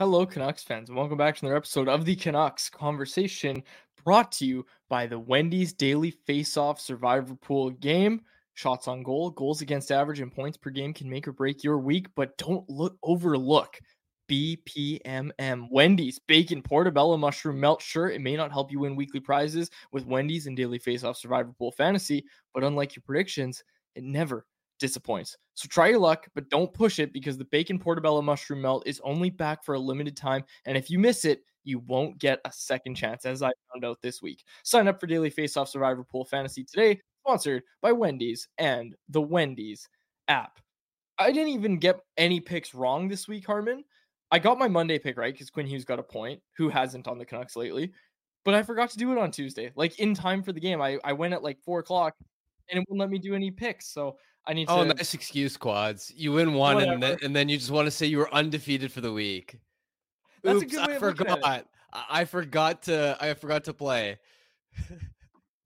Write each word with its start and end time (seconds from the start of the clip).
Hello, 0.00 0.24
Canucks 0.24 0.62
fans, 0.62 0.88
and 0.88 0.96
welcome 0.96 1.18
back 1.18 1.36
to 1.36 1.44
another 1.44 1.58
episode 1.58 1.86
of 1.86 2.06
the 2.06 2.16
Canucks 2.16 2.70
Conversation 2.70 3.62
brought 4.02 4.32
to 4.32 4.46
you 4.46 4.64
by 4.88 5.06
the 5.06 5.18
Wendy's 5.18 5.74
Daily 5.74 6.10
Face-Off 6.10 6.80
Survivor 6.80 7.34
Pool 7.34 7.68
game. 7.68 8.22
Shots 8.54 8.88
on 8.88 9.02
goal, 9.02 9.28
goals 9.28 9.60
against 9.60 9.92
average, 9.92 10.20
and 10.20 10.34
points 10.34 10.56
per 10.56 10.70
game 10.70 10.94
can 10.94 11.10
make 11.10 11.28
or 11.28 11.32
break 11.32 11.62
your 11.62 11.76
week, 11.76 12.06
but 12.16 12.34
don't 12.38 12.66
look 12.70 12.96
overlook 13.02 13.78
BPMM. 14.26 15.68
Wendy's 15.70 16.18
Bacon 16.18 16.62
Portobello 16.62 17.18
Mushroom 17.18 17.60
Melt. 17.60 17.82
Sure, 17.82 18.08
it 18.08 18.22
may 18.22 18.36
not 18.36 18.52
help 18.52 18.72
you 18.72 18.78
win 18.78 18.96
weekly 18.96 19.20
prizes 19.20 19.70
with 19.92 20.06
Wendy's 20.06 20.46
and 20.46 20.56
Daily 20.56 20.78
Face-Off 20.78 21.18
Survivor 21.18 21.52
Pool 21.58 21.72
Fantasy, 21.72 22.24
but 22.54 22.64
unlike 22.64 22.96
your 22.96 23.02
predictions, 23.02 23.62
it 23.94 24.02
never 24.02 24.46
disappoints. 24.80 25.36
So 25.54 25.68
try 25.68 25.88
your 25.88 25.98
luck, 26.00 26.26
but 26.34 26.48
don't 26.48 26.72
push 26.72 26.98
it 26.98 27.12
because 27.12 27.38
the 27.38 27.44
bacon 27.44 27.78
portobello 27.78 28.22
mushroom 28.22 28.62
melt 28.62 28.82
is 28.86 29.00
only 29.04 29.30
back 29.30 29.62
for 29.62 29.74
a 29.76 29.78
limited 29.78 30.16
time. 30.16 30.42
And 30.64 30.76
if 30.76 30.90
you 30.90 30.98
miss 30.98 31.24
it, 31.24 31.42
you 31.62 31.78
won't 31.80 32.18
get 32.18 32.40
a 32.44 32.52
second 32.52 32.94
chance, 32.94 33.24
as 33.24 33.42
I 33.42 33.52
found 33.72 33.84
out 33.84 34.00
this 34.02 34.22
week. 34.22 34.42
Sign 34.64 34.88
up 34.88 34.98
for 34.98 35.06
Daily 35.06 35.30
Face 35.30 35.56
Off 35.56 35.68
Survivor 35.68 36.02
Pool 36.02 36.24
Fantasy 36.24 36.64
today, 36.64 36.98
sponsored 37.22 37.62
by 37.82 37.92
Wendy's 37.92 38.48
and 38.58 38.96
the 39.10 39.20
Wendy's 39.20 39.88
app. 40.26 40.58
I 41.18 41.32
didn't 41.32 41.52
even 41.52 41.78
get 41.78 42.00
any 42.16 42.40
picks 42.40 42.74
wrong 42.74 43.06
this 43.06 43.28
week, 43.28 43.46
Harman. 43.46 43.84
I 44.30 44.38
got 44.38 44.58
my 44.58 44.68
Monday 44.68 44.98
pick 44.98 45.18
right 45.18 45.34
because 45.34 45.50
Quinn 45.50 45.66
Hughes 45.66 45.84
got 45.84 45.98
a 45.98 46.02
point, 46.02 46.40
who 46.56 46.70
hasn't 46.70 47.08
on 47.08 47.18
the 47.18 47.26
Canucks 47.26 47.56
lately. 47.56 47.92
But 48.44 48.54
I 48.54 48.62
forgot 48.62 48.88
to 48.90 48.96
do 48.96 49.12
it 49.12 49.18
on 49.18 49.30
Tuesday, 49.30 49.70
like 49.76 49.98
in 49.98 50.14
time 50.14 50.42
for 50.42 50.52
the 50.52 50.60
game. 50.60 50.80
I, 50.80 50.98
I 51.04 51.12
went 51.12 51.34
at 51.34 51.42
like 51.42 51.60
four 51.60 51.80
o'clock 51.80 52.14
and 52.70 52.78
it 52.78 52.86
wouldn't 52.88 53.00
let 53.00 53.10
me 53.10 53.18
do 53.18 53.34
any 53.34 53.50
picks. 53.50 53.88
So 53.92 54.16
I 54.46 54.52
need 54.52 54.66
oh, 54.68 54.84
to. 54.84 54.94
nice 54.94 55.14
excuse, 55.14 55.56
quads. 55.56 56.12
You 56.16 56.32
win 56.32 56.54
one, 56.54 56.82
and 56.82 57.02
then, 57.02 57.18
and 57.22 57.36
then 57.36 57.48
you 57.48 57.58
just 57.58 57.70
want 57.70 57.86
to 57.86 57.90
say 57.90 58.06
you 58.06 58.18
were 58.18 58.34
undefeated 58.34 58.90
for 58.90 59.00
the 59.00 59.12
week. 59.12 59.58
That's 60.42 60.62
Oops, 60.62 60.72
a 60.72 60.76
good 60.76 60.86
way 60.86 60.92
I 60.94 60.96
of 60.96 61.02
looking 61.02 61.26
at 61.26 61.32
it. 61.32 61.40
forgot. 61.40 61.66
I 61.92 62.24
forgot 62.24 62.82
to. 62.84 63.16
I 63.20 63.34
forgot 63.34 63.64
to 63.64 63.74
play. 63.74 64.18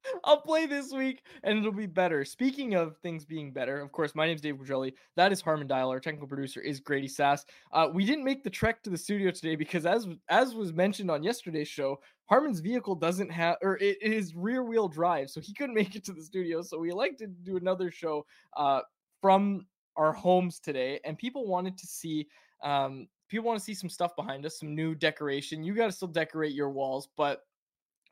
I'll 0.25 0.41
play 0.41 0.66
this 0.66 0.92
week 0.92 1.22
and 1.42 1.59
it'll 1.59 1.72
be 1.72 1.87
better. 1.87 2.25
Speaking 2.25 2.75
of 2.75 2.97
things 2.98 3.25
being 3.25 3.53
better, 3.53 3.81
of 3.81 3.92
course, 3.92 4.15
my 4.15 4.26
name's 4.26 4.41
Dave 4.41 4.56
Quadrelli. 4.56 4.94
That 5.16 5.32
is 5.32 5.41
Harman 5.41 5.69
Dayal. 5.69 5.88
Our 5.88 6.00
technical 6.00 6.28
producer 6.28 6.60
is 6.60 6.81
Grady 6.81 7.09
Sas. 7.09 7.44
Uh, 7.72 7.88
we 7.92 8.04
didn't 8.04 8.25
make 8.25 8.42
the 8.42 8.50
trek 8.50 8.82
to 8.84 8.91
the 8.91 8.98
studio 8.98 9.31
today 9.31 9.56
because, 9.56 9.87
as 9.87 10.06
as 10.28 10.54
was 10.54 10.72
mentioned 10.72 11.10
on 11.10 11.22
yesterday's 11.22 11.69
show, 11.69 12.00
Harman's 12.26 12.60
vehicle 12.60 12.94
doesn't 12.94 13.31
have, 13.31 13.56
or 13.62 13.76
it 13.78 14.03
is 14.03 14.34
rear 14.34 14.65
wheel 14.65 14.88
drive, 14.88 15.31
so 15.31 15.41
he 15.41 15.54
couldn't 15.54 15.75
make 15.75 15.94
it 15.94 16.04
to 16.04 16.12
the 16.12 16.22
studio. 16.22 16.62
So 16.62 16.78
we 16.78 16.91
elected 16.91 17.36
to 17.36 17.42
do 17.50 17.56
another 17.56 17.91
show 17.91 18.26
uh, 18.56 18.81
from 19.21 19.66
our 19.97 20.12
homes 20.12 20.59
today, 20.59 21.00
and 21.04 21.19
people 21.19 21.47
wanted 21.47 21.78
to 21.78 21.86
see. 21.86 22.28
Um, 22.62 23.09
people 23.28 23.47
want 23.47 23.59
to 23.59 23.65
see 23.65 23.75
some 23.75 23.91
stuff 23.91 24.15
behind 24.16 24.47
us, 24.47 24.59
some 24.59 24.75
new 24.75 24.94
decoration. 24.94 25.62
You 25.65 25.75
got 25.75 25.86
to 25.86 25.92
still 25.92 26.09
decorate 26.09 26.53
your 26.53 26.71
walls, 26.71 27.09
but 27.16 27.42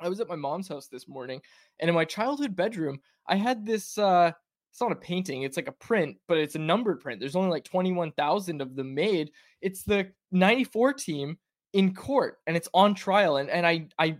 I 0.05 0.09
was 0.09 0.21
at 0.21 0.29
my 0.29 0.37
mom's 0.37 0.69
house 0.69 0.89
this 0.89 1.09
morning, 1.09 1.41
and 1.81 1.89
in 1.89 1.95
my 1.95 2.05
childhood 2.05 2.57
bedroom, 2.57 3.01
I 3.27 3.37
had 3.37 3.65
this. 3.67 3.99
uh 3.99 4.33
It's 4.71 4.81
not 4.81 4.93
a 4.93 4.97
painting; 4.97 5.43
it's 5.43 5.57
like 5.57 5.69
a 5.69 5.73
print, 5.73 6.17
but 6.29 6.39
it's 6.39 6.55
a 6.55 6.59
numbered 6.59 7.01
print. 7.01 7.21
There's 7.21 7.37
only 7.37 7.51
like 7.51 7.65
twenty 7.65 7.93
one 7.93 8.13
thousand 8.13 8.61
of 8.63 8.75
them 8.77 8.95
made. 8.95 9.31
It's 9.61 9.83
the 9.85 10.11
'94 10.31 10.95
team 10.95 11.39
in 11.73 11.95
court, 11.95 12.39
and 12.47 12.57
it's 12.57 12.69
on 12.75 12.95
trial. 12.95 13.37
And 13.39 13.51
and 13.51 13.67
I 13.67 13.87
I 13.99 14.19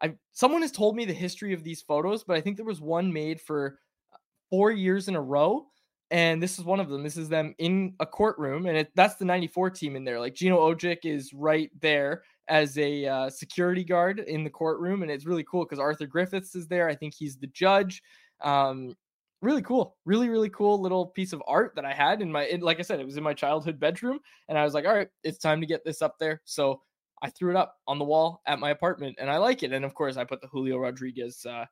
I 0.00 0.14
someone 0.32 0.62
has 0.62 0.72
told 0.72 0.96
me 0.96 1.04
the 1.04 1.12
history 1.12 1.52
of 1.52 1.64
these 1.64 1.82
photos, 1.82 2.24
but 2.24 2.36
I 2.36 2.40
think 2.40 2.56
there 2.56 2.66
was 2.66 2.80
one 2.80 3.12
made 3.12 3.40
for 3.40 3.78
uh, 4.12 4.16
four 4.50 4.70
years 4.70 5.08
in 5.08 5.16
a 5.16 5.22
row. 5.22 5.66
And 6.10 6.42
this 6.42 6.58
is 6.58 6.64
one 6.66 6.78
of 6.78 6.90
them. 6.90 7.02
This 7.02 7.16
is 7.16 7.30
them 7.30 7.54
in 7.56 7.94
a 7.98 8.04
courtroom, 8.04 8.66
and 8.66 8.76
it, 8.76 8.90
that's 8.94 9.14
the 9.14 9.24
'94 9.24 9.70
team 9.70 9.96
in 9.96 10.04
there. 10.04 10.20
Like 10.20 10.34
Gino 10.34 10.58
Odjick 10.58 11.04
is 11.04 11.32
right 11.32 11.70
there, 11.80 12.22
as 12.48 12.76
a 12.78 13.06
uh, 13.06 13.30
security 13.30 13.84
guard 13.84 14.18
in 14.20 14.44
the 14.44 14.50
courtroom, 14.50 15.02
and 15.02 15.10
it's 15.10 15.26
really 15.26 15.44
cool 15.44 15.64
because 15.64 15.78
Arthur 15.78 16.06
Griffiths 16.06 16.54
is 16.54 16.66
there. 16.66 16.88
I 16.88 16.94
think 16.94 17.14
he's 17.14 17.36
the 17.36 17.46
judge. 17.48 18.02
Um, 18.40 18.96
really 19.40 19.62
cool, 19.62 19.96
really 20.04 20.28
really 20.28 20.50
cool 20.50 20.80
little 20.80 21.06
piece 21.06 21.32
of 21.32 21.42
art 21.46 21.72
that 21.76 21.84
I 21.84 21.92
had 21.92 22.22
in 22.22 22.30
my. 22.30 22.44
It, 22.44 22.62
like 22.62 22.78
I 22.78 22.82
said, 22.82 23.00
it 23.00 23.06
was 23.06 23.16
in 23.16 23.22
my 23.22 23.34
childhood 23.34 23.78
bedroom, 23.78 24.18
and 24.48 24.58
I 24.58 24.64
was 24.64 24.74
like, 24.74 24.84
all 24.84 24.94
right, 24.94 25.08
it's 25.24 25.38
time 25.38 25.60
to 25.60 25.66
get 25.66 25.84
this 25.84 26.02
up 26.02 26.18
there. 26.18 26.40
So 26.44 26.82
I 27.22 27.30
threw 27.30 27.50
it 27.50 27.56
up 27.56 27.76
on 27.86 27.98
the 27.98 28.04
wall 28.04 28.42
at 28.46 28.58
my 28.58 28.70
apartment, 28.70 29.16
and 29.18 29.30
I 29.30 29.36
like 29.38 29.62
it. 29.62 29.72
And 29.72 29.84
of 29.84 29.94
course, 29.94 30.16
I 30.16 30.24
put 30.24 30.40
the 30.40 30.48
Julio 30.48 30.78
Rodriguez 30.78 31.46
uh, 31.46 31.66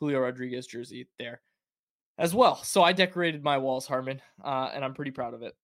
Julio 0.00 0.20
Rodriguez 0.20 0.66
jersey 0.66 1.08
there 1.18 1.40
as 2.18 2.34
well. 2.34 2.56
So 2.64 2.82
I 2.82 2.92
decorated 2.92 3.44
my 3.44 3.58
walls, 3.58 3.86
Harman, 3.86 4.20
uh, 4.42 4.70
and 4.74 4.84
I'm 4.84 4.94
pretty 4.94 5.10
proud 5.10 5.34
of 5.34 5.42
it. 5.42 5.54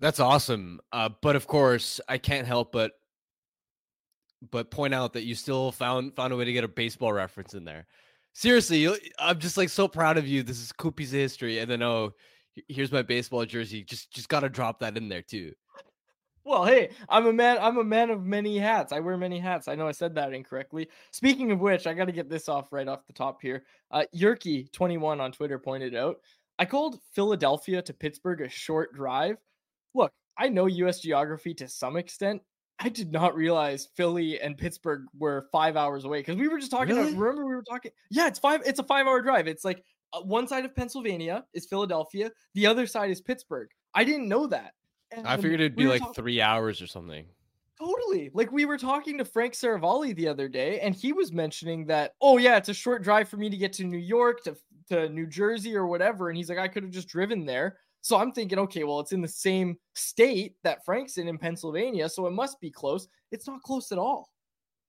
That's 0.00 0.18
awesome. 0.18 0.80
Uh, 0.92 1.10
but 1.20 1.36
of 1.36 1.46
course, 1.46 2.00
I 2.08 2.18
can't 2.18 2.46
help 2.46 2.72
but 2.72 2.92
but 4.50 4.70
point 4.70 4.94
out 4.94 5.12
that 5.12 5.24
you 5.24 5.34
still 5.34 5.72
found 5.72 6.14
found 6.16 6.32
a 6.32 6.36
way 6.36 6.44
to 6.44 6.52
get 6.52 6.64
a 6.64 6.68
baseball 6.68 7.12
reference 7.12 7.54
in 7.54 7.64
there. 7.64 7.86
Seriously, 8.34 8.88
I'm 9.18 9.38
just 9.38 9.56
like 9.56 9.68
so 9.68 9.86
proud 9.86 10.16
of 10.16 10.26
you. 10.26 10.42
This 10.42 10.60
is 10.60 10.72
cool 10.72 10.92
piece 10.92 11.10
of 11.10 11.18
history, 11.18 11.58
and 11.58 11.70
then 11.70 11.82
oh, 11.82 12.12
here's 12.68 12.92
my 12.92 13.02
baseball 13.02 13.44
jersey. 13.44 13.84
Just 13.84 14.12
just 14.12 14.28
got 14.28 14.40
to 14.40 14.48
drop 14.48 14.80
that 14.80 14.96
in 14.96 15.08
there 15.08 15.22
too. 15.22 15.52
Well, 16.44 16.64
hey, 16.64 16.90
I'm 17.08 17.26
a 17.26 17.32
man. 17.32 17.58
I'm 17.60 17.78
a 17.78 17.84
man 17.84 18.10
of 18.10 18.24
many 18.24 18.58
hats. 18.58 18.92
I 18.92 18.98
wear 18.98 19.16
many 19.16 19.38
hats. 19.38 19.68
I 19.68 19.76
know 19.76 19.86
I 19.86 19.92
said 19.92 20.14
that 20.16 20.32
incorrectly. 20.32 20.88
Speaking 21.12 21.52
of 21.52 21.60
which, 21.60 21.86
I 21.86 21.94
got 21.94 22.06
to 22.06 22.12
get 22.12 22.28
this 22.28 22.48
off 22.48 22.72
right 22.72 22.88
off 22.88 23.06
the 23.06 23.12
top 23.12 23.40
here. 23.40 23.64
Uh, 23.92 24.04
Yerky21 24.14 25.20
on 25.20 25.30
Twitter 25.30 25.58
pointed 25.58 25.94
out, 25.94 26.16
I 26.58 26.64
called 26.64 26.98
Philadelphia 27.12 27.80
to 27.82 27.94
Pittsburgh 27.94 28.40
a 28.40 28.48
short 28.48 28.92
drive. 28.92 29.36
Look, 29.94 30.12
I 30.36 30.48
know 30.48 30.66
U.S. 30.66 30.98
geography 31.00 31.54
to 31.54 31.68
some 31.68 31.96
extent. 31.96 32.42
I 32.82 32.88
did 32.88 33.12
not 33.12 33.36
realize 33.36 33.88
Philly 33.96 34.40
and 34.40 34.58
Pittsburgh 34.58 35.04
were 35.16 35.46
five 35.52 35.76
hours 35.76 36.04
away 36.04 36.20
because 36.20 36.36
we 36.36 36.48
were 36.48 36.58
just 36.58 36.70
talking. 36.70 36.96
Really? 36.96 37.10
About, 37.10 37.20
remember, 37.20 37.46
we 37.46 37.54
were 37.54 37.62
talking. 37.62 37.92
Yeah, 38.10 38.26
it's 38.26 38.38
five. 38.38 38.62
It's 38.66 38.80
a 38.80 38.82
five-hour 38.82 39.22
drive. 39.22 39.46
It's 39.46 39.64
like 39.64 39.84
uh, 40.12 40.20
one 40.22 40.48
side 40.48 40.64
of 40.64 40.74
Pennsylvania 40.74 41.44
is 41.54 41.66
Philadelphia, 41.66 42.30
the 42.54 42.66
other 42.66 42.86
side 42.86 43.10
is 43.10 43.20
Pittsburgh. 43.20 43.68
I 43.94 44.04
didn't 44.04 44.28
know 44.28 44.46
that. 44.48 44.72
I 45.24 45.36
figured 45.36 45.60
it'd 45.60 45.76
we 45.76 45.84
be 45.84 45.90
like 45.90 46.00
talk- 46.00 46.16
three 46.16 46.40
hours 46.40 46.80
or 46.82 46.86
something. 46.86 47.26
Totally. 47.78 48.30
Like 48.32 48.52
we 48.52 48.64
were 48.64 48.78
talking 48.78 49.18
to 49.18 49.24
Frank 49.24 49.54
Seravalli 49.54 50.14
the 50.14 50.28
other 50.28 50.48
day, 50.48 50.80
and 50.80 50.94
he 50.94 51.12
was 51.12 51.32
mentioning 51.32 51.86
that, 51.86 52.14
oh 52.20 52.38
yeah, 52.38 52.56
it's 52.56 52.68
a 52.68 52.74
short 52.74 53.02
drive 53.02 53.28
for 53.28 53.36
me 53.36 53.50
to 53.50 53.56
get 53.56 53.72
to 53.74 53.84
New 53.84 53.98
York, 53.98 54.42
to 54.44 54.56
to 54.88 55.08
New 55.08 55.26
Jersey 55.26 55.76
or 55.76 55.86
whatever. 55.86 56.28
And 56.28 56.36
he's 56.36 56.48
like, 56.48 56.58
I 56.58 56.68
could 56.68 56.82
have 56.82 56.92
just 56.92 57.08
driven 57.08 57.44
there. 57.44 57.78
So 58.02 58.16
I'm 58.18 58.32
thinking, 58.32 58.58
okay, 58.58 58.82
well, 58.82 58.98
it's 59.00 59.12
in 59.12 59.22
the 59.22 59.28
same 59.28 59.76
state 59.94 60.56
that 60.64 60.84
Frank's 60.84 61.18
in 61.18 61.28
in 61.28 61.38
Pennsylvania, 61.38 62.08
so 62.08 62.26
it 62.26 62.32
must 62.32 62.60
be 62.60 62.70
close. 62.70 63.06
It's 63.30 63.46
not 63.46 63.62
close 63.62 63.92
at 63.92 63.98
all. 63.98 64.28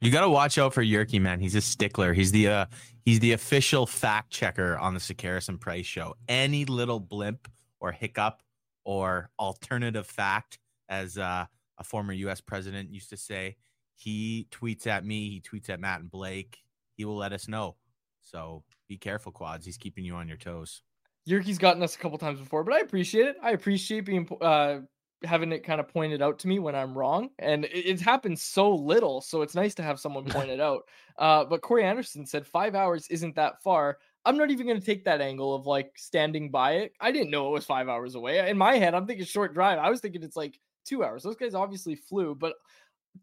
You 0.02 0.12
got 0.12 0.22
to 0.22 0.30
watch 0.30 0.58
out 0.58 0.74
for 0.74 0.84
Yerky, 0.84 1.22
man. 1.22 1.40
He's 1.40 1.56
a 1.56 1.62
stickler. 1.62 2.12
He's 2.12 2.32
the 2.32 2.48
uh, 2.50 2.66
he's 3.06 3.20
the 3.20 3.32
official 3.34 3.86
fact 3.86 4.32
checker 4.32 4.78
on 4.78 4.96
the 4.96 5.00
Sekeres 5.00 5.48
and 5.48 5.62
Price 5.62 5.86
show. 5.86 6.16
Any 6.28 6.66
little 6.66 7.00
blimp 7.00 7.48
or 7.80 7.92
hiccup 7.92 8.42
or 8.84 9.30
alternative 9.40 10.08
fact, 10.08 10.60
as 10.90 11.18
uh, 11.18 11.46
a 11.78 11.84
former 11.84 12.14
U.S. 12.14 12.42
president 12.42 12.92
used 12.92 13.12
to 13.12 13.18
say, 13.18 13.56
he 13.96 14.48
tweets 14.52 14.88
at 14.88 15.06
me. 15.06 15.30
He 15.30 15.40
tweets 15.40 15.70
at 15.70 15.80
Matt 15.80 16.02
and 16.02 16.12
Blake. 16.12 16.58
He 16.96 17.06
will 17.06 17.16
let 17.16 17.32
us 17.32 17.48
know. 17.48 17.78
So 18.22 18.64
be 18.90 18.98
careful, 18.98 19.32
quads. 19.32 19.66
He's 19.66 19.78
keeping 19.78 20.04
you 20.04 20.16
on 20.16 20.28
your 20.28 20.38
toes. 20.38 20.82
Yerky's 21.26 21.58
gotten 21.58 21.84
us 21.84 21.96
a 21.96 22.00
couple 22.00 22.18
times 22.18 22.40
before, 22.40 22.64
but 22.64 22.74
I 22.74 22.80
appreciate 22.80 23.28
it. 23.28 23.38
I 23.42 23.52
appreciate 23.52 24.02
being 24.02 24.28
uh 24.42 24.80
having 25.24 25.54
it 25.54 25.64
kind 25.64 25.80
of 25.80 25.88
pointed 25.88 26.22
out 26.22 26.38
to 26.40 26.50
me 26.50 26.60
when 26.60 26.76
I'm 26.76 26.98
wrong, 26.98 27.30
and 27.40 27.66
it, 27.66 27.72
it's 27.72 28.02
happened 28.02 28.38
so 28.38 28.74
little, 28.74 29.22
so 29.22 29.42
it's 29.42 29.56
nice 29.56 29.74
to 29.76 29.84
have 29.84 30.00
someone 30.00 30.26
point 30.30 30.50
it 30.50 30.60
out. 30.60 30.84
Uh, 31.18 31.46
but 31.46 31.62
Corey 31.62 31.84
Anderson 31.86 32.26
said 32.26 32.46
five 32.46 32.76
hours 32.76 33.08
isn't 33.10 33.36
that 33.36 33.62
far. 33.62 33.98
I'm 34.26 34.38
not 34.38 34.52
even 34.52 34.68
going 34.68 34.80
to 34.80 34.86
take 34.86 35.04
that 35.06 35.22
angle 35.22 35.54
of 35.54 35.66
like 35.66 35.92
standing 35.98 36.50
by 36.50 36.74
it. 36.74 36.94
I 37.00 37.12
didn't 37.12 37.32
know 37.32 37.48
it 37.48 37.52
was 37.52 37.66
five 37.66 37.90
hours 37.90 38.16
away. 38.16 38.50
In 38.50 38.58
my 38.58 38.76
head, 38.76 38.94
I'm 38.94 39.06
thinking 39.06 39.26
short 39.26 39.54
drive. 39.54 39.80
I 39.80 39.90
was 39.90 40.00
thinking 40.00 40.24
it's 40.24 40.38
like 40.38 40.60
two 40.86 41.04
hours. 41.04 41.24
Those 41.24 41.36
guys 41.36 41.56
obviously 41.56 41.96
flew, 41.96 42.36
but 42.36 42.56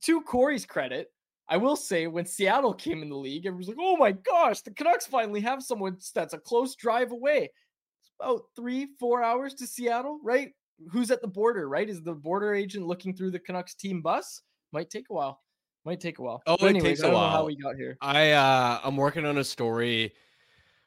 to 0.02 0.20
Corey's 0.22 0.66
credit, 0.66 1.08
I 1.48 1.56
will 1.56 1.76
say 1.76 2.06
when 2.06 2.26
Seattle 2.26 2.74
came 2.74 3.02
in 3.02 3.08
the 3.08 3.16
league, 3.16 3.44
everyone's 3.44 3.68
like, 3.68 3.76
"Oh 3.80 3.96
my 3.96 4.12
gosh, 4.12 4.60
the 4.60 4.70
Canucks 4.70 5.06
finally 5.06 5.40
have 5.40 5.62
someone 5.62 5.98
that's 6.14 6.32
a 6.32 6.38
close 6.38 6.76
drive 6.76 7.10
away." 7.12 7.50
About 8.20 8.42
three, 8.54 8.88
four 8.98 9.22
hours 9.22 9.54
to 9.54 9.66
Seattle, 9.66 10.20
right? 10.22 10.50
Who's 10.90 11.10
at 11.10 11.20
the 11.20 11.28
border, 11.28 11.68
right? 11.68 11.88
Is 11.88 12.02
the 12.02 12.14
border 12.14 12.54
agent 12.54 12.86
looking 12.86 13.14
through 13.14 13.30
the 13.30 13.38
Canucks 13.38 13.74
team 13.74 14.02
bus? 14.02 14.42
Might 14.72 14.90
take 14.90 15.06
a 15.10 15.12
while. 15.14 15.40
Might 15.84 16.00
take 16.00 16.18
a 16.18 16.22
while. 16.22 16.42
Oh, 16.46 16.56
But 16.60 16.76
it 16.76 16.82
takes 16.82 17.02
I 17.02 17.08
a 17.08 17.10
don't 17.10 17.20
know 17.20 17.28
how 17.28 17.46
we 17.46 17.56
got 17.56 17.76
here. 17.76 17.96
I 18.00 18.32
uh 18.32 18.80
I'm 18.84 18.96
working 18.96 19.24
on 19.24 19.38
a 19.38 19.44
story 19.44 20.12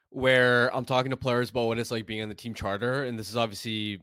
where 0.10 0.74
I'm 0.76 0.86
talking 0.86 1.10
to 1.10 1.18
players 1.18 1.50
about 1.50 1.66
what 1.66 1.80
it's 1.80 1.90
like 1.90 2.06
being 2.06 2.22
on 2.22 2.30
the 2.30 2.36
team 2.36 2.54
charter, 2.54 3.06
and 3.06 3.18
this 3.18 3.30
is 3.30 3.36
obviously, 3.36 4.02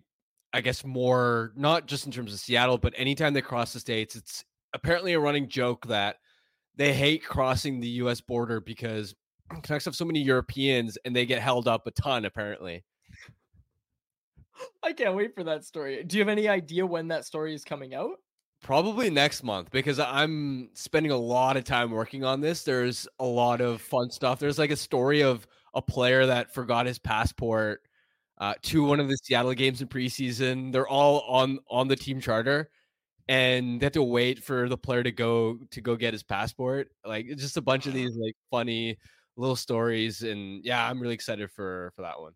I 0.53 0.61
guess, 0.61 0.85
more 0.85 1.53
not 1.55 1.87
just 1.87 2.06
in 2.06 2.12
terms 2.12 2.32
of 2.32 2.41
Seattle, 2.41 2.79
but 2.79 2.93
anytime 2.97 3.32
they 3.32 3.43
cross 3.43 3.73
the 3.73 3.81
states, 3.81 4.17
it's 4.17 4.44
apparently 4.75 5.12
a 5.12 5.21
running 5.21 5.49
joke 5.49 5.87
that 5.87 6.17
they 6.77 6.93
hate 6.93 7.25
crossing 7.25 7.79
the 7.79 7.88
U.S. 7.88 8.21
border 8.21 8.61
because 8.61 9.15
Canucks 9.62 9.85
have 9.85 9.94
so 9.97 10.05
many 10.05 10.21
Europeans 10.21 10.99
and 11.05 11.15
they 11.15 11.27
get 11.27 11.41
held 11.41 11.69
up 11.69 11.87
a 11.87 11.93
ton. 11.93 12.25
Apparently, 12.25 12.85
I 14.90 14.92
can't 14.92 15.14
wait 15.14 15.37
for 15.37 15.44
that 15.44 15.64
story. 15.64 16.02
Do 16.02 16.16
you 16.16 16.20
have 16.20 16.28
any 16.28 16.48
idea 16.48 16.84
when 16.84 17.06
that 17.08 17.25
story 17.25 17.54
is 17.54 17.62
coming 17.62 17.94
out? 17.94 18.16
Probably 18.60 19.08
next 19.08 19.44
month 19.44 19.70
because 19.70 20.00
I'm 20.00 20.69
spending 20.75 21.12
a 21.12 21.16
lot 21.16 21.56
of 21.56 21.62
time 21.62 21.92
working 21.92 22.25
on 22.25 22.40
this. 22.40 22.64
There's 22.64 23.06
a 23.20 23.25
lot 23.25 23.60
of 23.60 23.81
fun 23.81 24.10
stuff. 24.10 24.40
There's 24.40 24.58
like 24.58 24.72
a 24.72 24.76
story 24.76 25.22
of 25.22 25.46
a 25.75 25.81
player 25.81 26.26
that 26.26 26.52
forgot 26.52 26.87
his 26.87 26.98
passport 26.98 27.82
uh, 28.38 28.54
to 28.62 28.82
one 28.82 28.98
of 28.98 29.08
the 29.08 29.16
Seattle 29.19 29.54
games 29.54 29.81
in 29.81 29.87
preseason. 29.87 30.72
They're 30.72 30.88
all 30.88 31.20
on 31.20 31.60
on 31.70 31.86
the 31.86 31.96
team 31.96 32.20
charter, 32.20 32.69
and 33.28 33.81
they 33.81 33.86
have 33.86 33.93
to 33.93 34.02
wait 34.02 34.43
for 34.43 34.69
the 34.69 34.76
player 34.76 35.04
to 35.04 35.12
go 35.12 35.60
to 35.70 35.81
go 35.81 35.94
get 35.94 36.14
his 36.14 36.25
passport. 36.25 36.88
Like 37.06 37.26
it's 37.28 37.43
just 37.43 37.56
a 37.56 37.62
bunch 37.62 37.86
of 37.86 37.94
these 37.94 38.16
like 38.16 38.34
funny 38.50 38.98
little 39.36 39.56
stories, 39.56 40.22
and 40.25 40.64
yeah, 40.64 40.84
I'm 40.84 41.00
really 41.00 41.14
excited 41.14 41.48
for 41.52 41.93
for 41.94 42.02
that 42.02 42.20
one. 42.20 42.32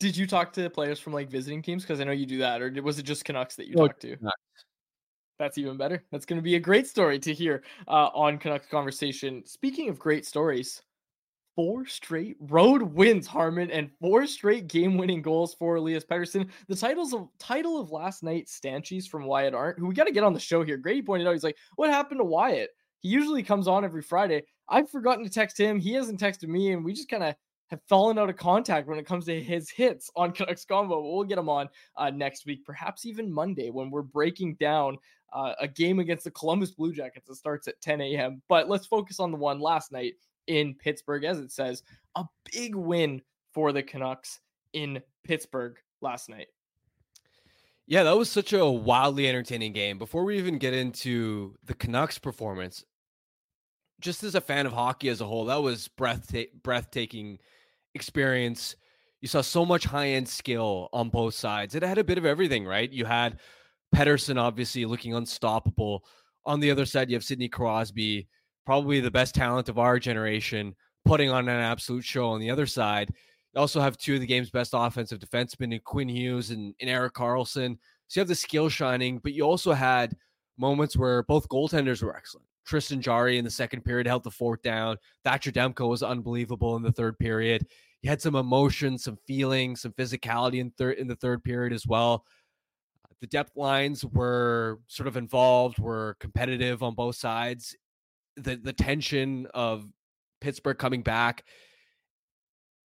Did 0.00 0.16
you 0.16 0.26
talk 0.26 0.52
to 0.52 0.70
players 0.70 1.00
from 1.00 1.12
like 1.12 1.28
visiting 1.28 1.60
teams? 1.62 1.82
Because 1.82 2.00
I 2.00 2.04
know 2.04 2.12
you 2.12 2.26
do 2.26 2.38
that, 2.38 2.62
or 2.62 2.70
was 2.82 2.98
it 2.98 3.02
just 3.02 3.24
Canucks 3.24 3.56
that 3.56 3.66
you 3.66 3.74
No, 3.74 3.88
talked 3.88 4.00
to? 4.02 4.16
Canucks. 4.16 4.36
That's 5.38 5.58
even 5.58 5.76
better. 5.76 6.04
That's 6.10 6.26
going 6.26 6.38
to 6.38 6.42
be 6.42 6.56
a 6.56 6.60
great 6.60 6.86
story 6.86 7.18
to 7.20 7.32
hear 7.32 7.62
uh, 7.86 8.08
on 8.14 8.38
Canucks 8.38 8.66
Conversation. 8.66 9.44
Speaking 9.46 9.88
of 9.88 9.98
great 9.98 10.26
stories, 10.26 10.82
four 11.54 11.86
straight 11.86 12.36
road 12.40 12.82
wins, 12.82 13.26
Harman, 13.26 13.70
and 13.70 13.90
four 14.00 14.26
straight 14.26 14.68
game-winning 14.68 15.22
goals 15.22 15.54
for 15.54 15.76
Elias 15.76 16.04
Pettersson. 16.04 16.48
The 16.68 16.76
titles 16.76 17.12
of 17.12 17.28
title 17.38 17.80
of 17.80 17.90
last 17.90 18.22
night, 18.22 18.46
stanchies 18.46 19.08
from 19.08 19.24
Wyatt 19.24 19.54
Arndt, 19.54 19.78
who 19.78 19.86
we 19.86 19.94
got 19.94 20.04
to 20.04 20.12
get 20.12 20.24
on 20.24 20.32
the 20.32 20.40
show 20.40 20.64
here. 20.64 20.76
Grady 20.76 21.02
pointed 21.02 21.26
out, 21.26 21.32
he's 21.32 21.44
like, 21.44 21.56
"What 21.76 21.90
happened 21.90 22.20
to 22.20 22.24
Wyatt? 22.24 22.70
He 23.00 23.08
usually 23.08 23.42
comes 23.42 23.68
on 23.68 23.84
every 23.84 24.02
Friday. 24.02 24.42
I've 24.68 24.90
forgotten 24.90 25.24
to 25.24 25.30
text 25.30 25.58
him. 25.58 25.78
He 25.80 25.92
hasn't 25.92 26.20
texted 26.20 26.48
me, 26.48 26.72
and 26.72 26.84
we 26.84 26.92
just 26.92 27.08
kind 27.08 27.24
of." 27.24 27.34
Have 27.68 27.82
fallen 27.88 28.18
out 28.18 28.30
of 28.30 28.36
contact 28.36 28.88
when 28.88 28.98
it 28.98 29.06
comes 29.06 29.26
to 29.26 29.42
his 29.42 29.68
hits 29.68 30.10
on 30.16 30.32
Canucks 30.32 30.64
Convo. 30.64 30.88
But 30.88 31.02
we'll 31.02 31.24
get 31.24 31.38
him 31.38 31.48
on 31.48 31.68
uh, 31.96 32.10
next 32.10 32.46
week, 32.46 32.64
perhaps 32.64 33.04
even 33.04 33.30
Monday, 33.30 33.70
when 33.70 33.90
we're 33.90 34.02
breaking 34.02 34.54
down 34.54 34.96
uh, 35.32 35.52
a 35.60 35.68
game 35.68 35.98
against 35.98 36.24
the 36.24 36.30
Columbus 36.30 36.70
Blue 36.70 36.92
Jackets 36.92 37.28
that 37.28 37.36
starts 37.36 37.68
at 37.68 37.80
10 37.80 38.00
a.m. 38.00 38.42
But 38.48 38.68
let's 38.68 38.86
focus 38.86 39.20
on 39.20 39.30
the 39.30 39.36
one 39.36 39.60
last 39.60 39.92
night 39.92 40.14
in 40.46 40.74
Pittsburgh, 40.74 41.24
as 41.24 41.38
it 41.38 41.52
says, 41.52 41.82
a 42.14 42.24
big 42.52 42.74
win 42.74 43.22
for 43.52 43.72
the 43.72 43.82
Canucks 43.82 44.40
in 44.72 45.00
Pittsburgh 45.24 45.76
last 46.00 46.28
night. 46.28 46.48
Yeah, 47.86 48.02
that 48.02 48.18
was 48.18 48.30
such 48.30 48.52
a 48.52 48.66
wildly 48.66 49.28
entertaining 49.28 49.72
game. 49.72 49.98
Before 49.98 50.24
we 50.24 50.36
even 50.36 50.58
get 50.58 50.74
into 50.74 51.54
the 51.64 51.74
Canucks 51.74 52.18
performance, 52.18 52.84
just 54.00 54.22
as 54.22 54.34
a 54.34 54.40
fan 54.40 54.66
of 54.66 54.72
hockey 54.72 55.08
as 55.08 55.20
a 55.20 55.26
whole, 55.26 55.46
that 55.46 55.62
was 55.62 55.88
breathta- 55.88 56.50
breathtaking 56.62 57.38
experience. 57.98 58.76
You 59.20 59.26
saw 59.26 59.40
so 59.40 59.66
much 59.66 59.84
high 59.84 60.10
end 60.10 60.28
skill 60.28 60.88
on 60.92 61.08
both 61.08 61.34
sides. 61.34 61.74
It 61.74 61.82
had 61.82 61.98
a 61.98 62.04
bit 62.04 62.18
of 62.18 62.24
everything, 62.24 62.64
right? 62.64 62.88
You 62.90 63.04
had 63.04 63.40
Pettersson 63.92 64.40
obviously 64.40 64.84
looking 64.84 65.14
unstoppable. 65.14 66.04
On 66.46 66.60
the 66.60 66.70
other 66.70 66.86
side, 66.86 67.10
you 67.10 67.16
have 67.16 67.24
Sidney 67.24 67.48
Crosby, 67.48 68.28
probably 68.64 69.00
the 69.00 69.10
best 69.10 69.34
talent 69.34 69.68
of 69.68 69.78
our 69.78 69.98
generation, 69.98 70.76
putting 71.04 71.30
on 71.30 71.48
an 71.48 71.60
absolute 71.60 72.04
show 72.04 72.28
on 72.28 72.38
the 72.38 72.50
other 72.50 72.66
side. 72.66 73.10
You 73.54 73.60
also 73.60 73.80
have 73.80 73.96
two 73.96 74.14
of 74.14 74.20
the 74.20 74.26
game's 74.26 74.50
best 74.50 74.70
offensive 74.72 75.18
defensemen 75.18 75.74
in 75.74 75.80
Quinn 75.84 76.08
Hughes 76.08 76.50
and, 76.50 76.72
and 76.80 76.88
Erik 76.88 77.14
Karlsson. 77.14 77.76
So 78.06 78.20
you 78.20 78.20
have 78.20 78.28
the 78.28 78.34
skill 78.36 78.68
shining, 78.68 79.18
but 79.18 79.32
you 79.32 79.42
also 79.42 79.72
had 79.72 80.16
moments 80.56 80.96
where 80.96 81.24
both 81.24 81.48
goaltenders 81.48 82.02
were 82.02 82.16
excellent. 82.16 82.46
Tristan 82.68 83.00
Jarry 83.00 83.38
in 83.38 83.44
the 83.44 83.50
second 83.50 83.82
period 83.82 84.06
held 84.06 84.22
the 84.22 84.30
fourth 84.30 84.60
down. 84.62 84.98
Thatcher 85.24 85.50
Demko 85.50 85.88
was 85.88 86.02
unbelievable 86.02 86.76
in 86.76 86.82
the 86.82 86.92
third 86.92 87.18
period. 87.18 87.66
You 88.02 88.10
had 88.10 88.22
some 88.22 88.36
emotion, 88.36 88.96
some 88.98 89.18
feeling, 89.26 89.74
some 89.76 89.92
physicality 89.92 90.60
in 90.60 90.70
third 90.70 90.98
in 90.98 91.08
the 91.08 91.16
third 91.16 91.42
period 91.42 91.72
as 91.72 91.86
well. 91.86 92.24
The 93.20 93.26
depth 93.26 93.56
lines 93.56 94.04
were 94.04 94.78
sort 94.86 95.08
of 95.08 95.16
involved, 95.16 95.80
were 95.80 96.16
competitive 96.20 96.82
on 96.84 96.94
both 96.94 97.16
sides. 97.16 97.74
The 98.36 98.56
the 98.56 98.72
tension 98.72 99.48
of 99.52 99.84
Pittsburgh 100.40 100.78
coming 100.78 101.02
back, 101.02 101.44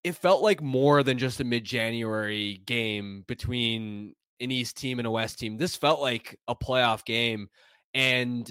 it 0.05 0.15
felt 0.15 0.41
like 0.41 0.61
more 0.61 1.03
than 1.03 1.17
just 1.17 1.41
a 1.41 1.43
mid-January 1.43 2.61
game 2.65 3.25
between 3.27 4.15
an 4.39 4.51
East 4.51 4.77
team 4.77 4.99
and 4.99 5.07
a 5.07 5.11
West 5.11 5.37
team. 5.37 5.57
This 5.57 5.75
felt 5.75 5.99
like 5.99 6.39
a 6.47 6.55
playoff 6.55 7.03
game. 7.03 7.49
And 7.93 8.49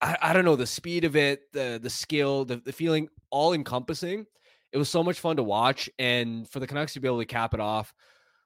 I, 0.00 0.16
I 0.20 0.32
don't 0.32 0.44
know, 0.44 0.56
the 0.56 0.66
speed 0.66 1.04
of 1.04 1.14
it, 1.14 1.42
the 1.52 1.78
the 1.80 1.88
skill, 1.88 2.44
the, 2.44 2.56
the 2.56 2.72
feeling 2.72 3.08
all 3.30 3.52
encompassing. 3.52 4.26
It 4.72 4.78
was 4.78 4.88
so 4.88 5.02
much 5.02 5.20
fun 5.20 5.36
to 5.36 5.42
watch. 5.42 5.90
And 5.98 6.48
for 6.48 6.60
the 6.60 6.66
Canucks 6.66 6.94
to 6.94 7.00
be 7.00 7.08
able 7.08 7.18
to 7.18 7.26
cap 7.26 7.54
it 7.54 7.60
off 7.60 7.92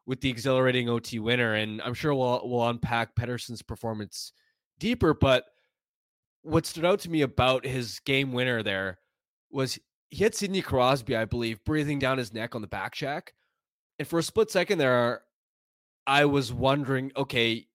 with 0.06 0.20
the 0.20 0.30
exhilarating 0.30 0.88
OT 0.88 1.18
winner. 1.18 1.54
And 1.54 1.80
I'm 1.82 1.94
sure 1.94 2.14
we'll 2.14 2.42
we'll 2.44 2.68
unpack 2.68 3.14
Pettersson's 3.14 3.62
performance 3.62 4.32
deeper, 4.78 5.14
but 5.14 5.44
what 6.42 6.66
stood 6.66 6.84
out 6.84 7.00
to 7.00 7.10
me 7.10 7.22
about 7.22 7.64
his 7.64 8.00
game 8.00 8.32
winner 8.32 8.62
there 8.62 8.98
was 9.50 9.78
he 10.10 10.22
had 10.22 10.34
Sidney 10.34 10.62
Crosby, 10.62 11.16
I 11.16 11.24
believe, 11.24 11.64
breathing 11.64 11.98
down 11.98 12.18
his 12.18 12.32
neck 12.32 12.54
on 12.54 12.60
the 12.60 12.68
back 12.68 12.92
check. 12.92 13.32
And 13.98 14.06
for 14.06 14.18
a 14.18 14.22
split 14.22 14.50
second 14.50 14.78
there, 14.78 15.22
I 16.06 16.26
was 16.26 16.52
wondering, 16.52 17.12
okay, 17.16 17.66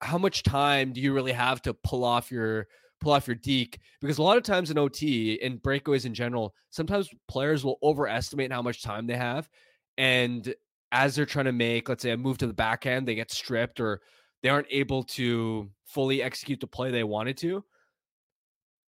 how 0.00 0.18
much 0.18 0.42
time 0.42 0.92
do 0.92 1.00
you 1.00 1.14
really 1.14 1.32
have 1.32 1.62
to 1.62 1.74
pull 1.74 2.04
off 2.04 2.30
your 2.30 2.68
pull 3.00 3.12
off 3.12 3.26
your 3.26 3.36
deke 3.36 3.78
because 4.00 4.18
a 4.18 4.22
lot 4.22 4.36
of 4.36 4.42
times 4.42 4.70
in 4.70 4.78
OT 4.78 5.40
and 5.42 5.62
breakaways 5.62 6.04
in 6.04 6.14
general, 6.14 6.54
sometimes 6.70 7.08
players 7.28 7.64
will 7.64 7.78
overestimate 7.82 8.52
how 8.52 8.62
much 8.62 8.82
time 8.82 9.06
they 9.06 9.16
have. 9.16 9.48
And 9.96 10.54
as 10.92 11.14
they're 11.14 11.26
trying 11.26 11.46
to 11.46 11.52
make, 11.52 11.88
let's 11.88 12.02
say, 12.02 12.10
a 12.10 12.16
move 12.16 12.38
to 12.38 12.46
the 12.46 12.52
backhand, 12.52 13.06
they 13.06 13.14
get 13.14 13.30
stripped 13.30 13.80
or 13.80 14.00
they 14.42 14.48
aren't 14.48 14.68
able 14.70 15.02
to 15.02 15.68
fully 15.86 16.22
execute 16.22 16.60
the 16.60 16.66
play 16.66 16.90
they 16.90 17.04
wanted 17.04 17.36
to. 17.38 17.64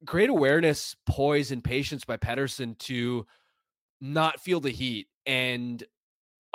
Great 0.05 0.31
awareness, 0.31 0.97
poise, 1.07 1.51
and 1.51 1.63
patience 1.63 2.05
by 2.05 2.17
Pettersson 2.17 2.79
to 2.79 3.27
not 4.01 4.41
feel 4.41 4.61
the 4.61 4.71
heat 4.71 5.09
and 5.27 5.85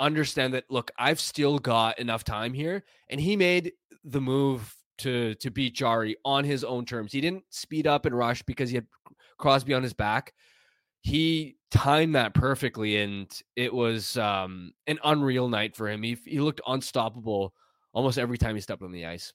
understand 0.00 0.54
that 0.54 0.64
look, 0.68 0.90
I've 0.98 1.20
still 1.20 1.58
got 1.58 1.98
enough 1.98 2.24
time 2.24 2.52
here. 2.52 2.84
And 3.08 3.20
he 3.20 3.36
made 3.36 3.72
the 4.04 4.20
move 4.20 4.74
to 4.98 5.34
to 5.36 5.50
beat 5.50 5.74
Jarry 5.74 6.16
on 6.24 6.44
his 6.44 6.64
own 6.64 6.84
terms. 6.84 7.12
He 7.12 7.20
didn't 7.20 7.44
speed 7.50 7.86
up 7.86 8.06
and 8.06 8.16
rush 8.16 8.42
because 8.42 8.70
he 8.70 8.76
had 8.76 8.86
Crosby 9.38 9.74
on 9.74 9.82
his 9.82 9.94
back. 9.94 10.34
He 11.02 11.56
timed 11.70 12.14
that 12.14 12.34
perfectly, 12.34 12.96
and 12.96 13.30
it 13.54 13.72
was 13.72 14.16
um, 14.16 14.72
an 14.86 14.98
unreal 15.04 15.48
night 15.48 15.76
for 15.76 15.88
him. 15.88 16.02
He 16.02 16.16
he 16.24 16.40
looked 16.40 16.60
unstoppable 16.66 17.54
almost 17.92 18.18
every 18.18 18.38
time 18.38 18.54
he 18.54 18.60
stepped 18.60 18.82
on 18.82 18.92
the 18.92 19.06
ice. 19.06 19.32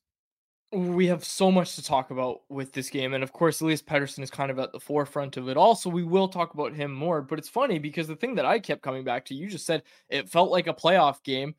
We 0.73 1.07
have 1.07 1.25
so 1.25 1.51
much 1.51 1.75
to 1.75 1.83
talk 1.83 2.11
about 2.11 2.41
with 2.49 2.71
this 2.71 2.89
game, 2.89 3.13
and 3.13 3.23
of 3.23 3.33
course, 3.33 3.59
Elias 3.59 3.81
Pettersson 3.81 4.23
is 4.23 4.31
kind 4.31 4.49
of 4.49 4.57
at 4.57 4.71
the 4.71 4.79
forefront 4.79 5.35
of 5.35 5.49
it. 5.49 5.57
Also, 5.57 5.89
we 5.89 6.03
will 6.03 6.29
talk 6.29 6.53
about 6.53 6.73
him 6.73 6.93
more. 6.93 7.21
But 7.21 7.39
it's 7.39 7.49
funny 7.49 7.77
because 7.77 8.07
the 8.07 8.15
thing 8.15 8.35
that 8.35 8.45
I 8.45 8.59
kept 8.59 8.81
coming 8.81 9.03
back 9.03 9.25
to, 9.25 9.35
you 9.35 9.49
just 9.49 9.65
said 9.65 9.83
it 10.09 10.29
felt 10.29 10.49
like 10.49 10.67
a 10.67 10.73
playoff 10.73 11.23
game. 11.23 11.55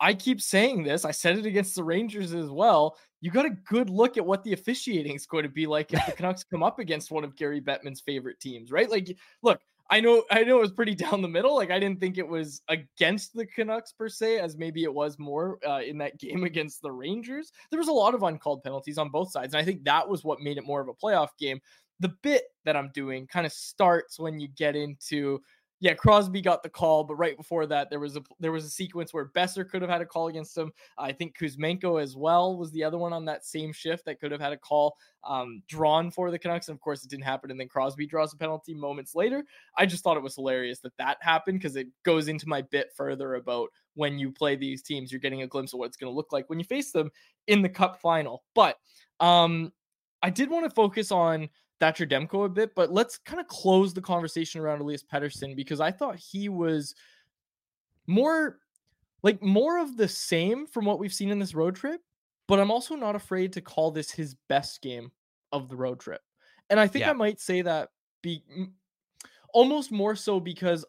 I 0.00 0.14
keep 0.14 0.40
saying 0.40 0.82
this. 0.82 1.04
I 1.04 1.10
said 1.12 1.38
it 1.38 1.46
against 1.46 1.74
the 1.74 1.84
Rangers 1.84 2.34
as 2.34 2.50
well. 2.50 2.98
You 3.20 3.30
got 3.30 3.46
a 3.46 3.50
good 3.50 3.90
look 3.90 4.16
at 4.16 4.26
what 4.26 4.44
the 4.44 4.52
officiating 4.52 5.14
is 5.14 5.26
going 5.26 5.44
to 5.44 5.48
be 5.48 5.66
like 5.66 5.92
if 5.92 6.04
the 6.06 6.12
Canucks 6.12 6.44
come 6.44 6.62
up 6.62 6.78
against 6.78 7.10
one 7.10 7.24
of 7.24 7.36
Gary 7.36 7.60
Bettman's 7.60 8.00
favorite 8.00 8.40
teams, 8.40 8.70
right? 8.70 8.90
Like, 8.90 9.16
look, 9.42 9.60
I 9.88 10.00
know, 10.00 10.24
I 10.30 10.42
know 10.42 10.58
it 10.58 10.62
was 10.62 10.72
pretty 10.72 10.94
down 10.96 11.22
the 11.22 11.28
middle. 11.28 11.54
Like, 11.54 11.70
I 11.70 11.78
didn't 11.78 12.00
think 12.00 12.18
it 12.18 12.26
was 12.26 12.62
against 12.68 13.34
the 13.34 13.46
Canucks 13.46 13.92
per 13.92 14.08
se, 14.08 14.38
as 14.40 14.56
maybe 14.56 14.82
it 14.82 14.92
was 14.92 15.18
more 15.18 15.58
uh, 15.66 15.80
in 15.80 15.98
that 15.98 16.18
game 16.18 16.44
against 16.50 16.82
the 16.82 16.92
Rangers. 16.92 17.52
There 17.70 17.78
was 17.78 17.88
a 17.88 17.92
lot 17.92 18.14
of 18.14 18.22
uncalled 18.22 18.62
penalties 18.62 18.98
on 18.98 19.10
both 19.10 19.30
sides, 19.30 19.54
and 19.54 19.60
I 19.60 19.64
think 19.64 19.84
that 19.84 20.08
was 20.08 20.24
what 20.24 20.40
made 20.40 20.58
it 20.58 20.66
more 20.66 20.80
of 20.80 20.88
a 20.88 20.94
playoff 20.94 21.30
game. 21.38 21.60
The 22.00 22.14
bit 22.22 22.44
that 22.64 22.76
I'm 22.76 22.90
doing 22.92 23.26
kind 23.26 23.46
of 23.46 23.52
starts 23.52 24.18
when 24.18 24.38
you 24.38 24.48
get 24.48 24.76
into 24.76 25.40
yeah, 25.78 25.92
Crosby 25.92 26.40
got 26.40 26.62
the 26.62 26.70
call, 26.70 27.04
but 27.04 27.16
right 27.16 27.36
before 27.36 27.66
that, 27.66 27.90
there 27.90 28.00
was 28.00 28.16
a 28.16 28.22
there 28.40 28.52
was 28.52 28.64
a 28.64 28.70
sequence 28.70 29.12
where 29.12 29.26
Boeser 29.26 29.68
could 29.68 29.82
have 29.82 29.90
had 29.90 30.00
a 30.00 30.06
call 30.06 30.28
against 30.28 30.56
him. 30.56 30.72
I 30.96 31.12
think 31.12 31.36
Kuzmenko 31.36 32.02
as 32.02 32.16
well 32.16 32.56
was 32.56 32.70
the 32.70 32.82
other 32.82 32.96
one 32.96 33.12
on 33.12 33.26
that 33.26 33.44
same 33.44 33.72
shift 33.72 34.06
that 34.06 34.18
could 34.18 34.32
have 34.32 34.40
had 34.40 34.54
a 34.54 34.56
call 34.56 34.96
um, 35.22 35.62
drawn 35.68 36.10
for 36.10 36.30
the 36.30 36.38
Canucks. 36.38 36.68
And 36.68 36.76
of 36.76 36.80
course, 36.80 37.04
it 37.04 37.10
didn't 37.10 37.24
happen. 37.24 37.50
And 37.50 37.60
then 37.60 37.68
Crosby 37.68 38.06
draws 38.06 38.32
a 38.32 38.38
penalty 38.38 38.72
moments 38.72 39.14
later. 39.14 39.44
I 39.76 39.84
just 39.84 40.02
thought 40.02 40.16
it 40.16 40.22
was 40.22 40.34
hilarious 40.34 40.80
that 40.80 40.96
that 40.96 41.18
happened 41.20 41.58
because 41.58 41.76
it 41.76 41.88
goes 42.04 42.28
into 42.28 42.48
my 42.48 42.62
bit 42.62 42.92
further 42.96 43.34
about 43.34 43.68
when 43.94 44.18
you 44.18 44.32
play 44.32 44.56
these 44.56 44.82
teams, 44.82 45.12
you're 45.12 45.20
getting 45.20 45.42
a 45.42 45.46
glimpse 45.46 45.74
of 45.74 45.78
what 45.78 45.86
it's 45.86 45.96
going 45.98 46.10
to 46.10 46.16
look 46.16 46.32
like 46.32 46.48
when 46.48 46.58
you 46.58 46.64
face 46.64 46.90
them 46.90 47.10
in 47.48 47.60
the 47.60 47.68
Cup 47.68 48.00
final. 48.00 48.44
But 48.54 48.76
um, 49.20 49.72
I 50.22 50.30
did 50.30 50.48
want 50.48 50.64
to 50.64 50.70
focus 50.74 51.12
on 51.12 51.50
Thatcher 51.80 52.06
Demko 52.06 52.46
a 52.46 52.48
bit, 52.48 52.74
but 52.74 52.92
let's 52.92 53.18
kind 53.18 53.40
of 53.40 53.48
close 53.48 53.92
the 53.92 54.00
conversation 54.00 54.60
around 54.60 54.80
Elias 54.80 55.02
Pettersson 55.02 55.54
because 55.54 55.80
I 55.80 55.90
thought 55.90 56.16
he 56.16 56.48
was 56.48 56.94
more 58.06 58.58
like 59.22 59.42
more 59.42 59.78
of 59.78 59.96
the 59.96 60.08
same 60.08 60.66
from 60.66 60.84
what 60.84 60.98
we've 60.98 61.12
seen 61.12 61.30
in 61.30 61.38
this 61.38 61.54
road 61.54 61.74
trip, 61.74 62.00
but 62.46 62.60
I'm 62.60 62.70
also 62.70 62.94
not 62.94 63.16
afraid 63.16 63.52
to 63.54 63.60
call 63.60 63.90
this 63.90 64.10
his 64.10 64.36
best 64.48 64.80
game 64.82 65.10
of 65.52 65.68
the 65.68 65.76
road 65.76 66.00
trip. 66.00 66.22
And 66.70 66.80
I 66.80 66.86
think 66.86 67.04
yeah. 67.04 67.10
I 67.10 67.14
might 67.14 67.40
say 67.40 67.62
that 67.62 67.90
be 68.22 68.42
almost 69.52 69.92
more 69.92 70.16
so 70.16 70.40
because 70.40 70.84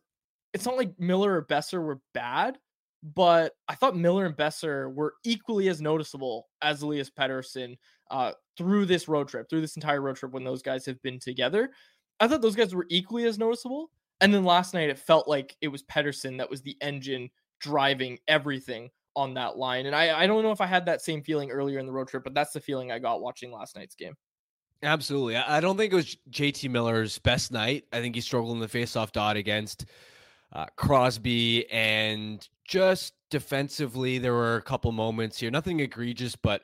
it's 0.53 0.65
not 0.65 0.77
like 0.77 0.99
Miller 0.99 1.35
or 1.35 1.45
Boeser 1.45 1.83
were 1.83 1.99
bad, 2.13 2.57
but 3.03 3.53
I 3.67 3.75
thought 3.75 3.95
Miller 3.95 4.25
and 4.25 4.35
Boeser 4.35 4.93
were 4.93 5.15
equally 5.23 5.69
as 5.69 5.81
noticeable 5.81 6.47
as 6.61 6.81
Elias 6.81 7.09
Pettersson 7.09 7.77
uh, 8.11 8.31
through 8.57 8.85
this 8.85 9.07
road 9.07 9.27
trip, 9.27 9.49
through 9.49 9.61
this 9.61 9.75
entire 9.75 10.01
road 10.01 10.15
trip 10.15 10.31
when 10.31 10.43
those 10.43 10.61
guys 10.61 10.85
have 10.85 11.01
been 11.01 11.19
together. 11.19 11.71
I 12.19 12.27
thought 12.27 12.41
those 12.41 12.55
guys 12.55 12.73
were 12.73 12.87
equally 12.89 13.25
as 13.25 13.37
noticeable. 13.37 13.91
And 14.19 14.33
then 14.33 14.43
last 14.43 14.73
night, 14.73 14.89
it 14.89 14.97
felt 14.97 15.27
like 15.27 15.55
it 15.61 15.67
was 15.67 15.83
Pettersson 15.83 16.37
that 16.39 16.49
was 16.49 16.61
the 16.61 16.75
engine 16.81 17.29
driving 17.59 18.17
everything 18.27 18.89
on 19.15 19.33
that 19.35 19.57
line. 19.57 19.85
And 19.85 19.95
I, 19.95 20.23
I 20.23 20.27
don't 20.27 20.43
know 20.43 20.51
if 20.51 20.61
I 20.61 20.65
had 20.65 20.85
that 20.85 21.01
same 21.01 21.21
feeling 21.21 21.51
earlier 21.51 21.79
in 21.79 21.85
the 21.85 21.91
road 21.91 22.07
trip, 22.07 22.23
but 22.23 22.33
that's 22.33 22.53
the 22.53 22.59
feeling 22.59 22.91
I 22.91 22.99
got 22.99 23.21
watching 23.21 23.51
last 23.51 23.75
night's 23.75 23.95
game. 23.95 24.15
Absolutely. 24.83 25.35
I 25.35 25.59
don't 25.59 25.75
think 25.75 25.91
it 25.91 25.95
was 25.95 26.17
JT 26.29 26.69
Miller's 26.69 27.17
best 27.19 27.51
night. 27.51 27.85
I 27.91 27.99
think 27.99 28.13
he 28.13 28.21
struggled 28.21 28.53
in 28.53 28.59
the 28.59 28.67
faceoff 28.67 29.11
dot 29.11 29.35
against 29.35 29.85
uh, 30.53 30.67
Crosby 30.75 31.69
and 31.71 32.47
just 32.63 33.13
defensively, 33.29 34.19
there 34.19 34.33
were 34.33 34.57
a 34.57 34.61
couple 34.61 34.91
moments 34.91 35.39
here, 35.39 35.49
nothing 35.49 35.79
egregious, 35.79 36.35
but 36.35 36.63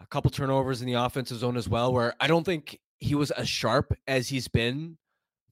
a 0.00 0.06
couple 0.06 0.30
turnovers 0.30 0.80
in 0.80 0.86
the 0.86 0.94
offensive 0.94 1.38
zone 1.38 1.56
as 1.56 1.68
well, 1.68 1.92
where 1.92 2.14
I 2.20 2.26
don't 2.26 2.44
think 2.44 2.78
he 2.98 3.14
was 3.14 3.30
as 3.32 3.48
sharp 3.48 3.92
as 4.06 4.28
he's 4.28 4.48
been 4.48 4.96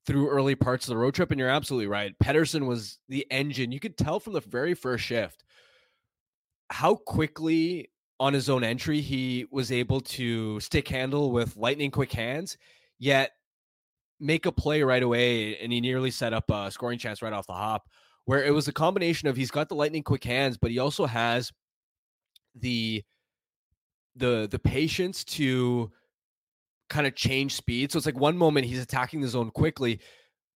through 0.06 0.30
early 0.30 0.54
parts 0.54 0.87
of 0.87 0.90
the 0.90 0.97
road 0.97 1.14
trip. 1.14 1.30
And 1.30 1.38
you're 1.38 1.49
absolutely 1.49 1.87
right. 1.87 2.14
Pettersson 2.23 2.66
was 2.66 2.99
the 3.09 3.26
engine. 3.30 3.73
You 3.73 3.80
could 3.80 3.99
tell 3.99 4.18
from 4.18 4.32
the 4.32 4.40
very 4.40 4.75
first 4.75 5.04
shift 5.04 5.44
how 6.70 6.94
quickly 6.94 7.90
on 8.18 8.32
his 8.32 8.49
own 8.49 8.64
entry 8.64 9.00
he 9.00 9.47
was 9.50 9.73
able 9.73 10.00
to 10.00 10.61
stick 10.61 10.88
handle 10.88 11.32
with 11.32 11.56
lightning 11.56 11.90
quick 11.90 12.12
hands, 12.12 12.56
yet 12.99 13.32
make 14.20 14.47
a 14.47 14.52
play 14.52 14.82
right 14.82 15.02
away. 15.02 15.59
And 15.59 15.73
he 15.73 15.80
nearly 15.80 16.11
set 16.11 16.32
up 16.32 16.50
a 16.50 16.70
scoring 16.70 16.99
chance 16.99 17.23
right 17.23 17.32
off 17.32 17.47
the 17.47 17.52
hop, 17.52 17.88
where 18.25 18.44
it 18.44 18.54
was 18.54 18.68
a 18.68 18.73
combination 18.73 19.28
of 19.28 19.37
he's 19.37 19.50
got 19.50 19.68
the 19.68 19.75
lightning 19.75 20.02
quick 20.02 20.25
hands, 20.25 20.56
but 20.56 20.70
he 20.70 20.78
also 20.78 21.06
has 21.06 21.50
the 22.54 23.02
the 24.16 24.48
the 24.50 24.58
patience 24.58 25.24
to 25.24 25.90
kind 26.88 27.06
of 27.06 27.14
change 27.14 27.54
speed. 27.54 27.92
So 27.92 27.96
it's 27.96 28.06
like 28.06 28.18
one 28.18 28.36
moment 28.36 28.66
he's 28.66 28.82
attacking 28.82 29.20
the 29.20 29.28
zone 29.28 29.50
quickly, 29.50 30.00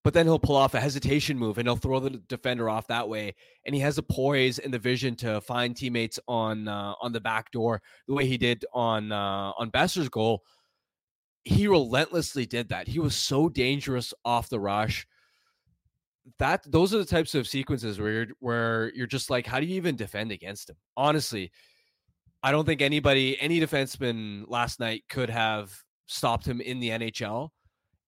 but 0.02 0.12
then 0.12 0.26
he'll 0.26 0.38
pull 0.38 0.56
off 0.56 0.74
a 0.74 0.80
hesitation 0.80 1.38
move 1.38 1.56
and 1.56 1.66
he'll 1.66 1.76
throw 1.76 2.00
the 2.00 2.10
defender 2.28 2.68
off 2.68 2.86
that 2.88 3.08
way. 3.08 3.34
And 3.64 3.74
he 3.74 3.80
has 3.80 3.96
a 3.96 4.02
poise 4.02 4.58
and 4.58 4.74
the 4.74 4.78
vision 4.78 5.16
to 5.16 5.40
find 5.40 5.74
teammates 5.76 6.18
on 6.28 6.68
uh, 6.68 6.94
on 7.00 7.12
the 7.12 7.20
back 7.20 7.50
door 7.52 7.80
the 8.06 8.14
way 8.14 8.26
he 8.26 8.36
did 8.36 8.64
on 8.74 9.12
uh, 9.12 9.52
on 9.58 9.70
Boeser's 9.70 10.08
goal. 10.08 10.42
He 11.44 11.68
relentlessly 11.68 12.46
did 12.46 12.68
that. 12.70 12.88
He 12.88 12.98
was 12.98 13.14
so 13.14 13.48
dangerous 13.48 14.12
off 14.24 14.48
the 14.48 14.60
rush. 14.60 15.06
That 16.38 16.64
those 16.70 16.94
are 16.94 16.98
the 16.98 17.04
types 17.04 17.34
of 17.34 17.46
sequences 17.46 18.00
where 18.00 18.10
you're 18.10 18.26
where 18.40 18.92
you're 18.94 19.06
just 19.06 19.30
like, 19.30 19.46
how 19.46 19.60
do 19.60 19.66
you 19.66 19.76
even 19.76 19.94
defend 19.94 20.32
against 20.32 20.70
him? 20.70 20.76
Honestly, 20.96 21.52
I 22.44 22.52
don't 22.52 22.66
think 22.66 22.82
anybody, 22.82 23.40
any 23.40 23.58
defenseman 23.58 24.44
last 24.48 24.78
night 24.78 25.04
could 25.08 25.30
have 25.30 25.74
stopped 26.04 26.46
him 26.46 26.60
in 26.60 26.78
the 26.78 26.90
NHL. 26.90 27.48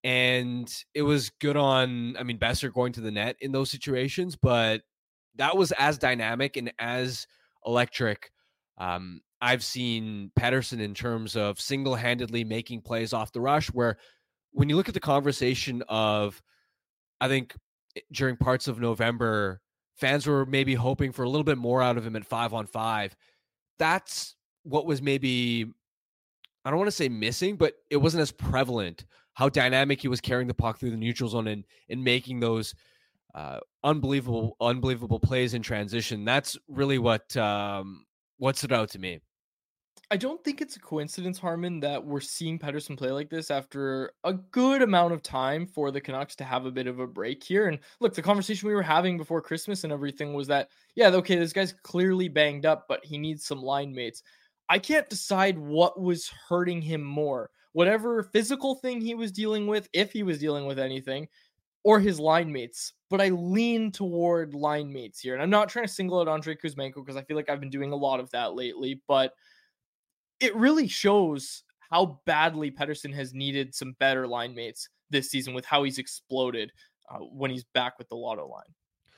And 0.05 0.71
it 0.93 1.01
was 1.01 1.31
good 1.41 1.57
on, 1.57 2.19
I 2.19 2.23
mean, 2.23 2.39
Boeser 2.39 2.71
going 2.71 2.93
to 2.93 3.01
the 3.01 3.11
net 3.11 3.37
in 3.41 3.51
those 3.51 3.71
situations, 3.71 4.37
but 4.37 4.83
that 5.37 5.57
was 5.57 5.73
as 5.73 5.97
dynamic 5.97 6.59
and 6.59 6.71
as 6.79 7.27
electric. 7.65 8.31
Um, 8.77 9.23
I've 9.41 9.65
seen 9.65 10.33
Pettersson 10.39 10.81
in 10.81 10.93
terms 10.93 11.35
of 11.35 11.59
single 11.59 11.95
handedly 11.95 12.45
making 12.45 12.83
plays 12.83 13.15
off 13.15 13.33
the 13.33 13.41
rush, 13.41 13.69
where 13.69 13.97
when 14.53 14.69
you 14.69 14.77
look 14.77 14.89
at 14.89 14.95
the 14.95 15.01
conversation 15.01 15.83
of, 15.89 16.43
I 17.23 17.29
think 17.29 17.57
eh, 17.97 18.01
during 18.13 18.37
parts 18.37 18.69
of 18.69 18.81
November, 18.81 19.63
fans 19.97 20.27
were 20.27 20.45
maybe 20.45 20.75
hoping 20.75 21.11
for 21.11 21.23
a 21.23 21.29
little 21.29 21.43
bit 21.43 21.57
more 21.57 21.83
out 21.83 21.97
of 21.97 22.07
him 22.07 22.17
at 22.17 22.27
five 22.27 22.53
on 22.53 22.67
five 22.67 23.17
that's 23.79 24.37
what 24.63 24.87
was 24.87 25.01
maybe 25.03 25.67
I 26.65 26.71
don't 26.71 26.79
want 26.79 26.89
to 26.89 26.93
say 26.93 27.09
missing, 27.09 27.57
but 27.57 27.75
it 27.91 27.97
wasn't 27.97 28.23
as 28.23 28.33
prevalent 28.33 29.05
how 29.35 29.49
dynamic 29.49 30.01
he 30.01 30.09
was 30.09 30.21
carrying 30.21 30.49
the 30.49 30.55
puck 30.55 30.79
through 30.79 30.91
the 30.91 30.97
neutral 30.97 31.31
zone 31.31 31.47
and 31.47 31.65
and 31.89 32.03
making 32.03 32.41
those 32.41 32.75
uh, 33.35 33.61
unbelievable 33.85 34.57
unbelievable 34.61 35.21
plays 35.21 35.55
in 35.55 35.63
transition. 35.63 36.25
That's 36.25 36.57
really 36.69 36.99
what 36.99 37.37
um, 37.37 38.07
what 38.39 38.57
stood 38.57 38.73
out 38.73 38.91
to 38.91 38.99
me. 38.99 39.21
I 40.09 40.17
don't 40.17 40.43
think 40.45 40.61
it's 40.61 40.77
a 40.77 40.81
coincidence, 40.81 41.37
Harman, 41.37 41.81
that 41.81 42.05
we're 42.05 42.21
seeing 42.21 42.61
Pettersson 42.61 42.97
play 42.97 43.11
like 43.11 43.29
this 43.29 43.51
after 43.51 44.13
a 44.23 44.35
good 44.35 44.83
amount 44.83 45.13
of 45.13 45.21
time 45.21 45.67
for 45.67 45.91
the 45.91 46.01
Canucks 46.01 46.37
to 46.37 46.45
have 46.45 46.65
a 46.65 46.71
bit 46.71 46.87
of 46.87 47.01
a 47.01 47.09
break 47.09 47.43
here. 47.43 47.67
And 47.67 47.81
look, 47.99 48.15
the 48.15 48.23
conversation 48.23 48.69
we 48.69 48.75
were 48.75 48.83
having 48.83 49.17
before 49.17 49.43
Christmas 49.43 49.83
and 49.83 49.93
everything 49.93 50.33
was 50.33 50.47
that, 50.47 50.69
yeah, 50.95 51.09
okay, 51.09 51.35
this 51.35 51.53
guy's 51.53 51.73
clearly 51.73 52.29
banged 52.29 52.67
up, 52.67 52.85
but 52.89 53.05
he 53.05 53.19
needs 53.19 53.45
some 53.45 53.61
line 53.61 53.93
mates. 53.93 54.23
I 54.69 54.79
can't 54.79 55.09
decide 55.11 55.59
what 55.59 56.01
was 56.01 56.31
hurting 56.49 56.83
him 56.83 57.03
more. 57.03 57.51
Whatever 57.73 58.23
physical 58.23 58.77
thing 58.77 59.01
he 59.01 59.17
was 59.17 59.33
dealing 59.33 59.67
with, 59.67 59.89
if 59.93 60.13
he 60.13 60.23
was 60.23 60.39
dealing 60.39 60.67
with 60.67 60.79
anything, 60.79 61.27
or 61.83 61.99
his 61.99 62.21
line 62.21 62.53
mates. 62.53 62.93
But 63.11 63.21
I 63.21 63.31
lean 63.31 63.91
toward 63.91 64.55
line 64.55 64.93
mates 64.93 65.19
here. 65.19 65.35
And 65.35 65.43
I'm 65.43 65.51
not 65.51 65.69
trying 65.69 65.87
to 65.87 65.93
single 65.93 66.21
out 66.21 66.29
Andrei 66.29 66.55
Kuzmenko 66.55 66.95
because 66.95 67.17
I 67.17 67.23
feel 67.23 67.37
like 67.37 67.51
I've 67.51 67.61
been 67.61 67.71
doing 67.71 67.91
a 67.91 67.97
lot 67.97 68.21
of 68.21 68.31
that 68.31 68.55
lately, 68.55 69.03
but– 69.09 69.35
it 70.41 70.55
really 70.57 70.89
shows 70.89 71.63
how 71.91 72.21
badly 72.27 72.71
Pettersson 72.71 73.13
has 73.15 73.33
needed 73.33 73.75
some 73.75 73.95
better 73.99 74.27
line 74.27 74.55
mates 74.55 74.89
this 75.11 75.31
season 75.31 75.55
with 75.55 75.65
how 75.65 75.85
he's 75.85 75.99
exploded 75.99 76.73
uh, 77.11 77.19
when 77.19 77.51
he's 77.51 77.65
back 77.75 77.99
with 77.99 78.09
the 78.09 78.17
lotto 78.17 78.49
line. 78.49 78.75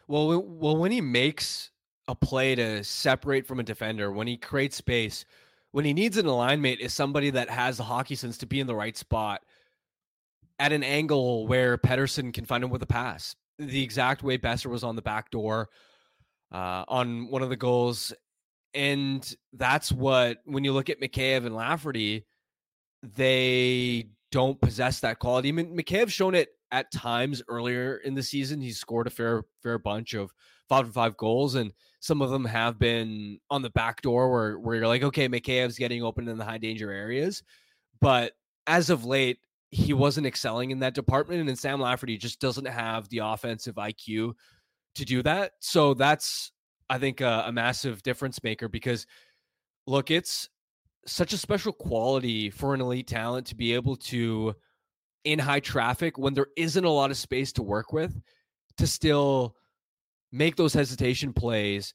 Well, 0.06 0.42
well, 0.42 0.76
when 0.76 0.92
he 0.92 1.00
makes 1.00 1.70
a 2.08 2.14
play 2.14 2.54
to 2.54 2.82
separate 2.84 3.46
from 3.46 3.60
a 3.60 3.62
defender, 3.62 4.10
when 4.12 4.26
he 4.26 4.36
creates 4.36 4.76
space, 4.76 5.24
when 5.72 5.84
he 5.84 5.92
needs 5.92 6.16
an 6.16 6.26
alignment, 6.26 6.80
mate, 6.80 6.80
is 6.80 6.94
somebody 6.94 7.30
that 7.30 7.50
has 7.50 7.76
the 7.76 7.84
hockey 7.84 8.14
sense 8.14 8.38
to 8.38 8.46
be 8.46 8.60
in 8.60 8.66
the 8.66 8.74
right 8.74 8.96
spot 8.96 9.42
at 10.58 10.72
an 10.72 10.82
angle 10.82 11.46
where 11.46 11.78
Pettersson 11.78 12.32
can 12.32 12.44
find 12.44 12.64
him 12.64 12.70
with 12.70 12.82
a 12.82 12.86
pass. 12.86 13.36
The 13.58 13.82
exact 13.82 14.22
way 14.22 14.38
Boeser 14.38 14.66
was 14.66 14.84
on 14.84 14.96
the 14.96 15.02
back 15.02 15.30
door 15.30 15.68
uh, 16.52 16.84
on 16.88 17.30
one 17.30 17.42
of 17.42 17.50
the 17.50 17.56
goals. 17.56 18.12
And 18.74 19.34
that's 19.52 19.90
what, 19.90 20.38
when 20.44 20.64
you 20.64 20.72
look 20.72 20.90
at 20.90 21.00
Mikheyev 21.00 21.46
and 21.46 21.54
Lafferty, 21.54 22.26
they 23.02 24.08
don't 24.30 24.60
possess 24.60 25.00
that 25.00 25.18
quality. 25.18 25.48
I 25.48 25.52
mean, 25.52 25.76
Mikheyev's 25.76 26.12
shown 26.12 26.34
it 26.34 26.50
at 26.70 26.92
times 26.92 27.42
earlier 27.48 27.96
in 27.98 28.14
the 28.14 28.22
season. 28.22 28.60
He's 28.60 28.78
scored 28.78 29.06
a 29.06 29.10
fair 29.10 29.44
fair 29.62 29.78
bunch 29.78 30.14
of 30.14 30.32
five 30.68 30.84
and 30.84 30.94
five 30.94 31.16
goals, 31.16 31.54
and 31.54 31.72
some 32.00 32.20
of 32.20 32.30
them 32.30 32.44
have 32.44 32.78
been 32.78 33.38
on 33.50 33.62
the 33.62 33.70
back 33.70 34.02
door 34.02 34.30
where 34.30 34.58
where 34.58 34.76
you're 34.76 34.86
like, 34.86 35.02
okay, 35.02 35.28
Mikheyev's 35.28 35.78
getting 35.78 36.02
open 36.02 36.28
in 36.28 36.38
the 36.38 36.44
high 36.44 36.58
danger 36.58 36.90
areas. 36.90 37.42
But 38.00 38.32
as 38.66 38.90
of 38.90 39.04
late, 39.04 39.38
he 39.70 39.92
wasn't 39.92 40.26
excelling 40.26 40.70
in 40.70 40.80
that 40.80 40.94
department, 40.94 41.48
and 41.48 41.58
Sam 41.58 41.80
Lafferty 41.80 42.16
just 42.16 42.40
doesn't 42.40 42.66
have 42.66 43.08
the 43.08 43.18
offensive 43.18 43.76
IQ 43.76 44.34
to 44.96 45.04
do 45.04 45.22
that. 45.22 45.52
So 45.60 45.94
that's 45.94 46.52
I 46.90 46.98
think 46.98 47.20
a, 47.20 47.44
a 47.46 47.52
massive 47.52 48.02
difference 48.02 48.42
maker 48.42 48.68
because 48.68 49.06
look, 49.86 50.10
it's 50.10 50.48
such 51.06 51.32
a 51.32 51.38
special 51.38 51.72
quality 51.72 52.50
for 52.50 52.74
an 52.74 52.80
elite 52.80 53.06
talent 53.06 53.46
to 53.46 53.54
be 53.54 53.74
able 53.74 53.96
to 53.96 54.54
in 55.24 55.38
high 55.38 55.60
traffic 55.60 56.18
when 56.18 56.34
there 56.34 56.48
isn't 56.56 56.84
a 56.84 56.90
lot 56.90 57.10
of 57.10 57.16
space 57.16 57.52
to 57.52 57.62
work 57.62 57.92
with 57.92 58.20
to 58.76 58.86
still 58.86 59.54
make 60.32 60.56
those 60.56 60.74
hesitation 60.74 61.32
plays 61.32 61.94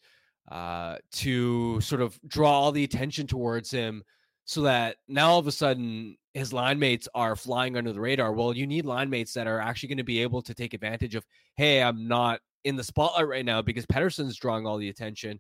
uh, 0.52 0.98
to 1.12 1.80
sort 1.82 2.02
of 2.02 2.20
draw 2.28 2.52
all 2.52 2.72
the 2.72 2.84
attention 2.84 3.26
towards 3.28 3.72
him 3.72 4.04
so 4.46 4.64
that 4.64 4.98
now 5.08 5.30
all 5.30 5.40
of 5.40 5.48
a 5.48 5.52
sudden 5.52 6.18
his 6.34 6.52
line 6.52 6.80
mates 6.80 7.08
are 7.16 7.36
flying 7.36 7.78
under 7.78 7.94
the 7.94 8.02
radar. 8.02 8.34
Well, 8.34 8.56
you 8.56 8.68
need 8.68 8.86
line 8.86 9.10
mates 9.10 9.34
that 9.34 9.48
are 9.48 9.60
actually 9.60 9.90
going 9.90 9.98
to 10.00 10.04
be 10.04 10.22
able 10.22 10.42
to 10.42 10.54
take 10.54 10.74
advantage 10.74 11.16
of, 11.16 11.26
hey, 11.56 11.82
I'm 11.82 12.08
not 12.08 12.42
in 12.64 12.76
the 12.76 12.84
spotlight 12.84 13.28
right 13.28 13.46
now 13.46 13.62
because 13.62 13.86
Pettersson's 13.86 14.38
drawing 14.38 14.66
all 14.66 14.78
the 14.78 14.90
attention. 14.90 15.40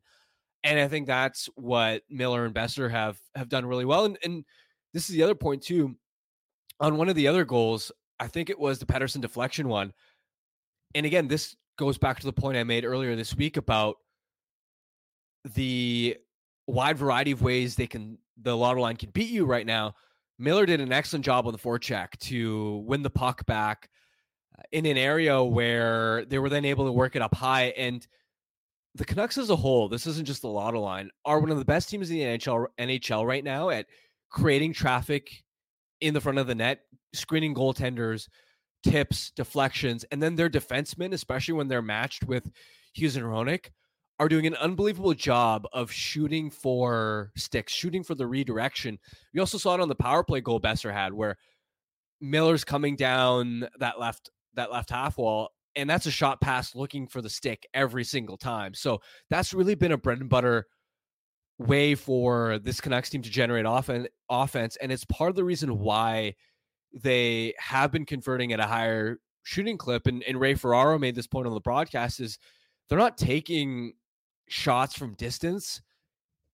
And 0.63 0.80
I 0.80 0.88
think 0.88 1.08
that's 1.08 1.48
what 1.56 2.03
Miller 2.10 2.46
and 2.46 2.56
Boeser 2.56 2.89
have 2.89 3.18
have 3.36 3.50
done 3.50 3.65
really 3.65 3.86
well. 3.86 4.06
And, 4.06 4.18
and 4.24 4.46
this 4.94 5.10
is 5.10 5.15
the 5.15 5.24
other 5.24 5.36
point 5.36 5.62
too. 5.62 5.96
On 6.80 6.98
one 6.98 7.10
of 7.10 7.15
the 7.15 7.27
other 7.27 7.46
goals, 7.46 7.92
I 8.20 8.27
think 8.27 8.50
it 8.50 8.60
was 8.60 8.80
the 8.80 8.86
Pettersson 8.86 9.22
deflection 9.22 9.68
one. 9.68 9.94
And 10.96 11.06
again, 11.06 11.27
this 11.27 11.56
goes 11.77 11.98
back 11.98 12.20
to 12.20 12.25
the 12.25 12.34
point 12.34 12.58
I 12.58 12.63
made 12.63 12.86
earlier 12.86 13.15
this 13.15 13.36
week 13.36 13.58
about 13.58 13.98
the 15.56 16.18
wide 16.68 16.98
variety 16.98 17.32
of 17.32 17.42
ways 17.42 17.75
they 17.75 17.88
can 17.88 18.18
the 18.42 18.56
lotto 18.56 18.82
line 18.82 18.96
can 18.96 19.10
beat 19.12 19.30
you 19.30 19.46
right 19.46 19.65
now. 19.65 19.94
Miller 20.39 20.65
did 20.65 20.82
an 20.82 20.92
excellent 20.92 21.25
job 21.25 21.46
on 21.46 21.53
the 21.53 21.60
forecheck 21.60 22.18
to 22.20 22.84
win 22.88 23.03
the 23.03 23.10
puck 23.10 23.46
back 23.46 23.89
in 24.72 24.86
an 24.86 24.98
area 24.98 25.43
where 25.43 26.25
they 26.25 26.39
were 26.39 26.50
then 26.50 26.65
able 26.65 26.86
to 26.86 26.91
work 26.91 27.15
it 27.15 27.22
up 27.22 27.36
high. 27.36 27.74
And 27.77 28.05
the 28.95 29.05
Canucks 29.05 29.38
as 29.38 29.50
a 29.50 29.55
whole, 29.55 29.89
this 29.89 30.07
isn't 30.07 30.25
just 30.25 30.41
the 30.41 30.48
lotto 30.48 30.81
line, 30.81 31.10
are 31.25 31.39
one 31.39 31.51
of 31.51 31.57
the 31.57 31.65
best 31.65 31.89
teams 31.89 32.10
in 32.10 32.17
the 32.17 32.24
NHL 32.24 32.67
NHL 32.79 33.25
right 33.25 33.43
now 33.43 33.69
at 33.69 33.88
creating 34.29 34.74
traffic 34.74 35.43
in 36.01 36.13
the 36.13 36.22
front 36.22 36.38
of 36.38 36.48
the 36.48 36.55
net, 36.55 36.81
screening 37.13 37.55
goaltenders, 37.55 38.27
tips, 38.83 39.31
deflections, 39.36 40.03
and 40.12 40.22
then 40.22 40.36
their 40.36 40.50
defensemen, 40.50 41.13
especially 41.13 41.53
when 41.53 41.67
they're 41.67 41.81
matched 41.81 42.25
with 42.25 42.51
Hughes 42.93 43.15
and 43.15 43.25
Hronek, 43.25 43.69
are 44.19 44.29
doing 44.29 44.45
an 44.45 44.55
unbelievable 44.55 45.13
job 45.13 45.65
of 45.73 45.91
shooting 45.91 46.49
for 46.51 47.32
sticks, 47.36 47.73
shooting 47.73 48.04
for 48.04 48.15
the 48.15 48.28
redirection. 48.28 48.99
We 49.34 49.39
also 49.39 49.58
saw 49.58 49.75
it 49.75 49.82
on 49.82 49.89
the 49.89 49.95
power 49.95 50.23
play 50.23 50.41
goal 50.41 50.60
Boeser 50.60 50.93
had, 50.93 51.13
where 51.13 51.38
Miller's 52.21 52.63
coming 52.63 52.95
down 52.95 53.67
that 53.80 53.99
left 53.99 54.30
that 54.56 54.72
left 54.72 54.89
half 54.89 55.18
wall, 55.18 55.50
and 55.76 55.89
that's 55.89 56.06
a 56.06 56.12
shot 56.12 56.42
pass 56.42 56.76
looking 56.76 57.08
for 57.08 57.22
the 57.22 57.30
stick 57.30 57.68
every 57.74 58.04
single 58.04 58.38
time. 58.38 58.74
So 58.74 59.02
that's 59.30 59.54
really 59.54 59.76
been 59.76 59.92
a 59.92 59.98
bread 59.98 60.20
and 60.20 60.30
butter 60.30 60.68
way 61.60 61.96
for 61.96 62.60
this 62.60 62.82
Canucks 62.82 63.10
team 63.10 63.22
to 63.22 63.30
generate 63.30 63.66
offense, 64.30 64.76
and 64.78 64.92
it's 64.92 65.06
part 65.06 65.30
of 65.30 65.36
the 65.36 65.44
reason 65.44 65.80
why 65.80 66.36
they 66.94 67.54
have 67.58 67.92
been 67.92 68.06
converting 68.06 68.54
at 68.54 68.60
a 68.60 68.68
higher 68.68 69.20
shooting 69.44 69.78
clip. 69.78 70.08
And, 70.08 70.24
and 70.24 70.39
Ray 70.39 70.54
Ferraro 70.54 71.00
made 71.00 71.16
this 71.16 71.28
point 71.28 71.48
on 71.48 71.54
the 71.54 71.60
broadcast: 71.60 72.20
is 72.20 72.38
they're 72.89 72.98
not 73.00 73.18
taking 73.18 73.94
shots 74.50 74.96
from 74.98 75.16
distance 75.16 75.82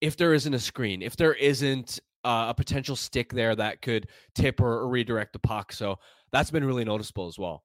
if 0.01 0.15
there 0.15 0.33
isn't 0.33 0.53
a 0.53 0.59
screen, 0.59 1.01
if 1.01 1.15
there 1.17 1.33
isn't 1.33 1.99
uh, 2.23 2.47
a 2.49 2.53
potential 2.53 2.95
stick 2.95 3.33
there 3.33 3.55
that 3.55 3.81
could 3.81 4.07
tip 4.35 4.61
or, 4.61 4.79
or 4.79 4.89
redirect 4.89 5.33
the 5.33 5.39
puck. 5.39 5.71
So 5.71 5.97
that's 6.31 6.51
been 6.51 6.63
really 6.63 6.85
noticeable 6.85 7.27
as 7.27 7.37
well. 7.37 7.63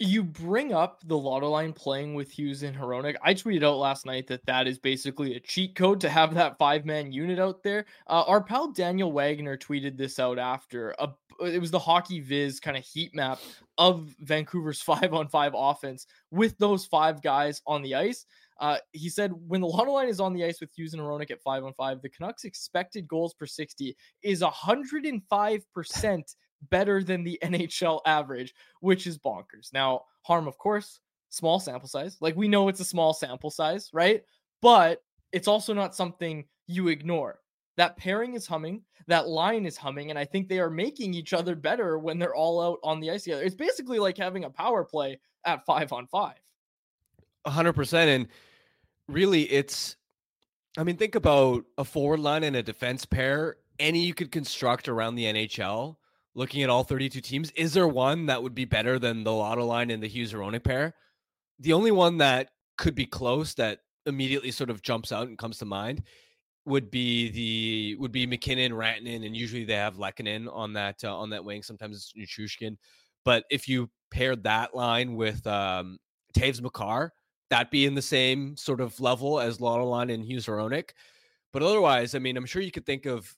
You 0.00 0.24
bring 0.24 0.72
up 0.72 1.02
the 1.06 1.16
lotto 1.16 1.48
line 1.50 1.72
playing 1.72 2.14
with 2.14 2.30
Hughes 2.30 2.64
and 2.64 2.76
Hronek. 2.76 3.14
I 3.22 3.32
tweeted 3.32 3.62
out 3.62 3.78
last 3.78 4.06
night 4.06 4.26
that 4.26 4.44
that 4.46 4.66
is 4.66 4.76
basically 4.76 5.36
a 5.36 5.40
cheat 5.40 5.76
code 5.76 6.00
to 6.00 6.08
have 6.08 6.34
that 6.34 6.58
five 6.58 6.84
man 6.84 7.12
unit 7.12 7.38
out 7.38 7.62
there. 7.62 7.86
Uh, 8.08 8.24
our 8.26 8.42
pal 8.42 8.72
Daniel 8.72 9.12
Wagner 9.12 9.56
tweeted 9.56 9.96
this 9.96 10.18
out 10.18 10.38
after. 10.38 10.96
A, 10.98 11.10
it 11.40 11.60
was 11.60 11.70
the 11.70 11.78
HockeyViz 11.78 12.60
kind 12.60 12.76
of 12.76 12.84
heat 12.84 13.14
map 13.14 13.38
of 13.78 14.14
Vancouver's 14.20 14.82
five 14.82 15.14
on 15.14 15.28
five 15.28 15.52
offense 15.54 16.06
with 16.32 16.58
those 16.58 16.84
five 16.86 17.22
guys 17.22 17.62
on 17.66 17.82
the 17.82 17.94
ice. 17.94 18.26
Uh, 18.58 18.78
he 18.92 19.08
said 19.08 19.32
when 19.46 19.60
the 19.60 19.66
lotto 19.66 19.92
line 19.92 20.08
is 20.08 20.20
on 20.20 20.32
the 20.32 20.44
ice 20.44 20.60
with 20.60 20.72
Hughes 20.76 20.94
and 20.94 21.02
Hronek 21.02 21.30
at 21.30 21.42
five 21.42 21.64
on 21.64 21.72
five, 21.72 22.02
the 22.02 22.08
Canucks' 22.08 22.44
expected 22.44 23.06
goals 23.08 23.34
per 23.34 23.46
60 23.46 23.96
is 24.22 24.42
105% 24.42 26.34
better 26.70 27.02
than 27.02 27.24
the 27.24 27.38
NHL 27.44 28.00
average, 28.06 28.54
which 28.80 29.06
is 29.06 29.18
bonkers. 29.18 29.72
Now, 29.72 30.02
harm, 30.22 30.48
of 30.48 30.58
course, 30.58 31.00
small 31.30 31.60
sample 31.60 31.88
size. 31.88 32.16
Like 32.20 32.36
we 32.36 32.48
know 32.48 32.68
it's 32.68 32.80
a 32.80 32.84
small 32.84 33.12
sample 33.12 33.50
size, 33.50 33.90
right? 33.92 34.22
But 34.62 35.02
it's 35.32 35.48
also 35.48 35.74
not 35.74 35.94
something 35.94 36.44
you 36.66 36.88
ignore. 36.88 37.40
That 37.76 37.96
pairing 37.96 38.34
is 38.34 38.46
humming, 38.46 38.82
that 39.08 39.28
line 39.28 39.66
is 39.66 39.76
humming, 39.76 40.10
and 40.10 40.18
I 40.18 40.24
think 40.24 40.48
they 40.48 40.60
are 40.60 40.70
making 40.70 41.12
each 41.12 41.32
other 41.32 41.56
better 41.56 41.98
when 41.98 42.18
they're 42.20 42.34
all 42.34 42.60
out 42.60 42.78
on 42.84 43.00
the 43.00 43.10
ice 43.10 43.24
together. 43.24 43.42
It's 43.42 43.56
basically 43.56 43.98
like 43.98 44.16
having 44.16 44.44
a 44.44 44.50
power 44.50 44.84
play 44.84 45.18
at 45.44 45.66
five 45.66 45.92
on 45.92 46.06
five. 46.06 46.36
100%. 47.46 47.94
And 47.94 48.28
really, 49.08 49.42
it's, 49.50 49.96
I 50.78 50.84
mean, 50.84 50.96
think 50.96 51.16
about 51.16 51.64
a 51.76 51.84
forward 51.84 52.20
line 52.20 52.44
and 52.44 52.56
a 52.56 52.62
defense 52.62 53.04
pair, 53.04 53.56
any 53.80 54.04
you 54.04 54.14
could 54.14 54.30
construct 54.30 54.88
around 54.88 55.16
the 55.16 55.24
NHL 55.24 55.96
looking 56.34 56.62
at 56.62 56.70
all 56.70 56.84
32 56.84 57.20
teams, 57.20 57.50
is 57.52 57.72
there 57.72 57.88
one 57.88 58.26
that 58.26 58.42
would 58.42 58.54
be 58.54 58.64
better 58.64 58.98
than 58.98 59.24
the 59.24 59.32
Lotto 59.32 59.64
line 59.64 59.90
and 59.90 60.02
the 60.02 60.08
Hughes 60.08 60.32
Hronek 60.32 60.64
pair? 60.64 60.94
The 61.60 61.72
only 61.72 61.92
one 61.92 62.18
that 62.18 62.50
could 62.76 62.94
be 62.94 63.06
close 63.06 63.54
that 63.54 63.80
immediately 64.06 64.50
sort 64.50 64.70
of 64.70 64.82
jumps 64.82 65.12
out 65.12 65.28
and 65.28 65.38
comes 65.38 65.58
to 65.58 65.64
mind 65.64 66.02
would 66.66 66.90
be 66.90 67.30
the 67.30 67.96
would 68.00 68.12
be 68.12 68.26
MacKinnon, 68.26 68.72
Rantanen, 68.72 69.26
and 69.26 69.36
usually 69.36 69.64
they 69.64 69.74
have 69.74 69.96
Lehkonen 69.96 70.52
on 70.52 70.72
that 70.72 71.04
uh, 71.04 71.16
on 71.16 71.30
that 71.30 71.44
wing. 71.44 71.62
Sometimes 71.62 71.96
it's 72.16 72.38
Nichushkin. 72.38 72.76
But 73.24 73.44
if 73.50 73.68
you 73.68 73.90
paired 74.10 74.44
that 74.44 74.74
line 74.74 75.14
with 75.14 75.46
um, 75.46 75.98
Toews 76.36 76.60
Makar, 76.60 77.12
that'd 77.50 77.70
be 77.70 77.86
in 77.86 77.94
the 77.94 78.02
same 78.02 78.56
sort 78.56 78.80
of 78.80 78.98
level 79.00 79.40
as 79.40 79.60
Lotto 79.60 79.84
line 79.84 80.10
and 80.10 80.24
Hughes 80.24 80.46
Hronek. 80.46 80.90
But 81.52 81.62
otherwise, 81.62 82.14
I 82.14 82.18
mean, 82.18 82.36
I'm 82.36 82.46
sure 82.46 82.62
you 82.62 82.72
could 82.72 82.86
think 82.86 83.06
of 83.06 83.34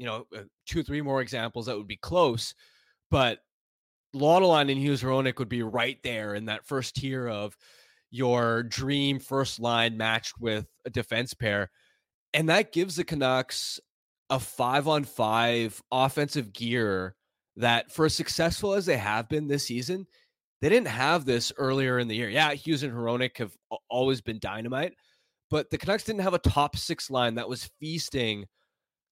you 0.00 0.06
know, 0.06 0.26
uh, 0.34 0.40
two, 0.66 0.82
three 0.82 1.02
more 1.02 1.20
examples 1.20 1.66
that 1.66 1.76
would 1.76 1.86
be 1.86 1.98
close, 1.98 2.54
but 3.10 3.40
Lotto 4.14 4.46
line 4.46 4.70
and 4.70 4.80
Hughes 4.80 5.02
Hronek 5.02 5.38
would 5.38 5.50
be 5.50 5.62
right 5.62 5.98
there 6.02 6.34
in 6.34 6.46
that 6.46 6.66
first 6.66 6.96
tier 6.96 7.28
of 7.28 7.54
your 8.10 8.62
dream 8.62 9.20
first 9.20 9.60
line 9.60 9.98
matched 9.98 10.40
with 10.40 10.66
a 10.86 10.90
defense 10.90 11.34
pair. 11.34 11.70
And 12.32 12.48
that 12.48 12.72
gives 12.72 12.96
the 12.96 13.04
Canucks 13.04 13.78
a 14.30 14.40
five 14.40 14.88
on 14.88 15.04
five 15.04 15.82
offensive 15.92 16.54
gear 16.54 17.14
that, 17.56 17.92
for 17.92 18.06
as 18.06 18.14
successful 18.14 18.72
as 18.72 18.86
they 18.86 18.96
have 18.96 19.28
been 19.28 19.48
this 19.48 19.66
season, 19.66 20.06
they 20.62 20.70
didn't 20.70 20.88
have 20.88 21.26
this 21.26 21.52
earlier 21.58 21.98
in 21.98 22.08
the 22.08 22.16
year. 22.16 22.30
Yeah, 22.30 22.54
Hughes 22.54 22.82
and 22.82 22.92
Hronek 22.92 23.36
have 23.36 23.52
always 23.90 24.22
been 24.22 24.38
dynamite, 24.38 24.94
but 25.50 25.70
the 25.70 25.76
Canucks 25.76 26.04
didn't 26.04 26.22
have 26.22 26.34
a 26.34 26.38
top 26.38 26.76
six 26.76 27.10
line 27.10 27.34
that 27.34 27.50
was 27.50 27.70
feasting 27.78 28.46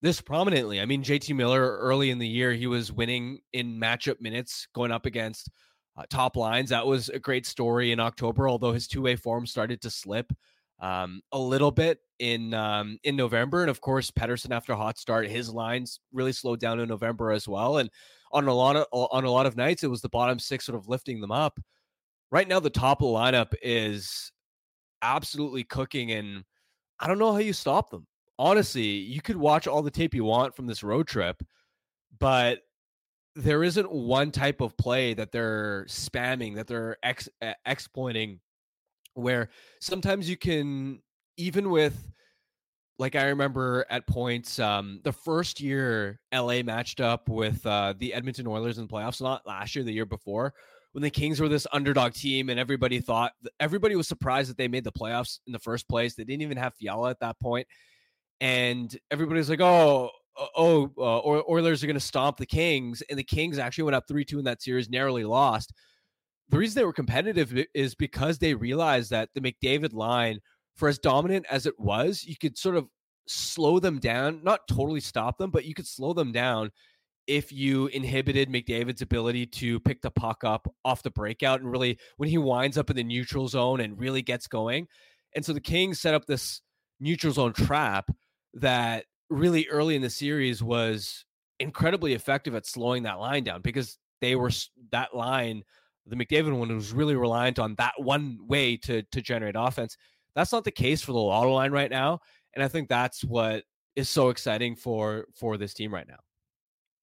this 0.01 0.21
prominently. 0.21 0.81
I 0.81 0.87
mean, 0.87 1.03
JT 1.03 1.35
Miller 1.35 1.79
early 1.79 2.11
in 2.11 2.19
the 2.19 2.29
year, 2.29 2.53
he 2.53 2.67
was 2.67 2.93
winning 2.93 3.41
in 3.53 3.79
matchup 3.81 4.21
minutes 4.21 4.69
going 4.75 4.93
up 4.93 5.07
against 5.07 5.51
uh, 5.97 6.05
top 6.09 6.37
lines. 6.37 6.71
That 6.71 6.87
was 6.87 7.09
a 7.09 7.19
great 7.19 7.47
story 7.47 7.93
in 7.93 8.01
October, 8.01 8.49
although 8.49 8.73
his 8.73 8.87
two 8.87 9.03
way 9.03 9.17
form 9.17 9.47
started 9.47 9.81
to 9.83 9.91
slip 9.91 10.33
um, 10.81 11.21
a 11.33 11.39
little 11.39 11.73
bit 11.73 11.99
in 12.19 12.55
um, 12.55 12.99
in 13.03 13.17
November, 13.17 13.63
and 13.63 13.71
of 13.71 13.81
course 13.81 14.11
Pettersson 14.11 14.55
after 14.55 14.73
a 14.73 14.77
hot 14.77 14.99
start, 14.99 15.27
his 15.27 15.51
lines 15.51 16.01
really 16.13 16.33
slowed 16.33 16.61
down 16.61 16.81
in 16.81 16.89
November 16.89 17.33
as 17.33 17.49
well. 17.49 17.79
And 17.79 17.91
on 18.33 18.47
a 18.47 18.55
lot 18.55 18.77
of 18.77 18.87
on 18.93 19.25
a 19.25 19.31
lot 19.31 19.47
of 19.47 19.57
nights, 19.57 19.83
it 19.83 19.91
was 19.91 20.03
the 20.03 20.09
bottom 20.09 20.39
six 20.39 20.65
sort 20.67 20.79
of 20.79 20.89
lifting 20.89 21.21
them 21.21 21.33
up. 21.33 21.59
Right 22.31 22.47
now, 22.47 22.61
the 22.61 22.71
top 22.71 23.01
of 23.01 23.09
the 23.09 23.15
lineup 23.15 23.55
is 23.63 24.31
absolutely 25.03 25.65
cooking, 25.65 26.13
and 26.13 26.45
I 27.01 27.09
don't 27.09 27.19
know 27.19 27.33
how 27.33 27.39
you 27.39 27.53
stop 27.53 27.91
them. 27.91 28.07
Honestly, 28.39 28.83
you 28.83 29.21
could 29.21 29.37
watch 29.37 29.67
all 29.67 29.83
the 29.83 29.91
tape 29.91 30.15
you 30.15 30.25
want 30.25 30.55
from 30.55 30.67
this 30.67 30.83
road 30.83 31.07
trip, 31.07 31.43
but 32.19 32.61
there 33.35 33.63
isn't 33.63 33.91
one 33.91 34.31
type 34.31 34.61
of 34.61 34.77
play 34.77 35.15
that 35.15 35.33
they're 35.33 35.85
spamming, 35.89 36.57
that 36.57 36.67
they're 36.67 36.97
ex- 37.03 37.29
exploiting, 37.67 38.41
where 39.15 39.49
sometimes 39.81 40.29
you 40.29 40.37
can, 40.37 41.01
even 41.37 41.71
with, 41.71 42.11
like 42.99 43.15
I 43.15 43.27
remember 43.27 43.87
at 43.91 44.07
points, 44.09 44.59
um, 44.59 45.01
the 45.05 45.13
first 45.13 45.61
year 45.61 46.19
LA 46.35 46.63
matched 46.63 47.01
up 47.01 47.29
with 47.29 47.65
uh, 47.65 47.95
the 47.99 48.13
Edmonton 48.13 48.47
Oilers 48.47 48.79
in 48.79 48.87
the 48.87 48.93
playoffs, 48.93 49.21
not 49.21 49.47
last 49.47 49.77
year, 49.77 49.85
the 49.85 49.93
year 49.93 50.07
before, 50.07 50.53
when 50.93 51.03
the 51.03 51.11
Kings 51.11 51.41
were 51.41 51.49
this 51.49 51.67
underdog 51.73 52.15
team 52.15 52.51
and 52.51 52.59
everybody 52.59 52.99
thought, 52.99 53.33
everybody 53.61 53.95
was 53.95 54.09
surprised 54.09 54.51
that 54.51 54.57
they 54.57 54.67
made 54.67 54.83
the 54.83 54.93
playoffs 54.93 55.39
in 55.47 55.53
the 55.53 55.59
first 55.61 55.89
place. 55.89 56.15
They 56.15 56.25
didn't 56.25 56.43
even 56.43 56.57
have 56.57 56.75
Fiala 56.75 57.11
at 57.11 57.21
that 57.21 57.39
point. 57.39 57.69
And 58.41 58.97
everybody's 59.11 59.51
like, 59.51 59.61
oh, 59.61 60.11
oh, 60.57 60.91
uh, 60.97 61.51
Oilers 61.51 61.83
are 61.83 61.87
going 61.87 61.95
to 61.95 62.01
stomp 62.01 62.37
the 62.37 62.47
Kings, 62.47 63.03
and 63.11 63.19
the 63.19 63.25
Kings 63.25 63.59
actually 63.59 63.85
went 63.85 63.97
up 63.97 64.05
three 64.07 64.25
two 64.25 64.39
in 64.39 64.45
that 64.45 64.63
series, 64.63 64.89
narrowly 64.89 65.25
lost. 65.25 65.73
The 66.51 66.59
reason 66.59 66.81
they 66.81 66.87
were 66.87 66.93
competitive 66.93 67.65
is 67.75 67.95
because 67.95 68.39
they 68.39 68.55
realized 68.55 69.11
that 69.11 69.31
the 69.35 69.41
McDavid 69.41 69.93
line, 69.93 70.41
for 70.77 70.89
as 70.89 70.99
dominant 70.99 71.47
as 71.51 71.67
it 71.67 71.79
was, 71.79 72.25
you 72.25 72.37
could 72.41 72.57
sort 72.57 72.77
of 72.77 72.87
slow 73.27 73.79
them 73.79 73.99
down, 73.99 74.43
not 74.43 74.67
totally 74.69 75.01
stop 75.01 75.37
them, 75.39 75.51
but 75.51 75.67
you 75.67 75.75
could 75.75 75.87
slow 75.87 76.15
them 76.15 76.33
down 76.33 76.71
if 77.27 77.53
you 77.53 77.89
inhibited 77.89 78.49
McDavid's 78.49 79.03
ability 79.03 79.45
to 79.45 79.79
pick 79.81 80.01
the 80.01 80.11
puck 80.11 80.45
up 80.45 80.67
off 80.85 81.03
the 81.03 81.11
breakout 81.11 81.61
and 81.61 81.71
really 81.71 81.99
when 82.17 82.31
he 82.31 82.39
winds 82.39 82.79
up 82.79 82.89
in 82.89 82.97
the 82.97 83.05
neutral 83.05 83.49
zone 83.49 83.81
and 83.81 84.01
really 84.01 84.23
gets 84.23 84.47
going. 84.47 84.87
And 85.35 85.45
so 85.45 85.53
the 85.53 85.61
Kings 85.61 86.01
set 86.01 86.15
up 86.15 86.25
this 86.25 86.63
neutral 86.99 87.35
zone 87.35 87.53
trap 87.53 88.11
that 88.61 89.05
really 89.31 89.67
early 89.69 89.97
in 89.97 90.03
the 90.03 90.11
series 90.11 90.63
was 90.63 91.25
incredibly 91.61 92.15
effective 92.15 92.55
at 92.55 92.67
slowing 92.67 93.03
that 93.03 93.19
line 93.19 93.45
down 93.45 93.61
because 93.63 93.99
they 94.21 94.37
were 94.37 94.51
that 94.91 95.15
line 95.15 95.63
the 96.09 96.17
McDavid 96.17 96.57
one 96.57 96.75
was 96.75 96.93
really 96.93 97.17
reliant 97.17 97.59
on 97.59 97.75
that 97.77 97.93
one 97.99 98.39
way 98.47 98.77
to 98.79 99.03
to 99.03 99.21
generate 99.21 99.55
offense. 99.59 99.97
That's 100.35 100.53
not 100.53 100.65
the 100.65 100.71
case 100.71 101.03
for 101.03 101.13
the 101.13 101.19
Lotto 101.19 101.53
line 101.53 101.73
right 101.73 101.91
now, 101.91 102.21
and 102.55 102.65
I 102.65 102.69
think 102.69 102.89
that's 102.89 103.25
what 103.25 103.65
is 103.97 104.09
so 104.09 104.31
exciting 104.31 104.77
for 104.77 105.27
for 105.35 105.57
this 105.57 105.75
team 105.75 105.93
right 105.93 106.09
now. 106.09 106.19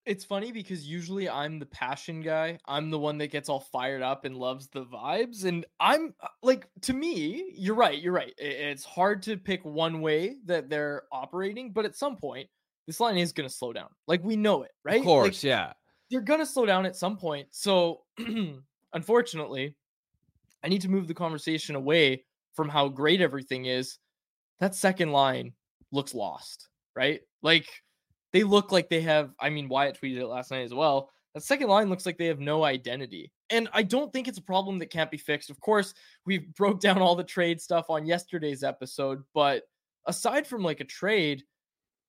It's 0.06 0.24
funny 0.24 0.52
because 0.52 0.86
usually 0.86 1.28
I'm 1.28 1.58
the 1.58 1.66
passion 1.66 2.22
guy. 2.22 2.60
I'm 2.68 2.92
the 2.92 3.00
one 3.00 3.18
that 3.18 3.32
gets 3.32 3.50
all 3.50 3.62
fired 3.72 4.04
up 4.04 4.24
and 4.24 4.38
loves 4.38 4.68
the 4.68 4.86
vibes. 4.86 5.46
And 5.46 5.66
I'm 5.80 6.14
uh, 6.22 6.28
like, 6.44 6.68
to 6.82 6.94
me, 6.94 7.52
you're 7.56 7.76
right. 7.76 8.00
You're 8.00 8.14
right. 8.14 8.34
It's 8.38 8.84
hard 8.84 9.24
to 9.24 9.36
pick 9.36 9.66
one 9.66 10.02
way 10.02 10.36
that 10.46 10.70
they're 10.70 11.04
operating, 11.12 11.72
but 11.72 11.86
at 11.86 11.96
some 11.96 12.18
point, 12.18 12.48
this 12.86 13.00
line 13.00 13.18
is 13.18 13.34
going 13.34 13.50
to 13.50 13.54
slow 13.54 13.74
down. 13.74 13.90
Like, 14.08 14.24
we 14.24 14.36
know 14.36 14.62
it, 14.62 14.72
right? 14.84 15.00
Of 15.00 15.06
course, 15.06 15.44
like, 15.44 15.44
yeah. 15.44 15.74
They're 16.12 16.22
going 16.22 16.40
to 16.40 16.46
slow 16.46 16.68
down 16.68 16.86
at 16.86 16.96
some 16.96 17.18
point. 17.18 17.48
So, 17.50 18.02
unfortunately, 18.94 19.76
I 20.64 20.68
need 20.68 20.82
to 20.82 20.90
move 20.90 21.08
the 21.08 21.16
conversation 21.16 21.76
away 21.76 22.26
from 22.54 22.70
how 22.70 22.90
great 22.90 23.22
everything 23.22 23.66
is. 23.66 23.98
That 24.60 24.76
second 24.76 25.12
line 25.12 25.54
looks 25.92 26.14
lost, 26.14 26.70
right? 26.96 27.22
Like, 27.42 27.66
they 28.36 28.44
look 28.44 28.74
like 28.74 28.90
they 28.90 29.00
have. 29.00 29.32
I 29.40 29.50
mean, 29.50 29.70
Wyatt 29.70 29.98
tweeted 29.98 30.18
it 30.18 30.28
last 30.28 30.52
night 30.52 30.66
as 30.66 30.74
well. 30.74 31.10
That 31.34 31.44
second 31.44 31.70
line 31.70 31.90
looks 31.90 32.06
like 32.06 32.18
they 32.18 32.26
have 32.26 32.42
no 32.42 32.66
identity. 32.66 33.32
And 33.50 33.70
I 33.72 33.82
don't 33.82 34.12
think 34.12 34.28
it's 34.28 34.40
a 34.40 34.44
problem 34.44 34.78
that 34.80 34.90
can't 34.90 35.10
be 35.10 35.16
fixed. 35.16 35.50
Of 35.50 35.62
course, 35.62 35.94
we 36.26 36.38
broke 36.58 36.82
down 36.82 37.02
all 37.02 37.16
the 37.16 37.24
trade 37.24 37.62
stuff 37.62 37.86
on 37.90 38.06
yesterday's 38.06 38.62
episode, 38.62 39.24
but 39.34 39.64
aside 40.06 40.46
from 40.46 40.64
like 40.64 40.82
a 40.82 40.84
trade, 40.84 41.44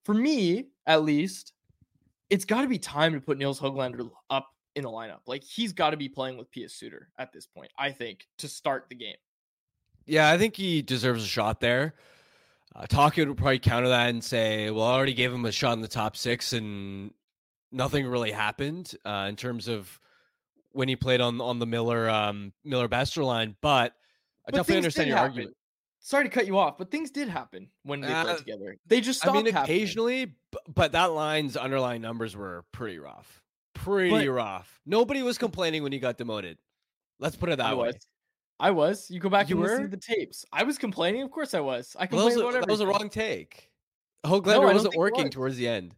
for 0.05 0.15
me 0.15 0.67
at 0.87 1.05
least, 1.05 1.53
it's 2.29 2.45
got 2.45 2.63
to 2.63 2.69
be 2.69 2.79
time 2.81 3.13
to 3.13 3.21
put 3.21 3.39
Nils 3.39 3.61
Hoglander 3.61 4.11
up 4.29 4.49
in 4.75 4.83
the 4.83 4.91
lineup. 4.91 5.21
Like 5.29 5.45
he's 5.45 5.73
got 5.73 5.91
to 5.91 5.97
be 5.97 6.09
playing 6.09 6.39
with 6.39 6.51
Pius 6.51 6.75
Suter 6.75 7.09
at 7.21 7.33
this 7.33 7.47
point, 7.47 7.71
I 7.79 7.93
think, 7.93 8.27
to 8.39 8.49
start 8.49 8.87
the 8.89 8.97
game. 8.97 9.15
Yeah, 10.07 10.29
I 10.29 10.39
think 10.39 10.57
he 10.57 10.83
deserves 10.83 11.23
a 11.23 11.29
shot 11.29 11.61
there. 11.61 11.95
Uh, 12.77 12.87
Tocchet 12.87 13.27
would 13.27 13.39
probably 13.39 13.59
counter 13.59 13.89
that 13.89 14.11
and 14.11 14.23
say, 14.23 14.71
well, 14.71 14.85
I 14.85 14.95
already 14.95 15.15
gave 15.15 15.33
him 15.33 15.47
a 15.47 15.53
shot 15.53 15.73
in 15.73 15.81
the 15.81 15.89
top 15.89 16.17
six 16.17 16.53
and 16.53 17.11
nothing 17.73 18.07
really 18.07 18.33
happened 18.33 18.95
uh, 19.05 19.27
in 19.29 19.37
terms 19.37 19.67
of 19.67 19.99
when 20.73 20.89
he 20.89 20.97
played 20.97 21.23
on 21.23 21.41
on 21.41 21.59
the 21.59 21.67
Miller 21.67 22.09
um, 22.09 22.53
Miller 22.65 22.89
Boeser 22.89 23.25
line. 23.25 23.57
But 23.63 23.95
I 24.47 24.51
but 24.51 24.57
definitely 24.59 24.77
understand 24.77 25.09
your 25.09 25.17
happen. 25.17 25.31
argument. 25.31 25.57
Sorry 26.01 26.25
to 26.25 26.31
cut 26.31 26.47
you 26.47 26.59
off, 26.59 26.77
but 26.79 26.91
things 26.91 27.11
did 27.11 27.29
happen 27.29 27.69
when 27.83 28.01
they 28.01 28.13
uh, 28.13 28.25
played 28.25 28.39
together. 28.39 28.77
They 28.87 29.01
just 29.01 29.21
stopped. 29.21 29.39
I 29.39 29.43
mean, 29.43 29.57
occasionally, 29.57 30.35
but 30.73 30.93
that 30.93 31.13
line's 31.13 31.57
underlying 31.57 32.03
numbers 32.03 32.37
were 32.37 32.65
pretty 32.73 32.99
rough. 32.99 33.43
Pretty 33.75 34.11
but, 34.11 34.29
rough. 34.29 34.81
Nobody 34.85 35.23
was 35.23 35.39
complaining 35.39 35.83
when 35.83 35.93
he 35.93 35.99
got 35.99 36.19
demoted. 36.19 36.59
Let's 37.19 37.37
put 37.37 37.49
it 37.49 37.57
that 37.57 37.77
way. 37.77 37.93
Was. 38.59 38.69
I 38.69 38.71
was. 38.71 39.11
You 39.11 39.21
go 39.21 39.29
back 39.29 39.49
you 39.49 39.57
and 39.57 39.63
were? 39.63 39.69
listen 39.69 39.83
to 39.85 39.91
the 39.91 39.97
tapes. 39.97 40.45
I 40.53 40.63
was 40.63 40.79
complaining. 40.79 41.23
Of 41.23 41.31
course 41.31 41.55
I 41.55 41.61
was. 41.61 41.95
I 41.99 42.07
complained 42.07 42.37
well, 42.37 42.47
was, 42.47 42.55
a, 42.57 42.61
that 42.61 42.69
was 42.69 42.81
a 42.81 42.87
wrong 42.87 43.09
take. 43.09 43.71
Hoglander 44.25 44.63
no, 44.63 44.73
wasn't 44.73 44.97
working 44.97 45.25
was. 45.25 45.35
towards 45.35 45.57
the 45.57 45.69
end. 45.69 45.95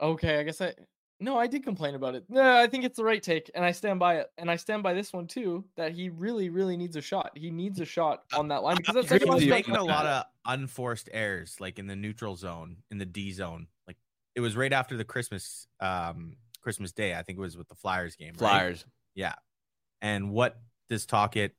Okay, 0.00 0.38
I 0.38 0.42
guess 0.44 0.60
I 0.60 0.74
no, 1.22 1.38
I 1.38 1.46
did 1.46 1.62
complain 1.62 1.94
about 1.94 2.14
it. 2.14 2.24
No, 2.30 2.56
I 2.56 2.66
think 2.66 2.84
it's 2.84 2.96
the 2.96 3.04
right 3.04 3.22
take, 3.22 3.50
and 3.54 3.62
I 3.62 3.72
stand 3.72 4.00
by 4.00 4.16
it. 4.16 4.30
And 4.38 4.50
I 4.50 4.56
stand 4.56 4.82
by 4.82 4.94
this 4.94 5.12
one 5.12 5.26
too. 5.26 5.64
That 5.76 5.92
he 5.92 6.08
really, 6.08 6.48
really 6.48 6.78
needs 6.78 6.96
a 6.96 7.02
shot. 7.02 7.32
He 7.34 7.50
needs 7.50 7.78
a 7.78 7.84
shot 7.84 8.22
on 8.32 8.48
that 8.48 8.62
line 8.62 8.76
because 8.76 9.06
that's 9.06 9.24
he's 9.24 9.46
making 9.46 9.76
a 9.76 9.84
lot 9.84 10.06
of 10.06 10.24
unforced 10.46 11.10
errors, 11.12 11.56
like 11.60 11.78
in 11.78 11.86
the 11.86 11.94
neutral 11.94 12.36
zone, 12.36 12.78
in 12.90 12.96
the 12.96 13.04
D 13.04 13.32
zone. 13.32 13.66
Like 13.86 13.98
it 14.34 14.40
was 14.40 14.56
right 14.56 14.72
after 14.72 14.96
the 14.96 15.04
Christmas, 15.04 15.66
um, 15.80 16.36
Christmas 16.62 16.92
Day. 16.92 17.14
I 17.14 17.22
think 17.22 17.38
it 17.38 17.42
was 17.42 17.56
with 17.56 17.68
the 17.68 17.74
Flyers 17.74 18.16
game. 18.16 18.32
Flyers. 18.34 18.84
Right? 18.86 18.92
Yeah, 19.14 19.34
and 20.00 20.30
what 20.30 20.58
does 20.88 21.06
Tocchet 21.06 21.54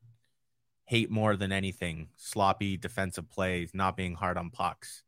hate 0.86 1.10
more 1.10 1.36
than 1.36 1.52
anything? 1.52 2.10
Sloppy 2.18 2.78
defensive 2.78 3.30
plays, 3.30 3.72
not 3.74 3.96
being 3.96 4.16
hard 4.16 4.38
on 4.38 4.50
pucks. 4.50 5.04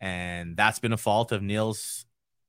And 0.00 0.56
that's 0.56 0.78
been 0.78 0.92
a 0.92 0.98
fault 0.98 1.32
of 1.32 1.42
Neil's 1.42 2.04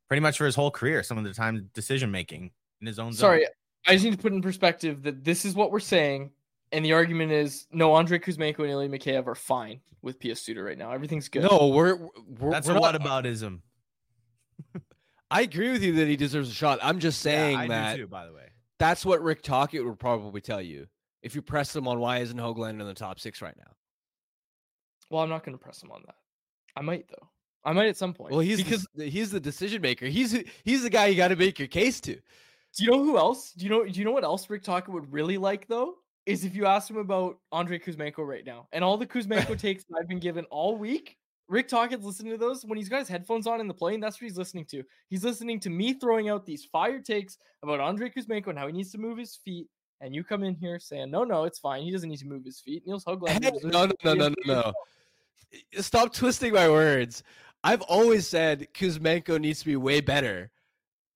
pretty 0.08 0.22
much 0.22 0.38
for 0.38 0.46
his 0.46 0.56
whole 0.56 0.72
career, 0.72 1.04
some 1.04 1.18
of 1.18 1.24
the 1.24 1.34
time 1.34 1.70
decision 1.74 2.12
making 2.12 2.52
in 2.82 2.88
his 2.88 3.00
own 3.00 3.14
Sorry, 3.14 3.42
zone. 3.42 3.48
I 3.88 3.94
just 3.94 4.06
need 4.06 4.12
to 4.12 4.18
put 4.18 4.34
in 4.34 4.42
perspective 4.42 5.04
that 5.04 5.24
this 5.24 5.46
is 5.46 5.56
what 5.56 5.72
we're 5.72 5.80
saying. 5.80 6.32
And 6.74 6.84
the 6.84 6.94
argument 6.94 7.32
is 7.32 7.68
no, 7.72 7.96
Andrei 7.96 8.20
Kuzmenko 8.20 8.60
and 8.60 8.70
Ilya 8.70 8.90
Mikheyev 8.90 9.28
are 9.28 9.36
fine 9.36 9.80
with 10.02 10.20
Pius 10.20 10.42
Suter 10.42 10.64
right 10.64 10.78
now. 10.78 10.92
Everything's 10.92 11.30
good. 11.30 11.44
No, 11.44 11.68
we're, 11.68 11.96
we're 12.40 12.52
that's 12.52 12.68
we're 12.68 12.76
a 12.76 12.80
whataboutism. 12.80 13.62
I 15.32 15.42
agree 15.42 15.72
with 15.72 15.84
you 15.84 15.94
that 15.94 16.08
he 16.08 16.18
deserves 16.18 16.50
a 16.50 16.54
shot. 16.54 16.80
I'm 16.82 17.00
just 17.00 17.22
saying 17.22 17.60
yeah, 17.60 17.68
that. 17.68 17.96
Too, 17.96 18.08
by 18.08 18.26
the 18.26 18.34
way, 18.34 18.50
that's 18.80 19.06
what 19.06 19.22
Rick 19.22 19.42
Tocchet 19.42 19.84
would 19.84 20.00
probably 20.00 20.42
tell 20.42 20.62
you 20.62 20.88
if 21.22 21.36
you 21.36 21.42
press 21.42 21.76
him 21.76 21.88
on 21.88 22.00
why 22.00 22.20
isn't 22.20 22.38
Hoglander 22.38 22.82
in 22.82 22.88
the 22.88 22.94
top 22.94 23.20
six 23.20 23.42
right 23.42 23.56
now. 23.58 23.72
Well, 25.10 25.24
I'm 25.24 25.30
not 25.30 25.44
going 25.44 25.58
to 25.58 25.64
press 25.64 25.82
him 25.82 25.92
on 25.92 26.04
that. 26.06 26.16
I 26.76 26.82
might 26.82 27.08
though. 27.08 27.28
I 27.64 27.74
might 27.74 27.88
at 27.88 27.98
some 27.98 28.14
point. 28.14 28.32
Well, 28.32 28.40
he's 28.40 28.64
because 28.64 28.88
the, 28.96 29.10
he's 29.10 29.32
the 29.32 29.40
decision 29.40 29.82
maker. 29.82 30.06
He's 30.06 30.44
he's 30.64 30.84
the 30.84 30.90
guy 30.90 31.08
you 31.08 31.16
got 31.16 31.30
to 31.30 31.36
make 31.36 31.60
your 31.60 31.68
case 31.68 32.00
to. 32.02 32.14
Do 32.16 32.84
you 32.84 32.92
know 32.92 33.04
who 33.04 33.18
else? 33.18 33.52
Do 33.52 33.66
you 33.66 33.70
know? 33.70 33.84
Do 33.86 34.00
you 34.00 34.06
know 34.06 34.12
what 34.12 34.24
else 34.24 34.50
Rick 34.50 34.64
Tocchet 34.64 34.94
would 34.94 35.12
really 35.12 35.38
like 35.38 35.68
though? 35.68 35.96
Is 36.26 36.44
if 36.44 36.56
you 36.56 36.66
asked 36.66 36.90
him 36.90 36.98
about 36.98 37.40
Andre 37.52 37.80
Kuzmenko 37.80 38.20
right 38.20 38.46
now 38.46 38.68
and 38.72 38.84
all 38.84 38.98
the 38.98 39.08
Kuzmenko 39.08 39.58
takes 39.60 39.86
I've 39.98 40.08
been 40.08 40.20
given 40.20 40.46
all 40.46 40.78
week. 40.78 41.17
Rick 41.50 41.70
Tocchet's 41.70 42.04
listening 42.04 42.34
to 42.34 42.38
those 42.38 42.64
when 42.66 42.78
he's 42.78 42.90
got 42.90 43.00
his 43.00 43.08
headphones 43.08 43.48
on 43.48 43.62
in 43.62 43.68
the 43.68 43.74
plane. 43.74 44.00
That's 44.00 44.18
what 44.18 44.26
he's 44.26 44.38
listening 44.38 44.66
to. 44.66 44.84
He's 45.10 45.24
listening 45.24 45.60
to 45.62 45.70
me 45.70 45.94
throwing 45.94 46.30
out 46.30 46.46
these 46.46 46.66
fire 46.66 47.00
takes 47.00 47.38
about 47.64 47.80
Andrei 47.80 48.10
Kuzmenko 48.10 48.48
and 48.48 48.60
how 48.60 48.68
he 48.68 48.74
needs 48.74 48.92
to 48.92 48.98
move 48.98 49.18
his 49.18 49.36
feet. 49.36 49.68
And 50.02 50.14
you 50.14 50.24
come 50.24 50.44
in 50.44 50.56
here 50.56 50.78
saying, 50.78 51.10
"No, 51.10 51.24
no, 51.24 51.46
it's 51.46 51.58
fine. 51.58 51.84
He 51.84 51.92
doesn't 51.92 52.10
need 52.10 52.20
to 52.20 52.28
move 52.28 52.44
his 52.46 52.60
feet." 52.60 52.84
Nils 52.86 53.06
Hoglander. 53.06 53.44
Hey, 53.44 53.52
no, 53.64 53.86
no, 53.86 53.92
no, 54.04 54.14
no, 54.14 54.28
no, 54.30 54.34
no. 54.46 54.74
Stop 55.82 56.14
twisting 56.14 56.54
my 56.54 56.70
words. 56.70 57.24
I've 57.64 57.82
always 57.84 58.28
said 58.28 58.68
Kuzmenko 58.74 59.40
needs 59.40 59.60
to 59.60 59.66
be 59.66 59.76
way 59.76 60.02
better. 60.02 60.52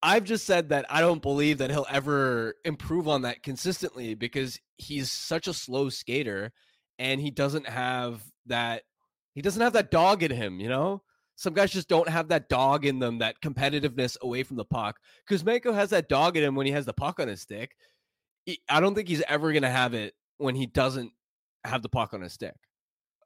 I've 0.01 0.23
just 0.23 0.45
said 0.45 0.69
that 0.69 0.85
I 0.89 1.01
don't 1.01 1.21
believe 1.21 1.59
that 1.59 1.69
he'll 1.69 1.85
ever 1.89 2.55
improve 2.65 3.07
on 3.07 3.21
that 3.21 3.43
consistently 3.43 4.15
because 4.15 4.59
he's 4.77 5.11
such 5.11 5.47
a 5.47 5.53
slow 5.53 5.89
skater 5.89 6.51
and 6.97 7.21
he 7.21 7.29
doesn't 7.29 7.67
have 7.67 8.23
that 8.47 8.83
he 9.33 9.41
doesn't 9.41 9.61
have 9.61 9.73
that 9.73 9.91
dog 9.91 10.23
in 10.23 10.31
him, 10.31 10.59
you 10.59 10.69
know? 10.69 11.01
Some 11.35 11.53
guys 11.53 11.71
just 11.71 11.87
don't 11.87 12.09
have 12.09 12.27
that 12.27 12.49
dog 12.49 12.85
in 12.85 12.99
them, 12.99 13.17
that 13.19 13.41
competitiveness 13.41 14.19
away 14.21 14.43
from 14.43 14.57
the 14.57 14.65
puck. 14.65 14.99
Kuzmenko 15.29 15.73
has 15.73 15.89
that 15.89 16.09
dog 16.09 16.37
in 16.37 16.43
him 16.43 16.55
when 16.55 16.65
he 16.67 16.71
has 16.71 16.85
the 16.85 16.93
puck 16.93 17.19
on 17.19 17.27
his 17.27 17.41
stick. 17.41 17.75
I 18.69 18.79
don't 18.79 18.93
think 18.93 19.07
he's 19.07 19.23
ever 19.27 19.51
going 19.51 19.63
to 19.63 19.69
have 19.69 19.93
it 19.93 20.13
when 20.37 20.55
he 20.55 20.65
doesn't 20.65 21.11
have 21.63 21.81
the 21.81 21.89
puck 21.89 22.13
on 22.13 22.21
his 22.21 22.33
stick. 22.33 22.55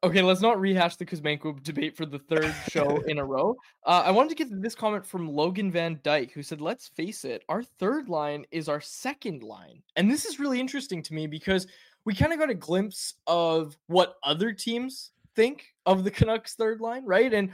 Okay, 0.03 0.21
let's 0.21 0.41
not 0.41 0.59
rehash 0.59 0.97
the 0.97 1.05
Kuzmenko 1.05 1.63
debate 1.63 1.97
for 1.97 2.05
the 2.05 2.19
third 2.19 2.53
show 2.69 2.97
in 3.07 3.17
a 3.17 3.25
row. 3.25 3.55
Uh, 3.85 4.03
I 4.05 4.11
wanted 4.11 4.29
to 4.29 4.35
get 4.35 4.61
this 4.61 4.75
comment 4.75 5.05
from 5.05 5.27
Logan 5.27 5.71
Van 5.71 5.99
Dyke, 6.03 6.31
who 6.31 6.43
said, 6.43 6.61
Let's 6.61 6.89
face 6.89 7.25
it, 7.25 7.43
our 7.49 7.63
third 7.63 8.07
line 8.07 8.45
is 8.51 8.69
our 8.69 8.81
second 8.81 9.41
line. 9.41 9.81
And 9.95 10.11
this 10.11 10.25
is 10.25 10.39
really 10.39 10.59
interesting 10.59 11.01
to 11.03 11.13
me 11.13 11.25
because 11.25 11.65
we 12.05 12.13
kind 12.13 12.31
of 12.31 12.39
got 12.39 12.51
a 12.51 12.55
glimpse 12.55 13.15
of 13.25 13.75
what 13.87 14.15
other 14.23 14.51
teams 14.51 15.11
think 15.35 15.65
of 15.85 16.03
the 16.03 16.11
Canucks 16.11 16.55
third 16.55 16.81
line, 16.81 17.05
right? 17.05 17.33
And 17.33 17.51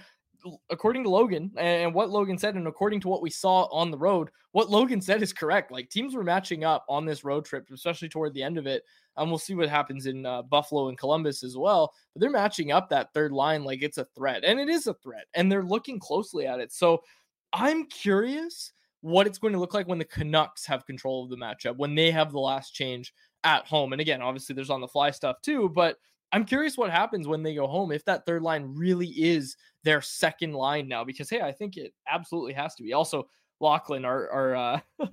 according 0.69 1.03
to 1.03 1.09
Logan 1.09 1.51
and 1.57 1.93
what 1.93 2.09
Logan 2.09 2.37
said, 2.37 2.55
and 2.55 2.67
according 2.67 2.99
to 3.01 3.07
what 3.07 3.21
we 3.21 3.29
saw 3.29 3.63
on 3.65 3.91
the 3.91 3.97
road, 3.97 4.29
what 4.53 4.69
Logan 4.69 5.01
said 5.01 5.21
is 5.21 5.33
correct. 5.33 5.71
Like 5.71 5.89
teams 5.89 6.15
were 6.15 6.23
matching 6.23 6.63
up 6.63 6.85
on 6.89 7.05
this 7.05 7.23
road 7.23 7.45
trip, 7.45 7.67
especially 7.71 8.09
toward 8.09 8.33
the 8.33 8.43
end 8.43 8.57
of 8.57 8.67
it. 8.67 8.83
And 9.17 9.29
we'll 9.29 9.39
see 9.39 9.55
what 9.55 9.69
happens 9.69 10.05
in 10.05 10.25
uh, 10.25 10.41
Buffalo 10.41 10.89
and 10.89 10.97
Columbus 10.97 11.43
as 11.43 11.57
well. 11.57 11.93
But 12.13 12.21
they're 12.21 12.29
matching 12.29 12.71
up 12.71 12.89
that 12.89 13.13
third 13.13 13.31
line 13.31 13.63
like 13.63 13.83
it's 13.83 13.97
a 13.97 14.07
threat, 14.15 14.43
and 14.43 14.59
it 14.59 14.69
is 14.69 14.87
a 14.87 14.93
threat, 14.95 15.25
and 15.33 15.51
they're 15.51 15.63
looking 15.63 15.99
closely 15.99 16.47
at 16.47 16.59
it. 16.59 16.71
So 16.71 17.03
I'm 17.53 17.85
curious 17.87 18.71
what 19.01 19.27
it's 19.27 19.39
going 19.39 19.53
to 19.53 19.59
look 19.59 19.73
like 19.73 19.87
when 19.87 19.97
the 19.97 20.05
Canucks 20.05 20.65
have 20.65 20.85
control 20.85 21.23
of 21.23 21.29
the 21.29 21.35
matchup, 21.35 21.75
when 21.75 21.95
they 21.95 22.11
have 22.11 22.31
the 22.31 22.39
last 22.39 22.73
change 22.73 23.13
at 23.43 23.65
home. 23.65 23.91
And 23.91 24.01
again, 24.01 24.21
obviously, 24.21 24.55
there's 24.55 24.69
on 24.69 24.81
the 24.81 24.87
fly 24.87 25.11
stuff 25.11 25.41
too, 25.41 25.69
but 25.69 25.97
I'm 26.33 26.45
curious 26.45 26.77
what 26.77 26.91
happens 26.91 27.27
when 27.27 27.43
they 27.43 27.53
go 27.53 27.67
home 27.67 27.91
if 27.91 28.05
that 28.05 28.25
third 28.25 28.41
line 28.41 28.73
really 28.75 29.07
is 29.07 29.57
their 29.83 30.01
second 30.01 30.53
line 30.53 30.87
now. 30.87 31.03
Because 31.03 31.29
hey, 31.29 31.41
I 31.41 31.51
think 31.51 31.77
it 31.77 31.93
absolutely 32.07 32.53
has 32.53 32.75
to 32.75 32.83
be. 32.83 32.93
Also, 32.93 33.27
Lachlan, 33.59 34.05
our 34.05 34.29
our 34.29 34.55
uh, 34.55 34.79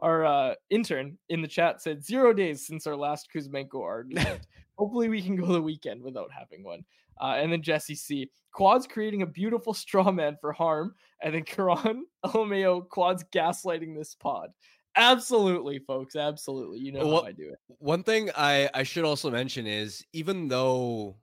our 0.00 0.24
uh, 0.24 0.54
intern 0.70 1.18
in 1.28 1.42
the 1.42 1.48
chat 1.48 1.80
said 1.80 2.04
zero 2.04 2.32
days 2.32 2.66
since 2.66 2.86
our 2.86 2.96
last 2.96 3.28
Kuzmenko 3.34 3.82
argument. 3.82 4.46
Hopefully, 4.78 5.08
we 5.08 5.22
can 5.22 5.36
go 5.36 5.46
the 5.46 5.62
weekend 5.62 6.02
without 6.02 6.30
having 6.36 6.64
one. 6.64 6.84
Uh, 7.20 7.36
and 7.36 7.52
then 7.52 7.62
Jesse 7.62 7.94
C. 7.94 8.30
Quad's 8.52 8.86
creating 8.86 9.22
a 9.22 9.26
beautiful 9.26 9.74
straw 9.74 10.10
man 10.10 10.36
for 10.40 10.52
harm. 10.52 10.94
And 11.22 11.34
then 11.34 11.42
Karan 11.44 12.06
Lomeo 12.24 12.88
Quad's 12.88 13.24
gaslighting 13.32 13.96
this 13.96 14.14
pod. 14.14 14.50
Absolutely, 14.96 15.80
folks. 15.80 16.16
Absolutely. 16.16 16.78
You 16.78 16.92
know 16.92 17.06
what, 17.06 17.24
how 17.24 17.28
I 17.28 17.32
do 17.32 17.48
it. 17.48 17.58
One 17.78 18.02
thing 18.02 18.30
I, 18.36 18.70
I 18.72 18.82
should 18.84 19.04
also 19.04 19.30
mention 19.30 19.66
is 19.66 20.04
even 20.12 20.48
though 20.48 21.16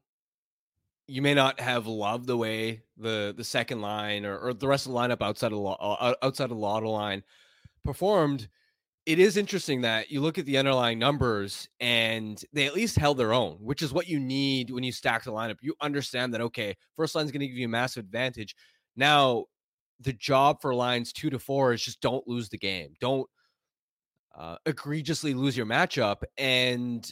you 1.07 1.21
may 1.21 1.33
not 1.33 1.59
have 1.59 1.87
loved 1.87 2.27
the 2.27 2.37
way 2.37 2.83
the 2.97 3.33
the 3.35 3.43
second 3.43 3.81
line 3.81 4.25
or, 4.25 4.37
or 4.37 4.53
the 4.53 4.67
rest 4.67 4.85
of 4.85 4.93
the 4.93 4.97
lineup 4.97 5.21
outside 5.21 5.51
of 5.51 5.65
uh, 5.79 6.13
outside 6.21 6.45
of 6.45 6.51
the 6.51 6.55
lotto 6.55 6.89
line 6.89 7.23
performed, 7.83 8.47
it 9.05 9.19
is 9.19 9.37
interesting 9.37 9.81
that 9.81 10.11
you 10.11 10.21
look 10.21 10.37
at 10.37 10.45
the 10.45 10.57
underlying 10.57 10.99
numbers 10.99 11.67
and 11.79 12.43
they 12.53 12.67
at 12.67 12.75
least 12.75 12.97
held 12.97 13.17
their 13.17 13.33
own, 13.33 13.57
which 13.59 13.81
is 13.81 13.93
what 13.93 14.07
you 14.07 14.19
need 14.19 14.69
when 14.69 14.83
you 14.83 14.91
stack 14.91 15.23
the 15.23 15.31
lineup. 15.31 15.57
You 15.61 15.73
understand 15.81 16.33
that 16.33 16.41
okay, 16.41 16.75
first 16.95 17.15
line 17.15 17.25
is 17.25 17.31
going 17.31 17.41
to 17.41 17.47
give 17.47 17.57
you 17.57 17.65
a 17.65 17.69
massive 17.69 18.05
advantage. 18.05 18.55
Now, 18.95 19.45
the 19.99 20.13
job 20.13 20.61
for 20.61 20.73
lines 20.73 21.11
two 21.13 21.29
to 21.29 21.39
four 21.39 21.73
is 21.73 21.83
just 21.83 22.01
don't 22.01 22.27
lose 22.27 22.49
the 22.49 22.57
game. 22.57 22.93
Don't 22.99 23.27
uh, 24.37 24.57
egregiously 24.65 25.33
lose 25.33 25.55
your 25.57 25.65
matchup. 25.65 26.23
And 26.37 27.11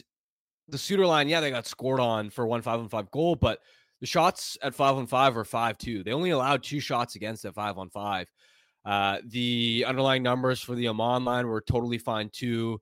the 0.68 0.78
Suter 0.78 1.06
line, 1.06 1.28
yeah, 1.28 1.40
they 1.40 1.50
got 1.50 1.66
scored 1.66 2.00
on 2.00 2.30
for 2.30 2.46
one 2.46 2.62
five 2.62 2.80
on 2.80 2.88
five 2.88 3.10
goal, 3.10 3.36
but 3.36 3.60
the 4.00 4.06
shots 4.06 4.56
at 4.62 4.74
five 4.74 4.96
on 4.96 5.06
five 5.06 5.34
were 5.34 5.44
five 5.44 5.76
two. 5.78 6.02
They 6.02 6.12
only 6.12 6.30
allowed 6.30 6.62
two 6.62 6.80
shots 6.80 7.16
against 7.16 7.44
at 7.44 7.54
five 7.54 7.76
on 7.76 7.90
five. 7.90 8.28
Uh, 8.84 9.18
the 9.26 9.84
underlying 9.86 10.22
numbers 10.22 10.60
for 10.62 10.74
the 10.74 10.88
Aman 10.88 11.24
line 11.24 11.46
were 11.46 11.60
totally 11.60 11.98
fine 11.98 12.30
too. 12.32 12.80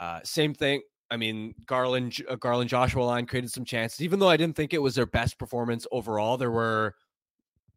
Uh, 0.00 0.20
same 0.24 0.54
thing. 0.54 0.82
I 1.12 1.16
mean, 1.16 1.54
Garland, 1.66 2.16
uh, 2.28 2.36
Garland, 2.36 2.70
Joshua 2.70 3.02
line 3.02 3.26
created 3.26 3.50
some 3.52 3.64
chances, 3.64 4.00
even 4.00 4.18
though 4.18 4.28
I 4.28 4.36
didn't 4.36 4.56
think 4.56 4.72
it 4.72 4.82
was 4.82 4.94
their 4.94 5.06
best 5.06 5.38
performance 5.38 5.86
overall. 5.92 6.36
There 6.36 6.50
were, 6.50 6.94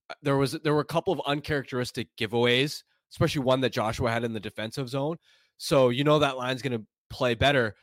uh, 0.10 0.14
there 0.22 0.38
was, 0.38 0.54
there 0.64 0.74
were 0.74 0.82
a 0.82 0.86
couple 0.86 1.14
of 1.14 1.22
uncharacteristic 1.26 2.08
giveaways, 2.18 2.84
especially 3.12 3.42
one 3.42 3.62
that 3.62 3.74
Joshua 3.74 4.12
had 4.12 4.24
in 4.24 4.34
the 4.34 4.40
defensive 4.40 4.88
zone. 4.88 5.18
So 5.58 5.90
you 5.90 6.04
know 6.04 6.20
that 6.20 6.38
line's 6.38 6.62
going 6.62 6.78
to 6.80 6.86
play 7.10 7.36
better. 7.36 7.76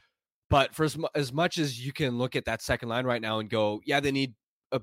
But 0.48 0.74
for 0.74 0.84
as, 0.84 0.98
as 1.14 1.32
much 1.32 1.58
as 1.58 1.84
you 1.84 1.92
can 1.92 2.18
look 2.18 2.34
at 2.34 2.44
that 2.46 2.60
second 2.60 2.88
line 2.88 3.04
right 3.04 3.22
now 3.22 3.38
and 3.38 3.48
go, 3.48 3.80
yeah, 3.84 4.00
they 4.00 4.10
need 4.10 4.34
a, 4.72 4.80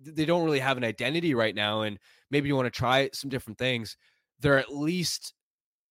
they 0.00 0.24
don't 0.24 0.44
really 0.44 0.58
have 0.58 0.78
an 0.78 0.84
identity 0.84 1.34
right 1.34 1.54
now, 1.54 1.82
and 1.82 1.98
maybe 2.30 2.48
you 2.48 2.56
want 2.56 2.66
to 2.66 2.70
try 2.70 3.10
some 3.12 3.28
different 3.28 3.58
things. 3.58 3.96
They're 4.40 4.58
at 4.58 4.74
least 4.74 5.34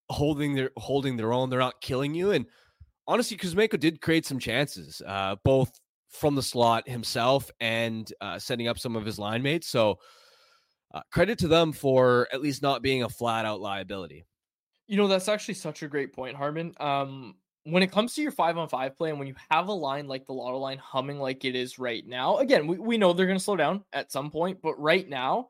holding 0.09 0.55
their 0.55 0.71
holding 0.77 1.17
their 1.17 1.33
own. 1.33 1.49
They're 1.49 1.59
not 1.59 1.81
killing 1.81 2.13
you. 2.13 2.31
And 2.31 2.45
honestly, 3.07 3.37
Kuzmenko 3.37 3.79
did 3.79 4.01
create 4.01 4.25
some 4.25 4.39
chances, 4.39 5.01
uh, 5.05 5.35
both 5.43 5.71
from 6.09 6.35
the 6.35 6.43
slot 6.43 6.87
himself 6.87 7.51
and 7.59 8.11
uh, 8.21 8.39
setting 8.39 8.67
up 8.67 8.79
some 8.79 8.95
of 8.95 9.05
his 9.05 9.19
line 9.19 9.41
mates. 9.41 9.67
So 9.67 9.99
uh, 10.93 11.01
credit 11.11 11.39
to 11.39 11.47
them 11.47 11.73
for 11.73 12.27
at 12.31 12.41
least 12.41 12.61
not 12.61 12.81
being 12.81 13.03
a 13.03 13.09
flat 13.09 13.45
out 13.45 13.59
liability. 13.59 14.25
You 14.87 14.97
know, 14.97 15.07
that's 15.07 15.27
actually 15.27 15.55
such 15.55 15.83
a 15.83 15.87
great 15.87 16.13
point, 16.13 16.35
Harman. 16.35 16.73
Um, 16.79 17.35
when 17.63 17.81
it 17.81 17.91
comes 17.91 18.13
to 18.13 18.21
your 18.21 18.31
five 18.31 18.57
on 18.57 18.69
five 18.69 18.95
play 18.95 19.09
and 19.09 19.17
when 19.17 19.27
you 19.27 19.35
have 19.49 19.67
a 19.67 19.73
line 19.73 20.07
like 20.07 20.27
the 20.27 20.33
lotto 20.33 20.57
line 20.57 20.77
humming 20.77 21.19
like 21.19 21.45
it 21.45 21.55
is 21.55 21.79
right 21.79 22.05
now, 22.05 22.37
again, 22.37 22.67
we, 22.67 22.77
we 22.77 22.97
know 22.97 23.11
they're 23.11 23.25
going 23.25 23.39
to 23.39 23.43
slow 23.43 23.55
down 23.55 23.83
at 23.91 24.11
some 24.11 24.29
point, 24.29 24.59
but 24.61 24.79
right 24.79 25.09
now, 25.09 25.49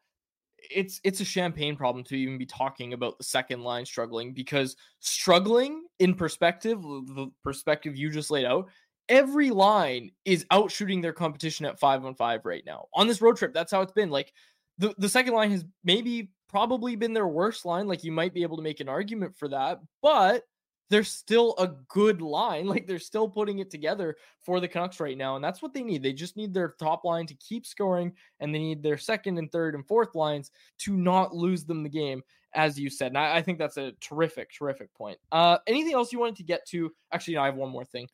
it's 0.72 1.00
it's 1.04 1.20
a 1.20 1.26
champagne 1.26 1.76
problem 1.76 2.04
to 2.06 2.16
even 2.16 2.38
be 2.38 2.46
talking 2.46 2.94
about 2.94 3.18
the 3.18 3.24
second 3.24 3.62
line 3.62 3.86
struggling 3.86 4.34
because 4.34 4.76
struggling 5.00 5.84
in 6.00 6.16
perspective, 6.16 6.82
the 6.82 7.30
perspective 7.44 7.96
you 7.96 8.10
just 8.10 8.32
laid 8.32 8.46
out, 8.46 8.70
every 9.10 9.50
line 9.52 10.12
is 10.24 10.46
out 10.52 10.72
shooting 10.72 11.02
their 11.02 11.14
competition 11.14 11.66
at 11.66 11.80
five 11.80 12.04
on 12.06 12.16
five 12.16 12.46
right 12.46 12.64
now. 12.66 12.86
On 12.94 13.08
this 13.08 13.22
road 13.22 13.38
trip, 13.38 13.54
that's 13.54 13.72
how 13.72 13.82
it's 13.82 13.92
been. 13.92 14.10
Like 14.10 14.34
the, 14.78 14.94
the 14.98 15.10
second 15.10 15.34
line 15.34 15.52
has 15.52 15.66
maybe 15.84 16.32
probably 16.56 16.96
been 16.96 17.12
their 17.12 17.28
worst 17.28 17.66
line. 17.66 17.86
Like 17.86 18.06
you 18.06 18.14
might 18.14 18.34
be 18.34 18.42
able 18.42 18.56
to 18.56 18.64
make 18.64 18.80
an 18.80 18.88
argument 18.88 19.36
for 19.36 19.50
that, 19.50 19.82
but 20.02 20.44
they're 20.90 21.04
still 21.04 21.54
a 21.58 21.68
good 21.90 22.22
line. 22.22 22.66
Like 22.76 22.88
they're 22.88 22.98
still 22.98 23.28
putting 23.28 23.60
it 23.60 23.70
together 23.70 24.16
for 24.40 24.62
the 24.62 24.68
Canucks 24.70 25.02
right 25.02 25.18
now. 25.18 25.36
And 25.36 25.44
that's 25.44 25.62
what 25.62 25.74
they 25.74 25.84
need. 25.84 26.02
They 26.02 26.14
just 26.14 26.38
need 26.38 26.54
their 26.54 26.74
top 26.80 27.04
line 27.04 27.28
to 27.28 27.34
keep 27.36 27.66
scoring, 27.66 28.14
and 28.40 28.56
they 28.56 28.60
need 28.60 28.82
their 28.82 28.98
second 28.98 29.38
and 29.38 29.52
third 29.52 29.76
and 29.76 29.86
fourth 29.86 30.16
lines 30.16 30.52
to 30.80 30.96
not 30.96 31.36
lose 31.36 31.66
them 31.66 31.84
the 31.84 31.90
game, 31.90 32.24
as 32.54 32.80
you 32.80 32.90
said. 32.90 33.08
And 33.08 33.18
I, 33.18 33.36
I 33.36 33.42
think 33.42 33.60
that's 33.60 33.76
a 33.76 33.92
terrific, 34.00 34.50
terrific 34.58 34.94
point. 34.94 35.18
Uh, 35.34 35.58
anything 35.68 35.94
else 35.94 36.14
you 36.14 36.20
wanted 36.20 36.38
to 36.38 36.44
get 36.44 36.66
to? 36.68 36.90
Actually, 37.12 37.34
no, 37.34 37.42
I 37.42 37.48
have 37.48 37.56
one 37.56 37.70
more 37.70 37.84
thing. 37.84 38.08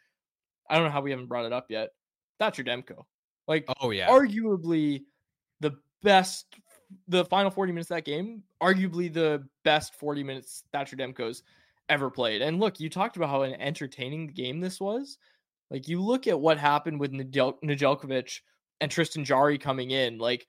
I 0.68 0.78
don't 0.78 0.86
know 0.86 0.92
how 0.92 1.02
we 1.02 1.12
haven't 1.12 1.28
brought 1.28 1.46
it 1.46 1.54
up 1.54 1.68
yet. 1.70 1.90
Thatcher 2.40 2.64
Demko. 2.64 3.04
Like, 3.48 3.66
oh, 3.82 3.92
yeah. 3.92 4.10
Arguably 4.10 5.04
the 5.60 5.76
best 6.02 6.48
the 7.08 7.26
final 7.26 7.52
40 7.52 7.72
minutes 7.72 7.90
of 7.92 7.98
that 7.98 8.06
game, 8.06 8.44
arguably 8.62 9.12
the 9.12 9.48
best 9.64 9.96
40 9.96 10.24
minutes 10.24 10.64
Thatcher 10.72 10.96
Demko's 10.96 11.44
ever 11.90 12.10
played. 12.10 12.42
And 12.42 12.60
look, 12.60 12.80
you 12.80 12.90
talked 12.90 13.18
about 13.18 13.30
how 13.30 13.42
an 13.44 13.60
entertaining 13.60 14.28
game 14.28 14.60
this 14.60 14.80
was. 14.80 15.18
Like 15.70 15.88
you 15.88 16.02
look 16.02 16.28
at 16.28 16.40
what 16.40 16.58
happened 16.58 17.00
with 17.00 17.12
Nedel- 17.12 17.60
Nedeljkovic 17.64 18.40
and 18.80 18.92
Tristan 18.92 19.24
Jarry 19.24 19.58
coming 19.58 19.92
in, 19.92 20.18
like 20.18 20.48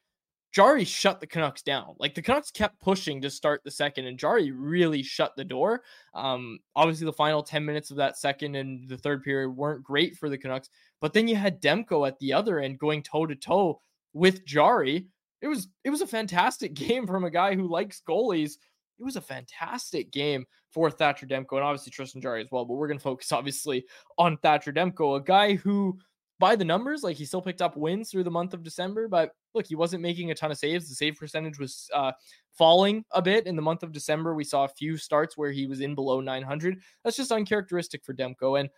Jarry 0.53 0.85
shut 0.85 1.21
the 1.21 1.27
Canucks 1.27 1.63
down. 1.63 1.95
Like 1.99 2.15
the 2.15 2.23
Canucks 2.23 2.51
kept 2.51 2.81
pushing 2.81 3.23
to 3.23 3.31
start 3.31 3.63
the 3.65 3.71
second, 3.71 4.07
and 4.07 4.19
Jarry 4.19 4.51
really 4.51 5.03
shut 5.03 5.33
the 5.35 5.45
door. 5.45 5.83
Um, 6.13 6.59
obviously, 6.77 7.07
the 7.07 7.13
final 7.13 7.43
10 7.43 7.65
minutes 7.65 7.91
of 7.91 7.97
that 7.97 8.19
second 8.19 8.55
and 8.55 8.87
the 8.89 8.99
third 8.99 9.23
period 9.23 9.51
weren't 9.51 9.83
great 9.83 10.17
for 10.17 10.29
the 10.29 10.37
Canucks, 10.37 10.69
but 11.01 11.15
then 11.15 11.27
you 11.27 11.37
had 11.37 11.63
Demko 11.63 12.07
at 12.07 12.19
the 12.19 12.35
other 12.35 12.59
end 12.59 12.79
going 12.79 13.03
toe 13.03 13.27
to 13.27 13.35
toe 13.35 13.81
with 14.13 14.45
Jarry, 14.45 15.07
it 15.43 15.49
was 15.49 15.69
it 15.85 15.91
was 15.91 16.01
a 16.01 16.07
fantastic 16.07 16.73
game 16.75 17.07
from 17.07 17.25
a 17.25 17.31
guy 17.31 17.55
who 17.55 17.69
likes 17.69 18.03
goalies. 18.09 18.53
It 18.99 19.05
was 19.05 19.17
a 19.17 19.21
fantastic 19.21 20.13
game 20.13 20.47
for 20.71 20.91
Thatcher 20.91 21.27
Demko 21.27 21.57
and 21.57 21.65
obviously 21.65 21.91
Tristan 21.91 22.23
Jarry 22.23 22.41
as 22.41 22.49
well. 22.51 22.65
But 22.65 22.75
we're 22.75 22.89
gonna 22.89 23.01
focus 23.01 23.33
obviously 23.33 23.85
on 24.17 24.39
Thatcher 24.39 24.73
Demko, 24.73 25.17
a 25.17 25.21
guy 25.23 25.55
who 25.55 25.99
by 26.39 26.57
the 26.57 26.65
numbers, 26.65 27.05
like 27.05 27.17
he 27.17 27.25
still 27.25 27.43
picked 27.43 27.63
up 27.63 27.77
wins 27.77 28.11
through 28.11 28.25
the 28.25 28.31
month 28.31 28.53
of 28.53 28.65
December, 28.65 29.07
but 29.07 29.31
look, 29.55 29.67
he 29.67 29.77
wasn't 29.77 30.03
making 30.03 30.31
a 30.31 30.35
ton 30.35 30.51
of 30.51 30.59
saves. 30.59 30.89
The 30.89 30.95
save 30.95 31.17
percentage 31.17 31.57
was 31.59 31.89
uh, 31.95 32.11
falling 32.51 33.05
a 33.13 33.23
bit 33.23 33.47
in 33.47 33.55
the 33.55 33.63
month 33.63 33.85
of 33.85 33.93
December. 33.93 34.35
We 34.35 34.43
saw 34.43 34.65
a 34.65 34.69
few 34.69 34.97
starts 34.97 35.37
where 35.37 35.53
he 35.53 35.67
was 35.67 35.81
in 35.81 35.95
below 35.95 36.21
900. 36.21 36.81
That's 37.05 37.17
just 37.17 37.31
uncharacteristic 37.31 38.05
for 38.05 38.13
Demko. 38.13 38.59
And 38.59 38.71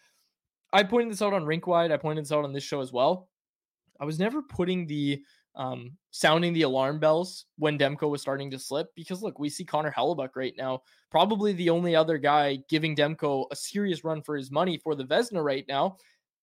I 0.74 0.82
pointed 0.82 1.12
this 1.12 1.22
out 1.22 1.32
on 1.32 1.44
Rinkwide. 1.44 1.90
I 1.90 1.96
pointed 1.96 2.24
this 2.24 2.32
out 2.32 2.44
on 2.44 2.52
this 2.52 2.64
show 2.64 2.82
as 2.82 2.92
well. 2.92 3.30
I 3.98 4.04
was 4.04 4.18
never 4.18 4.42
putting 4.42 4.86
the 4.86 5.22
um, 5.56 5.92
sounding 6.10 6.52
the 6.52 6.62
alarm 6.62 6.98
bells 6.98 7.46
when 7.58 7.78
Demko 7.78 8.10
was 8.10 8.20
starting 8.20 8.50
to 8.50 8.58
slip. 8.58 8.88
Because 8.94 9.22
look, 9.22 9.38
we 9.38 9.48
see 9.48 9.64
Connor 9.64 9.92
Hellebuyck 9.96 10.36
right 10.36 10.54
now, 10.56 10.82
probably 11.10 11.52
the 11.52 11.70
only 11.70 11.94
other 11.94 12.18
guy 12.18 12.58
giving 12.68 12.96
Demko 12.96 13.46
a 13.50 13.56
serious 13.56 14.04
run 14.04 14.22
for 14.22 14.36
his 14.36 14.50
money 14.50 14.78
for 14.78 14.94
the 14.94 15.04
Vezina 15.04 15.42
right 15.44 15.64
now. 15.68 15.96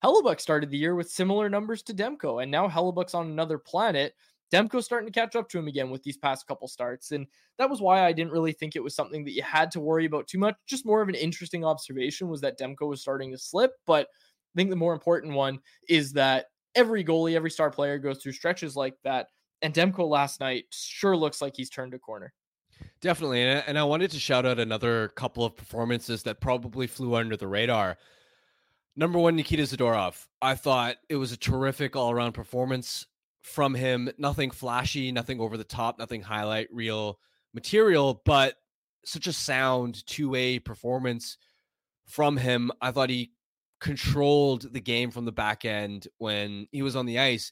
Hellebuyck 0.04 0.40
started 0.40 0.72
the 0.72 0.78
year 0.78 0.96
with 0.96 1.12
similar 1.12 1.50
numbers 1.50 1.84
to 1.84 1.94
Demko, 1.94 2.42
and 2.42 2.52
now 2.52 2.68
Hellebuyck's 2.68 3.14
on 3.14 3.28
another 3.28 3.58
planet. 3.58 4.16
Demko's 4.52 4.86
starting 4.86 5.08
to 5.08 5.18
catch 5.18 5.36
up 5.36 5.48
to 5.50 5.58
him 5.58 5.68
again 5.68 5.90
with 5.90 6.04
these 6.04 6.18
past 6.18 6.46
couple 6.46 6.68
starts. 6.68 7.12
And 7.12 7.26
that 7.58 7.70
was 7.70 7.82
why 7.82 8.06
I 8.06 8.12
didn't 8.12 8.34
really 8.34 8.52
think 8.52 8.76
it 8.76 8.84
was 8.84 8.96
something 8.96 9.24
that 9.24 9.32
you 9.32 9.44
had 9.44 9.72
to 9.72 9.80
worry 9.80 10.06
about 10.06 10.28
too 10.28 10.40
much. 10.40 10.56
Just 10.68 10.86
more 10.86 11.02
of 11.02 11.08
an 11.08 11.16
interesting 11.16 11.64
observation 11.64 12.28
was 12.28 12.42
that 12.42 12.60
Demko 12.60 12.90
was 12.90 13.02
starting 13.02 13.32
to 13.32 13.38
slip. 13.38 13.72
But 13.88 14.08
I 14.08 14.54
think 14.58 14.70
the 14.70 14.76
more 14.76 14.94
important 14.94 15.34
one 15.34 15.60
is 15.88 16.12
that 16.14 16.48
every 16.76 17.04
goalie, 17.04 17.36
every 17.36 17.52
star 17.52 17.70
player 17.70 17.98
goes 17.98 18.22
through 18.22 18.34
stretches 18.34 18.76
like 18.76 18.96
that. 19.04 19.28
And 19.62 19.74
Demko 19.74 20.08
last 20.08 20.40
night 20.40 20.66
sure 20.72 21.16
looks 21.16 21.42
like 21.42 21.56
he's 21.56 21.70
turned 21.70 21.94
a 21.94 22.00
corner. 22.00 22.34
Definitely. 23.00 23.44
And 23.44 23.78
I 23.78 23.84
wanted 23.84 24.12
to 24.12 24.20
shout 24.20 24.46
out 24.46 24.60
another 24.60 25.10
couple 25.10 25.46
of 25.46 25.56
performances 25.56 26.24
that 26.24 26.40
probably 26.40 26.88
flew 26.88 27.16
under 27.16 27.38
the 27.38 27.48
radar. 27.48 27.98
Number 28.96 29.20
one, 29.20 29.36
Nikita 29.36 29.64
Zadorov. 29.64 30.28
I 30.42 30.56
thought 30.56 30.98
it 31.10 31.16
was 31.16 31.32
a 31.32 31.38
terrific 31.38 31.96
all 31.96 32.12
around 32.12 32.34
performance 32.34 33.06
from 33.42 33.74
him. 33.74 34.10
Nothing 34.18 34.52
flashy, 34.52 35.12
nothing 35.12 35.40
over 35.40 35.58
the 35.58 35.64
top, 35.64 36.00
nothing 36.00 36.22
highlight 36.22 36.74
reel 36.74 37.20
material, 37.54 38.22
but 38.26 38.56
such 39.06 39.28
a 39.28 39.34
sound 39.34 40.06
two 40.06 40.30
way 40.30 40.60
performance 40.60 41.38
from 42.06 42.38
him. 42.38 42.72
I 42.82 42.92
thought 42.92 43.10
he 43.10 43.32
controlled 43.82 44.72
the 44.74 44.80
game 44.80 45.12
from 45.12 45.26
the 45.26 45.32
back 45.32 45.66
end 45.66 46.08
when 46.20 46.68
he 46.72 46.84
was 46.84 46.96
on 46.96 47.06
the 47.06 47.20
ice 47.20 47.52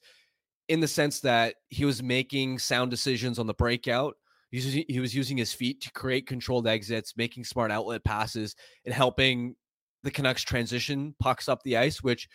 in 0.69 0.79
the 0.79 0.87
sense 0.87 1.19
that 1.21 1.55
he 1.69 1.83
was 1.83 2.01
making 2.03 2.59
sound 2.59 2.91
decisions 2.91 3.39
on 3.39 3.47
the 3.47 3.53
breakout. 3.55 4.15
He 4.51 4.99
was 4.99 5.13
using 5.13 5.37
his 5.37 5.53
feet 5.53 5.81
to 5.81 5.91
create 5.91 6.25
controlled 6.25 6.67
exits, 6.67 7.13
making 7.17 7.43
smart 7.43 7.71
outlet 7.71 8.03
passes, 8.03 8.55
and 8.85 8.93
helping 8.93 9.55
the 10.03 10.11
Canucks 10.11 10.43
transition 10.43 11.13
pucks 11.19 11.49
up 11.49 11.61
the 11.63 11.77
ice, 11.77 12.01
which, 12.01 12.27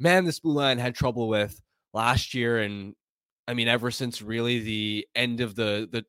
man, 0.00 0.24
this 0.24 0.40
blue 0.40 0.54
line 0.54 0.78
had 0.78 0.94
trouble 0.94 1.28
with 1.28 1.60
last 1.92 2.34
year. 2.34 2.58
And 2.60 2.94
I 3.46 3.54
mean, 3.54 3.68
ever 3.68 3.90
since 3.90 4.22
really 4.22 4.60
the 4.60 5.06
end 5.14 5.40
of 5.40 5.54
the, 5.54 5.88
the, 5.90 6.04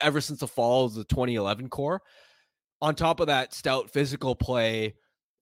ever 0.00 0.20
since 0.20 0.40
the 0.40 0.48
fall 0.48 0.86
of 0.86 0.94
the 0.94 1.04
2011 1.04 1.68
core. 1.68 2.02
On 2.80 2.94
top 2.94 3.20
of 3.20 3.26
that, 3.26 3.54
stout 3.54 3.90
physical 3.90 4.34
play 4.34 4.94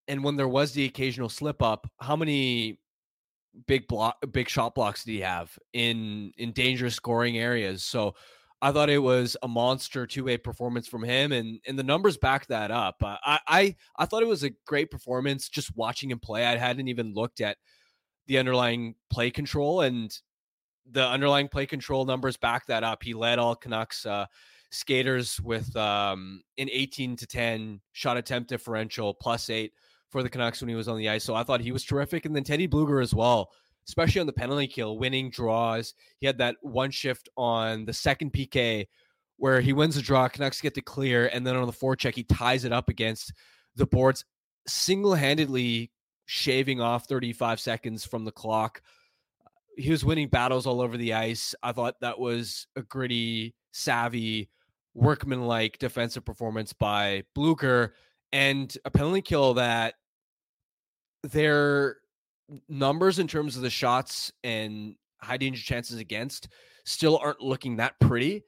and 0.09 0.23
when 0.23 0.37
there 0.37 0.49
was 0.49 0.73
the 0.73 0.85
occasional 0.85 1.29
slip 1.29 1.63
up, 1.63 1.89
how 2.01 2.17
many 2.17 2.79
big 3.67 3.89
block 3.89 4.17
big 4.33 4.49
shot 4.49 4.75
blocks 4.75 5.05
did 5.05 5.13
he 5.13 5.21
have 5.21 5.59
in 5.73 6.33
in 6.39 6.53
dangerous 6.53 6.95
scoring 6.95 7.39
areas? 7.39 7.83
So 7.83 8.15
I 8.63 8.73
thought 8.73 8.89
it 8.89 8.99
was 8.99 9.37
a 9.43 9.49
monster 9.49 10.07
two 10.07 10.25
way 10.25 10.39
performance 10.39 10.89
from 10.89 11.03
him, 11.03 11.33
and 11.33 11.61
and 11.67 11.79
the 11.79 11.83
numbers 11.83 12.17
back 12.17 12.47
that 12.47 12.71
up. 12.71 12.97
Uh, 13.03 13.17
I 13.25 13.41
I 13.47 13.77
I 13.97 14.07
thought 14.07 14.23
it 14.23 14.29
was 14.29 14.45
a 14.45 14.53
great 14.67 14.91
performance 14.91 15.49
just 15.49 15.77
watching 15.77 16.11
him 16.11 16.19
play. 16.19 16.45
I 16.45 16.57
hadn't 16.57 16.89
even 16.89 17.15
looked 17.15 17.41
at 17.41 17.59
the 18.27 18.39
underlying 18.39 18.95
play 19.11 19.31
control, 19.31 19.83
and 19.83 20.17
the 20.91 21.07
underlying 21.07 21.49
play 21.49 21.67
control 21.67 22.05
numbers 22.05 22.37
back 22.37 22.67
that 22.67 22.85
up. 22.85 23.03
He 23.03 23.13
led 23.13 23.39
all 23.39 23.57
Canucks 23.57 24.07
uh, 24.07 24.27
skaters 24.71 25.41
with 25.41 25.75
um, 25.77 26.43
an 26.59 26.69
18 26.71 27.17
to 27.17 27.27
10 27.27 27.81
shot 27.93 28.17
attempt 28.17 28.49
differential, 28.49 29.15
plus 29.15 29.51
eight 29.51 29.73
for 30.17 30.23
the 30.23 30.31
Canucks 30.31 30.63
when 30.63 30.71
he 30.71 30.75
was 30.75 30.89
on 30.89 30.97
the 30.97 31.11
ice. 31.11 31.25
So 31.25 31.35
I 31.35 31.43
thought 31.43 31.61
he 31.61 31.73
was 31.73 31.85
terrific. 31.85 32.25
And 32.25 32.35
then 32.35 32.43
Teddy 32.43 32.67
Blueger 32.67 33.03
as 33.03 33.13
well, 33.13 33.51
especially 33.87 34.23
on 34.23 34.27
the 34.27 34.33
penalty 34.33 34.67
kill, 34.67 34.99
winning 34.99 35.29
draws. 35.29 35.93
He 36.21 36.27
had 36.27 36.39
that 36.39 36.57
one 36.63 36.91
shift 36.91 37.29
on 37.37 37.85
the 37.85 37.93
second 37.93 38.33
PK 38.33 38.87
where 39.37 39.61
he 39.61 39.75
wins 39.75 39.97
the 39.97 40.01
draw, 40.01 40.27
Canucks 40.27 40.63
get 40.63 40.75
to 40.75 40.81
clear, 40.81 41.27
and 41.27 41.47
then 41.47 41.55
on 41.55 41.67
the 41.67 41.73
forecheck, 41.73 42.15
he 42.15 42.25
ties 42.25 42.65
it 42.65 42.73
up 42.73 42.89
against 42.89 43.35
the 43.75 43.85
boards, 43.85 44.25
single 44.67 45.15
handedly 45.15 45.91
shaving 46.25 46.81
off 46.81 47.07
35 47.07 47.61
seconds 47.61 48.07
from 48.07 48.25
the 48.25 48.33
clock. 48.33 48.81
He 49.77 49.91
was 49.91 50.03
winning 50.03 50.29
battles 50.29 50.67
all 50.67 50.81
over 50.81 50.97
the 50.97 51.13
ice. 51.13 51.55
I 51.63 51.73
thought 51.73 52.01
that 52.01 52.19
was 52.19 52.67
a 52.75 52.83
gritty, 52.83 53.55
savvy, 53.73 54.49
workmanlike 54.95 55.77
defensive 55.77 56.25
performance 56.25 56.73
by 56.73 57.25
Blueger 57.37 57.91
and 58.33 58.77
a 58.85 58.91
penalty 58.91 59.23
kill 59.23 59.55
that 59.55 59.95
their 61.31 61.99
numbers 62.69 63.19
in 63.19 63.27
terms 63.27 63.57
of 63.57 63.63
the 63.63 63.71
shots 63.71 64.33
and 64.45 64.95
high 65.21 65.37
danger 65.37 65.63
chances 65.63 65.99
against 65.99 66.49
still 66.85 67.19
aren't 67.19 67.41
looking 67.41 67.77
that 67.77 67.99
pretty. 68.01 68.45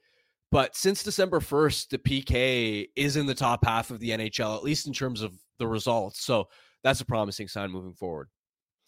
But 0.51 0.75
since 0.75 1.03
December 1.03 1.39
1st, 1.39 1.89
the 1.89 1.97
PK 1.99 2.87
is 2.95 3.17
in 3.17 3.27
the 3.27 3.35
top 3.35 3.65
half 3.65 3.91
of 3.91 3.99
the 3.99 4.09
NHL, 4.09 4.55
at 4.55 4.63
least 4.63 4.87
in 4.87 4.93
terms 4.93 5.21
of 5.21 5.33
the 5.59 5.67
results. 5.67 6.23
So 6.23 6.47
that's 6.83 7.01
a 7.01 7.05
promising 7.05 7.47
sign 7.47 7.71
moving 7.71 7.93
forward. 7.93 8.29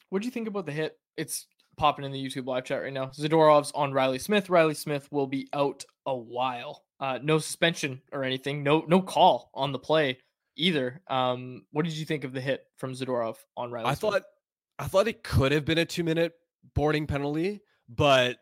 What 0.10 0.22
do 0.22 0.26
you 0.26 0.32
think 0.32 0.48
about 0.48 0.66
the 0.66 0.72
hit? 0.72 0.98
It's 1.18 1.46
popping 1.78 2.04
in 2.04 2.12
the 2.12 2.24
YouTube 2.24 2.48
live 2.48 2.64
chat 2.64 2.82
right 2.82 2.94
now. 2.94 3.08
Zadorov's 3.08 3.72
on 3.74 3.94
Reilly 3.94 4.20
Smith. 4.20 4.50
Reilly 4.50 4.74
Smith 4.74 5.08
will 5.12 5.28
be 5.28 5.48
out 5.54 5.84
a 6.06 6.16
while. 6.16 6.84
Uh, 7.00 7.20
no 7.22 7.38
suspension 7.38 8.02
or 8.12 8.24
anything. 8.24 8.64
No 8.64 8.84
no 8.88 9.02
call 9.02 9.50
on 9.54 9.72
the 9.72 9.80
play 9.80 10.20
either. 10.56 11.02
Um, 11.08 11.66
what 11.72 11.86
did 11.86 11.94
you 11.94 12.06
think 12.06 12.24
of 12.24 12.34
the 12.34 12.42
hit 12.42 12.64
from 12.78 12.94
Zadorov 12.94 13.38
on 13.58 13.72
Reilly? 13.72 13.88
I 13.88 13.94
Smith? 13.94 14.00
thought 14.00 14.24
I 14.80 14.86
thought 14.86 15.08
it 15.08 15.24
could 15.24 15.52
have 15.52 15.66
been 15.66 15.78
a 15.78 15.86
two 15.86 16.04
minute 16.04 16.34
boarding 16.76 17.08
penalty, 17.08 17.62
but 17.88 18.38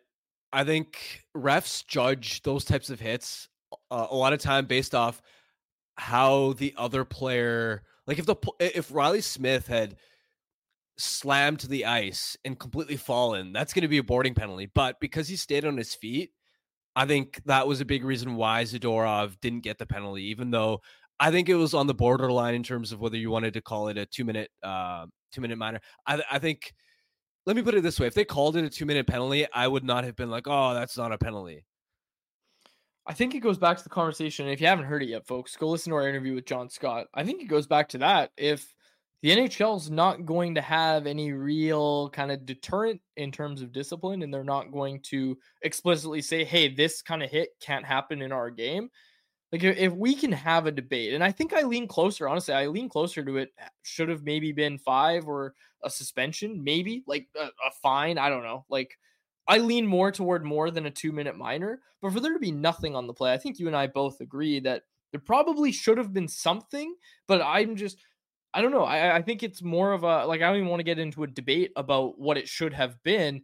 I 0.52 0.64
think 0.64 1.24
refs 1.36 1.86
judge 1.86 2.42
those 2.44 2.66
types 2.66 2.90
of 2.90 3.00
hits 3.00 3.48
uh, 3.92 4.08
a 4.10 4.16
lot 4.16 4.34
of 4.34 4.40
time 4.40 4.66
based 4.66 4.96
off 4.96 5.22
how 5.98 6.54
the 6.54 6.74
other 6.78 7.04
player, 7.04 7.84
like 8.08 8.20
if 8.20 8.26
the 8.26 8.36
if 8.60 8.92
Reilly 8.92 9.22
Smith 9.22 9.68
had 9.68 9.98
slammed 10.98 11.60
to 11.60 11.68
the 11.68 11.86
ice 11.86 12.38
and 12.44 12.60
completely 12.60 12.98
fallen, 12.98 13.54
that's 13.54 13.74
going 13.74 13.84
to 13.84 13.88
be 13.88 13.98
a 13.98 14.04
boarding 14.04 14.34
penalty. 14.34 14.70
But 14.74 15.00
because 15.00 15.28
he 15.28 15.36
stayed 15.36 15.66
on 15.66 15.78
his 15.78 15.94
feet, 15.96 16.32
I 16.96 17.06
think 17.06 17.42
that 17.46 17.68
was 17.68 17.82
a 17.82 17.86
big 17.86 18.04
reason 18.04 18.36
why 18.36 18.64
Zadorov 18.64 19.40
didn't 19.42 19.62
get 19.64 19.78
the 19.78 19.86
penalty, 19.86 20.24
even 20.30 20.52
though 20.52 20.82
I 21.20 21.32
think 21.32 21.50
it 21.50 21.56
was 21.56 21.74
on 21.74 21.88
the 21.88 21.94
borderline 21.94 22.56
in 22.56 22.64
terms 22.64 22.92
of 22.92 23.02
whether 23.02 23.18
you 23.18 23.30
wanted 23.30 23.54
to 23.56 23.62
call 23.62 23.90
it 23.90 23.98
a 23.98 24.06
two 24.06 24.24
minute 24.24 24.50
uh, 24.64 25.06
two 25.32 25.42
minute 25.42 25.58
minor. 25.58 25.80
I, 26.06 26.22
I 26.32 26.40
think. 26.40 26.74
Let 27.46 27.56
me 27.56 27.62
put 27.64 27.74
it 27.74 27.82
this 27.82 28.00
way: 28.00 28.06
if 28.06 28.14
they 28.14 28.26
called 28.26 28.58
it 28.58 28.66
a 28.66 28.70
two 28.70 28.86
minute 28.86 29.08
penalty, 29.08 29.48
I 29.54 29.68
would 29.68 29.84
not 29.84 30.04
have 30.04 30.16
been 30.16 30.30
like, 30.30 30.48
"Oh, 30.48 30.74
that's 30.74 30.98
not 30.98 31.12
a 31.12 31.18
penalty." 31.18 31.66
I 33.08 33.14
think 33.14 33.34
it 33.34 33.40
goes 33.40 33.58
back 33.58 33.78
to 33.78 33.84
the 33.84 33.90
conversation. 33.90 34.48
If 34.48 34.62
you 34.62 34.68
haven't 34.68 34.86
heard 34.86 35.02
it 35.02 35.10
yet, 35.10 35.26
folks, 35.26 35.56
go 35.56 35.68
listen 35.68 35.90
to 35.90 35.96
our 35.96 36.08
interview 36.08 36.36
with 36.36 36.46
John 36.46 36.70
Scott. 36.70 37.08
I 37.14 37.24
think 37.24 37.42
it 37.42 37.48
goes 37.48 37.66
back 37.66 37.90
to 37.90 37.98
that. 38.00 38.30
If 38.38 38.72
the 39.24 39.32
NHL 39.32 39.78
is 39.78 39.90
not 39.90 40.26
going 40.26 40.56
to 40.56 40.62
have 40.62 41.08
any 41.08 41.32
real 41.34 42.10
kind 42.12 42.32
of 42.32 42.46
deterrent 42.46 43.02
in 43.18 43.32
terms 43.32 43.62
of 43.62 43.72
discipline, 43.72 44.22
and 44.22 44.32
they're 44.34 44.44
not 44.44 44.72
going 44.72 45.02
to 45.08 45.38
explicitly 45.64 46.22
say, 46.22 46.44
"Hey, 46.44 46.68
this 46.74 47.02
kind 47.02 47.24
of 47.24 47.32
hit 47.32 47.50
can't 47.62 47.86
happen 47.86 48.22
in 48.22 48.32
our 48.32 48.52
game," 48.52 48.90
Like 49.52 49.64
if 49.64 49.94
we 49.94 50.14
can 50.16 50.32
have 50.32 50.68
a 50.68 50.72
debate, 50.72 51.14
and 51.14 51.24
I 51.24 51.32
think 51.32 51.54
I 51.54 51.64
lean 51.64 51.88
closer. 51.88 52.28
Honestly, 52.30 52.54
I 52.54 52.68
lean 52.68 52.88
closer 52.88 53.24
to 53.24 53.38
it. 53.38 53.52
Should 53.82 54.10
have 54.10 54.24
maybe 54.24 54.52
been 54.52 54.78
five 54.78 55.28
or 55.28 55.56
a 55.84 55.90
suspension, 55.90 56.64
maybe 56.64 57.04
like 57.08 57.28
a, 57.36 57.46
a 57.46 57.72
fine. 57.82 58.18
I 58.18 58.30
don't 58.30 58.44
know. 58.44 58.66
Like 58.70 58.98
I 59.48 59.58
lean 59.58 59.88
more 59.88 60.12
toward 60.12 60.46
more 60.46 60.70
than 60.70 60.86
a 60.86 60.92
two 60.92 61.12
minute 61.12 61.36
minor. 61.36 61.82
But 62.02 62.14
for 62.14 62.20
there 62.20 62.34
to 62.34 62.40
be 62.40 62.52
nothing 62.52 62.96
on 62.96 63.08
the 63.08 63.14
play, 63.14 63.34
I 63.34 63.38
think 63.38 63.60
you 63.60 63.68
and 63.68 63.76
I 63.76 63.88
both 63.88 64.22
agree 64.22 64.60
that 64.62 64.84
there 65.12 65.20
probably 65.20 65.72
should 65.72 65.98
have 65.98 66.14
been 66.14 66.28
something. 66.28 66.96
But 67.28 67.42
I'm 67.42 67.76
just, 67.76 67.98
I 68.54 68.62
don't 68.62 68.72
know. 68.72 68.84
I, 68.84 69.18
I 69.18 69.22
think 69.24 69.42
it's 69.42 69.64
more 69.64 69.92
of 69.94 70.04
a 70.04 70.26
like 70.28 70.42
I 70.42 70.48
don't 70.48 70.58
even 70.58 70.70
want 70.70 70.80
to 70.82 70.86
get 70.86 71.00
into 71.00 71.24
a 71.24 71.28
debate 71.28 71.72
about 71.76 72.20
what 72.20 72.38
it 72.38 72.48
should 72.48 72.74
have 72.74 73.02
been. 73.04 73.42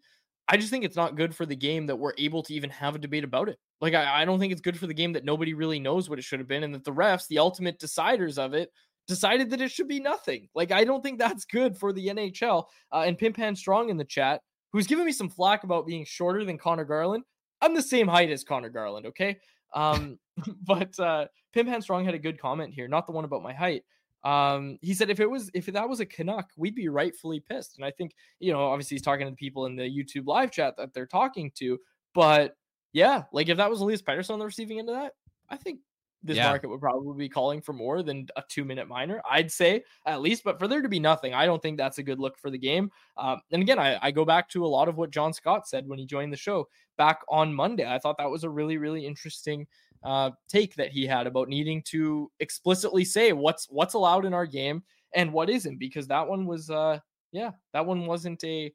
I 0.48 0.58
just 0.58 0.70
think 0.70 0.86
it's 0.86 0.96
not 0.96 1.16
good 1.16 1.36
for 1.36 1.46
the 1.46 1.56
game 1.56 1.88
that 1.88 1.96
we're 1.96 2.14
able 2.18 2.44
to 2.44 2.54
even 2.54 2.70
have 2.70 2.96
a 2.96 3.00
debate 3.00 3.24
about 3.24 3.50
it. 3.50 3.58
Like, 3.82 3.96
I, 3.96 4.22
I 4.22 4.26
don't 4.26 4.40
think 4.40 4.52
it's 4.52 4.62
good 4.62 4.78
for 4.78 4.88
the 4.88 4.94
game 4.94 5.14
that 5.14 5.26
nobody 5.26 5.54
really 5.54 5.80
knows 5.80 6.10
what 6.10 6.20
it 6.20 6.24
should 6.24 6.40
have 6.40 6.48
been 6.48 6.64
and 6.64 6.74
that 6.76 6.84
the 6.84 6.94
refs, 6.94 7.28
the 7.28 7.40
ultimate 7.40 7.80
deciders 7.80 8.38
of 8.38 8.54
it, 8.54 8.70
decided 9.08 9.50
that 9.50 9.62
it 9.62 9.72
should 9.72 9.88
be 9.88 10.00
nothing. 10.00 10.48
Like, 10.54 10.72
I 10.72 10.84
don't 10.84 11.02
think 11.02 11.18
that's 11.18 11.46
good 11.46 11.78
for 11.78 11.92
the 11.94 12.08
NHL. 12.08 12.66
Uh, 12.92 13.04
and 13.08 13.18
Pimpan 13.18 13.58
Strong 13.58 13.90
in 13.90 13.98
the 13.98 14.06
chat, 14.06 14.42
who's 14.72 14.88
giving 14.88 15.06
me 15.06 15.12
some 15.12 15.30
flack 15.30 15.64
about 15.64 15.88
being 15.88 16.06
shorter 16.06 16.44
than 16.46 16.58
Conor 16.58 16.86
Garland. 16.86 17.24
I'm 17.62 17.74
the 17.74 17.82
same 17.82 18.08
height 18.08 18.30
as 18.30 18.44
Conor 18.44 18.70
Garland, 18.70 19.08
okay? 19.08 19.38
Um, 19.74 20.20
but 20.64 20.98
uh, 21.00 21.26
Pimpan 21.56 21.82
Strong 21.82 22.06
had 22.06 22.16
a 22.16 22.20
good 22.20 22.40
comment 22.40 22.74
here, 22.74 22.88
not 22.88 23.08
the 23.08 23.14
one 23.14 23.26
about 23.26 23.44
my 23.44 23.54
height. 23.54 23.84
Um, 24.26 24.80
he 24.82 24.94
said 24.96 25.10
if 25.10 25.20
it 25.20 25.30
was 25.30 25.52
if 25.54 25.68
that 25.68 25.88
was 25.88 26.00
a 26.00 26.06
Canuck, 26.06 26.50
we'd 26.58 26.76
be 26.76 26.90
rightfully 26.90 27.40
pissed. 27.40 27.78
And 27.78 27.86
I 27.86 27.92
think 27.92 28.16
you 28.40 28.52
know, 28.52 28.60
obviously 28.60 28.96
he's 28.96 29.04
talking 29.04 29.28
to 29.28 29.32
the 29.32 29.38
people 29.38 29.68
in 29.68 29.76
the 29.76 29.84
YouTube 29.84 30.26
live 30.26 30.52
chat 30.52 30.76
that 30.78 30.94
they're 30.94 31.06
talking 31.06 31.52
to, 31.56 31.78
but 32.14 32.56
yeah, 32.92 33.24
like 33.32 33.50
if 33.50 33.58
that 33.58 33.70
was 33.70 33.82
Elias 33.82 34.02
Pettersson 34.02 34.32
on 34.32 34.40
the 34.40 34.46
receiving 34.46 34.80
end 34.80 34.90
of 34.90 34.96
that, 34.96 35.14
I 35.50 35.58
think 35.58 35.80
this 36.26 36.38
yeah. 36.38 36.48
market 36.48 36.70
would 36.70 36.80
probably 36.80 37.16
be 37.16 37.30
calling 37.30 37.62
for 37.62 37.72
more 37.72 38.02
than 38.02 38.28
a 38.36 38.44
two 38.50 38.66
minute 38.66 38.88
minor. 38.88 39.22
I'd 39.30 39.52
say 39.52 39.84
at 40.06 40.22
least, 40.22 40.44
but 40.44 40.58
for 40.58 40.68
there 40.68 40.82
to 40.82 40.90
be 40.90 41.00
nothing, 41.00 41.34
I 41.34 41.46
don't 41.46 41.62
think 41.62 41.78
that's 41.78 42.00
a 42.00 42.04
good 42.04 42.20
look 42.20 42.40
for 42.40 42.50
the 42.50 42.58
game. 42.58 42.90
Um, 43.16 43.42
and 43.52 43.62
again, 43.62 43.78
I, 43.78 44.00
I, 44.02 44.12
go 44.12 44.26
back 44.26 44.50
to 44.50 44.66
a 44.66 44.68
lot 44.68 44.90
of 44.90 44.98
what 44.98 45.12
John 45.12 45.34
Scott 45.34 45.68
said 45.68 45.88
when 45.88 46.00
he 46.00 46.06
joined 46.06 46.34
the 46.34 46.38
show 46.38 46.68
back 46.98 47.20
on 47.30 47.54
Monday. 47.54 47.86
I 47.86 48.00
thought 48.00 48.18
that 48.18 48.30
was 48.30 48.44
a 48.44 48.50
really, 48.50 48.78
really 48.78 49.06
interesting 49.06 49.68
uh, 50.06 50.32
take 50.48 50.76
that 50.76 50.92
he 50.92 51.06
had 51.06 51.28
about 51.28 51.50
needing 51.50 51.82
to 51.88 52.32
explicitly 52.40 53.04
say 53.04 53.34
what's 53.34 53.68
what's 53.70 53.96
allowed 53.96 54.26
in 54.26 54.34
our 54.34 54.46
game 54.46 54.84
and 55.16 55.34
what 55.34 55.50
isn't, 55.50 55.78
because 55.78 56.08
that 56.08 56.28
one 56.28 56.46
was, 56.46 56.70
uh, 56.70 57.00
yeah, 57.32 57.52
that 57.74 57.86
one 57.86 58.06
wasn't 58.06 58.44
a, 58.44 58.72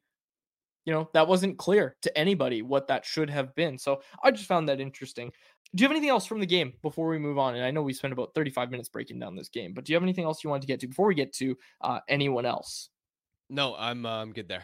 you 0.85 0.93
know, 0.93 1.09
that 1.13 1.27
wasn't 1.27 1.57
clear 1.57 1.95
to 2.01 2.17
anybody 2.17 2.63
what 2.63 2.87
that 2.87 3.05
should 3.05 3.29
have 3.29 3.53
been. 3.55 3.77
So 3.77 4.01
I 4.23 4.31
just 4.31 4.47
found 4.47 4.67
that 4.67 4.81
interesting. 4.81 5.31
Do 5.73 5.81
you 5.81 5.85
have 5.85 5.95
anything 5.95 6.09
else 6.09 6.25
from 6.25 6.39
the 6.39 6.45
game 6.45 6.73
before 6.81 7.07
we 7.07 7.19
move 7.19 7.37
on? 7.37 7.55
And 7.55 7.63
I 7.63 7.71
know 7.71 7.83
we 7.83 7.93
spent 7.93 8.11
about 8.11 8.33
35 8.35 8.71
minutes 8.71 8.89
breaking 8.89 9.19
down 9.19 9.35
this 9.35 9.49
game, 9.49 9.73
but 9.73 9.85
do 9.85 9.93
you 9.93 9.95
have 9.95 10.03
anything 10.03 10.25
else 10.25 10.43
you 10.43 10.49
wanted 10.49 10.61
to 10.61 10.67
get 10.67 10.79
to 10.81 10.87
before 10.87 11.07
we 11.07 11.15
get 11.15 11.31
to 11.33 11.55
uh, 11.81 11.99
anyone 12.09 12.45
else? 12.45 12.89
No, 13.49 13.75
I'm 13.77 14.05
uh, 14.05 14.21
I'm 14.21 14.33
good 14.33 14.47
there. 14.47 14.63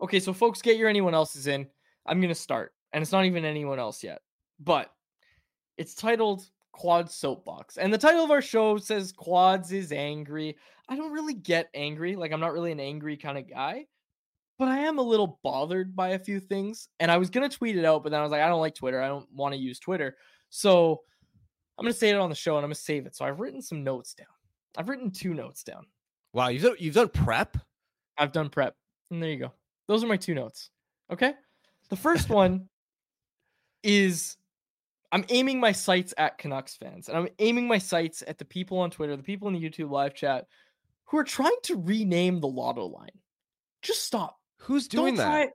Okay, 0.00 0.20
so 0.20 0.32
folks, 0.32 0.62
get 0.62 0.76
your 0.76 0.88
anyone 0.88 1.14
else's 1.14 1.46
in. 1.46 1.66
I'm 2.06 2.20
gonna 2.20 2.34
start, 2.34 2.72
and 2.92 3.02
it's 3.02 3.12
not 3.12 3.24
even 3.24 3.44
anyone 3.44 3.78
else 3.78 4.02
yet, 4.02 4.20
but 4.60 4.90
it's 5.76 5.94
titled 5.94 6.48
Quad 6.72 7.10
Soapbox, 7.10 7.76
and 7.78 7.92
the 7.92 7.98
title 7.98 8.24
of 8.24 8.30
our 8.30 8.42
show 8.42 8.78
says 8.78 9.12
Quads 9.12 9.72
is 9.72 9.92
angry. 9.92 10.56
I 10.88 10.96
don't 10.96 11.12
really 11.12 11.34
get 11.34 11.68
angry, 11.74 12.16
like 12.16 12.32
I'm 12.32 12.40
not 12.40 12.52
really 12.52 12.72
an 12.72 12.80
angry 12.80 13.16
kind 13.16 13.36
of 13.36 13.48
guy, 13.50 13.86
but 14.58 14.68
I 14.68 14.78
am 14.78 14.98
a 14.98 15.02
little 15.02 15.38
bothered 15.42 15.94
by 15.94 16.10
a 16.10 16.18
few 16.18 16.40
things. 16.40 16.88
And 17.00 17.10
I 17.10 17.16
was 17.16 17.30
gonna 17.30 17.48
tweet 17.48 17.76
it 17.76 17.84
out, 17.84 18.02
but 18.02 18.10
then 18.10 18.20
I 18.20 18.22
was 18.22 18.32
like, 18.32 18.42
I 18.42 18.48
don't 18.48 18.60
like 18.60 18.74
Twitter. 18.74 19.02
I 19.02 19.08
don't 19.08 19.30
want 19.32 19.54
to 19.54 19.60
use 19.60 19.78
Twitter, 19.78 20.16
so 20.48 21.02
I'm 21.76 21.84
gonna 21.84 21.92
say 21.92 22.10
it 22.10 22.16
on 22.16 22.30
the 22.30 22.36
show, 22.36 22.56
and 22.56 22.64
I'm 22.64 22.68
gonna 22.68 22.76
save 22.76 23.06
it. 23.06 23.16
So 23.16 23.24
I've 23.24 23.40
written 23.40 23.60
some 23.60 23.82
notes 23.84 24.14
down. 24.14 24.26
I've 24.76 24.88
written 24.88 25.10
two 25.10 25.34
notes 25.34 25.64
down. 25.64 25.86
Wow, 26.32 26.48
you've 26.48 26.62
done, 26.62 26.76
you've 26.78 26.94
done 26.94 27.08
prep. 27.08 27.56
I've 28.16 28.32
done 28.32 28.48
prep, 28.48 28.76
and 29.10 29.22
there 29.22 29.30
you 29.30 29.38
go. 29.38 29.52
Those 29.88 30.04
are 30.04 30.06
my 30.06 30.16
two 30.16 30.34
notes. 30.34 30.70
Okay. 31.10 31.32
The 31.88 31.96
first 32.08 32.28
one 32.30 32.68
is 33.82 34.36
I'm 35.12 35.24
aiming 35.30 35.58
my 35.60 35.72
sights 35.72 36.12
at 36.18 36.38
Canucks 36.38 36.76
fans, 36.76 37.08
and 37.08 37.16
I'm 37.16 37.28
aiming 37.38 37.66
my 37.66 37.78
sights 37.78 38.22
at 38.26 38.38
the 38.38 38.44
people 38.44 38.78
on 38.78 38.90
Twitter, 38.90 39.16
the 39.16 39.22
people 39.22 39.48
in 39.48 39.54
the 39.54 39.60
YouTube 39.60 39.90
live 39.90 40.14
chat 40.14 40.46
who 41.06 41.16
are 41.18 41.24
trying 41.24 41.56
to 41.62 41.80
rename 41.82 42.40
the 42.40 42.46
lotto 42.48 42.84
line. 42.86 43.08
Just 43.80 44.04
stop. 44.04 44.36
Who's 44.58 44.88
doing 44.88 45.14
Don't 45.14 45.16
that? 45.16 45.24
try- 45.24 45.52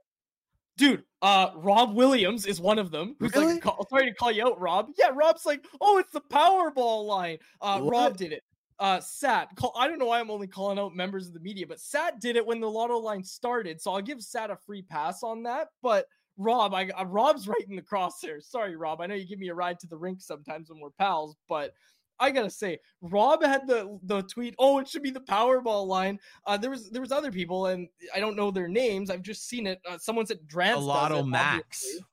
Dude, 0.76 1.04
uh, 1.22 1.52
Rob 1.58 1.94
Williams 1.96 2.48
is 2.48 2.60
one 2.60 2.80
of 2.80 2.90
them. 2.90 3.16
Who's 3.20 3.32
Really? 3.36 3.60
like, 3.62 3.64
sorry 3.92 4.06
to 4.08 4.14
call 4.16 4.32
you 4.32 4.44
out, 4.48 4.60
Rob. 4.60 4.90
Yeah, 4.98 5.12
Rob's 5.14 5.46
like, 5.46 5.64
oh, 5.80 6.00
it's 6.00 6.12
the 6.12 6.22
Powerball 6.22 7.06
line. 7.06 7.38
Uh, 7.62 7.80
What? 7.80 7.92
Rob 7.92 8.18
did 8.18 8.32
it. 8.32 8.44
Uh, 8.80 9.00
Sat, 9.00 9.50
call, 9.56 9.74
I 9.78 9.88
don't 9.88 10.00
know 10.00 10.08
why 10.08 10.20
I'm 10.20 10.32
only 10.32 10.48
calling 10.48 10.80
out 10.80 10.96
members 10.96 11.28
of 11.28 11.34
the 11.34 11.40
media, 11.40 11.68
but 11.68 11.80
Sat 11.80 12.20
did 12.20 12.36
it 12.36 12.46
when 12.46 12.60
the 12.60 12.70
lotto 12.70 12.98
line 12.98 13.24
started, 13.24 13.82
so 13.82 13.94
I'll 13.94 14.02
give 14.02 14.22
Sat 14.22 14.50
a 14.50 14.56
free 14.56 14.82
pass 14.82 15.24
on 15.24 15.44
that. 15.44 15.70
But 15.82 16.08
Rob, 16.38 16.74
I 16.74 16.90
uh, 16.90 17.06
Rob's 17.06 17.48
right 17.48 17.66
in 17.70 17.76
the 17.76 17.82
crosshairs. 17.82 18.44
Sorry, 18.44 18.76
Rob. 18.76 19.02
I 19.02 19.08
know 19.08 19.16
you 19.16 19.28
give 19.28 19.40
me 19.40 19.50
a 19.50 19.56
ride 19.56 19.80
to 19.80 19.88
the 19.88 19.98
rink 19.98 20.22
sometimes 20.22 20.70
when 20.70 20.80
we're 20.80 20.90
pals, 20.92 21.36
but 21.48 21.74
I 22.20 22.32
gotta 22.32 22.50
say, 22.50 22.80
Rob 23.02 23.44
had 23.44 23.68
the 23.68 24.00
the 24.04 24.22
tweet. 24.24 24.56
Oh, 24.60 24.80
it 24.80 24.88
should 24.88 25.04
be 25.04 25.12
the 25.12 25.20
Powerball 25.20 25.88
line. 25.88 26.20
Uh, 26.46 26.58
there 26.58 26.70
was 26.70 26.90
there 26.90 27.02
was 27.02 27.12
other 27.12 27.32
people, 27.32 27.68
and 27.68 27.88
I 28.16 28.20
don't 28.20 28.36
know 28.36 28.52
their 28.52 28.68
names. 28.68 29.10
I've 29.10 29.22
just 29.22 29.48
seen 29.48 29.68
it. 29.68 29.82
Uh, 29.90 29.98
someone 29.98 30.26
said 30.26 30.40
Drance. 30.48 30.82
Lotto 30.82 31.24
Max. 31.24 31.84
obviously. 31.86 32.06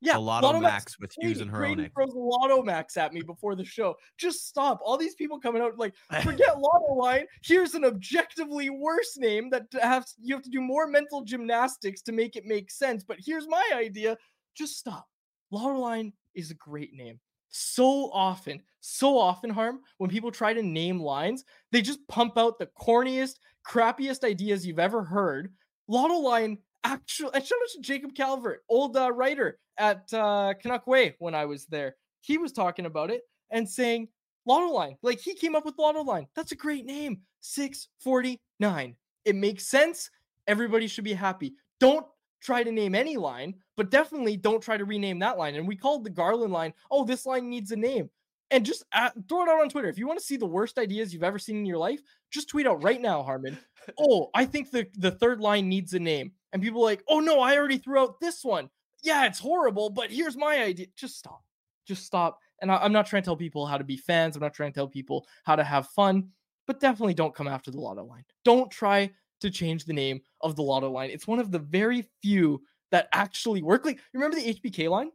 Yeah, 0.00 0.16
A 0.16 0.18
Lotto 0.18 0.60
Max 0.60 0.98
with 1.00 1.12
Hughes 1.18 1.40
and 1.40 1.50
Grady 1.50 1.82
Hronek. 1.82 1.92
throws 1.92 2.12
Lotto 2.14 2.62
Max 2.62 2.96
at 2.96 3.12
me 3.12 3.20
before 3.20 3.56
the 3.56 3.64
show. 3.64 3.96
Just 4.16 4.46
stop. 4.46 4.78
All 4.84 4.96
these 4.96 5.16
people 5.16 5.40
coming 5.40 5.60
out 5.60 5.76
like, 5.76 5.94
forget 6.22 6.58
Lotto 6.58 6.94
Line. 6.94 7.26
Here's 7.42 7.74
an 7.74 7.84
objectively 7.84 8.70
worse 8.70 9.16
name 9.16 9.50
that 9.50 9.64
has 9.82 10.14
you 10.20 10.34
have 10.34 10.44
to 10.44 10.50
do 10.50 10.60
more 10.60 10.86
mental 10.86 11.22
gymnastics 11.22 12.00
to 12.02 12.12
make 12.12 12.36
it 12.36 12.44
make 12.44 12.70
sense. 12.70 13.02
But 13.02 13.18
here's 13.24 13.48
my 13.48 13.64
idea. 13.74 14.16
Just 14.56 14.78
stop. 14.78 15.06
Lotto 15.50 15.78
Line 15.78 16.12
is 16.34 16.50
a 16.50 16.54
great 16.54 16.94
name. 16.94 17.18
So 17.50 18.10
often, 18.12 18.62
so 18.80 19.18
often, 19.18 19.50
harm 19.50 19.80
when 19.96 20.10
people 20.10 20.30
try 20.30 20.52
to 20.52 20.62
name 20.62 21.00
lines, 21.00 21.44
they 21.72 21.82
just 21.82 22.06
pump 22.06 22.36
out 22.38 22.58
the 22.58 22.68
corniest, 22.80 23.36
crappiest 23.66 24.22
ideas 24.22 24.66
you've 24.66 24.78
ever 24.78 25.02
heard. 25.02 25.52
Lotto 25.88 26.18
Line 26.18 26.58
actually, 26.84 27.30
and 27.34 27.44
shout 27.44 27.58
out 27.62 27.68
to 27.74 27.80
Jacob 27.80 28.14
Calvert, 28.14 28.62
old 28.68 28.96
uh, 28.96 29.12
writer 29.12 29.58
at 29.78 30.12
uh, 30.12 30.54
Canuck 30.60 30.86
Way 30.86 31.14
when 31.18 31.34
I 31.34 31.44
was 31.44 31.66
there. 31.66 31.96
He 32.20 32.38
was 32.38 32.52
talking 32.52 32.86
about 32.86 33.10
it 33.10 33.22
and 33.50 33.68
saying 33.68 34.08
Lotto 34.46 34.72
Line. 34.72 34.96
Like 35.02 35.20
he 35.20 35.34
came 35.34 35.54
up 35.54 35.64
with 35.64 35.78
Lotto 35.78 36.02
Line. 36.02 36.26
That's 36.34 36.52
a 36.52 36.56
great 36.56 36.84
name. 36.84 37.20
649. 37.40 38.96
It 39.24 39.36
makes 39.36 39.66
sense. 39.66 40.10
Everybody 40.46 40.86
should 40.86 41.04
be 41.04 41.12
happy. 41.12 41.54
Don't 41.80 42.06
try 42.40 42.62
to 42.62 42.72
name 42.72 42.94
any 42.94 43.16
line, 43.16 43.54
but 43.76 43.90
definitely 43.90 44.36
don't 44.36 44.62
try 44.62 44.76
to 44.76 44.84
rename 44.84 45.18
that 45.18 45.38
line. 45.38 45.56
And 45.56 45.66
we 45.66 45.76
called 45.76 46.04
the 46.04 46.10
Garland 46.10 46.52
line, 46.52 46.72
oh, 46.90 47.04
this 47.04 47.26
line 47.26 47.48
needs 47.48 47.72
a 47.72 47.76
name. 47.76 48.08
And 48.50 48.64
just 48.64 48.84
at, 48.92 49.12
throw 49.28 49.42
it 49.42 49.48
out 49.48 49.60
on 49.60 49.68
Twitter. 49.68 49.88
If 49.88 49.98
you 49.98 50.06
want 50.06 50.18
to 50.18 50.24
see 50.24 50.38
the 50.38 50.46
worst 50.46 50.78
ideas 50.78 51.12
you've 51.12 51.22
ever 51.22 51.38
seen 51.38 51.58
in 51.58 51.66
your 51.66 51.76
life, 51.76 52.00
just 52.30 52.48
tweet 52.48 52.66
out 52.66 52.82
right 52.82 53.00
now, 53.00 53.22
Harman. 53.22 53.58
oh, 53.98 54.30
I 54.34 54.46
think 54.46 54.70
the, 54.70 54.86
the 54.94 55.10
third 55.10 55.40
line 55.40 55.68
needs 55.68 55.92
a 55.92 55.98
name. 55.98 56.32
And 56.52 56.62
people 56.62 56.80
are 56.80 56.84
like, 56.84 57.04
oh 57.08 57.20
no, 57.20 57.40
I 57.40 57.56
already 57.56 57.78
threw 57.78 57.98
out 57.98 58.20
this 58.20 58.44
one. 58.44 58.70
Yeah, 59.02 59.26
it's 59.26 59.38
horrible, 59.38 59.90
but 59.90 60.10
here's 60.10 60.36
my 60.36 60.62
idea. 60.62 60.86
Just 60.96 61.18
stop. 61.18 61.42
Just 61.86 62.04
stop. 62.04 62.38
And 62.60 62.70
I, 62.70 62.76
I'm 62.76 62.92
not 62.92 63.06
trying 63.06 63.22
to 63.22 63.26
tell 63.26 63.36
people 63.36 63.66
how 63.66 63.78
to 63.78 63.84
be 63.84 63.96
fans. 63.96 64.34
I'm 64.36 64.42
not 64.42 64.54
trying 64.54 64.72
to 64.72 64.74
tell 64.74 64.88
people 64.88 65.26
how 65.44 65.56
to 65.56 65.64
have 65.64 65.88
fun, 65.88 66.28
but 66.66 66.80
definitely 66.80 67.14
don't 67.14 67.34
come 67.34 67.48
after 67.48 67.70
the 67.70 67.80
lotto 67.80 68.04
line. 68.04 68.24
Don't 68.44 68.70
try 68.70 69.10
to 69.40 69.50
change 69.50 69.84
the 69.84 69.92
name 69.92 70.20
of 70.40 70.56
the 70.56 70.62
lotto 70.62 70.90
line. 70.90 71.10
It's 71.10 71.26
one 71.26 71.38
of 71.38 71.50
the 71.50 71.58
very 71.58 72.04
few 72.22 72.62
that 72.90 73.08
actually 73.12 73.62
work. 73.62 73.84
Like, 73.84 74.00
remember 74.12 74.36
the 74.36 74.54
HBK 74.54 74.90
line? 74.90 75.10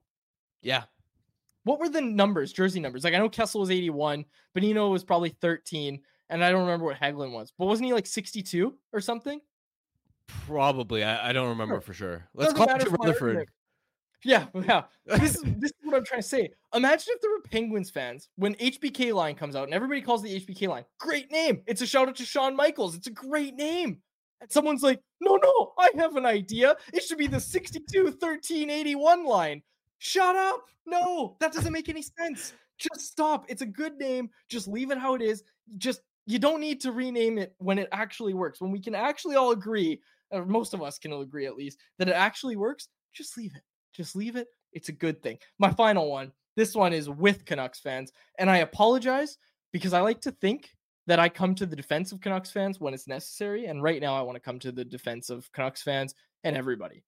Yeah. 0.61 0.83
What 1.65 1.79
were 1.79 1.89
the 1.89 2.01
numbers, 2.01 2.53
jersey 2.53 2.79
numbers? 2.79 3.03
Like, 3.03 3.13
I 3.13 3.17
know 3.17 3.29
Kessel 3.29 3.61
was 3.61 3.71
81, 3.71 4.25
Bonino 4.55 4.91
was 4.91 5.03
probably 5.03 5.29
13, 5.29 5.99
and 6.29 6.43
I 6.43 6.51
don't 6.51 6.61
remember 6.61 6.85
what 6.85 6.99
Hagelin 6.99 7.31
was, 7.31 7.53
but 7.57 7.65
wasn't 7.67 7.87
he 7.87 7.93
like 7.93 8.05
62 8.05 8.73
or 8.91 8.99
something? 8.99 9.39
Probably. 10.45 11.03
I, 11.03 11.29
I 11.29 11.33
don't 11.33 11.49
remember 11.49 11.75
Sure. 11.75 11.81
for 11.81 11.93
sure. 11.93 12.29
Let's 12.33 12.53
Doesn't 12.53 12.67
call 12.67 12.75
it 12.75 12.87
for 12.87 12.95
Rutherford. 12.97 13.47
Yeah, 14.25 14.45
yeah. 14.55 14.83
This 15.05 15.35
is 15.35 15.41
this 15.57 15.71
is 15.71 15.77
what 15.83 15.95
I'm 15.95 16.05
trying 16.05 16.21
to 16.21 16.27
say. 16.27 16.49
Imagine 16.73 17.13
if 17.15 17.21
there 17.21 17.31
were 17.31 17.41
Penguins 17.41 17.89
fans 17.89 18.29
when 18.37 18.55
HBK 18.55 19.13
line 19.13 19.35
comes 19.35 19.55
out 19.55 19.65
and 19.65 19.73
everybody 19.73 20.01
calls 20.01 20.23
the 20.23 20.39
HBK 20.39 20.67
line. 20.67 20.85
Great 20.99 21.31
name. 21.31 21.61
It's 21.67 21.81
a 21.81 21.85
shout 21.85 22.07
out 22.07 22.15
to 22.17 22.25
Shawn 22.25 22.55
Michaels. 22.55 22.95
It's 22.95 23.07
a 23.07 23.11
great 23.11 23.55
name. 23.55 23.99
And 24.41 24.51
someone's 24.51 24.83
like, 24.83 24.99
no, 25.21 25.35
no, 25.35 25.73
I 25.77 25.89
have 25.97 26.15
an 26.15 26.25
idea. 26.25 26.75
It 26.93 27.03
should 27.03 27.17
be 27.17 27.27
the 27.27 27.39
62 27.39 28.11
13 28.11 28.69
81 28.69 29.25
line. 29.25 29.61
Shut 29.99 30.35
up. 30.35 30.65
No, 30.85 31.37
that 31.39 31.53
doesn't 31.53 31.71
make 31.71 31.89
any 31.89 32.01
sense. 32.01 32.53
Just 32.77 33.01
stop. 33.11 33.45
It's 33.47 33.61
a 33.61 33.65
good 33.65 33.97
name. 33.97 34.29
Just 34.49 34.67
leave 34.67 34.91
it 34.91 34.97
how 34.97 35.15
it 35.15 35.21
is. 35.21 35.43
Just 35.77 36.01
you 36.25 36.39
don't 36.39 36.59
need 36.61 36.81
to 36.81 36.91
rename 36.91 37.37
it 37.37 37.53
when 37.57 37.77
it 37.77 37.89
actually 37.91 38.33
works. 38.33 38.61
When 38.61 38.71
we 38.71 38.79
can 38.79 38.95
actually 38.95 39.35
all 39.35 39.51
agree, 39.51 40.01
or 40.33 40.45
most 40.45 40.73
of 40.73 40.81
us 40.81 40.99
can 40.99 41.13
agree 41.13 41.45
at 41.45 41.55
least, 41.55 41.77
that 41.99 42.09
it 42.09 42.15
actually 42.15 42.55
works, 42.55 42.89
just 43.13 43.37
leave 43.37 43.55
it. 43.55 43.61
Just 43.93 44.15
leave 44.15 44.35
it. 44.35 44.47
It's 44.71 44.89
a 44.89 44.93
good 44.93 45.21
thing. 45.21 45.37
My 45.59 45.71
final 45.71 46.09
one. 46.09 46.31
This 46.55 46.75
one 46.75 46.93
is 46.93 47.09
with 47.09 47.45
Canucks 47.45 47.79
fans, 47.79 48.11
and 48.37 48.49
I 48.49 48.57
apologize 48.57 49.37
because 49.71 49.93
I 49.93 50.01
like 50.01 50.21
to 50.21 50.31
think 50.31 50.69
that 51.07 51.19
I 51.19 51.27
come 51.27 51.55
to 51.55 51.65
the 51.65 51.75
defense 51.75 52.11
of 52.11 52.21
Canucks 52.21 52.51
fans 52.51 52.79
when 52.79 52.93
it's 52.93 53.07
necessary, 53.07 53.65
and 53.65 53.81
right 53.81 54.01
now 54.01 54.15
I 54.15 54.21
want 54.21 54.35
to 54.35 54.39
come 54.39 54.59
to 54.59 54.71
the 54.71 54.85
defense 54.85 55.29
of 55.29 55.51
Canucks 55.51 55.81
fans 55.81 56.13
and 56.43 56.55
everybody. 56.55 57.03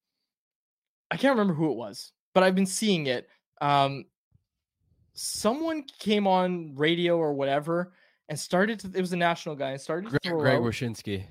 I 1.10 1.16
can't 1.16 1.32
remember 1.32 1.54
who 1.54 1.70
it 1.70 1.76
was, 1.76 2.12
but 2.34 2.42
I've 2.42 2.56
been 2.56 2.66
seeing 2.66 3.06
it. 3.06 3.28
Um, 3.60 4.06
someone 5.14 5.84
came 5.98 6.26
on 6.26 6.74
radio 6.74 7.16
or 7.16 7.32
whatever 7.32 7.92
and 8.28 8.38
started 8.38 8.80
to. 8.80 8.90
It 8.94 9.00
was 9.00 9.12
a 9.12 9.16
national 9.16 9.54
guy 9.54 9.70
and 9.70 9.80
started 9.80 10.10
to 10.10 10.18
Greg, 10.18 10.38
Greg 10.40 10.60
Wyshynski. 10.60 11.24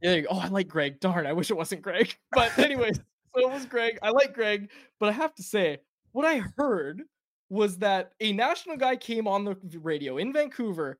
Yeah, 0.00 0.14
you 0.14 0.22
go. 0.22 0.28
Oh, 0.30 0.40
I 0.40 0.48
like 0.48 0.68
Greg. 0.68 1.00
Darn, 1.00 1.26
I 1.26 1.32
wish 1.32 1.50
it 1.50 1.56
wasn't 1.56 1.82
Greg. 1.82 2.14
But 2.32 2.56
anyways, 2.58 2.96
so 2.96 3.40
it 3.40 3.50
was 3.50 3.66
Greg. 3.66 3.98
I 4.02 4.10
like 4.10 4.34
Greg, 4.34 4.70
but 5.00 5.08
I 5.08 5.12
have 5.12 5.34
to 5.36 5.42
say, 5.42 5.78
what 6.12 6.24
I 6.24 6.42
heard 6.56 7.02
was 7.50 7.78
that 7.78 8.12
a 8.20 8.32
national 8.32 8.76
guy 8.76 8.96
came 8.96 9.26
on 9.26 9.44
the 9.44 9.56
radio 9.78 10.18
in 10.18 10.32
Vancouver 10.32 10.98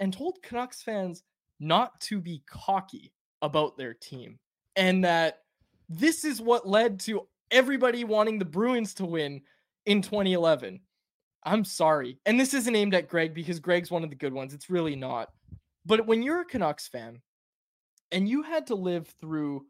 and 0.00 0.12
told 0.12 0.42
Canucks 0.42 0.82
fans 0.82 1.22
not 1.60 2.00
to 2.00 2.20
be 2.20 2.42
cocky 2.46 3.12
about 3.42 3.76
their 3.76 3.94
team 3.94 4.38
and 4.76 5.04
that 5.04 5.42
this 5.88 6.24
is 6.24 6.40
what 6.40 6.66
led 6.66 6.98
to 7.00 7.26
everybody 7.50 8.04
wanting 8.04 8.38
the 8.38 8.44
Bruins 8.44 8.94
to 8.94 9.04
win 9.04 9.42
in 9.86 10.02
2011. 10.02 10.80
I'm 11.44 11.64
sorry. 11.64 12.18
And 12.26 12.40
this 12.40 12.54
isn't 12.54 12.74
aimed 12.74 12.94
at 12.94 13.08
Greg 13.08 13.34
because 13.34 13.60
Greg's 13.60 13.90
one 13.90 14.02
of 14.02 14.10
the 14.10 14.16
good 14.16 14.32
ones. 14.32 14.54
It's 14.54 14.70
really 14.70 14.96
not. 14.96 15.30
But 15.86 16.06
when 16.06 16.22
you're 16.22 16.40
a 16.40 16.46
Canucks 16.46 16.88
fan 16.88 17.20
and 18.12 18.28
you 18.28 18.42
had 18.42 18.66
to 18.68 18.74
live 18.74 19.12
through 19.20 19.66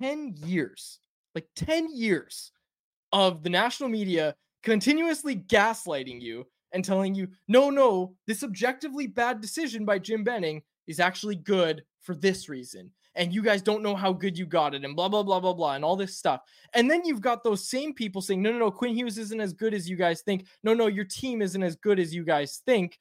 10 0.00 0.34
years, 0.44 0.98
like 1.34 1.48
10 1.56 1.94
years 1.94 2.52
of 3.12 3.42
the 3.42 3.50
national 3.50 3.88
media 3.88 4.34
continuously 4.62 5.36
gaslighting 5.36 6.20
you 6.20 6.46
and 6.72 6.84
telling 6.84 7.14
you, 7.14 7.28
no, 7.48 7.70
no, 7.70 8.14
this 8.26 8.42
objectively 8.42 9.06
bad 9.06 9.40
decision 9.40 9.84
by 9.84 9.98
Jim 9.98 10.24
Benning 10.24 10.62
is 10.86 11.00
actually 11.00 11.36
good 11.36 11.82
for 12.02 12.14
this 12.14 12.48
reason. 12.48 12.90
And 13.14 13.32
you 13.32 13.42
guys 13.42 13.62
don't 13.62 13.82
know 13.82 13.96
how 13.96 14.12
good 14.12 14.36
you 14.36 14.44
got 14.44 14.74
it, 14.74 14.84
and 14.84 14.94
blah, 14.94 15.08
blah, 15.08 15.22
blah, 15.22 15.40
blah, 15.40 15.54
blah, 15.54 15.72
and 15.72 15.84
all 15.84 15.96
this 15.96 16.18
stuff. 16.18 16.42
And 16.74 16.90
then 16.90 17.02
you've 17.04 17.22
got 17.22 17.42
those 17.42 17.66
same 17.66 17.94
people 17.94 18.20
saying, 18.20 18.42
no, 18.42 18.52
no, 18.52 18.58
no, 18.58 18.70
Quinn 18.70 18.94
Hughes 18.94 19.16
isn't 19.16 19.40
as 19.40 19.54
good 19.54 19.72
as 19.72 19.88
you 19.88 19.96
guys 19.96 20.20
think. 20.20 20.46
No, 20.62 20.74
no, 20.74 20.86
your 20.86 21.06
team 21.06 21.40
isn't 21.40 21.62
as 21.62 21.76
good 21.76 21.98
as 21.98 22.14
you 22.14 22.24
guys 22.24 22.60
think. 22.66 22.98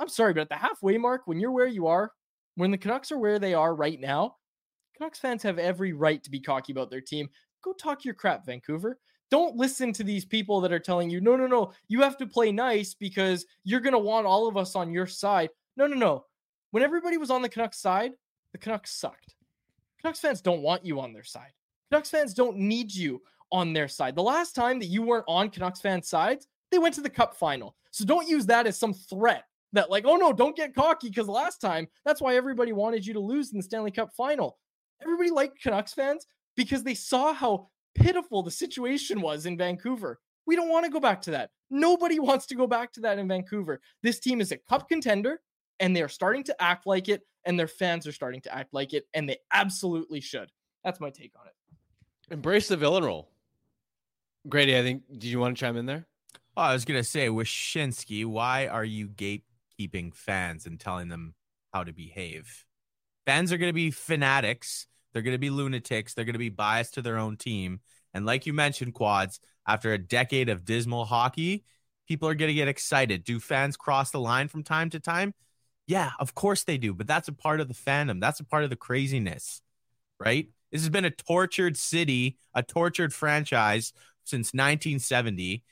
I'm 0.00 0.08
sorry, 0.08 0.34
but 0.34 0.40
at 0.40 0.48
the 0.48 0.56
halfway 0.56 0.98
mark, 0.98 1.22
when 1.26 1.38
you're 1.38 1.52
where 1.52 1.68
you 1.68 1.86
are, 1.86 2.10
when 2.56 2.70
the 2.70 2.78
Canucks 2.78 3.10
are 3.12 3.18
where 3.18 3.38
they 3.38 3.54
are 3.54 3.74
right 3.74 4.00
now, 4.00 4.36
Canucks 4.96 5.18
fans 5.18 5.42
have 5.42 5.58
every 5.58 5.92
right 5.92 6.22
to 6.22 6.30
be 6.30 6.40
cocky 6.40 6.72
about 6.72 6.90
their 6.90 7.00
team. 7.00 7.28
Go 7.62 7.72
talk 7.72 8.04
your 8.04 8.14
crap, 8.14 8.46
Vancouver. 8.46 8.98
Don't 9.30 9.56
listen 9.56 9.92
to 9.94 10.04
these 10.04 10.24
people 10.24 10.60
that 10.60 10.72
are 10.72 10.78
telling 10.78 11.10
you, 11.10 11.20
no, 11.20 11.34
no, 11.34 11.46
no, 11.46 11.72
you 11.88 12.02
have 12.02 12.16
to 12.18 12.26
play 12.26 12.52
nice 12.52 12.94
because 12.94 13.46
you're 13.64 13.80
going 13.80 13.94
to 13.94 13.98
want 13.98 14.26
all 14.26 14.46
of 14.46 14.56
us 14.56 14.76
on 14.76 14.92
your 14.92 15.06
side. 15.06 15.50
No, 15.76 15.86
no, 15.86 15.96
no. 15.96 16.24
When 16.70 16.82
everybody 16.82 17.16
was 17.16 17.30
on 17.30 17.42
the 17.42 17.48
Canucks 17.48 17.78
side, 17.78 18.12
the 18.52 18.58
Canucks 18.58 18.92
sucked. 18.92 19.34
Canucks 20.00 20.20
fans 20.20 20.40
don't 20.40 20.62
want 20.62 20.84
you 20.84 21.00
on 21.00 21.12
their 21.12 21.24
side. 21.24 21.52
Canucks 21.90 22.10
fans 22.10 22.34
don't 22.34 22.58
need 22.58 22.94
you 22.94 23.22
on 23.50 23.72
their 23.72 23.88
side. 23.88 24.14
The 24.14 24.22
last 24.22 24.54
time 24.54 24.78
that 24.78 24.86
you 24.86 25.02
weren't 25.02 25.24
on 25.26 25.48
Canucks 25.48 25.80
fans' 25.80 26.08
sides, 26.08 26.46
they 26.70 26.78
went 26.78 26.94
to 26.94 27.00
the 27.00 27.10
cup 27.10 27.34
final. 27.34 27.74
So 27.90 28.04
don't 28.04 28.28
use 28.28 28.46
that 28.46 28.66
as 28.66 28.78
some 28.78 28.92
threat 28.92 29.44
that, 29.74 29.90
like, 29.90 30.04
oh 30.06 30.16
no, 30.16 30.32
don't 30.32 30.56
get 30.56 30.74
cocky 30.74 31.08
because 31.08 31.28
last 31.28 31.60
time 31.60 31.86
that's 32.04 32.20
why 32.20 32.36
everybody 32.36 32.72
wanted 32.72 33.06
you 33.06 33.12
to 33.14 33.20
lose 33.20 33.52
in 33.52 33.58
the 33.58 33.62
Stanley 33.62 33.90
Cup 33.90 34.10
final. 34.16 34.58
Everybody 35.02 35.30
liked 35.30 35.62
Canucks 35.62 35.92
fans 35.92 36.26
because 36.56 36.82
they 36.82 36.94
saw 36.94 37.32
how 37.32 37.68
pitiful 37.94 38.42
the 38.42 38.50
situation 38.50 39.20
was 39.20 39.46
in 39.46 39.56
Vancouver. 39.56 40.18
We 40.46 40.56
don't 40.56 40.68
want 40.68 40.84
to 40.84 40.90
go 40.90 41.00
back 41.00 41.22
to 41.22 41.30
that. 41.32 41.50
Nobody 41.70 42.18
wants 42.20 42.46
to 42.46 42.54
go 42.54 42.66
back 42.66 42.92
to 42.94 43.00
that 43.00 43.18
in 43.18 43.28
Vancouver. 43.28 43.80
This 44.02 44.18
team 44.18 44.40
is 44.40 44.52
a 44.52 44.56
cup 44.56 44.88
contender 44.88 45.40
and 45.80 45.94
they're 45.94 46.08
starting 46.08 46.44
to 46.44 46.62
act 46.62 46.86
like 46.86 47.08
it 47.08 47.22
and 47.44 47.58
their 47.58 47.68
fans 47.68 48.06
are 48.06 48.12
starting 48.12 48.40
to 48.42 48.54
act 48.54 48.72
like 48.72 48.92
it 48.92 49.06
and 49.14 49.28
they 49.28 49.38
absolutely 49.52 50.20
should. 50.20 50.50
That's 50.84 51.00
my 51.00 51.10
take 51.10 51.32
on 51.38 51.46
it. 51.46 51.54
Embrace 52.32 52.68
the 52.68 52.76
villain 52.76 53.04
role. 53.04 53.28
Grady, 54.48 54.76
I 54.76 54.82
think, 54.82 55.02
did 55.10 55.24
you 55.24 55.38
want 55.38 55.56
to 55.56 55.60
chime 55.60 55.76
in 55.76 55.86
there? 55.86 56.06
Oh, 56.56 56.62
I 56.62 56.72
was 56.72 56.84
going 56.84 57.00
to 57.00 57.04
say, 57.04 57.28
Wyshynski, 57.28 58.24
why 58.24 58.68
are 58.68 58.84
you 58.84 59.08
gatekeeping 59.78 60.14
fans 60.14 60.66
and 60.66 60.78
telling 60.78 61.08
them 61.08 61.34
how 61.72 61.84
to 61.84 61.92
behave? 61.92 62.64
Fans 63.26 63.52
are 63.52 63.58
going 63.58 63.70
to 63.70 63.74
be 63.74 63.90
fanatics. 63.90 64.86
They're 65.12 65.22
going 65.22 65.34
to 65.34 65.38
be 65.38 65.50
lunatics. 65.50 66.14
They're 66.14 66.24
going 66.24 66.34
to 66.34 66.38
be 66.38 66.50
biased 66.50 66.94
to 66.94 67.02
their 67.02 67.18
own 67.18 67.36
team. 67.36 67.80
And 68.12 68.26
like 68.26 68.46
you 68.46 68.52
mentioned, 68.52 68.94
Quads, 68.94 69.40
after 69.66 69.92
a 69.92 69.98
decade 69.98 70.48
of 70.48 70.64
dismal 70.64 71.04
hockey, 71.04 71.64
people 72.06 72.28
are 72.28 72.34
going 72.34 72.50
to 72.50 72.54
get 72.54 72.68
excited. 72.68 73.24
Do 73.24 73.40
fans 73.40 73.76
cross 73.76 74.10
the 74.10 74.20
line 74.20 74.48
from 74.48 74.62
time 74.62 74.90
to 74.90 75.00
time? 75.00 75.34
Yeah, 75.86 76.10
of 76.18 76.34
course 76.34 76.64
they 76.64 76.78
do. 76.78 76.94
But 76.94 77.06
that's 77.06 77.28
a 77.28 77.32
part 77.32 77.60
of 77.60 77.68
the 77.68 77.74
fandom. 77.74 78.20
That's 78.20 78.40
a 78.40 78.44
part 78.44 78.64
of 78.64 78.70
the 78.70 78.76
craziness, 78.76 79.60
right? 80.18 80.48
This 80.70 80.80
has 80.80 80.90
been 80.90 81.04
a 81.04 81.10
tortured 81.10 81.76
city, 81.76 82.38
a 82.54 82.62
tortured 82.62 83.12
franchise 83.12 83.92
since 84.24 84.48
1970. 84.48 85.62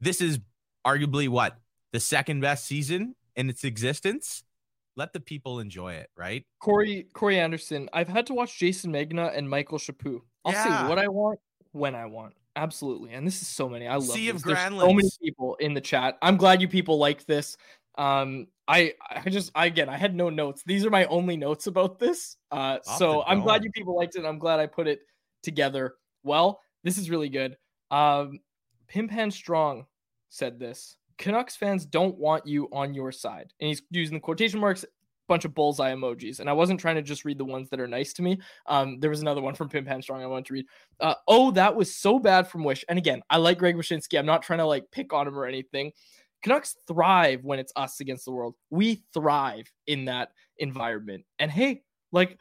This 0.00 0.20
is 0.20 0.40
arguably 0.86 1.28
what 1.28 1.58
the 1.92 2.00
second 2.00 2.40
best 2.40 2.66
season 2.66 3.14
in 3.36 3.48
its 3.50 3.64
existence. 3.64 4.44
Let 4.96 5.12
the 5.12 5.20
people 5.20 5.58
enjoy 5.58 5.94
it, 5.94 6.10
right? 6.16 6.44
Corey 6.60 7.06
Corey 7.14 7.38
Anderson. 7.38 7.88
I've 7.92 8.08
had 8.08 8.26
to 8.26 8.34
watch 8.34 8.58
Jayson 8.58 8.92
Megna 8.92 9.36
and 9.36 9.48
Michael 9.48 9.78
Chaput. 9.78 10.20
I'll 10.44 10.52
Yeah. 10.52 10.64
see 10.82 10.88
what 10.88 10.98
I 10.98 11.08
want 11.08 11.40
when 11.72 11.94
I 11.94 12.06
want. 12.06 12.34
Absolutely. 12.56 13.12
And 13.12 13.26
this 13.26 13.40
is 13.40 13.48
so 13.48 13.68
many. 13.68 13.86
I 13.88 13.94
love 13.94 14.10
Sea 14.10 14.28
of 14.28 14.36
this. 14.42 14.42
There's 14.44 14.60
so 14.80 14.92
many 14.92 15.08
people 15.22 15.54
in 15.56 15.72
the 15.72 15.80
chat. 15.80 16.18
I'm 16.20 16.36
glad 16.36 16.60
you 16.60 16.68
people 16.68 16.98
like 16.98 17.24
this. 17.24 17.56
Um, 17.96 18.48
I 18.68 18.94
I 19.10 19.28
just 19.30 19.50
I, 19.54 19.66
again 19.66 19.88
I 19.88 19.96
had 19.96 20.14
no 20.14 20.28
notes. 20.28 20.62
These 20.64 20.84
are 20.84 20.90
my 20.90 21.06
only 21.06 21.36
notes 21.38 21.66
about 21.66 21.98
this. 21.98 22.36
Uh, 22.50 22.78
Off 22.86 22.98
so 22.98 23.22
I'm 23.22 23.40
glad 23.40 23.64
you 23.64 23.70
people 23.70 23.96
liked 23.96 24.14
it. 24.14 24.18
and 24.18 24.26
I'm 24.26 24.38
glad 24.38 24.60
I 24.60 24.66
put 24.66 24.86
it 24.86 25.00
together. 25.42 25.94
Well, 26.22 26.60
this 26.84 26.98
is 26.98 27.08
really 27.08 27.28
good. 27.30 27.56
Um, 27.90 28.40
Pimpan 28.92 29.32
Strong 29.32 29.86
said 30.28 30.58
this. 30.58 30.96
Canucks 31.18 31.56
fans 31.56 31.86
don't 31.86 32.16
want 32.18 32.46
you 32.46 32.68
on 32.72 32.94
your 32.94 33.12
side, 33.12 33.52
and 33.60 33.68
he's 33.68 33.82
using 33.90 34.14
the 34.14 34.20
quotation 34.20 34.60
marks. 34.60 34.84
Bunch 35.28 35.44
of 35.44 35.54
bullseye 35.54 35.94
emojis, 35.94 36.40
and 36.40 36.50
I 36.50 36.52
wasn't 36.52 36.80
trying 36.80 36.96
to 36.96 37.02
just 37.02 37.24
read 37.24 37.38
the 37.38 37.44
ones 37.44 37.70
that 37.70 37.80
are 37.80 37.86
nice 37.86 38.12
to 38.14 38.22
me. 38.22 38.38
Um, 38.66 38.98
there 38.98 39.08
was 39.08 39.22
another 39.22 39.40
one 39.40 39.54
from 39.54 39.68
Pimpan 39.68 40.02
Strong 40.02 40.22
I 40.22 40.26
wanted 40.26 40.46
to 40.46 40.52
read. 40.52 40.66
Uh, 41.00 41.14
oh, 41.28 41.52
that 41.52 41.74
was 41.74 41.94
so 41.94 42.18
bad 42.18 42.48
from 42.48 42.64
Wish. 42.64 42.84
And 42.88 42.98
again, 42.98 43.22
I 43.30 43.38
like 43.38 43.58
Greg 43.58 43.76
Wyshynski. 43.76 44.18
I'm 44.18 44.26
not 44.26 44.42
trying 44.42 44.58
to 44.58 44.66
like 44.66 44.90
pick 44.90 45.12
on 45.12 45.28
him 45.28 45.38
or 45.38 45.46
anything. 45.46 45.92
Canucks 46.42 46.76
thrive 46.88 47.44
when 47.44 47.60
it's 47.60 47.72
us 47.76 48.00
against 48.00 48.24
the 48.24 48.32
world. 48.32 48.56
We 48.70 49.04
thrive 49.14 49.72
in 49.86 50.06
that 50.06 50.30
environment. 50.58 51.24
And 51.38 51.50
hey, 51.50 51.82
like 52.10 52.38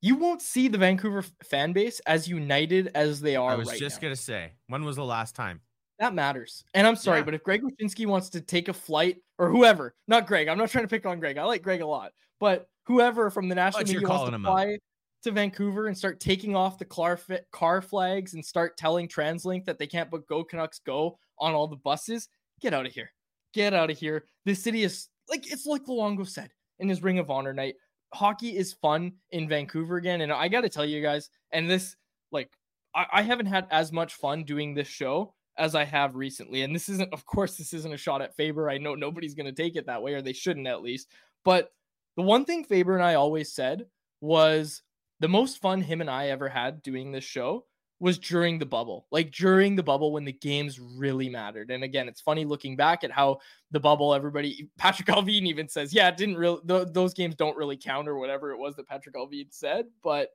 you 0.00 0.16
won't 0.16 0.42
see 0.42 0.68
the 0.68 0.78
Vancouver 0.78 1.24
fan 1.44 1.72
base 1.72 2.00
as 2.00 2.28
united 2.28 2.90
as 2.94 3.20
they 3.20 3.36
are 3.36 3.52
I 3.52 3.54
was 3.54 3.68
right 3.68 3.78
just 3.78 4.02
now. 4.02 4.08
to 4.10 4.16
say, 4.16 4.52
when 4.66 4.84
was 4.84 4.96
the 4.96 5.04
last 5.04 5.34
time? 5.34 5.60
That 5.98 6.14
matters. 6.14 6.64
And 6.74 6.86
I'm 6.86 6.96
sorry, 6.96 7.18
Yeah. 7.18 7.24
but 7.24 7.34
if 7.34 7.42
Greg 7.42 7.62
Wyshynski 7.62 8.06
wants 8.06 8.28
to 8.30 8.40
take 8.40 8.68
a 8.68 8.72
flight 8.72 9.16
or 9.38 9.50
whoever, 9.50 9.94
not 10.06 10.26
Greg, 10.26 10.48
I'm 10.48 10.58
not 10.58 10.70
trying 10.70 10.84
to 10.84 10.88
pick 10.88 11.06
on 11.06 11.18
Greg. 11.18 11.38
I 11.38 11.44
like 11.44 11.62
Greg 11.62 11.80
a 11.80 11.86
lot, 11.86 12.12
but 12.38 12.68
whoever 12.84 13.30
from 13.30 13.48
the 13.48 13.54
national 13.54 13.80
But 13.84 13.88
media 13.92 14.08
wants 14.08 14.30
to 14.30 14.38
fly 14.38 14.78
to 15.24 15.32
Vancouver 15.32 15.88
and 15.88 15.98
start 15.98 16.20
taking 16.20 16.54
off 16.54 16.78
the 16.78 16.84
car, 16.84 17.18
car 17.50 17.82
flags 17.82 18.34
and 18.34 18.44
start 18.44 18.76
telling 18.76 19.08
TransLink 19.08 19.64
that 19.64 19.78
they 19.78 19.86
can't 19.88 20.10
put 20.10 20.26
Go 20.28 20.44
Canucks 20.44 20.78
Go 20.78 21.18
on 21.40 21.54
all 21.54 21.66
the 21.66 21.76
buses, 21.76 22.28
get 22.60 22.72
out 22.72 22.86
of 22.86 22.92
here. 22.92 23.10
Get 23.52 23.74
out 23.74 23.90
of 23.90 23.98
here. 23.98 24.24
This 24.44 24.62
city 24.62 24.84
is 24.84 25.08
like 25.28 25.50
it's 25.50 25.66
like 25.66 25.84
Luongo 25.86 26.26
said 26.26 26.50
in 26.78 26.88
his 26.88 27.02
Ring 27.02 27.18
of 27.18 27.30
Honor 27.30 27.52
night. 27.52 27.74
Hockey 28.14 28.56
is 28.56 28.72
fun 28.74 29.12
in 29.32 29.48
Vancouver 29.48 29.96
again, 29.96 30.20
and 30.20 30.32
I 30.32 30.48
got 30.48 30.60
to 30.62 30.68
tell 30.68 30.84
you 30.84 31.02
guys, 31.02 31.30
and 31.50 31.68
this 31.68 31.96
like 32.30 32.50
I, 32.94 33.06
I 33.14 33.22
haven't 33.22 33.46
had 33.46 33.66
as 33.70 33.90
much 33.90 34.14
fun 34.14 34.44
doing 34.44 34.74
this 34.74 34.86
show 34.86 35.34
as 35.58 35.74
I 35.74 35.84
have 35.84 36.16
recently. 36.16 36.62
And 36.62 36.74
this 36.74 36.88
isn't, 36.88 37.12
of 37.12 37.26
course, 37.26 37.56
this 37.56 37.72
isn't 37.74 37.92
a 37.92 37.98
shot 37.98 38.22
at 38.22 38.36
Faber. 38.36 38.70
I 38.70 38.78
know 38.78 38.94
nobody's 38.94 39.34
going 39.34 39.46
to 39.46 39.52
take 39.52 39.76
it 39.76 39.86
that 39.86 40.02
way, 40.02 40.14
or 40.14 40.22
they 40.22 40.32
shouldn't 40.32 40.66
at 40.66 40.82
least. 40.82 41.08
But 41.44 41.72
the 42.16 42.22
one 42.22 42.44
thing 42.44 42.64
Faber 42.64 42.94
and 42.94 43.04
I 43.04 43.14
always 43.14 43.52
said 43.52 43.86
was 44.20 44.82
the 45.20 45.28
most 45.28 45.60
fun 45.60 45.80
him 45.80 46.00
and 46.00 46.10
I 46.10 46.28
ever 46.28 46.48
had 46.48 46.82
doing 46.82 47.12
this 47.12 47.24
show 47.24 47.64
was 48.00 48.18
during 48.18 48.58
the 48.58 48.66
bubble, 48.66 49.06
like 49.10 49.32
during 49.32 49.74
the 49.74 49.82
bubble 49.82 50.12
when 50.12 50.24
the 50.24 50.32
games 50.32 50.78
really 50.78 51.28
mattered. 51.28 51.70
And 51.70 51.82
again, 51.82 52.06
it's 52.06 52.20
funny 52.20 52.44
looking 52.44 52.76
back 52.76 53.02
at 53.02 53.10
how 53.10 53.38
the 53.72 53.80
bubble, 53.80 54.14
everybody, 54.14 54.70
Patrick 54.78 55.08
Alvine 55.16 55.46
even 55.46 55.68
says, 55.68 55.92
yeah, 55.92 56.08
it 56.08 56.16
didn't 56.16 56.36
really, 56.36 56.60
th- 56.66 56.88
those 56.92 57.12
games 57.12 57.34
don't 57.34 57.56
really 57.56 57.76
count 57.76 58.08
or 58.08 58.16
whatever 58.16 58.52
it 58.52 58.58
was 58.58 58.76
that 58.76 58.88
Patrik 58.88 59.14
Allvin 59.16 59.48
said. 59.50 59.86
But 60.02 60.30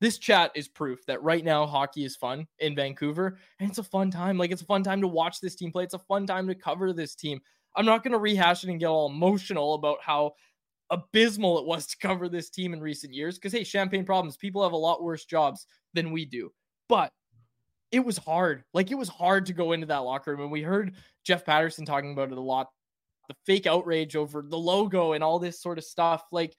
this 0.00 0.18
chat 0.18 0.50
is 0.54 0.66
proof 0.66 1.04
that 1.06 1.22
right 1.22 1.44
now 1.44 1.66
hockey 1.66 2.04
is 2.04 2.16
fun 2.16 2.46
in 2.58 2.74
Vancouver 2.74 3.38
and 3.58 3.68
it's 3.68 3.78
a 3.78 3.84
fun 3.84 4.10
time. 4.10 4.38
Like 4.38 4.50
it's 4.50 4.62
a 4.62 4.66
fun 4.66 4.82
time 4.82 5.00
to 5.02 5.06
watch 5.06 5.40
this 5.40 5.54
team 5.54 5.70
play. 5.70 5.84
It's 5.84 5.94
a 5.94 5.98
fun 5.98 6.26
time 6.26 6.48
to 6.48 6.54
cover 6.54 6.92
this 6.92 7.14
team. 7.14 7.40
I'm 7.76 7.86
not 7.86 8.02
going 8.02 8.12
to 8.12 8.18
rehash 8.18 8.64
it 8.64 8.70
and 8.70 8.80
get 8.80 8.86
all 8.86 9.10
emotional 9.10 9.74
about 9.74 9.98
how 10.02 10.32
abysmal 10.90 11.58
it 11.58 11.66
was 11.66 11.86
to 11.86 11.96
cover 11.98 12.28
this 12.28 12.50
team 12.50 12.72
in 12.72 12.80
recent 12.80 13.14
years 13.14 13.36
because 13.36 13.52
hey, 13.52 13.62
champagne 13.62 14.04
problems. 14.04 14.36
People 14.36 14.62
have 14.62 14.72
a 14.72 14.76
lot 14.76 15.02
worse 15.02 15.24
jobs 15.24 15.66
than 15.94 16.12
we 16.12 16.24
do. 16.24 16.50
But 16.88 17.12
it 17.92 18.00
was 18.00 18.16
hard. 18.16 18.64
Like 18.72 18.90
it 18.90 18.96
was 18.96 19.08
hard 19.08 19.46
to 19.46 19.52
go 19.52 19.72
into 19.72 19.86
that 19.86 19.98
locker 19.98 20.32
room 20.32 20.40
and 20.40 20.50
we 20.50 20.62
heard 20.62 20.94
Jeff 21.24 21.44
Patterson 21.44 21.84
talking 21.84 22.12
about 22.12 22.32
it 22.32 22.38
a 22.38 22.40
lot. 22.40 22.68
The 23.28 23.36
fake 23.46 23.66
outrage 23.66 24.16
over 24.16 24.42
the 24.42 24.58
logo 24.58 25.12
and 25.12 25.22
all 25.22 25.38
this 25.38 25.60
sort 25.60 25.78
of 25.78 25.84
stuff. 25.84 26.24
Like 26.32 26.56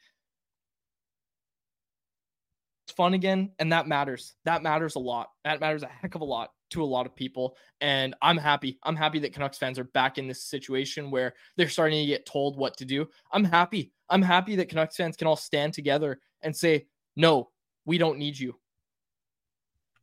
fun 2.92 3.14
again 3.14 3.52
and 3.60 3.72
that 3.72 3.88
matters 3.88 4.36
that 4.46 4.64
matters 4.64 4.96
a 4.96 5.00
lot 5.00 5.30
that 5.44 5.60
matters 5.60 5.84
a 5.84 5.88
heck 5.88 6.16
of 6.16 6.22
a 6.22 6.26
lot 6.26 6.52
to 6.70 6.84
a 6.84 6.86
lot 6.86 7.06
of 7.06 7.16
people 7.16 7.58
and 7.82 8.16
i'm 8.22 8.38
happy 8.38 8.80
i'm 8.84 8.96
happy 8.96 9.20
that 9.20 9.34
canucks 9.34 9.58
fans 9.58 9.80
are 9.80 9.84
back 9.86 10.18
in 10.18 10.28
this 10.28 10.44
situation 10.44 11.12
where 11.12 11.34
they're 11.58 11.68
starting 11.68 12.00
to 12.00 12.06
get 12.06 12.26
told 12.26 12.58
what 12.58 12.78
to 12.78 12.86
do 12.86 13.08
i'm 13.32 13.44
happy 13.44 13.92
i'm 14.10 14.22
happy 14.22 14.56
that 14.56 14.70
canucks 14.70 14.96
fans 14.96 15.18
can 15.18 15.28
all 15.28 15.36
stand 15.36 15.74
together 15.74 16.20
and 16.42 16.56
say 16.56 16.86
no 17.16 17.50
We 17.86 17.98
don't 17.98 18.20
need 18.20 18.40
you. 18.40 18.56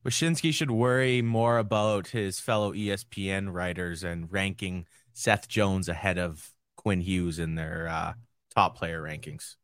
Wyshynski 0.04 0.52
should 0.52 0.70
worry 0.70 1.22
more 1.22 1.58
about 1.58 2.08
his 2.08 2.40
fellow 2.40 2.72
ESPN 2.72 3.52
writers 3.52 4.04
and 4.04 4.30
ranking 4.30 4.86
Seth 5.12 5.48
Jones 5.48 5.88
ahead 5.88 6.18
of 6.18 6.52
Quinn 6.76 7.00
Hughes 7.00 7.38
in 7.38 7.56
their 7.56 7.88
uh, 7.88 8.12
top 8.54 8.76
player 8.76 9.02
rankings. 9.02 9.56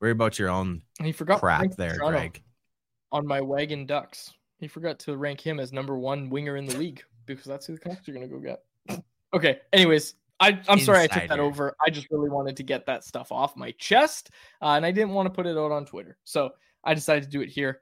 Worry 0.00 0.12
about 0.12 0.38
your 0.38 0.48
own 0.48 0.82
And 0.98 1.06
he 1.06 1.12
forgot 1.12 1.40
crap 1.40 1.72
there, 1.76 1.96
Toronto 1.96 2.18
Greg. 2.18 2.42
On 3.14 3.26
my 3.26 3.40
wagon 3.40 3.86
ducks. 3.86 4.34
He 4.58 4.66
forgot 4.66 4.98
to 5.00 5.16
rank 5.16 5.40
him 5.40 5.60
as 5.60 5.72
number 5.72 5.96
one 5.96 6.28
winger 6.28 6.56
in 6.56 6.66
the 6.66 6.76
league 6.76 7.02
because 7.26 7.44
that's 7.44 7.64
who 7.64 7.74
the 7.74 7.78
Canucks 7.78 8.08
are 8.08 8.12
gonna 8.12 8.28
go 8.28 8.38
get. 8.38 8.62
Okay. 9.32 9.58
Anyways, 9.72 10.14
I, 10.38 10.60
I'm 10.68 10.78
sorry 10.78 11.00
I 11.02 11.06
took 11.08 11.26
that 11.26 11.40
over. 11.40 11.74
I 11.84 11.90
just 11.90 12.06
really 12.12 12.28
wanted 12.28 12.56
to 12.58 12.62
get 12.62 12.86
that 12.86 13.02
stuff 13.02 13.32
off 13.32 13.56
my 13.56 13.72
chest, 13.78 14.30
uh, 14.62 14.74
and 14.76 14.86
I 14.86 14.92
didn't 14.92 15.10
want 15.10 15.26
to 15.26 15.30
put 15.30 15.44
it 15.44 15.58
out 15.58 15.72
on 15.72 15.84
Twitter, 15.84 16.18
so 16.22 16.50
I 16.84 16.94
decided 16.94 17.24
to 17.24 17.28
do 17.28 17.40
it 17.40 17.48
here. 17.48 17.80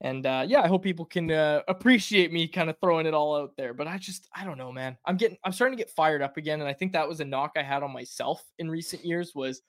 And 0.00 0.24
uh, 0.24 0.46
yeah, 0.48 0.62
I 0.62 0.68
hope 0.68 0.82
people 0.82 1.04
can 1.04 1.30
uh, 1.30 1.60
appreciate 1.68 2.32
me 2.32 2.48
kind 2.48 2.70
of 2.70 2.78
throwing 2.80 3.04
it 3.04 3.12
all 3.12 3.36
out 3.36 3.58
there. 3.58 3.74
But 3.74 3.88
I 3.88 3.98
just, 3.98 4.26
I 4.34 4.44
don't 4.44 4.56
know, 4.56 4.72
man. 4.72 4.96
I'm 5.04 5.18
getting, 5.18 5.36
I'm 5.44 5.52
starting 5.52 5.76
to 5.76 5.84
get 5.84 5.90
fired 5.90 6.22
up 6.22 6.38
again, 6.38 6.60
and 6.60 6.68
I 6.68 6.72
think 6.72 6.92
that 6.92 7.06
was 7.06 7.20
a 7.20 7.26
knock 7.26 7.52
I 7.56 7.62
had 7.62 7.82
on 7.82 7.92
myself 7.92 8.42
in 8.58 8.70
recent 8.70 9.04
years. 9.04 9.34
Was 9.34 9.60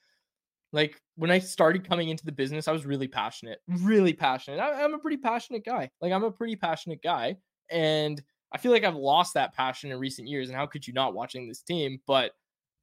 like 0.78 1.02
when 1.16 1.32
I 1.32 1.40
started 1.40 1.88
coming 1.90 2.10
into 2.10 2.24
the 2.24 2.32
business, 2.32 2.68
I 2.68 2.72
was 2.72 2.86
really 2.86 3.08
passionate, 3.08 3.60
really 3.68 4.14
passionate. 4.14 4.60
I, 4.60 4.84
I'm 4.84 4.94
a 4.94 5.00
pretty 5.00 5.18
passionate 5.18 5.66
guy. 5.66 5.90
Like 6.00 6.14
I'm 6.14 6.24
a 6.24 6.32
pretty 6.32 6.56
passionate 6.56 7.02
guy, 7.02 7.36
and 7.70 8.22
I 8.54 8.58
feel 8.60 8.72
like 8.72 8.84
I've 8.84 8.96
lost 8.96 9.34
that 9.34 9.54
passion 9.54 9.92
in 9.92 9.98
recent 9.98 10.28
years. 10.28 10.48
And 10.50 10.56
how 10.58 10.68
could 10.68 10.88
you 10.88 10.94
not 10.94 11.14
watching 11.16 11.48
this 11.48 11.62
team? 11.62 12.00
But 12.06 12.32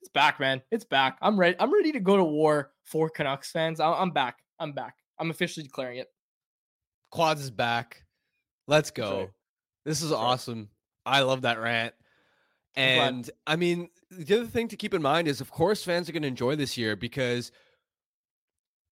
it's 0.03 0.11
back, 0.11 0.41
man. 0.41 0.61
It's 0.71 0.85
back. 0.85 1.17
I'm 1.23 1.39
ready. 1.39 1.57
I'm 1.59 1.73
ready 1.73 1.93
to 1.93 2.01
go 2.01 2.17
to 2.17 2.25
war 2.25 2.73
for 2.83 3.09
Canucks 3.09 3.51
fans. 3.53 3.81
I- 3.81 3.93
I'm 3.93 4.11
back. 4.11 4.39
I'm 4.59 4.73
back. 4.73 4.97
I'm 5.19 5.31
officially 5.31 5.65
declaring 5.65 5.99
it. 5.99 6.09
Quads 7.11 7.41
is 7.43 7.51
back. 7.51 8.05
Let's 8.67 8.91
go. 8.91 9.19
right. 9.21 9.31
This 9.85 10.03
is 10.03 10.11
That's 10.11 10.21
right. 10.21 10.27
awesome. 10.27 10.69
I 11.07 11.21
love 11.21 11.43
that 11.43 11.61
rant. 11.61 11.95
And 12.77 13.31
I 13.47 13.57
mean, 13.57 13.89
the 14.11 14.37
other 14.37 14.47
thing 14.47 14.69
to 14.69 14.77
keep 14.77 14.95
in 14.95 15.03
mind 15.03 15.29
is, 15.29 15.41
of 15.41 15.51
course, 15.51 15.85
fans 15.85 16.09
are 16.09 16.13
going 16.13 16.23
to 16.23 16.29
enjoy 16.29 16.57
this 16.57 16.77
year 16.77 16.97
because 16.97 17.53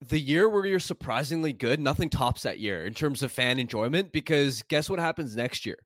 the 0.09 0.19
year 0.19 0.49
where 0.49 0.67
you're 0.67 0.81
surprisingly 0.81 1.53
good, 1.53 1.81
nothing 1.81 2.11
tops 2.11 2.43
that 2.43 2.59
year 2.59 2.85
in 2.85 2.95
terms 2.95 3.23
of 3.23 3.33
fan 3.33 3.59
enjoyment. 3.59 4.13
Because 4.13 4.63
guess 4.69 4.91
what 4.91 4.99
happens 4.99 5.37
next 5.37 5.67
year? 5.67 5.79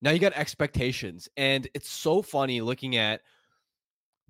Now 0.00 0.10
you 0.10 0.18
got 0.18 0.32
expectations. 0.34 1.28
And 1.36 1.68
it's 1.74 1.88
so 1.88 2.22
funny 2.22 2.60
looking 2.60 2.96
at 2.96 3.20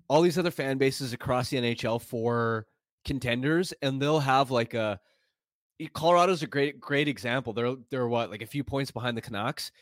all 0.08 0.22
these 0.22 0.38
other 0.38 0.50
fan 0.50 0.78
bases 0.78 1.12
across 1.12 1.50
the 1.50 1.56
NHL 1.56 2.00
for 2.00 2.66
contenders, 3.04 3.72
and 3.82 4.00
they'll 4.00 4.20
have 4.20 4.50
like 4.50 4.74
a 4.74 5.00
Colorado's 5.94 6.42
a 6.42 6.46
great 6.46 6.80
great 6.80 7.08
example. 7.08 7.52
They're 7.52 7.74
they're 7.90 8.08
what 8.08 8.30
like 8.30 8.42
a 8.42 8.46
few 8.46 8.62
points 8.64 8.90
behind 8.90 9.16
the 9.16 9.22
Canucks, 9.22 9.72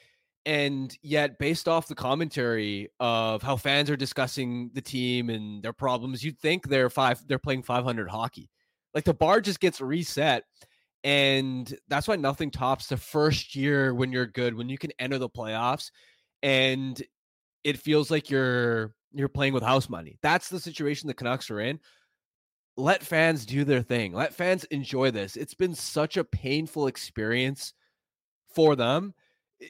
and 0.46 0.96
yet 1.02 1.38
based 1.38 1.68
off 1.68 1.88
the 1.88 1.94
commentary 1.94 2.88
of 3.00 3.42
how 3.42 3.56
fans 3.56 3.90
are 3.90 3.96
discussing 3.96 4.70
the 4.72 4.80
team 4.80 5.30
and 5.30 5.62
their 5.62 5.72
problems, 5.72 6.24
you'd 6.24 6.38
think 6.38 6.68
they're 6.68 6.90
five 6.90 7.26
they're 7.26 7.38
playing 7.38 7.62
500 7.62 8.08
hockey. 8.08 8.48
Like 8.94 9.04
the 9.04 9.14
bar 9.14 9.40
just 9.40 9.60
gets 9.60 9.80
reset, 9.80 10.44
and 11.04 11.72
that's 11.88 12.08
why 12.08 12.16
nothing 12.16 12.50
tops 12.50 12.88
the 12.88 12.96
first 12.96 13.54
year 13.54 13.94
when 13.94 14.12
you're 14.12 14.26
good 14.26 14.54
when 14.54 14.68
you 14.68 14.78
can 14.78 14.90
enter 14.98 15.18
the 15.18 15.28
playoffs, 15.28 15.90
and 16.42 17.00
it 17.64 17.78
feels 17.78 18.10
like 18.10 18.30
you're 18.30 18.94
you're 19.12 19.28
playing 19.28 19.54
with 19.54 19.62
house 19.62 19.88
money. 19.88 20.18
That's 20.22 20.48
the 20.48 20.60
situation 20.60 21.06
the 21.06 21.14
Canucks 21.14 21.50
are 21.50 21.60
in 21.60 21.80
let 22.76 23.02
fans 23.02 23.44
do 23.44 23.64
their 23.64 23.82
thing. 23.82 24.12
Let 24.12 24.34
fans 24.34 24.64
enjoy 24.64 25.10
this. 25.10 25.36
It's 25.36 25.54
been 25.54 25.74
such 25.74 26.16
a 26.16 26.24
painful 26.24 26.86
experience 26.86 27.74
for 28.54 28.74
them. 28.74 29.14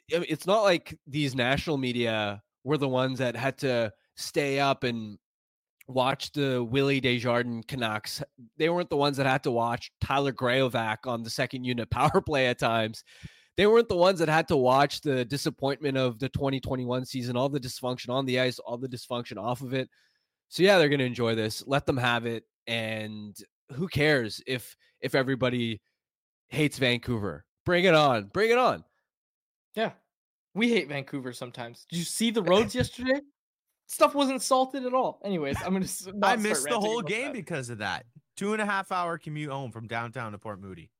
It's 0.09 0.47
not 0.47 0.63
like 0.63 0.97
these 1.07 1.35
national 1.35 1.77
media 1.77 2.43
were 2.63 2.79
the 2.79 2.89
ones 2.89 3.19
that 3.19 3.35
had 3.37 3.59
to 3.59 3.93
stay 4.17 4.61
up 4.61 4.85
and 4.85 5.19
watch 5.89 6.33
the 6.33 6.63
Willie 6.63 7.01
Desjardins 7.01 7.65
Canucks. 7.67 8.23
They 8.57 8.69
weren't 8.69 8.91
the 8.91 8.97
ones 8.97 9.17
that 9.17 9.27
had 9.27 9.43
to 9.45 9.51
watch 9.51 9.91
Tyler 10.01 10.33
Graovac 10.33 11.07
on 11.07 11.23
the 11.23 11.31
second 11.31 11.65
unit 11.65 11.91
power 11.91 12.21
play 12.21 12.47
at 12.47 12.59
times. 12.59 13.05
They 13.57 13.67
weren't 13.67 13.89
the 13.89 13.97
ones 13.97 14.21
that 14.21 14.29
had 14.29 14.49
to 14.49 14.57
watch 14.57 15.01
the 15.01 15.25
disappointment 15.25 15.99
of 15.99 16.19
the 16.19 16.29
2021 16.31 17.05
season, 17.05 17.37
all 17.37 17.49
the 17.49 17.61
dysfunction 17.61 18.11
on 18.11 18.25
the 18.25 18.41
ice, 18.41 18.59
all 18.59 18.79
the 18.79 18.89
dysfunction 18.89 19.37
off 19.37 19.61
of 19.61 19.75
it. 19.75 19.91
So 20.49 20.63
yeah, 20.63 20.79
they're 20.79 20.89
going 20.89 21.01
to 21.01 21.05
enjoy 21.05 21.35
this. 21.35 21.63
Let 21.67 21.85
them 21.85 21.97
have 21.97 22.27
it 22.27 22.45
and 22.67 23.37
who 23.75 23.89
cares 23.89 24.41
if 24.47 24.77
if 25.01 25.15
everybody 25.15 25.81
hates 26.49 26.79
Vancouver? 26.79 27.45
Bring 27.65 27.85
it 27.85 27.95
on. 27.95 28.25
Bring 28.33 28.51
it 28.51 28.59
on. 28.59 28.85
Yeah. 29.75 29.93
We 30.55 30.69
hate 30.69 30.89
Vancouver 30.89 31.33
sometimes. 31.33 31.87
Did 31.91 31.99
you 31.99 32.05
see 32.05 32.31
the 32.31 32.43
roads 32.51 32.75
yesterday? 32.75 33.21
Stuff 33.91 34.15
wasn't 34.15 34.41
salted 34.41 34.87
at 34.87 34.95
all. 34.95 35.21
Anyways, 35.25 35.57
I'm 35.65 35.73
gonna. 35.73 35.87
I 36.23 36.37
missed 36.37 36.69
the 36.69 36.79
whole 36.79 37.03
game 37.03 37.25
that. 37.25 37.33
because 37.33 37.71
of 37.71 37.79
that. 37.79 38.07
Two 38.37 38.53
and 38.53 38.63
a 38.63 38.65
half 38.65 38.93
hour 38.93 39.19
commute 39.19 39.51
home 39.51 39.73
from 39.73 39.89
downtown 39.89 40.31
to 40.31 40.39
Port 40.39 40.61
Moody. 40.61 40.93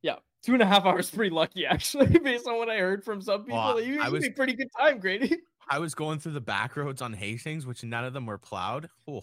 Yeah, 0.00 0.18
two 0.44 0.52
and 0.52 0.62
a 0.62 0.64
half 0.64 0.84
hours. 0.84 1.10
Pretty 1.10 1.34
lucky, 1.34 1.66
actually, 1.66 2.16
based 2.22 2.46
on 2.46 2.56
what 2.56 2.70
I 2.70 2.76
heard 2.76 3.02
from 3.02 3.20
some 3.20 3.42
people. 3.42 3.58
Well, 3.58 3.80
you 3.80 4.00
I 4.00 4.10
was- 4.10 4.24
a 4.24 4.30
pretty 4.30 4.52
good 4.52 4.68
time, 4.78 5.00
Grady. 5.00 5.38
I 5.68 5.80
was 5.80 5.96
going 5.96 6.20
through 6.20 6.34
the 6.34 6.40
back 6.40 6.76
roads 6.76 7.02
on 7.02 7.12
Hastings, 7.14 7.66
which 7.66 7.82
none 7.82 8.04
of 8.04 8.12
them 8.12 8.26
were 8.26 8.38
plowed. 8.38 8.88
Oh, 9.08 9.22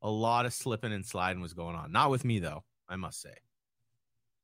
a 0.00 0.08
lot 0.10 0.46
of 0.46 0.54
slipping 0.54 0.94
and 0.94 1.04
sliding 1.04 1.42
was 1.42 1.52
going 1.52 1.76
on. 1.76 1.92
Not 1.92 2.08
with 2.08 2.24
me 2.24 2.38
though, 2.38 2.64
I 2.88 2.96
must 2.96 3.20
say. 3.20 3.34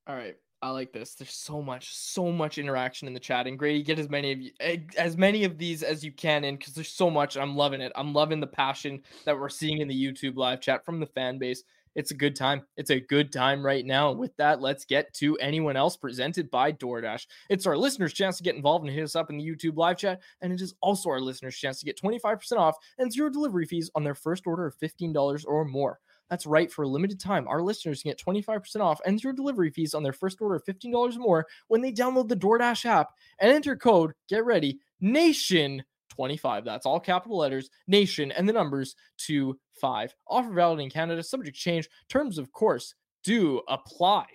All 0.06 0.14
right, 0.14 0.36
I 0.60 0.70
like 0.70 0.92
this. 0.92 1.14
There's 1.14 1.34
so 1.34 1.62
much, 1.62 1.94
so 1.94 2.32
much 2.32 2.58
interaction 2.58 3.06
in 3.06 3.14
the 3.14 3.20
chat, 3.20 3.46
and 3.46 3.58
Grady, 3.58 3.82
get 3.82 3.98
as 3.98 4.08
many 4.08 4.32
of 4.32 4.40
you, 4.40 4.50
eh, 4.58 4.78
as 4.96 5.16
many 5.16 5.44
of 5.44 5.56
these 5.56 5.84
as 5.84 6.04
you 6.04 6.10
can 6.10 6.42
in, 6.42 6.56
because 6.56 6.74
there's 6.74 6.88
so 6.88 7.08
much. 7.08 7.36
I'm 7.36 7.56
loving 7.56 7.80
it. 7.80 7.92
I'm 7.94 8.12
loving 8.12 8.40
the 8.40 8.46
passion 8.46 9.02
that 9.24 9.38
we're 9.38 9.48
seeing 9.48 9.78
in 9.78 9.88
the 9.88 9.94
YouTube 9.94 10.36
live 10.36 10.60
chat 10.60 10.84
from 10.84 10.98
the 10.98 11.06
fan 11.06 11.38
base. 11.38 11.62
It's 11.94 12.10
a 12.10 12.14
good 12.14 12.36
time. 12.36 12.62
It's 12.76 12.90
a 12.90 13.00
good 13.00 13.32
time 13.32 13.64
right 13.64 13.84
now. 13.84 14.12
With 14.12 14.36
that, 14.36 14.60
let's 14.60 14.84
get 14.84 15.12
to 15.14 15.36
anyone 15.38 15.76
else 15.76 15.96
presented 15.96 16.50
by 16.50 16.72
DoorDash. 16.72 17.26
It's 17.50 17.66
our 17.66 17.76
listeners' 17.76 18.12
chance 18.12 18.36
to 18.38 18.44
get 18.44 18.56
involved 18.56 18.84
and 18.84 18.94
hit 18.94 19.04
us 19.04 19.16
up 19.16 19.30
in 19.30 19.38
the 19.38 19.44
YouTube 19.44 19.76
live 19.76 19.98
chat, 19.98 20.20
and 20.40 20.52
it 20.52 20.60
is 20.60 20.74
also 20.80 21.10
our 21.10 21.20
listeners' 21.20 21.56
chance 21.56 21.78
to 21.80 21.86
get 21.86 22.00
25% 22.00 22.56
off 22.56 22.76
and 22.98 23.12
zero 23.12 23.30
delivery 23.30 23.66
fees 23.66 23.90
on 23.94 24.04
their 24.04 24.14
first 24.14 24.46
order 24.46 24.66
of 24.66 24.76
$15 24.78 25.44
or 25.46 25.64
more. 25.64 26.00
That's 26.30 26.46
right. 26.46 26.70
For 26.70 26.82
a 26.82 26.88
limited 26.88 27.18
time, 27.18 27.48
our 27.48 27.62
listeners 27.62 28.02
can 28.02 28.10
get 28.10 28.22
25% 28.22 28.80
off 28.80 29.00
and 29.06 29.18
zero 29.18 29.34
delivery 29.34 29.70
fees 29.70 29.94
on 29.94 30.02
their 30.02 30.12
first 30.12 30.40
order 30.40 30.56
of 30.56 30.64
$15 30.64 30.94
or 30.94 31.18
more 31.18 31.46
when 31.68 31.80
they 31.80 31.92
download 31.92 32.28
the 32.28 32.36
DoorDash 32.36 32.84
app 32.84 33.10
and 33.40 33.50
enter 33.50 33.76
code, 33.76 34.12
get 34.28 34.44
ready, 34.44 34.78
NATION25. 35.02 36.64
That's 36.64 36.86
all 36.86 37.00
capital 37.00 37.38
letters, 37.38 37.70
nation, 37.86 38.30
and 38.32 38.48
the 38.48 38.52
numbers 38.52 38.94
to 39.26 39.58
five. 39.80 40.14
Offer 40.28 40.52
valid 40.52 40.80
in 40.80 40.90
Canada, 40.90 41.22
subject 41.22 41.56
change. 41.56 41.88
Terms, 42.08 42.38
of 42.38 42.52
course, 42.52 42.94
do 43.24 43.62
apply. 43.68 44.26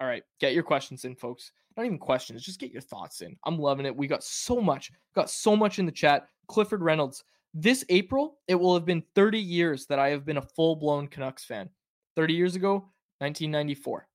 All 0.00 0.06
right, 0.06 0.22
get 0.40 0.54
your 0.54 0.64
questions 0.64 1.04
in, 1.04 1.14
folks. 1.14 1.52
Not 1.76 1.86
even 1.86 1.98
questions, 1.98 2.44
just 2.44 2.60
get 2.60 2.70
your 2.70 2.82
thoughts 2.82 3.20
in. 3.20 3.36
I'm 3.44 3.58
loving 3.58 3.86
it. 3.86 3.96
We 3.96 4.06
got 4.06 4.22
so 4.22 4.60
much, 4.60 4.92
got 5.14 5.30
so 5.30 5.56
much 5.56 5.78
in 5.78 5.86
the 5.86 5.92
chat. 5.92 6.26
Clifford 6.46 6.82
Reynolds, 6.82 7.24
this 7.54 7.84
April, 7.88 8.38
it 8.48 8.56
will 8.56 8.74
have 8.74 8.84
been 8.84 9.04
30 9.14 9.38
years 9.38 9.86
that 9.86 10.00
I 10.00 10.08
have 10.08 10.26
been 10.26 10.38
a 10.38 10.42
full 10.42 10.74
blown 10.74 11.06
Canucks 11.06 11.44
fan. 11.44 11.70
30 12.16 12.34
years 12.34 12.56
ago, 12.56 12.72
1994. 13.18 14.06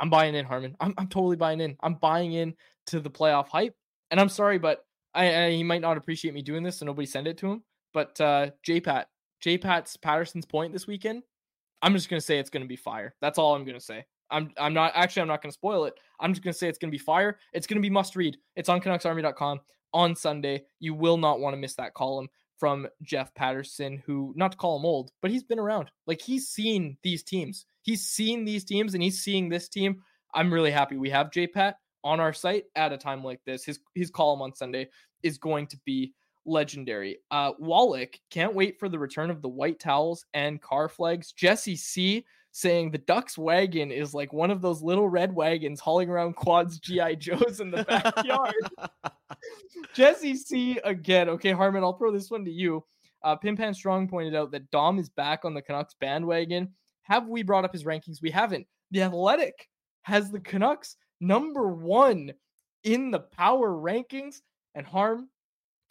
I'm 0.00 0.08
buying 0.08 0.34
in, 0.34 0.46
Harman. 0.46 0.76
I'm, 0.80 0.94
I'm 0.96 1.08
totally 1.08 1.36
buying 1.36 1.60
in. 1.60 1.76
I'm 1.82 1.94
buying 1.94 2.32
in 2.32 2.54
to 2.86 3.00
the 3.00 3.10
playoff 3.10 3.48
hype. 3.48 3.74
And 4.10 4.18
I'm 4.18 4.30
sorry, 4.30 4.58
but 4.58 4.84
I, 5.14 5.44
I 5.44 5.50
he 5.50 5.62
might 5.62 5.82
not 5.82 5.98
appreciate 5.98 6.34
me 6.34 6.42
doing 6.42 6.62
this, 6.62 6.78
so 6.78 6.86
nobody 6.86 7.06
send 7.06 7.26
it 7.26 7.36
to 7.38 7.50
him. 7.50 7.62
But 7.92 8.18
uh 8.20 8.50
J-Pat, 8.62 9.08
J-Pat's 9.40 9.96
Patterson's 9.96 10.46
point 10.46 10.72
this 10.72 10.86
weekend, 10.86 11.22
I'm 11.82 11.92
just 11.92 12.08
gonna 12.08 12.20
say 12.20 12.38
it's 12.38 12.50
gonna 12.50 12.66
be 12.66 12.76
fire. 12.76 13.14
That's 13.20 13.38
all 13.38 13.54
I'm 13.54 13.64
gonna 13.64 13.80
say. 13.80 14.04
I'm 14.30 14.52
I'm 14.58 14.72
not 14.72 14.92
actually 14.94 15.22
I'm 15.22 15.28
not 15.28 15.42
gonna 15.42 15.52
spoil 15.52 15.84
it. 15.84 15.94
I'm 16.18 16.32
just 16.32 16.42
gonna 16.42 16.54
say 16.54 16.68
it's 16.68 16.78
gonna 16.78 16.90
be 16.90 16.98
fire. 16.98 17.38
It's 17.52 17.66
gonna 17.66 17.80
be 17.80 17.90
must 17.90 18.16
read. 18.16 18.36
It's 18.56 18.68
on 18.68 18.80
CanucksArmy.com 18.80 19.60
on 19.92 20.16
Sunday. 20.16 20.64
You 20.78 20.94
will 20.94 21.18
not 21.18 21.40
want 21.40 21.54
to 21.54 21.58
miss 21.60 21.74
that 21.74 21.94
column 21.94 22.28
from 22.60 22.86
Jeff 23.02 23.34
Patterson, 23.34 24.02
who 24.04 24.34
not 24.36 24.52
to 24.52 24.58
call 24.58 24.78
him 24.78 24.84
old, 24.84 25.10
but 25.22 25.30
he's 25.30 25.42
been 25.42 25.58
around. 25.58 25.90
Like 26.06 26.20
he's 26.20 26.48
seen 26.48 26.98
these 27.02 27.22
teams. 27.22 27.64
He's 27.80 28.06
seen 28.06 28.44
these 28.44 28.64
teams 28.64 28.92
and 28.92 29.02
he's 29.02 29.22
seeing 29.22 29.48
this 29.48 29.68
team. 29.68 30.02
I'm 30.34 30.52
really 30.52 30.70
happy 30.70 30.98
we 30.98 31.08
have 31.08 31.32
J 31.32 31.46
Pat 31.46 31.76
on 32.04 32.20
our 32.20 32.34
site 32.34 32.64
at 32.76 32.92
a 32.92 32.98
time 32.98 33.24
like 33.24 33.40
this. 33.46 33.64
His 33.64 33.80
his 33.94 34.10
column 34.10 34.42
on 34.42 34.54
Sunday 34.54 34.88
is 35.22 35.38
going 35.38 35.66
to 35.68 35.78
be 35.86 36.12
legendary. 36.44 37.18
Uh 37.30 37.52
Wallach 37.58 38.20
can't 38.30 38.54
wait 38.54 38.78
for 38.78 38.90
the 38.90 38.98
return 38.98 39.30
of 39.30 39.40
the 39.40 39.48
white 39.48 39.80
towels 39.80 40.26
and 40.34 40.60
car 40.60 40.88
flags. 40.88 41.32
Jesse 41.32 41.76
C 41.76 42.26
saying 42.52 42.90
the 42.90 42.98
Ducks 42.98 43.38
wagon 43.38 43.90
is 43.90 44.12
like 44.12 44.34
one 44.34 44.50
of 44.50 44.60
those 44.60 44.82
little 44.82 45.08
red 45.08 45.34
wagons 45.34 45.80
hauling 45.80 46.10
around 46.10 46.36
quads 46.36 46.78
GI 46.78 47.16
Joes 47.16 47.60
in 47.60 47.70
the 47.70 47.84
backyard. 47.88 48.54
Jesse 49.94 50.36
C 50.36 50.78
again. 50.84 51.28
Okay, 51.28 51.52
Harman, 51.52 51.82
I'll 51.82 51.96
throw 51.96 52.12
this 52.12 52.30
one 52.30 52.44
to 52.44 52.50
you. 52.50 52.84
Uh, 53.22 53.36
Pimpan 53.36 53.74
Strong 53.74 54.08
pointed 54.08 54.34
out 54.34 54.50
that 54.52 54.70
Dom 54.70 54.98
is 54.98 55.08
back 55.08 55.44
on 55.44 55.54
the 55.54 55.62
Canucks 55.62 55.94
bandwagon. 56.00 56.72
Have 57.02 57.28
we 57.28 57.42
brought 57.42 57.64
up 57.64 57.72
his 57.72 57.84
rankings? 57.84 58.22
We 58.22 58.30
haven't. 58.30 58.66
The 58.90 59.02
Athletic 59.02 59.68
has 60.02 60.30
the 60.30 60.40
Canucks 60.40 60.96
number 61.20 61.68
one 61.68 62.32
in 62.84 63.10
the 63.10 63.20
power 63.20 63.70
rankings. 63.70 64.36
And 64.74 64.86
Harm, 64.86 65.28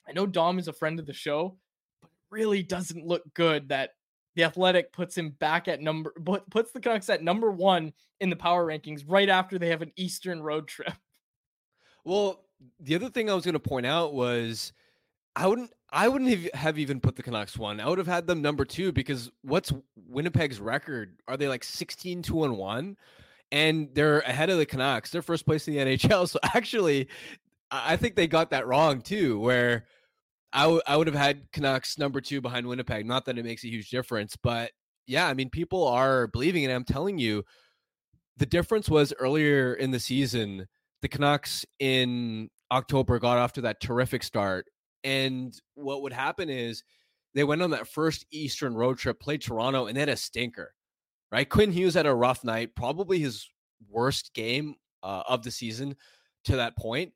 I 0.07 0.13
know 0.13 0.25
Dom 0.25 0.59
is 0.59 0.67
a 0.67 0.73
friend 0.73 0.99
of 0.99 1.05
the 1.05 1.13
show, 1.13 1.57
but 2.01 2.09
it 2.09 2.17
really 2.31 2.63
doesn't 2.63 3.05
look 3.05 3.23
good 3.33 3.69
that 3.69 3.91
the 4.35 4.43
Athletic 4.45 4.93
puts 4.93 5.17
him 5.17 5.31
back 5.39 5.67
at 5.67 5.81
number 5.81 6.13
puts 6.49 6.71
the 6.71 6.79
Canucks 6.79 7.09
at 7.09 7.23
number 7.23 7.51
one 7.51 7.93
in 8.19 8.29
the 8.29 8.35
power 8.35 8.65
rankings 8.65 9.03
right 9.07 9.29
after 9.29 9.59
they 9.59 9.69
have 9.69 9.81
an 9.81 9.91
Eastern 9.97 10.41
road 10.41 10.67
trip. 10.67 10.93
Well, 12.05 12.45
the 12.79 12.95
other 12.95 13.09
thing 13.09 13.29
I 13.29 13.33
was 13.33 13.45
going 13.45 13.53
to 13.53 13.59
point 13.59 13.85
out 13.85 14.13
was 14.13 14.73
I 15.35 15.47
wouldn't 15.47 15.71
I 15.91 16.07
wouldn't 16.07 16.53
have 16.53 16.77
even 16.77 16.99
put 16.99 17.15
the 17.15 17.23
Canucks 17.23 17.57
one. 17.57 17.79
I 17.79 17.87
would 17.87 17.97
have 17.97 18.07
had 18.07 18.27
them 18.27 18.41
number 18.41 18.65
two 18.65 18.91
because 18.91 19.31
what's 19.41 19.73
Winnipeg's 19.95 20.59
record? 20.59 21.17
Are 21.27 21.37
they 21.37 21.47
like 21.47 21.63
16 21.63 22.21
2 22.21 22.43
and 22.43 22.57
1? 22.57 22.97
And 23.51 23.89
they're 23.93 24.19
ahead 24.19 24.51
of 24.51 24.59
the 24.59 24.65
Canucks. 24.67 25.09
They're 25.09 25.23
first 25.23 25.45
place 25.45 25.67
in 25.67 25.73
the 25.73 25.79
NHL. 25.97 26.29
So 26.29 26.39
actually, 26.43 27.07
I 27.71 27.95
think 27.95 28.15
they 28.15 28.27
got 28.27 28.51
that 28.51 28.67
wrong 28.67 29.01
too, 29.01 29.39
where 29.39 29.85
I, 30.53 30.63
w- 30.63 30.81
I 30.85 30.97
would 30.97 31.07
have 31.07 31.15
had 31.15 31.51
Canucks 31.51 31.97
number 31.97 32.21
two 32.21 32.41
behind 32.41 32.67
Winnipeg. 32.67 33.05
Not 33.05 33.25
that 33.25 33.37
it 33.37 33.45
makes 33.45 33.63
a 33.63 33.69
huge 33.69 33.89
difference, 33.89 34.35
but 34.35 34.71
yeah, 35.07 35.27
I 35.27 35.33
mean, 35.33 35.49
people 35.49 35.87
are 35.87 36.27
believing 36.27 36.63
it. 36.63 36.71
I'm 36.71 36.83
telling 36.83 37.17
you, 37.17 37.43
the 38.37 38.45
difference 38.45 38.89
was 38.89 39.13
earlier 39.19 39.73
in 39.73 39.91
the 39.91 39.99
season, 39.99 40.67
the 41.01 41.07
Canucks 41.07 41.65
in 41.79 42.49
October 42.71 43.19
got 43.19 43.37
off 43.37 43.53
to 43.53 43.61
that 43.61 43.81
terrific 43.81 44.23
start. 44.23 44.67
And 45.03 45.53
what 45.75 46.01
would 46.01 46.13
happen 46.13 46.49
is 46.49 46.83
they 47.33 47.43
went 47.43 47.61
on 47.61 47.71
that 47.71 47.87
first 47.87 48.25
Eastern 48.31 48.75
road 48.75 48.97
trip, 48.97 49.19
played 49.19 49.41
Toronto, 49.41 49.87
and 49.87 49.95
they 49.95 50.01
had 50.01 50.09
a 50.09 50.15
stinker, 50.17 50.73
right? 51.31 51.47
Quinn 51.47 51.71
Hughes 51.71 51.93
had 51.93 52.05
a 52.05 52.13
rough 52.13 52.43
night, 52.43 52.75
probably 52.75 53.19
his 53.19 53.49
worst 53.89 54.33
game 54.33 54.75
uh, 55.03 55.23
of 55.27 55.43
the 55.43 55.51
season 55.51 55.95
to 56.45 56.57
that 56.57 56.77
point. 56.77 57.13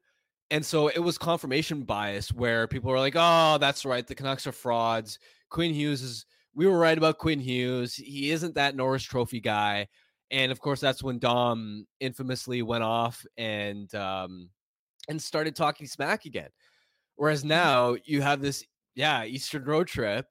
And 0.51 0.65
so 0.65 0.87
it 0.87 0.99
was 0.99 1.17
confirmation 1.17 1.81
bias 1.81 2.31
where 2.31 2.67
people 2.67 2.91
were 2.91 2.99
like, 2.99 3.15
oh, 3.17 3.57
that's 3.59 3.85
right. 3.85 4.05
The 4.05 4.15
Canucks 4.15 4.45
are 4.45 4.51
frauds. 4.51 5.17
Quinn 5.49 5.73
Hughes 5.73 6.01
is, 6.01 6.25
we 6.53 6.67
were 6.67 6.77
right 6.77 6.97
about 6.97 7.17
Quinn 7.17 7.39
Hughes. 7.39 7.95
He 7.95 8.29
isn't 8.29 8.55
that 8.55 8.75
Norris 8.75 9.03
Trophy 9.03 9.39
guy. 9.39 9.87
And 10.31 10.51
of 10.51 10.59
course, 10.59 10.79
that's 10.79 11.03
when 11.03 11.19
Dom 11.19 11.85
infamously 11.99 12.61
went 12.61 12.83
off 12.83 13.25
and, 13.37 13.93
um, 13.95 14.49
and 15.07 15.21
started 15.21 15.55
talking 15.55 15.87
smack 15.87 16.25
again. 16.25 16.49
Whereas 17.15 17.41
mm-hmm. 17.41 17.49
now 17.49 17.95
you 18.05 18.21
have 18.21 18.41
this, 18.41 18.65
yeah, 18.95 19.25
Eastern 19.25 19.63
road 19.63 19.87
trip 19.87 20.25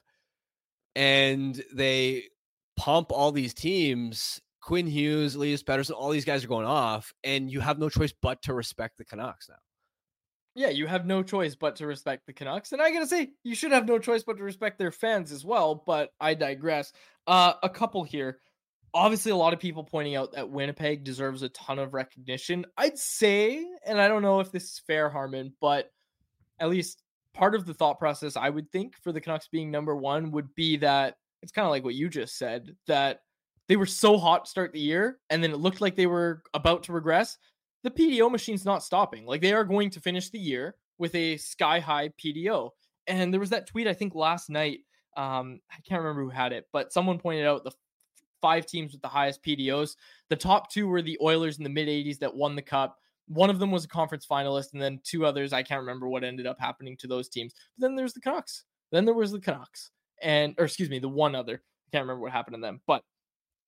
and 0.95 1.63
they 1.73 2.25
pump 2.77 3.13
all 3.13 3.33
these 3.33 3.55
teams. 3.55 4.41
Quinn 4.61 4.87
Hughes, 4.87 5.35
Elias 5.35 5.63
Pettersson, 5.63 5.93
all 5.93 6.11
these 6.11 6.25
guys 6.25 6.45
are 6.45 6.49
going 6.49 6.67
off, 6.67 7.13
and 7.25 7.51
you 7.51 7.59
have 7.59 7.81
no 7.81 7.89
choice 7.89 8.15
but 8.23 8.43
to 8.43 8.55
respect 8.55 8.97
the 8.97 9.05
Canucks 9.05 9.49
now 9.49 9.57
yeah, 10.55 10.69
you 10.69 10.87
have 10.87 11.07
no 11.07 11.23
choice 11.23 11.55
but 11.55 11.77
to 11.77 11.87
respect 11.87 12.27
the 12.27 12.33
Canucks. 12.33 12.73
And 12.73 12.83
I 12.83 12.93
gotta 12.93 13.07
say, 13.07 13.31
you 13.43 13.55
should 13.55 13.73
have 13.73 13.87
no 13.87 13.99
choice 13.99 14.23
but 14.23 14.37
to 14.37 14.45
respect 14.45 14.79
their 14.79 14.91
fans 14.91 15.33
as 15.33 15.45
well. 15.45 15.83
But 15.87 16.11
I 16.21 16.35
digress. 16.35 16.93
Uh, 17.27 17.55
a 17.63 17.69
couple 17.69 18.05
here. 18.05 18.39
Obviously, 18.95 19.33
a 19.33 19.37
lot 19.37 19.55
of 19.55 19.61
people 19.61 19.85
pointing 19.85 20.17
out 20.17 20.33
that 20.33 20.51
Winnipeg 20.51 21.03
deserves 21.03 21.43
a 21.43 21.49
ton 21.51 21.79
of 21.79 21.95
recognition. 21.95 22.67
I'd 22.77 22.99
say, 22.99 23.67
and 23.87 24.01
I 24.01 24.07
don't 24.09 24.23
know 24.23 24.41
if 24.41 24.53
this 24.53 24.65
is 24.65 24.83
fair, 24.87 25.09
Harman, 25.09 25.55
but 25.61 25.91
at 26.61 26.69
least 26.69 27.03
part 27.35 27.55
of 27.55 27.65
the 27.65 27.75
thought 27.75 27.99
process 27.99 28.37
I 28.37 28.51
would 28.51 28.71
think 28.71 28.97
for 29.03 29.13
the 29.13 29.21
Canucks 29.21 29.49
being 29.49 29.71
number 29.71 29.97
one 29.97 30.31
would 30.33 30.55
be 30.55 30.77
that 30.79 31.17
it's 31.43 31.53
kind 31.53 31.65
of 31.65 31.71
like 31.71 31.85
what 31.85 31.95
you 31.95 32.09
just 32.09 32.37
said 32.37 32.77
that 32.87 33.21
they 33.69 33.77
were 33.77 33.87
so 33.87 34.19
hot 34.19 34.45
to 34.45 34.51
start 34.51 34.73
the 34.73 34.81
year 34.81 35.19
and 35.31 35.43
then 35.43 35.51
it 35.51 35.57
looked 35.57 35.81
like 35.81 35.97
they 35.97 36.07
were 36.07 36.43
about 36.53 36.83
to 36.85 36.93
regress 36.93 37.39
the 37.83 37.91
PDO 37.91 38.31
machine's 38.31 38.65
not 38.65 38.83
stopping. 38.83 39.27
Like 39.27 39.41
they 39.41 39.53
are 39.53 39.65
going 39.65 39.91
to 39.91 40.01
finish 40.01 40.31
the 40.31 40.39
year 40.39 40.77
with 40.99 41.15
a 41.15 41.37
sky 41.37 41.81
high 41.81 42.11
PDO. 42.23 42.71
And 43.07 43.33
there 43.33 43.41
was 43.41 43.51
that 43.51 43.67
tweet 43.67 43.89
I 43.89 43.95
think 43.95 44.15
last 44.15 44.51
night. 44.51 44.81
Um, 45.17 45.61
I 45.71 45.77
can't 45.87 46.01
remember 46.01 46.23
who 46.23 46.31
had 46.31 46.53
it, 46.53 46.67
but 46.73 46.93
someone 46.93 47.19
pointed 47.19 47.47
out 47.47 47.65
the 47.65 47.73
five 48.43 48.67
teams 48.67 48.93
with 48.93 49.01
the 49.01 49.09
highest 49.09 49.43
PDOs. 49.43 49.97
The 50.29 50.37
top 50.37 50.71
two 50.71 50.87
were 50.87 51.01
the 51.01 51.19
Oilers 51.23 51.57
in 51.57 51.65
the 51.65 51.71
mid 51.71 51.89
80s 51.89 52.19
that 52.19 52.35
won 52.35 52.55
the 52.55 52.63
cup. 52.63 52.99
One 53.29 53.49
of 53.49 53.59
them 53.59 53.71
was 53.71 53.85
a 53.85 53.89
conference 53.89 54.27
finalist, 54.27 54.75
and 54.75 54.83
then 54.83 55.01
two 55.05 55.25
others. 55.25 55.55
I 55.55 55.63
can't 55.63 55.81
remember 55.81 56.09
what 56.09 56.25
ended 56.25 56.47
up 56.47 56.61
happening 56.61 56.99
to 56.99 57.07
those 57.07 57.31
teams. 57.31 57.55
But 57.79 57.87
then 57.87 57.97
there's 57.97 58.13
the 58.13 58.21
Canucks. 58.21 58.65
Then 58.91 59.07
there 59.07 59.15
was 59.15 59.33
the 59.33 59.41
Canucks, 59.41 59.91
and 60.21 60.55
or 60.59 60.67
excuse 60.67 60.91
me, 60.91 60.99
the 60.99 61.09
one 61.09 61.35
other. 61.35 61.55
I 61.55 61.89
can't 61.91 62.03
remember 62.03 62.23
what 62.23 62.33
happened 62.33 62.57
to 62.57 62.61
them. 62.61 62.83
But 62.87 63.03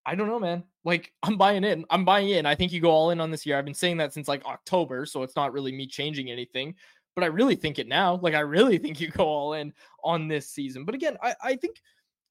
I 0.06 0.14
don't 0.14 0.28
know, 0.28 0.38
man. 0.38 0.64
Like 0.84 1.12
I'm 1.22 1.38
buying 1.38 1.64
in. 1.64 1.84
I'm 1.88 2.04
buying 2.04 2.28
in. 2.28 2.46
I 2.46 2.54
think 2.54 2.72
you 2.72 2.80
go 2.80 2.90
all 2.90 3.10
in 3.10 3.20
on 3.20 3.30
this 3.30 3.46
year. 3.46 3.56
I've 3.56 3.64
been 3.64 3.74
saying 3.74 3.96
that 3.98 4.12
since 4.12 4.28
like 4.28 4.44
October, 4.44 5.06
so 5.06 5.22
it's 5.22 5.36
not 5.36 5.52
really 5.52 5.72
me 5.72 5.86
changing 5.86 6.30
anything. 6.30 6.74
But 7.14 7.24
I 7.24 7.28
really 7.28 7.54
think 7.54 7.78
it 7.78 7.88
now. 7.88 8.18
Like 8.22 8.34
I 8.34 8.40
really 8.40 8.78
think 8.84 9.00
you 9.00 9.08
go 9.08 9.24
all 9.24 9.54
in 9.54 9.72
on 10.02 10.28
this 10.28 10.50
season. 10.50 10.84
But 10.84 10.94
again, 10.94 11.16
I, 11.22 11.34
I 11.42 11.56
think, 11.56 11.80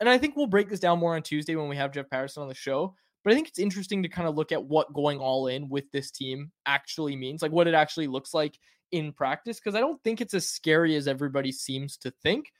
and 0.04 0.10
I 0.10 0.18
think 0.18 0.36
we'll 0.36 0.48
break 0.48 0.68
this 0.68 0.82
down 0.82 1.00
more 1.00 1.16
on 1.16 1.22
Tuesday 1.22 1.56
when 1.56 1.70
we 1.70 1.78
have 1.78 1.94
Jeff 1.94 2.10
Patterson 2.10 2.44
on 2.44 2.50
the 2.50 2.54
show. 2.54 2.94
But 3.24 3.32
I 3.32 3.36
think 3.36 3.48
it's 3.48 3.58
interesting 3.58 4.04
to 4.04 4.10
kind 4.10 4.28
of 4.28 4.36
look 4.36 4.52
at 4.52 4.62
what 4.62 4.92
going 4.92 5.20
all 5.20 5.48
in 5.48 5.70
with 5.70 5.90
this 5.94 6.12
team 6.12 6.52
actually 6.66 7.16
means, 7.16 7.42
like 7.42 7.54
what 7.54 7.70
it 7.70 7.74
actually 7.74 8.08
looks 8.08 8.34
like 8.34 8.60
in 8.92 9.14
practice. 9.14 9.62
Because 9.62 9.76
I 9.76 9.80
don't 9.80 10.04
think 10.04 10.20
it's 10.20 10.34
as 10.34 10.50
scary 10.50 10.98
as 10.98 11.08
everybody 11.08 11.54
seems 11.54 11.96
to 12.00 12.12
think. 12.22 12.52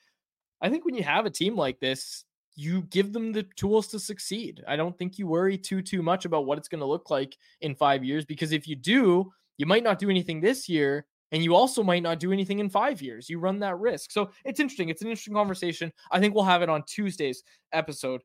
I 0.62 0.70
think 0.70 0.86
when 0.86 0.94
you 0.94 1.02
have 1.02 1.26
a 1.26 1.30
team 1.30 1.54
like 1.54 1.80
this, 1.80 2.24
you 2.56 2.82
give 2.84 3.12
them 3.12 3.32
the 3.32 3.42
tools 3.56 3.88
to 3.88 3.98
succeed. 3.98 4.64
I 4.66 4.76
don't 4.76 4.96
think 4.96 5.18
you 5.18 5.26
worry 5.26 5.58
too 5.58 5.82
too 5.82 6.00
much 6.00 6.24
about 6.24 6.46
what 6.46 6.56
it's 6.56 6.68
going 6.68 6.80
to 6.80 6.86
look 6.86 7.10
like 7.10 7.36
in 7.60 7.74
5 7.74 8.02
years 8.02 8.24
because 8.24 8.52
if 8.52 8.66
you 8.66 8.74
do, 8.74 9.30
you 9.58 9.66
might 9.66 9.84
not 9.84 9.98
do 9.98 10.08
anything 10.08 10.40
this 10.40 10.66
year 10.66 11.04
and 11.34 11.44
you 11.44 11.54
also 11.54 11.82
might 11.82 12.02
not 12.02 12.18
do 12.18 12.32
anything 12.32 12.60
in 12.60 12.70
5 12.70 13.02
years. 13.02 13.28
You 13.28 13.38
run 13.38 13.58
that 13.58 13.78
risk. 13.78 14.10
So, 14.10 14.30
it's 14.44 14.60
interesting. 14.60 14.88
It's 14.88 15.02
an 15.02 15.08
interesting 15.08 15.34
conversation. 15.34 15.92
I 16.10 16.20
think 16.20 16.34
we'll 16.34 16.44
have 16.44 16.62
it 16.62 16.70
on 16.70 16.82
Tuesday's 16.86 17.42
episode 17.72 18.22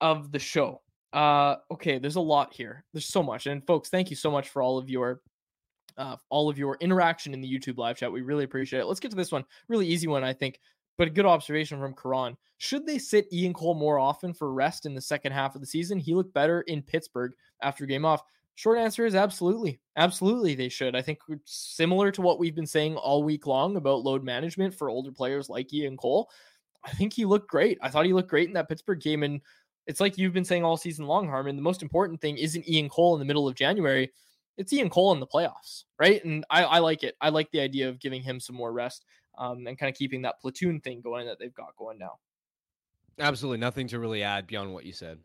of 0.00 0.32
the 0.32 0.38
show. 0.38 0.82
Uh 1.12 1.56
okay, 1.70 1.98
there's 1.98 2.16
a 2.16 2.20
lot 2.20 2.52
here. 2.52 2.84
There's 2.92 3.06
so 3.06 3.22
much. 3.22 3.46
And 3.46 3.64
folks, 3.66 3.88
thank 3.88 4.10
you 4.10 4.16
so 4.16 4.30
much 4.30 4.48
for 4.48 4.60
all 4.60 4.76
of 4.76 4.90
your 4.90 5.20
uh, 5.96 6.16
all 6.28 6.48
of 6.48 6.58
your 6.58 6.76
interaction 6.80 7.34
in 7.34 7.40
the 7.40 7.50
YouTube 7.50 7.76
live 7.78 7.96
chat. 7.96 8.12
We 8.12 8.22
really 8.22 8.44
appreciate 8.44 8.80
it. 8.80 8.86
Let's 8.86 9.00
get 9.00 9.10
to 9.10 9.16
this 9.16 9.32
one. 9.32 9.44
Really 9.68 9.86
easy 9.86 10.06
one, 10.06 10.22
I 10.22 10.32
think 10.32 10.60
but 10.98 11.06
a 11.06 11.12
good 11.12 11.24
observation 11.24 11.78
from 11.78 11.94
Karan. 11.94 12.36
Should 12.58 12.84
they 12.84 12.98
sit 12.98 13.32
Ian 13.32 13.54
Cole 13.54 13.74
more 13.74 14.00
often 14.00 14.34
for 14.34 14.52
rest 14.52 14.84
in 14.84 14.94
the 14.94 15.00
second 15.00 15.32
half 15.32 15.54
of 15.54 15.60
the 15.60 15.66
season? 15.66 15.98
He 15.98 16.14
looked 16.14 16.34
better 16.34 16.62
in 16.62 16.82
Pittsburgh 16.82 17.32
after 17.62 17.86
game 17.86 18.04
off. 18.04 18.22
Short 18.58 18.76
answer 18.76 19.06
is 19.06 19.14
absolutely. 19.14 19.78
Absolutely, 19.94 20.56
they 20.56 20.68
should. 20.68 20.96
I 20.96 21.00
think 21.00 21.20
similar 21.44 22.10
to 22.10 22.20
what 22.20 22.40
we've 22.40 22.56
been 22.56 22.66
saying 22.66 22.96
all 22.96 23.22
week 23.22 23.46
long 23.46 23.76
about 23.76 24.02
load 24.02 24.24
management 24.24 24.74
for 24.74 24.90
older 24.90 25.12
players 25.12 25.48
like 25.48 25.72
Ian 25.72 25.96
Cole. 25.96 26.28
I 26.84 26.90
think 26.90 27.12
he 27.12 27.24
looked 27.24 27.48
great. 27.48 27.78
I 27.82 27.88
thought 27.88 28.04
he 28.04 28.12
looked 28.12 28.30
great 28.30 28.48
in 28.48 28.54
that 28.54 28.68
Pittsburgh 28.68 29.00
game. 29.00 29.22
And 29.22 29.40
it's 29.86 30.00
like 30.00 30.18
you've 30.18 30.32
been 30.32 30.44
saying 30.44 30.64
all 30.64 30.76
season 30.76 31.06
long, 31.06 31.28
Harman. 31.28 31.54
The 31.54 31.62
most 31.62 31.82
important 31.82 32.20
thing 32.20 32.36
isn't 32.36 32.68
Ian 32.68 32.88
Cole 32.88 33.14
in 33.14 33.20
the 33.20 33.24
middle 33.24 33.46
of 33.46 33.54
January. 33.54 34.10
It's 34.56 34.72
Ian 34.72 34.90
Cole 34.90 35.12
in 35.12 35.20
the 35.20 35.26
playoffs, 35.28 35.84
right? 36.00 36.24
And 36.24 36.44
I, 36.50 36.64
I 36.64 36.78
like 36.80 37.04
it. 37.04 37.14
I 37.20 37.28
like 37.28 37.52
the 37.52 37.60
idea 37.60 37.88
of 37.88 38.00
giving 38.00 38.22
him 38.22 38.40
some 38.40 38.56
more 38.56 38.72
rest 38.72 39.04
um, 39.38 39.68
and 39.68 39.78
kind 39.78 39.88
of 39.88 39.96
keeping 39.96 40.22
that 40.22 40.40
platoon 40.40 40.80
thing 40.80 41.00
going 41.00 41.28
that 41.28 41.38
they've 41.38 41.54
got 41.54 41.76
going 41.76 41.98
now. 41.98 42.18
Absolutely 43.20 43.58
nothing 43.58 43.86
to 43.86 44.00
really 44.00 44.24
add 44.24 44.48
beyond 44.48 44.74
what 44.74 44.84
you 44.84 44.92
said. 44.92 45.20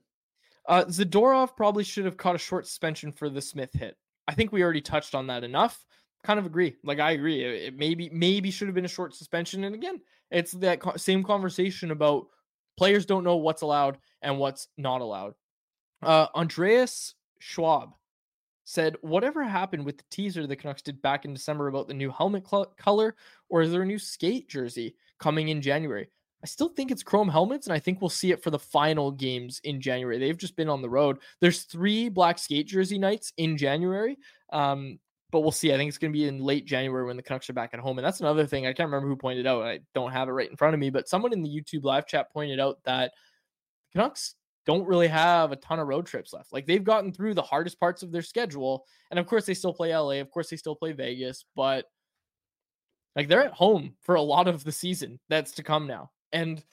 Uh, 0.67 0.85
Zadorov 0.85 1.55
probably 1.55 1.83
should 1.83 2.05
have 2.05 2.17
caught 2.17 2.35
a 2.35 2.39
short 2.39 2.65
suspension 2.65 3.11
for 3.11 3.29
the 3.29 3.41
Smith 3.41 3.73
hit. 3.73 3.97
I 4.27 4.33
think 4.33 4.51
we 4.51 4.63
already 4.63 4.81
touched 4.81 5.15
on 5.15 5.27
that 5.27 5.43
enough. 5.43 5.85
Kind 6.23 6.39
of 6.39 6.45
agree. 6.45 6.77
Like 6.83 6.99
I 6.99 7.11
agree. 7.11 7.43
It, 7.43 7.63
it 7.63 7.77
maybe 7.77 8.09
maybe 8.13 8.49
should 8.49 8.69
have 8.69 8.75
been 8.75 8.85
a 8.85 8.89
short 8.89 9.13
suspension. 9.13 9.65
And 9.65 9.75
again, 9.75 9.99
it's 10.31 10.53
that 10.53 10.79
co- 10.79 10.95
same 10.95 11.23
conversation 11.23 11.91
about 11.91 12.27
players 12.77 13.05
don't 13.05 13.25
know 13.25 13.35
what's 13.35 13.61
allowed 13.61 13.97
and 14.21 14.39
what's 14.39 14.69
not 14.77 15.01
allowed. 15.01 15.33
Uh, 16.01 16.27
Andreas 16.33 17.15
Schwab 17.39 17.93
said, 18.63 18.95
Whatever 19.01 19.43
happened 19.43 19.85
with 19.85 19.97
the 19.97 20.05
teaser 20.09 20.47
the 20.47 20.55
Canucks 20.55 20.81
did 20.81 21.01
back 21.01 21.25
in 21.25 21.33
December 21.33 21.67
about 21.67 21.87
the 21.87 21.93
new 21.93 22.09
helmet 22.09 22.47
cl- 22.47 22.73
color, 22.77 23.15
or 23.49 23.61
is 23.61 23.71
there 23.71 23.81
a 23.81 23.85
new 23.85 23.99
skate 23.99 24.47
jersey 24.47 24.95
coming 25.19 25.49
in 25.49 25.61
January? 25.61 26.09
I 26.43 26.45
still 26.45 26.67
think 26.67 26.91
it's 26.91 27.03
chrome 27.03 27.29
helmets, 27.29 27.67
and 27.67 27.73
I 27.73 27.79
think 27.79 28.01
we'll 28.01 28.09
see 28.09 28.31
it 28.31 28.43
for 28.43 28.49
the 28.49 28.59
final 28.59 29.11
games 29.11 29.61
in 29.63 29.79
January. 29.79 30.17
They've 30.17 30.37
just 30.37 30.57
been 30.57 30.67
on 30.67 30.81
the 30.81 30.89
road. 30.89 31.19
There's 31.39 31.63
three 31.63 32.09
black 32.09 32.37
skate 32.37 32.67
jersey 32.67 32.97
nights 32.97 33.31
in 33.37 33.55
January, 33.55 34.17
um, 34.51 34.99
but 35.31 35.39
we'll 35.39 35.51
see. 35.51 35.73
I 35.73 35.77
think 35.77 35.87
it's 35.87 35.97
going 35.97 36.11
to 36.11 36.17
be 36.17 36.27
in 36.27 36.43
late 36.43 36.65
January 36.65 37.05
when 37.05 37.15
the 37.15 37.23
Canucks 37.23 37.49
are 37.49 37.53
back 37.53 37.73
at 37.73 37.79
home. 37.79 37.97
And 37.97 38.05
that's 38.05 38.19
another 38.19 38.45
thing. 38.45 38.67
I 38.67 38.73
can't 38.73 38.87
remember 38.87 39.07
who 39.07 39.15
pointed 39.15 39.47
out. 39.47 39.63
I 39.63 39.79
don't 39.95 40.11
have 40.11 40.27
it 40.27 40.33
right 40.33 40.49
in 40.49 40.57
front 40.57 40.73
of 40.73 40.81
me, 40.81 40.89
but 40.89 41.07
someone 41.07 41.31
in 41.31 41.41
the 41.41 41.49
YouTube 41.49 41.85
live 41.85 42.05
chat 42.05 42.31
pointed 42.31 42.59
out 42.59 42.77
that 42.83 43.13
Canucks 43.93 44.35
don't 44.65 44.85
really 44.85 45.07
have 45.07 45.51
a 45.51 45.57
ton 45.57 45.79
of 45.79 45.87
road 45.87 46.05
trips 46.05 46.33
left. 46.33 46.51
Like 46.51 46.65
they've 46.65 46.83
gotten 46.83 47.13
through 47.13 47.35
the 47.35 47.41
hardest 47.41 47.79
parts 47.79 48.03
of 48.03 48.11
their 48.11 48.21
schedule. 48.21 48.85
And 49.11 49.19
of 49.19 49.27
course, 49.27 49.45
they 49.45 49.53
still 49.53 49.73
play 49.73 49.95
LA. 49.95 50.19
Of 50.19 50.29
course, 50.29 50.49
they 50.49 50.57
still 50.57 50.75
play 50.75 50.91
Vegas, 50.91 51.45
but 51.55 51.85
like 53.15 53.27
they're 53.27 53.45
at 53.45 53.53
home 53.53 53.95
for 54.01 54.15
a 54.15 54.21
lot 54.21 54.47
of 54.47 54.63
the 54.63 54.71
season 54.71 55.19
that's 55.29 55.53
to 55.53 55.63
come 55.63 55.87
now. 55.87 56.11
And 56.33 56.63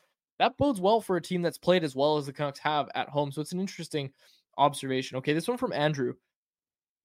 that 0.40 0.56
bodes 0.56 0.80
well 0.80 1.00
for 1.00 1.16
a 1.16 1.22
team 1.22 1.42
that's 1.42 1.58
played 1.58 1.84
as 1.84 1.94
well 1.94 2.16
as 2.16 2.26
the 2.26 2.32
Canucks 2.32 2.58
have 2.60 2.88
at 2.94 3.08
home. 3.08 3.30
So 3.30 3.40
it's 3.40 3.52
an 3.52 3.60
interesting 3.60 4.10
observation. 4.58 5.18
Okay, 5.18 5.34
this 5.34 5.46
one 5.46 5.58
from 5.58 5.72
Andrew. 5.72 6.14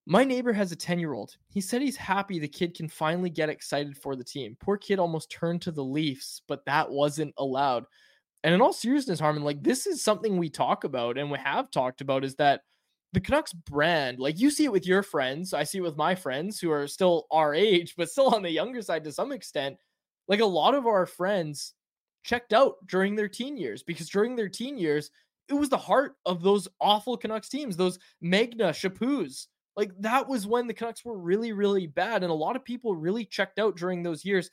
My 0.06 0.24
neighbor 0.24 0.52
has 0.52 0.72
a 0.72 0.76
10 0.76 0.98
year 0.98 1.12
old. 1.12 1.36
He 1.48 1.60
said 1.60 1.82
he's 1.82 1.96
happy 1.96 2.38
the 2.38 2.48
kid 2.48 2.74
can 2.74 2.88
finally 2.88 3.28
get 3.28 3.48
excited 3.48 3.96
for 3.96 4.16
the 4.16 4.24
team. 4.24 4.56
Poor 4.60 4.76
kid 4.76 4.98
almost 4.98 5.30
turned 5.30 5.62
to 5.62 5.72
the 5.72 5.84
Leafs, 5.84 6.40
but 6.48 6.64
that 6.64 6.90
wasn't 6.90 7.34
allowed. 7.38 7.84
And 8.42 8.54
in 8.54 8.60
all 8.60 8.72
seriousness, 8.72 9.20
Harman, 9.20 9.42
like 9.42 9.62
this 9.62 9.86
is 9.86 10.02
something 10.02 10.36
we 10.36 10.48
talk 10.48 10.84
about 10.84 11.18
and 11.18 11.30
we 11.30 11.38
have 11.38 11.70
talked 11.70 12.00
about 12.00 12.24
is 12.24 12.36
that 12.36 12.62
the 13.12 13.20
Canucks 13.20 13.52
brand, 13.52 14.18
like 14.18 14.38
you 14.38 14.50
see 14.50 14.64
it 14.64 14.72
with 14.72 14.86
your 14.86 15.02
friends, 15.02 15.52
I 15.52 15.64
see 15.64 15.78
it 15.78 15.82
with 15.82 15.96
my 15.96 16.14
friends 16.14 16.60
who 16.60 16.70
are 16.70 16.86
still 16.86 17.26
our 17.30 17.54
age, 17.54 17.94
but 17.96 18.08
still 18.08 18.34
on 18.34 18.42
the 18.42 18.50
younger 18.50 18.82
side 18.82 19.04
to 19.04 19.12
some 19.12 19.32
extent. 19.32 19.76
Like 20.28 20.40
a 20.40 20.46
lot 20.46 20.74
of 20.74 20.86
our 20.86 21.06
friends 21.06 21.74
checked 22.26 22.52
out 22.52 22.74
during 22.86 23.14
their 23.14 23.28
teen 23.28 23.56
years 23.56 23.82
because 23.84 24.08
during 24.08 24.34
their 24.34 24.48
teen 24.48 24.76
years, 24.76 25.10
it 25.48 25.54
was 25.54 25.68
the 25.68 25.78
heart 25.78 26.16
of 26.26 26.42
those 26.42 26.66
awful 26.80 27.16
Canucks 27.16 27.48
teams, 27.48 27.76
those 27.76 27.98
Megna, 28.22 28.70
Chaput. 28.70 29.46
Like 29.76 29.92
that 30.00 30.28
was 30.28 30.46
when 30.46 30.66
the 30.66 30.74
Canucks 30.74 31.04
were 31.04 31.16
really, 31.16 31.52
really 31.52 31.86
bad. 31.86 32.24
And 32.24 32.30
a 32.32 32.34
lot 32.34 32.56
of 32.56 32.64
people 32.64 32.96
really 32.96 33.24
checked 33.24 33.60
out 33.60 33.76
during 33.76 34.02
those 34.02 34.24
years 34.24 34.50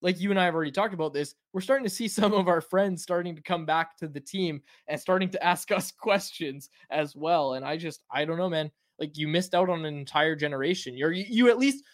like 0.00 0.20
you 0.20 0.30
and 0.30 0.38
I 0.38 0.44
have 0.44 0.54
already 0.54 0.70
talked 0.70 0.94
about 0.94 1.12
this, 1.12 1.34
we're 1.52 1.60
starting 1.60 1.84
to 1.84 1.90
see 1.90 2.06
some 2.08 2.32
of 2.32 2.46
our 2.46 2.60
friends 2.60 3.02
starting 3.02 3.34
to 3.34 3.42
come 3.42 3.66
back 3.66 3.96
to 3.98 4.08
the 4.08 4.20
team 4.20 4.62
and 4.86 5.00
starting 5.00 5.28
to 5.30 5.44
ask 5.44 5.72
us 5.72 5.90
questions 5.90 6.70
as 6.90 7.16
well. 7.16 7.54
And 7.54 7.64
I 7.64 7.76
just, 7.76 8.04
I 8.12 8.24
don't 8.24 8.38
know, 8.38 8.48
man. 8.48 8.70
Like 8.98 9.16
you 9.16 9.28
missed 9.28 9.54
out 9.54 9.68
on 9.68 9.84
an 9.84 9.96
entire 9.96 10.34
generation. 10.34 10.96
You're, 10.96 11.12
you 11.12 11.48
at 11.48 11.58
least 11.58 11.84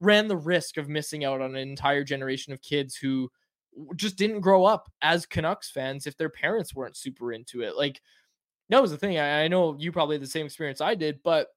ran 0.00 0.28
the 0.28 0.36
risk 0.36 0.76
of 0.76 0.88
missing 0.88 1.24
out 1.24 1.40
on 1.40 1.54
an 1.54 1.68
entire 1.68 2.04
generation 2.04 2.52
of 2.52 2.62
kids 2.62 2.96
who 2.96 3.30
just 3.96 4.16
didn't 4.16 4.40
grow 4.40 4.64
up 4.64 4.90
as 5.02 5.26
Canucks 5.26 5.70
fans 5.70 6.06
if 6.06 6.16
their 6.16 6.28
parents 6.28 6.74
weren't 6.74 6.96
super 6.96 7.32
into 7.32 7.62
it. 7.62 7.76
Like 7.76 8.00
that 8.68 8.82
was 8.82 8.90
the 8.90 8.96
thing. 8.96 9.18
I, 9.18 9.44
I 9.44 9.48
know 9.48 9.76
you 9.78 9.92
probably 9.92 10.16
had 10.16 10.22
the 10.22 10.28
same 10.28 10.46
experience 10.46 10.80
I 10.80 10.94
did, 10.94 11.20
but 11.22 11.48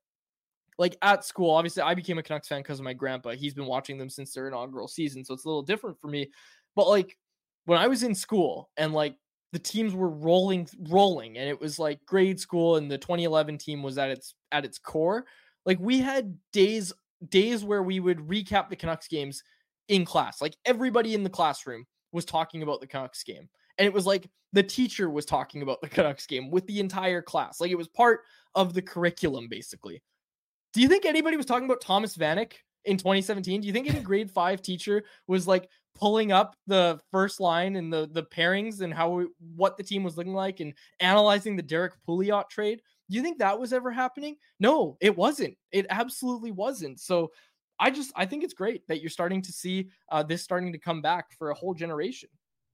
like 0.77 0.97
at 1.01 1.23
school, 1.25 1.51
obviously 1.51 1.83
I 1.83 1.93
became 1.93 2.17
a 2.17 2.23
Canucks 2.23 2.47
fan 2.47 2.61
because 2.61 2.79
of 2.79 2.85
my 2.85 2.93
grandpa. 2.93 3.31
He's 3.31 3.53
been 3.53 3.65
watching 3.65 3.97
them 3.97 4.09
since 4.09 4.33
their 4.33 4.47
inaugural 4.47 4.87
season, 4.87 5.23
so 5.23 5.33
it's 5.33 5.45
a 5.45 5.47
little 5.47 5.61
different 5.61 5.99
for 5.99 6.07
me. 6.07 6.31
But 6.75 6.87
like 6.87 7.17
when 7.65 7.79
I 7.79 7.87
was 7.87 8.03
in 8.03 8.15
school 8.15 8.69
and 8.77 8.93
like 8.93 9.15
the 9.51 9.59
teams 9.59 9.93
were 9.93 10.09
rolling 10.09 10.67
rolling 10.89 11.37
and 11.37 11.47
it 11.47 11.59
was 11.59 11.77
like 11.77 12.03
grade 12.07 12.39
school 12.39 12.77
and 12.77 12.89
the 12.89 12.97
2011 12.97 13.59
team 13.59 13.83
was 13.83 13.97
at 13.97 14.09
its 14.09 14.33
at 14.51 14.65
its 14.65 14.79
core, 14.79 15.25
like 15.65 15.79
we 15.79 15.99
had 15.99 16.37
days 16.51 16.91
days 17.29 17.63
where 17.63 17.83
we 17.83 17.99
would 17.99 18.19
recap 18.19 18.69
the 18.69 18.75
Canucks 18.75 19.07
games 19.07 19.43
in 19.87 20.05
class. 20.05 20.41
Like 20.41 20.55
everybody 20.65 21.13
in 21.13 21.23
the 21.23 21.29
classroom 21.29 21.85
was 22.13 22.25
talking 22.25 22.63
about 22.63 22.79
the 22.79 22.87
Canucks 22.87 23.23
game. 23.23 23.49
And 23.77 23.85
it 23.85 23.93
was 23.93 24.05
like 24.05 24.29
the 24.53 24.63
teacher 24.63 25.09
was 25.09 25.25
talking 25.25 25.61
about 25.61 25.81
the 25.81 25.89
Canucks 25.89 26.27
game 26.27 26.49
with 26.51 26.65
the 26.67 26.79
entire 26.79 27.21
class. 27.21 27.59
Like 27.59 27.71
it 27.71 27.77
was 27.77 27.87
part 27.87 28.21
of 28.55 28.73
the 28.73 28.81
curriculum 28.81 29.47
basically. 29.49 30.01
Do 30.73 30.81
you 30.81 30.87
think 30.87 31.05
anybody 31.05 31.37
was 31.37 31.45
talking 31.45 31.65
about 31.65 31.81
Thomas 31.81 32.17
Vanek 32.17 32.53
in 32.85 32.97
2017? 32.97 33.61
Do 33.61 33.67
you 33.67 33.73
think 33.73 33.89
any 33.89 33.99
grade 34.03 34.31
five 34.31 34.61
teacher 34.61 35.03
was 35.27 35.47
like 35.47 35.67
pulling 35.95 36.31
up 36.31 36.55
the 36.65 36.99
first 37.11 37.39
line 37.39 37.75
and 37.75 37.93
the 37.93 38.09
the 38.11 38.23
pairings 38.23 38.81
and 38.81 38.93
how 38.93 39.09
we, 39.09 39.27
what 39.55 39.77
the 39.77 39.83
team 39.83 40.03
was 40.03 40.17
looking 40.17 40.33
like 40.33 40.59
and 40.59 40.73
analyzing 40.99 41.55
the 41.55 41.61
Derrick 41.61 41.93
Pouliot 42.07 42.49
trade? 42.49 42.81
Do 43.09 43.17
you 43.17 43.23
think 43.23 43.39
that 43.39 43.59
was 43.59 43.73
ever 43.73 43.91
happening? 43.91 44.37
No, 44.59 44.97
it 45.01 45.15
wasn't. 45.15 45.55
It 45.71 45.85
absolutely 45.89 46.51
wasn't. 46.51 46.99
So 46.99 47.31
I 47.83 47.89
just 47.89 48.13
I 48.15 48.25
think 48.25 48.45
it's 48.45 48.53
great 48.53 48.87
that 48.87 49.01
you're 49.01 49.09
starting 49.09 49.41
to 49.41 49.51
see 49.51 49.89
uh, 50.09 50.23
this 50.23 50.41
starting 50.41 50.71
to 50.71 50.79
come 50.79 51.01
back 51.01 51.33
for 51.37 51.49
a 51.49 51.53
whole 51.53 51.73
generation. 51.73 52.29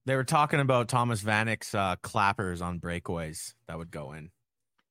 They 0.05 0.15
were 0.15 0.23
talking 0.23 0.59
about 0.59 0.87
Thomas 0.87 1.21
Vanek's 1.21 1.73
uh, 1.73 1.95
clappers 2.03 2.61
on 2.61 2.79
breakaways 2.79 3.55
that 3.67 3.77
would 3.77 3.89
go 3.89 4.13
in. 4.13 4.29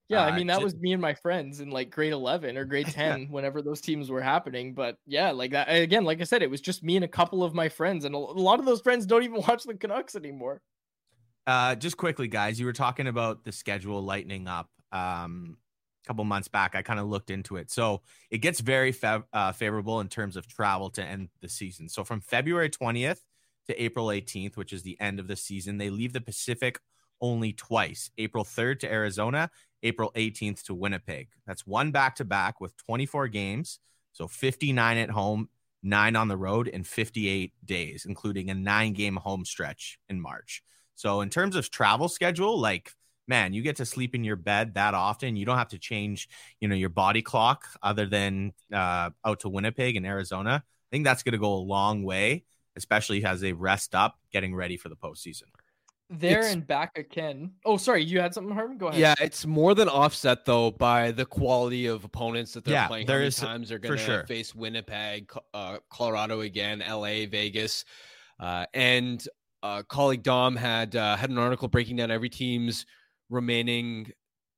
Yeah, 0.08 0.24
I 0.24 0.30
uh, 0.30 0.34
mean 0.34 0.48
that 0.48 0.60
was 0.60 0.74
me 0.74 0.92
and 0.92 1.00
my 1.00 1.14
friends 1.14 1.60
in 1.60 1.70
like 1.70 1.90
grade 1.90 2.12
11 2.12 2.56
or 2.56 2.64
grade 2.64 2.86
10 2.90 3.28
whenever 3.30 3.62
those 3.62 3.80
teams 3.80 4.10
were 4.10 4.20
happening, 4.20 4.74
but 4.74 4.96
yeah, 5.06 5.30
like 5.30 5.52
that 5.52 5.68
again, 5.68 6.04
like 6.04 6.20
I 6.20 6.24
said 6.24 6.42
it 6.42 6.50
was 6.50 6.60
just 6.60 6.82
me 6.82 6.96
and 6.96 7.04
a 7.04 7.08
couple 7.08 7.44
of 7.44 7.54
my 7.54 7.68
friends 7.68 8.04
and 8.04 8.14
a 8.16 8.18
lot 8.18 8.58
of 8.58 8.64
those 8.64 8.80
friends 8.80 9.06
don't 9.06 9.22
even 9.22 9.40
watch 9.48 9.62
the 9.62 9.74
Canucks 9.74 10.16
anymore. 10.16 10.62
Uh 11.46 11.76
just 11.76 11.96
quickly 11.96 12.26
guys, 12.26 12.58
you 12.58 12.66
were 12.66 12.72
talking 12.72 13.06
about 13.06 13.44
the 13.44 13.52
schedule 13.52 14.02
lightening 14.02 14.48
up 14.48 14.68
um 14.90 15.58
couple 16.06 16.24
months 16.24 16.48
back. 16.48 16.74
I 16.74 16.82
kind 16.82 17.00
of 17.00 17.06
looked 17.06 17.30
into 17.30 17.56
it. 17.56 17.70
So, 17.70 18.02
it 18.30 18.38
gets 18.38 18.60
very 18.60 18.94
uh, 19.02 19.52
favorable 19.52 20.00
in 20.00 20.08
terms 20.08 20.36
of 20.36 20.46
travel 20.46 20.90
to 20.90 21.04
end 21.04 21.28
the 21.40 21.48
season. 21.48 21.88
So, 21.88 22.04
from 22.04 22.20
February 22.20 22.70
20th 22.70 23.20
to 23.66 23.82
April 23.82 24.06
18th, 24.06 24.56
which 24.56 24.72
is 24.72 24.82
the 24.82 24.98
end 25.00 25.20
of 25.20 25.28
the 25.28 25.36
season, 25.36 25.78
they 25.78 25.90
leave 25.90 26.12
the 26.12 26.20
Pacific 26.20 26.78
only 27.20 27.52
twice 27.52 28.10
April 28.16 28.44
3rd 28.44 28.80
to 28.80 28.92
Arizona 28.92 29.50
April 29.82 30.12
18th 30.14 30.64
to 30.64 30.74
Winnipeg. 30.74 31.28
That's 31.46 31.66
one 31.66 31.90
back 31.90 32.16
to 32.16 32.24
back 32.24 32.60
with 32.60 32.76
24 32.86 33.28
games. 33.28 33.78
So 34.12 34.26
59 34.26 34.96
at 34.96 35.10
home, 35.10 35.48
nine 35.82 36.16
on 36.16 36.28
the 36.28 36.36
road, 36.36 36.68
in 36.68 36.84
58 36.84 37.52
days, 37.64 38.04
including 38.08 38.50
a 38.50 38.54
nine 38.54 38.92
game 38.92 39.16
home 39.16 39.44
stretch 39.44 39.98
in 40.08 40.20
March. 40.20 40.62
So, 40.94 41.20
in 41.20 41.30
terms 41.30 41.54
of 41.54 41.70
travel 41.70 42.08
schedule, 42.08 42.58
like, 42.58 42.90
man, 43.28 43.52
you 43.52 43.62
get 43.62 43.76
to 43.76 43.86
sleep 43.86 44.14
in 44.14 44.24
your 44.24 44.36
bed 44.36 44.74
that 44.74 44.94
often. 44.94 45.36
You 45.36 45.44
don't 45.44 45.58
have 45.58 45.68
to 45.68 45.78
change, 45.78 46.28
you 46.60 46.68
know, 46.68 46.74
your 46.74 46.88
body 46.88 47.22
clock 47.22 47.66
other 47.82 48.06
than 48.06 48.52
uh, 48.72 49.10
out 49.24 49.40
to 49.40 49.48
Winnipeg 49.48 49.96
and 49.96 50.06
Arizona. 50.06 50.64
I 50.64 50.88
think 50.90 51.04
that's 51.04 51.22
going 51.22 51.32
to 51.32 51.38
go 51.38 51.52
a 51.52 51.56
long 51.56 52.02
way, 52.02 52.44
especially 52.76 53.24
as 53.24 53.40
they 53.40 53.52
rest 53.52 53.94
up 53.94 54.18
getting 54.32 54.54
ready 54.54 54.76
for 54.76 54.88
the 54.88 54.96
postseason. 54.96 55.44
There 56.10 56.38
it's, 56.38 56.52
and 56.52 56.66
back 56.66 56.96
again. 56.96 57.52
Oh, 57.66 57.76
sorry, 57.76 58.02
you 58.02 58.18
had 58.18 58.32
something, 58.32 58.54
Harman. 58.54 58.78
Go 58.78 58.86
ahead. 58.86 58.98
Yeah, 58.98 59.14
it's 59.20 59.44
more 59.44 59.74
than 59.74 59.90
offset 59.90 60.46
though 60.46 60.70
by 60.70 61.10
the 61.10 61.26
quality 61.26 61.84
of 61.86 62.02
opponents 62.04 62.54
that 62.54 62.64
they're 62.64 62.72
yeah, 62.72 62.88
playing. 62.88 63.06
How 63.06 63.18
many 63.18 63.30
times 63.30 63.68
they're 63.68 63.78
going 63.78 63.98
to 63.98 64.02
sure. 64.02 64.24
face 64.24 64.54
Winnipeg, 64.54 65.30
uh, 65.52 65.78
Colorado 65.90 66.40
again, 66.40 66.80
L.A., 66.80 67.26
Vegas, 67.26 67.84
uh, 68.40 68.64
and 68.72 69.26
uh, 69.62 69.82
colleague 69.82 70.22
Dom 70.22 70.56
had 70.56 70.96
uh, 70.96 71.16
had 71.16 71.28
an 71.28 71.36
article 71.36 71.68
breaking 71.68 71.96
down 71.96 72.10
every 72.10 72.30
team's 72.30 72.86
remaining 73.30 74.10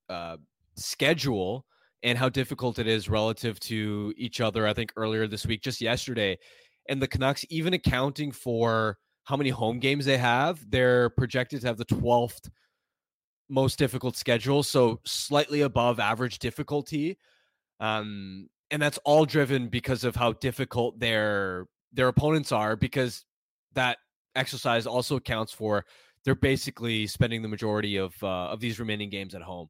uh, 0.08 0.36
schedule 0.76 1.66
and 2.02 2.16
how 2.16 2.28
difficult 2.28 2.78
it 2.78 2.86
is 2.86 3.08
relative 3.08 3.60
to 3.60 4.12
each 4.16 4.40
other. 4.40 4.66
I 4.66 4.72
think 4.72 4.92
earlier 4.96 5.26
this 5.26 5.46
week, 5.46 5.62
just 5.62 5.80
yesterday, 5.80 6.38
and 6.88 7.00
the 7.00 7.08
Canucks 7.08 7.44
even 7.50 7.74
accounting 7.74 8.32
for 8.32 8.98
how 9.24 9.36
many 9.36 9.50
home 9.50 9.78
games 9.78 10.04
they 10.04 10.18
have, 10.18 10.68
they're 10.70 11.10
projected 11.10 11.60
to 11.60 11.66
have 11.66 11.76
the 11.76 11.84
12th 11.84 12.48
most 13.48 13.78
difficult 13.78 14.16
schedule, 14.16 14.62
so 14.62 15.00
slightly 15.04 15.60
above 15.62 16.00
average 16.00 16.38
difficulty. 16.38 17.18
Um, 17.80 18.48
and 18.70 18.80
that's 18.80 18.98
all 19.04 19.24
driven 19.24 19.68
because 19.68 20.04
of 20.04 20.16
how 20.16 20.32
difficult 20.34 20.98
their 21.00 21.66
their 21.92 22.08
opponents 22.08 22.52
are 22.52 22.76
because 22.76 23.24
that 23.74 23.98
exercise 24.36 24.86
also 24.86 25.16
accounts 25.16 25.52
for 25.52 25.84
they're 26.24 26.34
basically 26.34 27.06
spending 27.06 27.42
the 27.42 27.48
majority 27.48 27.96
of 27.96 28.14
uh, 28.22 28.48
of 28.48 28.60
these 28.60 28.78
remaining 28.78 29.10
games 29.10 29.34
at 29.34 29.42
home. 29.42 29.68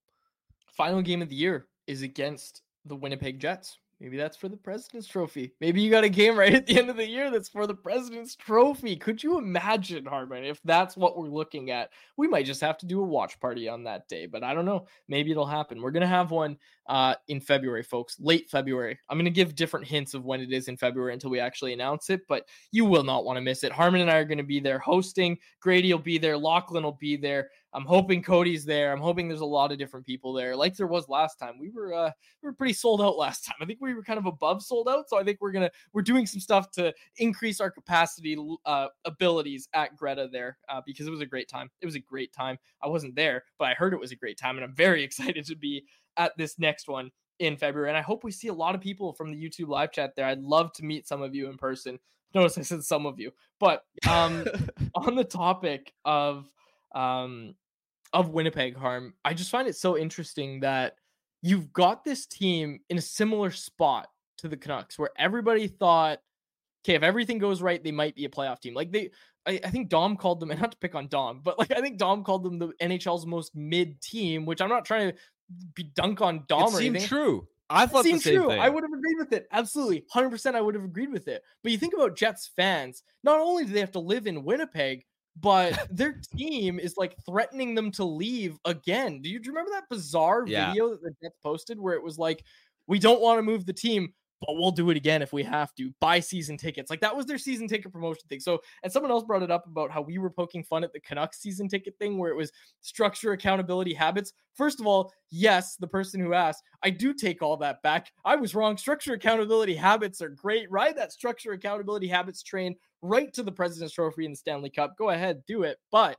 Final 0.76 1.02
game 1.02 1.22
of 1.22 1.28
the 1.28 1.36
year 1.36 1.66
is 1.86 2.02
against 2.02 2.62
the 2.84 2.96
Winnipeg 2.96 3.38
Jets. 3.40 3.78
Maybe 4.00 4.16
that's 4.16 4.36
for 4.36 4.48
the 4.48 4.56
President's 4.56 5.06
Trophy. 5.06 5.52
Maybe 5.60 5.82
you 5.82 5.90
got 5.90 6.04
a 6.04 6.08
game 6.08 6.38
right 6.38 6.54
at 6.54 6.66
the 6.66 6.78
end 6.78 6.88
of 6.88 6.96
the 6.96 7.06
year 7.06 7.30
that's 7.30 7.50
for 7.50 7.66
the 7.66 7.74
President's 7.74 8.34
Trophy. 8.34 8.96
Could 8.96 9.22
you 9.22 9.36
imagine, 9.36 10.06
Harman, 10.06 10.42
if 10.42 10.58
that's 10.64 10.96
what 10.96 11.18
we're 11.18 11.28
looking 11.28 11.70
at? 11.70 11.90
We 12.16 12.26
might 12.26 12.46
just 12.46 12.62
have 12.62 12.78
to 12.78 12.86
do 12.86 13.02
a 13.02 13.06
watch 13.06 13.38
party 13.40 13.68
on 13.68 13.84
that 13.84 14.08
day, 14.08 14.24
but 14.24 14.42
I 14.42 14.54
don't 14.54 14.64
know. 14.64 14.86
Maybe 15.06 15.30
it'll 15.32 15.44
happen. 15.44 15.82
We're 15.82 15.90
going 15.90 16.00
to 16.00 16.06
have 16.06 16.30
one 16.30 16.56
uh, 16.90 17.14
in 17.28 17.40
February, 17.40 17.84
folks, 17.84 18.16
late 18.18 18.50
February. 18.50 18.98
I'm 19.08 19.16
going 19.16 19.24
to 19.24 19.30
give 19.30 19.54
different 19.54 19.86
hints 19.86 20.12
of 20.12 20.24
when 20.24 20.40
it 20.40 20.52
is 20.52 20.66
in 20.66 20.76
February 20.76 21.12
until 21.12 21.30
we 21.30 21.38
actually 21.38 21.72
announce 21.72 22.10
it, 22.10 22.22
but 22.26 22.48
you 22.72 22.84
will 22.84 23.04
not 23.04 23.24
want 23.24 23.36
to 23.36 23.40
miss 23.40 23.62
it. 23.62 23.70
Harman 23.70 24.00
and 24.00 24.10
I 24.10 24.16
are 24.16 24.24
going 24.24 24.38
to 24.38 24.44
be 24.44 24.58
there 24.58 24.80
hosting. 24.80 25.38
Grady 25.60 25.92
will 25.92 26.00
be 26.00 26.18
there. 26.18 26.36
Lachlan 26.36 26.82
will 26.82 26.98
be 27.00 27.16
there. 27.16 27.48
I'm 27.72 27.84
hoping 27.84 28.22
Cody's 28.22 28.64
there. 28.64 28.92
I'm 28.92 29.00
hoping 29.00 29.28
there's 29.28 29.40
a 29.40 29.46
lot 29.46 29.70
of 29.70 29.78
different 29.78 30.04
people 30.04 30.32
there, 30.32 30.56
like 30.56 30.76
there 30.76 30.88
was 30.88 31.08
last 31.08 31.38
time. 31.38 31.58
We 31.58 31.70
were 31.70 31.94
uh, 31.94 32.10
we 32.42 32.48
were 32.48 32.52
pretty 32.52 32.72
sold 32.72 33.00
out 33.00 33.16
last 33.16 33.44
time. 33.44 33.54
I 33.60 33.64
think 33.64 33.78
we 33.80 33.94
were 33.94 34.02
kind 34.02 34.18
of 34.18 34.26
above 34.26 34.62
sold 34.62 34.88
out, 34.88 35.08
so 35.08 35.18
I 35.18 35.22
think 35.22 35.38
we're 35.40 35.52
gonna 35.52 35.70
we're 35.92 36.02
doing 36.02 36.26
some 36.26 36.40
stuff 36.40 36.70
to 36.72 36.92
increase 37.18 37.60
our 37.60 37.70
capacity 37.70 38.36
uh, 38.66 38.88
abilities 39.04 39.68
at 39.72 39.96
Greta 39.96 40.28
there 40.32 40.58
uh, 40.68 40.80
because 40.84 41.06
it 41.06 41.10
was 41.10 41.20
a 41.20 41.26
great 41.26 41.48
time. 41.48 41.70
It 41.80 41.86
was 41.86 41.94
a 41.94 42.00
great 42.00 42.32
time. 42.32 42.58
I 42.82 42.88
wasn't 42.88 43.14
there, 43.14 43.44
but 43.58 43.66
I 43.66 43.74
heard 43.74 43.92
it 43.92 44.00
was 44.00 44.12
a 44.12 44.16
great 44.16 44.38
time, 44.38 44.56
and 44.56 44.64
I'm 44.64 44.74
very 44.74 45.04
excited 45.10 45.44
to 45.46 45.54
be 45.54 45.84
at 46.16 46.36
this 46.36 46.58
next 46.58 46.88
one 46.88 47.10
in 47.38 47.56
February. 47.56 47.88
And 47.88 47.98
I 47.98 48.02
hope 48.02 48.22
we 48.22 48.30
see 48.30 48.48
a 48.48 48.54
lot 48.54 48.74
of 48.74 48.80
people 48.80 49.12
from 49.12 49.32
the 49.32 49.42
YouTube 49.42 49.68
live 49.68 49.92
chat 49.92 50.14
there. 50.14 50.26
I'd 50.26 50.42
love 50.42 50.72
to 50.74 50.84
meet 50.84 51.08
some 51.08 51.22
of 51.22 51.34
you 51.34 51.48
in 51.48 51.56
person. 51.56 51.98
Notice 52.34 52.58
I 52.58 52.62
said 52.62 52.84
some 52.84 53.06
of 53.06 53.18
you, 53.18 53.32
but 53.58 53.84
um, 54.08 54.44
on 54.94 55.16
the 55.16 55.24
topic 55.24 55.92
of 56.04 56.46
um, 56.94 57.54
of 58.12 58.30
Winnipeg 58.30 58.76
harm, 58.76 59.14
I 59.24 59.34
just 59.34 59.50
find 59.50 59.66
it 59.66 59.76
so 59.76 59.98
interesting 59.98 60.60
that 60.60 60.94
you've 61.42 61.72
got 61.72 62.04
this 62.04 62.26
team 62.26 62.80
in 62.88 62.98
a 62.98 63.02
similar 63.02 63.50
spot 63.50 64.08
to 64.38 64.48
the 64.48 64.56
Canucks 64.56 64.98
where 64.98 65.10
everybody 65.18 65.66
thought, 65.66 66.20
okay, 66.84 66.94
if 66.94 67.02
everything 67.02 67.38
goes 67.38 67.62
right, 67.62 67.82
they 67.82 67.92
might 67.92 68.14
be 68.14 68.26
a 68.26 68.28
playoff 68.28 68.60
team. 68.60 68.74
Like 68.74 68.92
they, 68.92 69.10
I, 69.46 69.60
I 69.64 69.70
think 69.70 69.88
Dom 69.88 70.16
called 70.16 70.38
them, 70.40 70.50
and 70.50 70.60
not 70.60 70.72
to 70.72 70.78
pick 70.78 70.94
on 70.94 71.08
Dom, 71.08 71.40
but 71.42 71.58
like 71.58 71.72
I 71.72 71.80
think 71.80 71.98
Dom 71.98 72.22
called 72.22 72.44
them 72.44 72.58
the 72.58 72.68
NHL's 72.80 73.26
most 73.26 73.56
mid 73.56 74.00
team, 74.00 74.46
which 74.46 74.60
I'm 74.60 74.68
not 74.68 74.84
trying 74.84 75.10
to 75.10 75.16
dunk 75.94 76.20
on 76.20 76.44
Dom 76.48 76.74
it 76.74 76.76
seemed. 76.76 77.00
True. 77.00 77.46
I 77.72 77.86
thought 77.86 78.02
the 78.02 78.10
Seems 78.10 78.24
same 78.24 78.36
true. 78.36 78.48
thing. 78.48 78.60
I 78.60 78.68
would 78.68 78.82
have 78.82 78.92
agreed 78.92 79.16
with 79.16 79.32
it. 79.32 79.46
Absolutely. 79.52 80.04
100% 80.12 80.54
I 80.56 80.60
would 80.60 80.74
have 80.74 80.82
agreed 80.82 81.12
with 81.12 81.28
it. 81.28 81.44
But 81.62 81.70
you 81.70 81.78
think 81.78 81.94
about 81.94 82.16
Jets 82.16 82.50
fans, 82.56 83.04
not 83.22 83.38
only 83.38 83.64
do 83.64 83.72
they 83.72 83.78
have 83.80 83.92
to 83.92 84.00
live 84.00 84.26
in 84.26 84.42
Winnipeg, 84.42 85.04
but 85.40 85.86
their 85.90 86.20
team 86.36 86.80
is 86.80 86.96
like 86.96 87.14
threatening 87.24 87.76
them 87.76 87.92
to 87.92 88.04
leave 88.04 88.58
again. 88.64 89.22
Do 89.22 89.30
you, 89.30 89.38
do 89.38 89.46
you 89.46 89.52
remember 89.52 89.70
that 89.70 89.88
bizarre 89.88 90.44
Yeah. 90.48 90.70
video 90.72 90.90
that 90.90 91.00
the 91.02 91.14
Jets 91.22 91.36
posted 91.44 91.78
where 91.78 91.94
it 91.94 92.02
was 92.02 92.18
like, 92.18 92.44
we 92.88 92.98
don't 92.98 93.20
want 93.20 93.38
to 93.38 93.42
move 93.42 93.66
the 93.66 93.72
team, 93.72 94.12
but 94.40 94.56
we'll 94.56 94.70
do 94.70 94.90
it 94.90 94.96
again 94.96 95.22
if 95.22 95.32
we 95.32 95.42
have 95.42 95.74
to. 95.74 95.92
Buy 96.00 96.20
season 96.20 96.56
tickets. 96.56 96.90
Like 96.90 97.00
that 97.00 97.14
was 97.14 97.26
their 97.26 97.38
season 97.38 97.68
ticket 97.68 97.92
promotion 97.92 98.22
thing. 98.28 98.40
So, 98.40 98.60
and 98.82 98.92
someone 98.92 99.12
else 99.12 99.24
brought 99.24 99.42
it 99.42 99.50
up 99.50 99.66
about 99.66 99.90
how 99.90 100.00
we 100.00 100.18
were 100.18 100.30
poking 100.30 100.64
fun 100.64 100.82
at 100.82 100.92
the 100.92 101.00
Canucks 101.00 101.40
season 101.40 101.68
ticket 101.68 101.94
thing 101.98 102.18
where 102.18 102.30
it 102.30 102.36
was 102.36 102.50
structure, 102.80 103.32
accountability, 103.32 103.92
habits. 103.92 104.32
First 104.54 104.80
of 104.80 104.86
all, 104.86 105.12
yes, 105.30 105.76
the 105.76 105.86
person 105.86 106.20
who 106.20 106.32
asked, 106.32 106.62
I 106.82 106.90
do 106.90 107.12
take 107.12 107.42
all 107.42 107.56
that 107.58 107.82
back. 107.82 108.12
I 108.24 108.36
was 108.36 108.54
wrong. 108.54 108.76
Structure, 108.76 109.14
accountability, 109.14 109.74
habits 109.74 110.22
are 110.22 110.30
great. 110.30 110.70
Ride 110.70 110.96
that 110.96 111.12
structure, 111.12 111.52
accountability, 111.52 112.08
habits 112.08 112.42
train 112.42 112.76
right 113.02 113.32
to 113.34 113.42
the 113.42 113.52
President's 113.52 113.94
Trophy 113.94 114.24
and 114.24 114.34
the 114.34 114.38
Stanley 114.38 114.70
Cup. 114.70 114.96
Go 114.96 115.10
ahead, 115.10 115.42
do 115.46 115.62
it. 115.62 115.78
But 115.92 116.16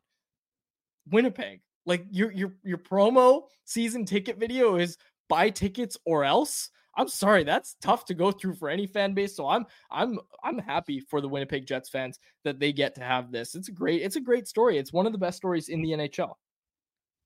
Winnipeg, 1.09 1.61
like 1.85 2.05
your 2.11 2.31
your 2.31 2.53
your 2.63 2.77
promo 2.77 3.43
season 3.65 4.05
ticket 4.05 4.37
video 4.37 4.75
is 4.75 4.97
buy 5.29 5.49
tickets 5.49 5.97
or 6.05 6.23
else. 6.23 6.69
I'm 6.95 7.07
sorry, 7.07 7.43
that's 7.43 7.75
tough 7.81 8.05
to 8.05 8.13
go 8.13 8.31
through 8.31 8.55
for 8.55 8.69
any 8.69 8.85
fan 8.85 9.13
base. 9.13 9.35
So 9.35 9.47
I'm 9.47 9.65
I'm 9.89 10.19
I'm 10.43 10.57
happy 10.57 10.99
for 10.99 11.21
the 11.21 11.29
Winnipeg 11.29 11.65
Jets 11.65 11.89
fans 11.89 12.19
that 12.43 12.59
they 12.59 12.73
get 12.73 12.95
to 12.95 13.01
have 13.01 13.31
this. 13.31 13.55
It's 13.55 13.69
a 13.69 13.71
great 13.71 14.01
it's 14.01 14.17
a 14.17 14.21
great 14.21 14.47
story. 14.47 14.77
It's 14.77 14.91
one 14.91 15.05
of 15.05 15.11
the 15.11 15.17
best 15.17 15.37
stories 15.37 15.69
in 15.69 15.81
the 15.81 15.91
NHL. 15.91 16.33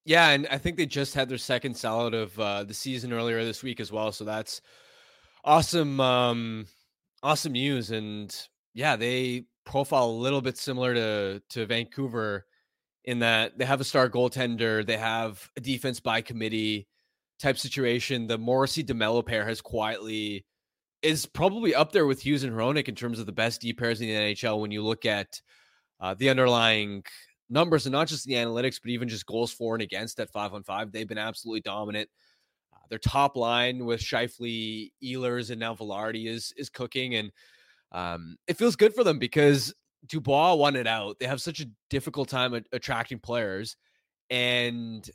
Yeah, 0.05 0.30
and 0.30 0.47
I 0.51 0.59
think 0.59 0.78
they 0.78 0.86
just 0.86 1.16
had 1.16 1.30
their 1.30 1.39
second 1.39 1.74
sellout 1.74 2.13
of 2.13 2.39
uh, 2.39 2.63
the 2.63 2.76
season 2.76 3.11
earlier 3.11 3.43
this 3.43 3.63
week 3.63 3.80
as 3.80 3.91
well. 3.91 4.11
So 4.11 4.24
that's 4.24 4.61
awesome, 5.43 5.99
um, 5.99 6.68
awesome 7.24 7.53
news. 7.53 7.89
And 7.89 8.36
yeah, 8.76 8.97
they 8.97 9.45
profile 9.66 10.05
a 10.05 10.11
little 10.11 10.41
bit 10.41 10.57
similar 10.57 10.93
to 10.93 11.41
to 11.49 11.66
Vancouver 11.66 12.45
in 13.05 13.20
that 13.20 13.57
they 13.57 13.66
have 13.66 13.82
a 13.82 13.86
star 13.86 14.09
goaltender, 14.09 14.86
they 14.86 14.97
have 14.97 15.49
a 15.57 15.61
defense 15.61 15.99
by 15.99 16.22
committee 16.22 16.88
type 17.39 17.57
situation. 17.57 18.27
The 18.27 18.38
Morrissey 18.38 18.83
Demelo 18.83 19.25
pair 19.25 19.45
has 19.45 19.61
quietly 19.61 20.45
is 21.01 21.25
probably 21.25 21.75
up 21.75 21.91
there 21.91 22.07
with 22.07 22.25
Hughes 22.25 22.43
and 22.43 22.53
Hronek 22.53 22.88
in 22.88 22.95
terms 22.95 23.19
of 23.19 23.27
the 23.27 23.31
best 23.31 23.61
D 23.61 23.73
pairs 23.73 24.01
in 24.01 24.07
the 24.07 24.13
NHL 24.13 24.59
when 24.59 24.71
you 24.71 24.83
look 24.83 25.05
at 25.05 25.39
uh, 25.99 26.15
the 26.15 26.29
underlying 26.29 27.03
numbers 27.49 27.86
and 27.86 27.93
not 27.93 28.07
just 28.07 28.25
the 28.25 28.33
analytics, 28.33 28.79
but 28.81 28.89
even 28.89 29.07
just 29.07 29.25
goals 29.25 29.51
for 29.51 29.75
and 29.75 29.83
against 29.83 30.19
at 30.19 30.31
five 30.31 30.53
on 30.53 30.63
five. 30.63 30.91
They've 30.91 31.07
been 31.07 31.17
absolutely 31.19 31.61
dominant. 31.61 32.09
Uh, 32.73 32.79
their 32.89 32.99
top 32.99 33.36
line 33.36 33.86
with 33.86 34.01
Scheifele, 34.01 34.91
Ehlers, 35.03 35.51
and 35.51 35.59
now 35.59 35.75
Vilardi 35.75 36.27
is 36.27 36.53
is 36.57 36.69
cooking, 36.69 37.15
and 37.15 37.31
um, 37.91 38.38
it 38.47 38.57
feels 38.57 38.75
good 38.75 38.95
for 38.95 39.03
them 39.03 39.19
because 39.19 39.73
Dubois 40.07 40.55
wanted 40.55 40.88
out. 40.88 41.19
They 41.19 41.27
have 41.27 41.41
such 41.41 41.59
a 41.59 41.69
difficult 41.89 42.29
time 42.29 42.55
at 42.55 42.65
attracting 42.71 43.19
players, 43.19 43.77
and 44.29 45.07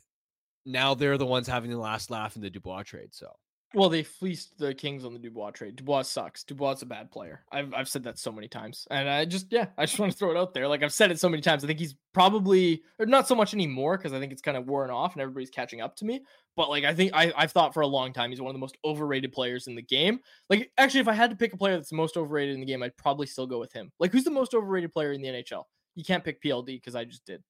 now 0.65 0.93
they're 0.93 1.17
the 1.17 1.25
ones 1.25 1.47
having 1.47 1.71
the 1.71 1.77
last 1.77 2.09
laugh 2.09 2.35
in 2.35 2.41
the 2.41 2.49
Dubois 2.49 2.83
trade. 2.83 3.13
So 3.13 3.31
Well, 3.73 3.89
they 3.89 4.03
fleeced 4.03 4.57
the 4.57 4.73
Kings 4.73 5.05
on 5.05 5.13
the 5.13 5.19
Dubois 5.19 5.51
trade. 5.51 5.75
Dubois 5.75 6.03
sucks. 6.03 6.43
Dubois 6.43 6.73
is 6.73 6.81
a 6.81 6.85
bad 6.85 7.11
player. 7.11 7.43
I've 7.51 7.73
I've 7.73 7.89
said 7.89 8.03
that 8.03 8.19
so 8.19 8.31
many 8.31 8.47
times, 8.47 8.87
and 8.91 9.09
I 9.09 9.25
just 9.25 9.47
yeah, 9.51 9.67
I 9.77 9.85
just 9.85 9.99
want 9.99 10.11
to 10.11 10.17
throw 10.17 10.31
it 10.31 10.37
out 10.37 10.53
there. 10.53 10.67
Like 10.67 10.83
I've 10.83 10.93
said 10.93 11.11
it 11.11 11.19
so 11.19 11.29
many 11.29 11.41
times. 11.41 11.63
I 11.63 11.67
think 11.67 11.79
he's 11.79 11.95
probably 12.13 12.83
or 12.99 13.05
not 13.05 13.27
so 13.27 13.35
much 13.35 13.53
anymore 13.53 13.97
because 13.97 14.13
I 14.13 14.19
think 14.19 14.31
it's 14.31 14.41
kind 14.41 14.57
of 14.57 14.67
worn 14.67 14.89
off 14.89 15.13
and 15.13 15.21
everybody's 15.21 15.49
catching 15.49 15.81
up 15.81 15.95
to 15.97 16.05
me. 16.05 16.21
But 16.55 16.69
like 16.69 16.83
I 16.83 16.93
think 16.93 17.11
I 17.13 17.31
I've 17.35 17.51
thought 17.51 17.73
for 17.73 17.81
a 17.81 17.87
long 17.87 18.13
time 18.13 18.29
he's 18.29 18.41
one 18.41 18.49
of 18.49 18.55
the 18.55 18.59
most 18.59 18.77
overrated 18.83 19.31
players 19.31 19.67
in 19.67 19.75
the 19.75 19.81
game. 19.81 20.19
Like 20.49 20.71
actually, 20.77 21.01
if 21.01 21.07
I 21.07 21.13
had 21.13 21.29
to 21.29 21.35
pick 21.35 21.53
a 21.53 21.57
player 21.57 21.75
that's 21.75 21.93
most 21.93 22.17
overrated 22.17 22.55
in 22.55 22.59
the 22.59 22.67
game, 22.67 22.83
I'd 22.83 22.97
probably 22.97 23.25
still 23.25 23.47
go 23.47 23.59
with 23.59 23.73
him. 23.73 23.91
Like 23.99 24.11
who's 24.11 24.25
the 24.25 24.31
most 24.31 24.53
overrated 24.53 24.91
player 24.91 25.13
in 25.13 25.21
the 25.21 25.29
NHL? 25.29 25.63
You 25.95 26.03
can't 26.03 26.23
pick 26.23 26.41
PLD 26.41 26.67
because 26.67 26.95
I 26.95 27.05
just 27.05 27.25
did. 27.25 27.43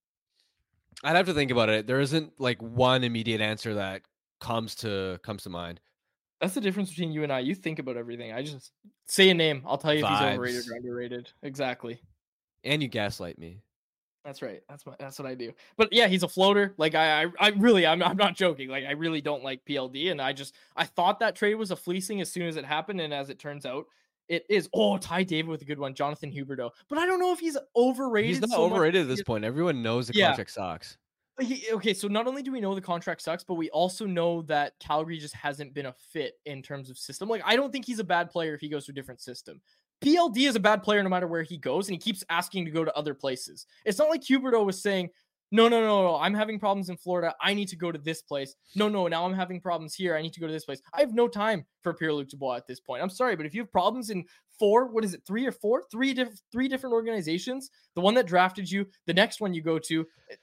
I'd 1.04 1.16
have 1.16 1.26
to 1.28 1.34
think 1.34 1.52
about 1.52 1.70
it. 1.70 1.88
There 1.88 2.00
isn't 2.00 2.34
like 2.40 2.62
one 2.62 3.04
immediate 3.04 3.42
answer 3.42 3.76
that 3.76 4.02
comes 4.40 4.76
to 4.76 5.20
comes 5.24 5.44
to 5.44 5.50
mind. 5.50 5.80
That's 6.40 6.54
the 6.56 6.62
difference 6.62 6.90
between 6.90 7.12
you 7.12 7.24
and 7.24 7.32
I. 7.32 7.40
You 7.40 7.54
think 7.54 7.80
about 7.80 7.98
everything. 7.98 8.34
I 8.34 8.42
just 8.42 8.72
say 9.08 9.30
a 9.30 9.34
name. 9.34 9.64
I'll 9.66 9.78
tell 9.78 9.94
you 9.94 10.04
if 10.04 10.10
he's 10.10 10.22
overrated 10.22 10.70
or 10.70 10.76
underrated. 10.76 11.32
Exactly. 11.44 12.02
And 12.64 12.82
you 12.82 12.88
gaslight 12.88 13.38
me. 13.38 13.62
That's 14.26 14.42
right. 14.42 14.62
That's 14.70 14.86
what 14.86 15.00
that's 15.00 15.18
what 15.18 15.28
I 15.28 15.34
do. 15.34 15.52
But 15.78 15.92
yeah, 15.92 16.08
he's 16.08 16.24
a 16.24 16.28
floater. 16.28 16.74
Like 16.78 16.94
I, 16.94 17.24
I, 17.24 17.28
I 17.40 17.50
really, 17.58 17.88
I'm, 17.88 18.04
I'm 18.04 18.18
not 18.18 18.36
joking. 18.36 18.70
Like 18.70 18.86
I 18.86 18.92
really 18.92 19.22
don't 19.22 19.44
like 19.44 19.66
PLD, 19.66 20.12
and 20.12 20.22
I 20.22 20.34
just, 20.34 20.54
I 20.76 20.86
thought 20.86 21.20
that 21.20 21.36
trade 21.36 21.56
was 21.56 21.72
a 21.72 21.76
fleecing 21.76 22.22
as 22.22 22.32
soon 22.32 22.48
as 22.48 22.56
it 22.56 22.66
happened, 22.66 23.02
and 23.02 23.14
as 23.14 23.30
it 23.30 23.40
turns 23.40 23.66
out, 23.66 23.86
it 24.32 24.46
is. 24.50 24.70
Oh, 24.74 24.98
Ty 24.98 25.24
David 25.24 25.50
with 25.50 25.62
a 25.62 25.66
good 25.66 25.78
one, 25.80 25.94
Jonathan 25.94 26.32
Huberdeau. 26.32 26.72
But 26.90 26.98
I 26.98 27.06
don't 27.06 27.20
know 27.20 27.34
if 27.34 27.40
he's 27.40 27.58
overrated. 27.76 28.30
He's 28.30 28.42
not 28.42 28.50
so 28.52 28.68
much 28.68 28.72
overrated 28.72 29.02
at 29.02 29.08
this 29.08 29.22
point. 29.24 29.44
Everyone 29.44 29.84
knows 29.84 30.08
the 30.08 30.14
Yeah. 30.16 30.28
contract 30.28 30.52
sucks. 30.52 30.98
he, 31.40 31.66
okay, 31.72 31.94
so 31.94 32.08
not 32.08 32.28
only 32.28 32.44
do 32.44 32.52
we 32.52 32.62
know 32.62 32.76
the 32.76 32.82
contract 32.82 33.22
sucks, 33.22 33.44
but 33.44 33.56
we 33.56 33.70
also 33.72 34.06
know 34.06 34.44
that 34.44 34.74
Calgary 34.80 35.18
just 35.18 35.34
hasn't 35.34 35.74
been 35.74 35.88
a 35.88 35.94
fit 36.12 36.34
in 36.46 36.62
terms 36.62 36.90
of 36.90 36.98
system. 36.98 37.28
Like, 37.30 37.42
I 37.46 37.56
don't 37.56 37.72
think 37.72 37.86
he's 37.86 38.00
a 38.00 38.04
bad 38.04 38.30
player 38.30 38.54
if 38.54 38.62
he 38.62 38.70
goes 38.70 38.86
to 38.86 38.92
a 38.92 38.96
different 38.96 39.22
system. 39.22 39.60
PLD 40.02 40.48
is 40.48 40.56
a 40.56 40.60
bad 40.60 40.84
player 40.84 41.02
no 41.04 41.10
matter 41.10 41.28
where 41.28 41.44
he 41.44 41.58
goes, 41.58 41.88
and 41.88 41.94
he 41.96 42.00
keeps 42.00 42.24
asking 42.30 42.66
to 42.66 42.72
go 42.72 42.84
to 42.86 42.96
other 42.96 43.14
places. 43.14 43.66
It's 43.86 43.98
not 43.98 44.10
like 44.10 44.22
Huberdeau 44.22 44.66
was 44.66 44.82
saying, 44.82 45.10
no, 45.52 45.68
no, 45.68 45.82
no, 45.82 46.04
no, 46.04 46.16
I'm 46.16 46.34
having 46.34 46.60
problems 46.60 46.90
in 46.90 46.98
Florida. 46.98 47.36
I 47.42 47.54
need 47.54 47.68
to 47.70 47.76
go 47.76 47.92
to 47.92 48.00
this 48.00 48.22
place. 48.22 48.56
No, 48.76 48.88
no, 48.88 49.08
now 49.08 49.26
I'm 49.26 49.34
having 49.34 49.60
problems 49.60 49.94
here. 49.94 50.16
I 50.16 50.22
need 50.22 50.34
to 50.34 50.40
go 50.40 50.48
to 50.48 50.54
this 50.54 50.66
place. 50.66 50.82
I 50.94 51.02
have 51.02 51.14
no 51.14 51.28
time 51.28 51.66
for 51.82 51.94
Pierre 51.94 52.14
Luc 52.14 52.30
Dubois 52.30 52.56
at 52.56 52.68
this 52.68 52.80
point. 52.80 53.04
I'm 53.04 53.10
sorry, 53.10 53.36
but 53.36 53.46
if 53.46 53.54
you 53.54 53.62
have 53.62 53.72
problems 53.72 54.10
in 54.10 54.26
four, 54.58 54.88
what 54.88 55.04
is 55.04 55.14
it, 55.14 55.24
three 55.26 55.46
or 55.46 55.52
four, 55.52 55.84
three 55.92 56.14
diff- 56.14 56.42
three 56.52 56.68
different 56.68 56.94
organizations, 56.94 57.70
the 57.96 58.02
one 58.02 58.14
that 58.14 58.28
drafted 58.28 58.70
you, 58.72 58.86
the 59.08 59.14
next 59.14 59.42
one 59.42 59.54
you 59.54 59.62
go 59.62 59.78
to, 59.80 60.06
eh, 60.30 60.36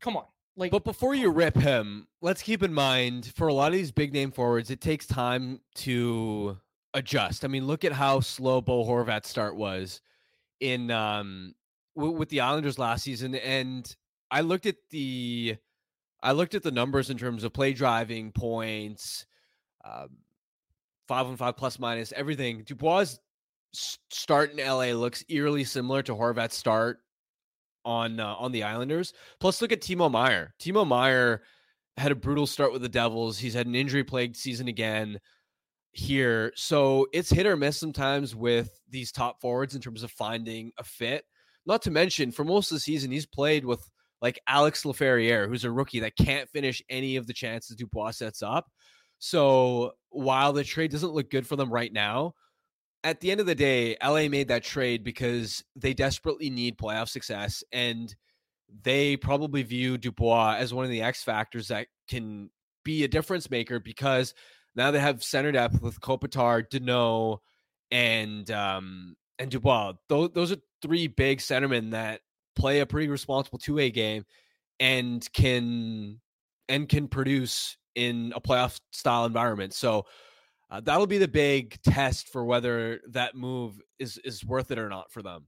come 0.00 0.16
on. 0.16 0.24
Like, 0.56 0.72
But 0.72 0.82
before 0.82 1.14
you 1.14 1.30
rip 1.30 1.56
him, 1.56 2.08
let's 2.20 2.42
keep 2.42 2.64
in 2.64 2.74
mind 2.74 3.32
for 3.36 3.46
a 3.46 3.54
lot 3.54 3.68
of 3.68 3.74
these 3.74 3.92
big 3.92 4.12
name 4.12 4.32
forwards, 4.32 4.70
it 4.70 4.80
takes 4.80 5.06
time 5.06 5.60
to 5.76 6.58
adjust. 6.94 7.44
I 7.44 7.48
mean, 7.48 7.66
look 7.68 7.84
at 7.84 7.92
how 7.92 8.18
slow 8.18 8.60
Bo 8.60 8.84
Horvat's 8.84 9.28
start 9.28 9.54
was 9.54 10.00
in 10.58 10.90
um 10.90 11.54
w- 11.94 12.16
with 12.16 12.28
the 12.30 12.40
Islanders 12.40 12.76
last 12.76 13.04
season, 13.04 13.36
and 13.36 13.94
I 14.30 14.42
looked 14.42 14.66
at 14.66 14.76
the 14.90 15.56
I 16.22 16.32
looked 16.32 16.54
at 16.54 16.62
the 16.62 16.70
numbers 16.70 17.10
in 17.10 17.18
terms 17.18 17.44
of 17.44 17.52
play 17.52 17.72
driving 17.72 18.32
points, 18.32 19.26
um, 19.84 20.08
five 21.06 21.26
on 21.26 21.36
five 21.36 21.56
plus 21.56 21.78
minus 21.78 22.12
everything. 22.12 22.64
Dubois' 22.64 23.18
start 23.72 24.52
in 24.52 24.58
LA 24.58 24.92
looks 24.92 25.24
eerily 25.28 25.64
similar 25.64 26.02
to 26.02 26.14
Horvat's 26.14 26.54
start 26.54 26.98
on 27.84 28.20
uh, 28.20 28.34
on 28.34 28.52
the 28.52 28.64
Islanders. 28.64 29.12
Plus, 29.40 29.62
look 29.62 29.72
at 29.72 29.80
Timo 29.80 30.10
Meier. 30.10 30.54
Timo 30.60 30.86
Meier 30.86 31.42
had 31.96 32.12
a 32.12 32.16
brutal 32.16 32.46
start 32.46 32.72
with 32.72 32.82
the 32.82 32.88
Devils. 32.88 33.38
He's 33.38 33.54
had 33.54 33.66
an 33.66 33.74
injury 33.74 34.04
plagued 34.04 34.36
season 34.36 34.68
again 34.68 35.18
here. 35.92 36.52
So 36.54 37.06
it's 37.12 37.30
hit 37.30 37.46
or 37.46 37.56
miss 37.56 37.78
sometimes 37.78 38.34
with 38.34 38.80
these 38.88 39.10
top 39.10 39.40
forwards 39.40 39.74
in 39.74 39.80
terms 39.80 40.02
of 40.02 40.10
finding 40.10 40.72
a 40.78 40.84
fit. 40.84 41.24
Not 41.66 41.82
to 41.82 41.90
mention, 41.90 42.30
for 42.30 42.44
most 42.44 42.70
of 42.70 42.76
the 42.76 42.80
season, 42.80 43.10
he's 43.10 43.26
played 43.26 43.64
with 43.64 43.82
like 44.20 44.40
Alex 44.48 44.84
Laferriere, 44.84 45.48
who's 45.48 45.64
a 45.64 45.70
rookie 45.70 46.00
that 46.00 46.16
can't 46.16 46.48
finish 46.50 46.82
any 46.88 47.16
of 47.16 47.26
the 47.26 47.32
chances 47.32 47.76
Dubois 47.76 48.12
sets 48.12 48.42
up. 48.42 48.66
So 49.18 49.92
while 50.10 50.52
the 50.52 50.64
trade 50.64 50.90
doesn't 50.90 51.12
look 51.12 51.30
good 51.30 51.46
for 51.46 51.56
them 51.56 51.72
right 51.72 51.92
now, 51.92 52.34
at 53.04 53.20
the 53.20 53.30
end 53.30 53.40
of 53.40 53.46
the 53.46 53.54
day, 53.54 53.96
LA 54.02 54.28
made 54.28 54.48
that 54.48 54.64
trade 54.64 55.04
because 55.04 55.62
they 55.76 55.94
desperately 55.94 56.50
need 56.50 56.78
playoff 56.78 57.08
success 57.08 57.62
and 57.72 58.14
they 58.82 59.16
probably 59.16 59.62
view 59.62 59.96
Dubois 59.98 60.56
as 60.58 60.74
one 60.74 60.84
of 60.84 60.90
the 60.90 61.02
X 61.02 61.22
factors 61.22 61.68
that 61.68 61.86
can 62.08 62.50
be 62.84 63.04
a 63.04 63.08
difference 63.08 63.50
maker 63.50 63.80
because 63.80 64.34
now 64.74 64.90
they 64.90 65.00
have 65.00 65.22
center 65.22 65.52
depth 65.52 65.80
with 65.80 66.00
Kopitar, 66.00 66.68
Danault, 66.68 67.38
and 67.90 68.50
um 68.50 69.16
and 69.38 69.50
Dubois. 69.50 69.94
Those 70.08 70.30
those 70.34 70.52
are 70.52 70.58
three 70.82 71.06
big 71.06 71.38
centermen 71.38 71.92
that 71.92 72.20
play 72.58 72.80
a 72.80 72.86
pretty 72.86 73.08
responsible 73.08 73.58
two 73.58 73.74
way 73.76 73.90
game 73.90 74.24
and 74.80 75.26
can 75.32 76.20
and 76.68 76.88
can 76.88 77.08
produce 77.08 77.76
in 77.94 78.32
a 78.36 78.40
playoff 78.40 78.78
style 78.92 79.24
environment. 79.24 79.72
So 79.74 80.04
uh, 80.70 80.80
that'll 80.80 81.06
be 81.06 81.18
the 81.18 81.28
big 81.28 81.80
test 81.82 82.28
for 82.28 82.44
whether 82.44 83.00
that 83.08 83.34
move 83.34 83.80
is 83.98 84.18
is 84.24 84.44
worth 84.44 84.70
it 84.70 84.78
or 84.78 84.88
not 84.88 85.10
for 85.10 85.22
them. 85.22 85.46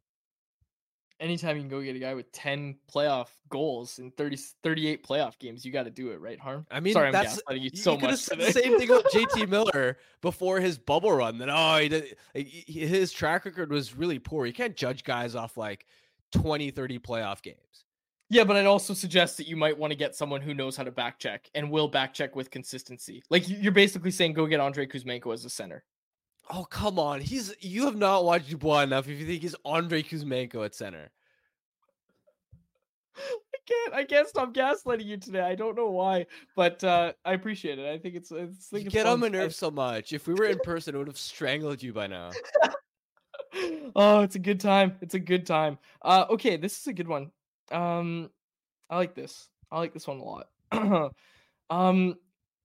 anytime 1.20 1.56
you 1.56 1.62
can 1.62 1.68
go 1.68 1.82
get 1.82 1.94
a 1.94 1.98
guy 1.98 2.14
with 2.14 2.32
10 2.32 2.76
playoff 2.90 3.28
goals 3.50 3.98
in 3.98 4.10
30 4.12 4.38
38 4.62 5.06
playoff 5.06 5.38
games 5.38 5.64
you 5.66 5.70
got 5.70 5.82
to 5.82 5.90
do 5.90 6.10
it 6.12 6.20
right 6.20 6.40
harm 6.40 6.64
I 6.70 6.80
mean, 6.80 6.94
sorry 6.94 7.08
i'm 7.08 7.12
that's 7.12 7.36
gaslighting 7.42 7.60
you 7.60 7.70
you 7.74 7.78
so 7.78 7.98
much 7.98 8.24
the 8.26 8.50
same 8.50 8.78
thing 8.78 8.88
with 8.88 9.04
JT 9.12 9.48
Miller 9.56 9.98
before 10.22 10.60
his 10.60 10.78
bubble 10.78 11.12
run. 11.12 11.36
That 11.38 11.50
oh, 11.50 11.76
he 11.78 11.88
did, 11.90 12.16
like, 12.34 12.46
he- 12.46 12.64
he- 12.72 12.86
his 12.86 13.12
track 13.12 13.44
record 13.44 13.70
was 13.70 13.94
really 13.94 14.18
poor. 14.18 14.46
You 14.46 14.54
can't 14.54 14.74
judge 14.74 15.04
guys 15.04 15.34
off 15.34 15.58
like 15.58 15.84
20, 16.32 16.70
30 16.70 16.98
playoff 16.98 17.42
games. 17.42 17.56
Yeah, 18.32 18.44
but 18.44 18.56
I'd 18.56 18.66
also 18.66 18.94
suggest 18.94 19.36
that 19.38 19.48
you 19.48 19.56
might 19.56 19.76
want 19.76 19.90
to 19.90 19.96
get 19.96 20.14
someone 20.14 20.40
who 20.40 20.54
knows 20.54 20.76
how 20.76 20.84
to 20.84 20.92
back 20.92 21.18
check 21.18 21.50
and 21.54 21.68
will 21.70 21.88
back 21.88 22.14
check 22.14 22.36
with 22.36 22.50
consistency. 22.50 23.22
Like 23.28 23.48
you- 23.48 23.56
you're 23.56 23.72
basically 23.72 24.12
saying 24.12 24.34
go 24.34 24.46
get 24.46 24.60
Andrei 24.60 24.86
Kuzmenko 24.86 25.34
as 25.34 25.44
a 25.44 25.50
center. 25.50 25.84
Oh 26.52 26.64
come 26.64 26.98
on, 26.98 27.20
he's 27.20 27.54
you 27.60 27.84
have 27.86 27.96
not 27.96 28.24
watched 28.24 28.48
Dubois 28.48 28.82
enough 28.82 29.08
if 29.08 29.18
you 29.18 29.26
think 29.26 29.42
he's 29.42 29.54
Andrei 29.64 30.02
Kuzmenko 30.02 30.64
at 30.64 30.74
center. 30.74 31.10
I 33.16 33.22
can't 33.66 33.94
I 33.94 34.04
can't 34.04 34.28
stop 34.28 34.54
gaslighting 34.54 35.04
you 35.04 35.16
today. 35.16 35.40
I 35.42 35.54
don't 35.54 35.76
know 35.76 35.90
why, 35.90 36.26
but 36.56 36.82
uh 36.84 37.12
I 37.24 37.34
appreciate 37.34 37.78
it. 37.78 37.86
I 37.86 37.98
think 37.98 38.14
it's 38.14 38.32
I 38.32 38.46
think 38.46 38.50
You 38.72 38.78
it's 38.86 38.94
get 38.94 39.06
on 39.06 39.20
my 39.20 39.28
nerves 39.28 39.56
so 39.56 39.70
much. 39.70 40.12
If 40.12 40.26
we 40.26 40.34
were 40.34 40.46
in 40.46 40.58
person, 40.60 40.94
I 40.94 40.98
would 40.98 41.06
have 41.08 41.18
strangled 41.18 41.82
you 41.82 41.92
by 41.92 42.06
now. 42.06 42.30
oh, 43.96 44.20
it's 44.20 44.36
a 44.36 44.40
good 44.40 44.60
time. 44.60 44.96
It's 45.00 45.14
a 45.14 45.20
good 45.20 45.46
time. 45.46 45.78
Uh 46.02 46.26
okay, 46.30 46.56
this 46.56 46.78
is 46.78 46.86
a 46.86 46.92
good 46.92 47.08
one. 47.08 47.30
Um 47.70 48.30
I 48.88 48.96
like 48.96 49.14
this. 49.14 49.48
I 49.70 49.78
like 49.78 49.92
this 49.92 50.06
one 50.06 50.18
a 50.18 50.24
lot. 50.24 51.12
um 51.70 52.14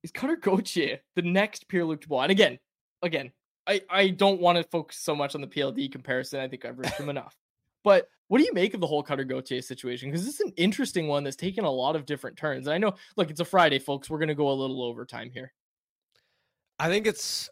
is 0.03 0.11
Cutter 0.11 0.35
Gauthier 0.35 0.99
the 1.15 1.21
next 1.23 1.67
Pierre 1.67 1.85
Luc 1.85 2.01
Dubois? 2.01 2.23
And 2.23 2.31
again, 2.31 2.59
again, 3.01 3.31
I, 3.67 3.81
I 3.89 4.09
don't 4.09 4.39
want 4.39 4.57
to 4.57 4.63
focus 4.63 4.97
so 4.97 5.15
much 5.15 5.35
on 5.35 5.41
the 5.41 5.47
PLD 5.47 5.91
comparison. 5.91 6.39
I 6.39 6.47
think 6.47 6.65
I've 6.65 6.77
ripped 6.77 6.99
him 6.99 7.09
enough. 7.09 7.35
But 7.83 8.07
what 8.27 8.39
do 8.39 8.43
you 8.43 8.53
make 8.53 8.73
of 8.73 8.81
the 8.81 8.87
whole 8.87 9.03
Cutter 9.03 9.23
Gauthier 9.23 9.61
situation? 9.61 10.09
Because 10.09 10.25
this 10.25 10.35
is 10.35 10.41
an 10.41 10.53
interesting 10.57 11.07
one 11.07 11.23
that's 11.23 11.35
taken 11.35 11.63
a 11.63 11.71
lot 11.71 11.95
of 11.95 12.05
different 12.05 12.37
turns. 12.37 12.67
And 12.67 12.73
I 12.73 12.77
know, 12.77 12.95
look, 13.17 13.29
it's 13.29 13.39
a 13.39 13.45
Friday, 13.45 13.79
folks. 13.79 14.09
We're 14.09 14.19
gonna 14.19 14.35
go 14.35 14.49
a 14.49 14.53
little 14.53 14.83
overtime 14.83 15.29
here. 15.31 15.53
I 16.79 16.89
think 16.89 17.07
it's 17.07 17.49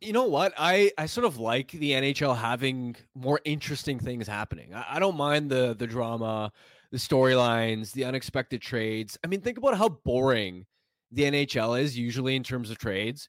you 0.00 0.12
know 0.12 0.24
what? 0.24 0.52
I 0.58 0.92
I 0.98 1.06
sort 1.06 1.26
of 1.26 1.38
like 1.38 1.70
the 1.70 1.92
NHL 1.92 2.36
having 2.36 2.96
more 3.14 3.40
interesting 3.44 3.98
things 3.98 4.26
happening. 4.26 4.74
I, 4.74 4.84
I 4.96 4.98
don't 4.98 5.16
mind 5.16 5.50
the 5.50 5.74
the 5.78 5.86
drama, 5.86 6.52
the 6.90 6.98
storylines, 6.98 7.92
the 7.92 8.04
unexpected 8.04 8.62
trades. 8.62 9.18
I 9.24 9.26
mean, 9.26 9.40
think 9.40 9.58
about 9.58 9.76
how 9.76 9.88
boring 9.88 10.66
the 11.10 11.22
NHL 11.22 11.80
is 11.80 11.96
usually 11.96 12.36
in 12.36 12.42
terms 12.42 12.70
of 12.70 12.78
trades. 12.78 13.28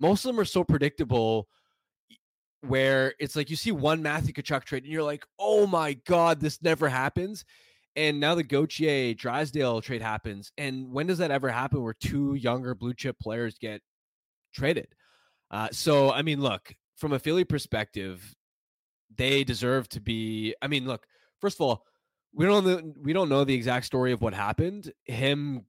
Most 0.00 0.24
of 0.24 0.28
them 0.28 0.40
are 0.40 0.44
so 0.44 0.64
predictable 0.64 1.48
where 2.60 3.14
it's 3.18 3.36
like 3.36 3.50
you 3.50 3.56
see 3.56 3.72
one 3.72 4.02
Matthew 4.02 4.32
Tkachuk 4.32 4.64
trade 4.64 4.84
and 4.84 4.92
you're 4.92 5.02
like, 5.02 5.24
oh 5.38 5.66
my 5.66 5.94
God, 6.06 6.40
this 6.40 6.62
never 6.62 6.88
happens. 6.88 7.44
And 7.96 8.18
now 8.18 8.34
the 8.34 8.42
Gauthier 8.42 9.14
Drysdale 9.14 9.80
trade 9.80 10.02
happens. 10.02 10.50
And 10.58 10.90
when 10.90 11.06
does 11.06 11.18
that 11.18 11.30
ever 11.30 11.48
happen 11.48 11.82
where 11.82 11.94
two 11.94 12.34
younger 12.34 12.74
blue 12.74 12.94
chip 12.94 13.18
players 13.20 13.56
get 13.58 13.80
traded? 14.52 14.88
Uh, 15.50 15.68
so, 15.72 16.10
I 16.10 16.22
mean, 16.22 16.40
look, 16.40 16.74
from 16.96 17.12
a 17.12 17.18
Philly 17.18 17.44
perspective, 17.44 18.34
they 19.16 19.44
deserve 19.44 19.88
to 19.90 20.00
be. 20.00 20.54
I 20.62 20.68
mean, 20.68 20.86
look, 20.86 21.06
first 21.40 21.56
of 21.56 21.60
all, 21.60 21.84
we 22.32 22.46
don't 22.46 22.96
we 23.02 23.12
don't 23.12 23.28
know 23.28 23.44
the 23.44 23.54
exact 23.54 23.86
story 23.86 24.12
of 24.12 24.20
what 24.20 24.34
happened. 24.34 24.92
Him 25.04 25.64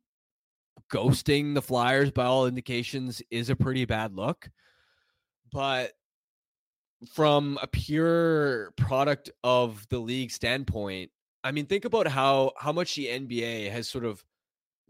ghosting 0.92 1.54
the 1.54 1.62
Flyers, 1.62 2.12
by 2.12 2.26
all 2.26 2.48
indications, 2.48 3.22
is 3.30 3.50
a 3.50 3.56
pretty 3.56 3.86
bad 3.86 4.14
look. 4.14 4.50
But 5.52 5.92
from 7.14 7.60
a 7.62 7.68
pure 7.68 8.72
product 8.78 9.30
of 9.44 9.88
the 9.90 10.00
league 10.00 10.32
standpoint, 10.32 11.12
I 11.44 11.52
mean, 11.52 11.68
think 11.68 11.86
about 11.86 12.08
how 12.08 12.54
how 12.58 12.72
much 12.72 12.96
the 12.96 13.08
NBA 13.08 13.72
has 13.72 13.88
sort 13.88 14.06
of 14.06 14.24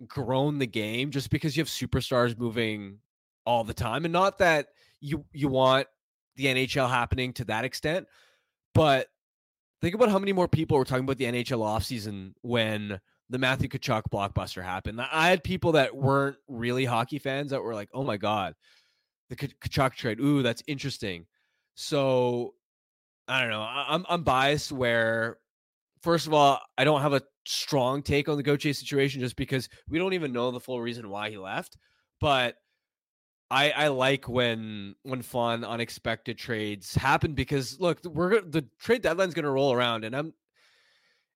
grown 0.07 0.59
the 0.59 0.67
game 0.67 1.11
just 1.11 1.29
because 1.29 1.55
you 1.55 1.61
have 1.61 1.67
superstars 1.67 2.37
moving 2.37 2.99
all 3.45 3.63
the 3.63 3.73
time, 3.73 4.05
and 4.05 4.11
not 4.11 4.39
that 4.39 4.67
you 4.99 5.25
you 5.33 5.47
want 5.47 5.87
the 6.35 6.45
NHL 6.45 6.89
happening 6.89 7.33
to 7.33 7.45
that 7.45 7.65
extent, 7.65 8.07
but 8.73 9.07
think 9.81 9.95
about 9.95 10.09
how 10.09 10.19
many 10.19 10.33
more 10.33 10.47
people 10.47 10.77
were 10.77 10.85
talking 10.85 11.03
about 11.03 11.17
the 11.17 11.25
NHL 11.25 11.59
offseason 11.59 12.33
when 12.41 12.99
the 13.29 13.37
Matthew 13.37 13.69
Tkachuk 13.69 14.03
blockbuster 14.11 14.63
happened. 14.63 15.01
I 15.01 15.29
had 15.29 15.43
people 15.43 15.73
that 15.73 15.95
weren't 15.95 16.37
really 16.47 16.85
hockey 16.85 17.19
fans 17.19 17.51
that 17.51 17.61
were 17.61 17.73
like, 17.73 17.89
"Oh 17.93 18.03
my 18.03 18.17
god, 18.17 18.55
the 19.29 19.35
Tkachuk 19.35 19.95
trade. 19.95 20.19
Ooh, 20.19 20.43
that's 20.43 20.63
interesting." 20.67 21.25
So 21.75 22.53
I 23.27 23.41
don't 23.41 23.49
know. 23.49 23.61
I'm 23.61 24.05
I'm 24.09 24.23
biased 24.23 24.71
where 24.71 25.37
first 26.01 26.27
of 26.27 26.33
all, 26.33 26.61
I 26.77 26.83
don't 26.83 27.01
have 27.01 27.13
a 27.13 27.21
strong 27.45 28.01
take 28.03 28.29
on 28.29 28.37
the 28.37 28.43
Gauthier 28.43 28.73
situation 28.73 29.21
just 29.21 29.35
because 29.35 29.69
we 29.89 29.97
don't 29.97 30.13
even 30.13 30.31
know 30.31 30.51
the 30.51 30.59
full 30.59 30.81
reason 30.81 31.09
why 31.09 31.29
he 31.31 31.37
left. 31.37 31.77
But 32.21 32.55
I 33.51 33.71
I 33.71 33.87
like 33.89 34.27
when 34.27 34.95
when 35.03 35.21
fun 35.21 35.63
unexpected 35.63 36.37
trades 36.37 36.95
happen 36.95 37.33
because 37.33 37.79
look, 37.79 37.99
we're 38.03 38.41
the 38.41 38.65
trade 38.79 39.01
deadline's 39.01 39.33
going 39.33 39.45
to 39.45 39.51
roll 39.51 39.73
around 39.73 40.03
and 40.03 40.15
I'm 40.15 40.33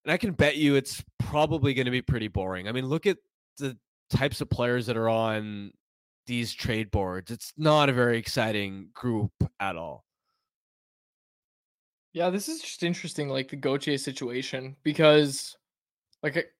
and 0.06 0.12
I 0.12 0.18
can 0.18 0.32
bet 0.32 0.58
you 0.58 0.76
it's 0.76 1.04
probably 1.20 1.74
going 1.74 1.86
to 1.86 1.92
be 1.92 2.02
pretty 2.02 2.28
boring. 2.28 2.68
I 2.68 2.72
mean, 2.72 2.86
look 2.86 3.06
at 3.06 3.18
the 3.58 3.78
types 4.10 4.42
of 4.42 4.50
players 4.50 4.88
that 4.88 4.98
are 4.98 5.10
on 5.10 5.72
these 6.26 6.54
trade 6.54 6.92
boards. 6.92 7.32
It's 7.32 7.54
not 7.58 7.90
a 7.90 7.94
very 7.94 8.18
exciting 8.18 8.90
group 8.94 9.32
at 9.60 9.76
all. 9.76 10.06
Yeah, 12.14 12.30
this 12.30 12.50
is 12.50 12.62
just 12.62 12.84
interesting, 12.84 13.30
like 13.30 13.50
the 13.50 13.56
Gauthier 13.56 13.98
situation, 13.98 14.76
because, 14.84 15.56
like, 16.24 16.52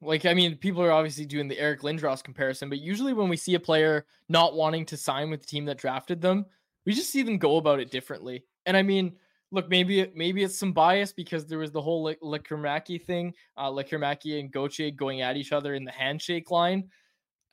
like 0.00 0.26
I 0.26 0.34
mean, 0.34 0.56
people 0.56 0.82
are 0.82 0.92
obviously 0.92 1.26
doing 1.26 1.48
the 1.48 1.58
Eric 1.58 1.80
Lindros 1.80 2.22
comparison, 2.22 2.68
but 2.68 2.78
usually 2.78 3.12
when 3.12 3.28
we 3.28 3.36
see 3.36 3.54
a 3.54 3.60
player 3.60 4.06
not 4.28 4.54
wanting 4.54 4.86
to 4.86 4.96
sign 4.96 5.30
with 5.30 5.40
the 5.40 5.46
team 5.46 5.64
that 5.66 5.78
drafted 5.78 6.20
them, 6.20 6.46
we 6.86 6.94
just 6.94 7.10
see 7.10 7.22
them 7.22 7.38
go 7.38 7.56
about 7.56 7.80
it 7.80 7.90
differently. 7.90 8.44
And 8.66 8.76
I 8.76 8.82
mean, 8.82 9.16
look, 9.50 9.68
maybe 9.68 10.00
it, 10.00 10.16
maybe 10.16 10.42
it's 10.42 10.58
some 10.58 10.72
bias 10.72 11.12
because 11.12 11.46
there 11.46 11.58
was 11.58 11.72
the 11.72 11.82
whole 11.82 12.14
Lekkerimäki 12.22 13.04
thing, 13.04 13.34
uh, 13.56 13.70
Lekkerimäki 13.70 14.38
and 14.40 14.52
Gauthier 14.52 14.90
going 14.90 15.22
at 15.22 15.36
each 15.36 15.52
other 15.52 15.74
in 15.74 15.84
the 15.84 15.92
handshake 15.92 16.50
line. 16.50 16.88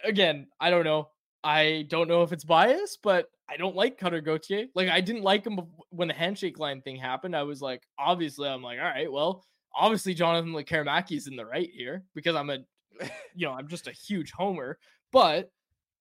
Again, 0.03 0.47
I 0.59 0.69
don't 0.69 0.84
know. 0.84 1.09
I 1.43 1.86
don't 1.89 2.07
know 2.07 2.23
if 2.23 2.32
it's 2.32 2.43
bias, 2.43 2.97
but 3.01 3.28
I 3.47 3.57
don't 3.57 3.76
like 3.76 3.97
Cutter 3.97 4.21
Gauthier. 4.21 4.65
Like 4.73 4.89
I 4.89 4.99
didn't 5.01 5.21
like 5.21 5.45
him 5.45 5.59
when 5.89 6.07
the 6.07 6.13
handshake 6.13 6.59
line 6.59 6.82
thing 6.82 6.95
happened. 6.95 7.36
I 7.36 7.43
was 7.43 7.61
like, 7.61 7.84
obviously, 7.99 8.49
I'm 8.49 8.63
like, 8.63 8.80
all 8.80 8.86
right, 8.86 9.11
well, 9.11 9.45
obviously 9.76 10.13
Jonathan 10.13 10.51
Lekkerimäki's 10.51 11.28
in 11.28 11.36
the 11.36 11.45
right 11.45 11.69
here 11.71 12.03
because 12.13 12.36
I'm 12.36 12.49
a, 12.49 12.59
you 13.36 13.45
know, 13.47 13.53
I'm 13.53 13.67
just 13.67 13.88
a 13.88 13.91
huge 13.91 14.32
homer. 14.32 14.78
But 15.11 15.51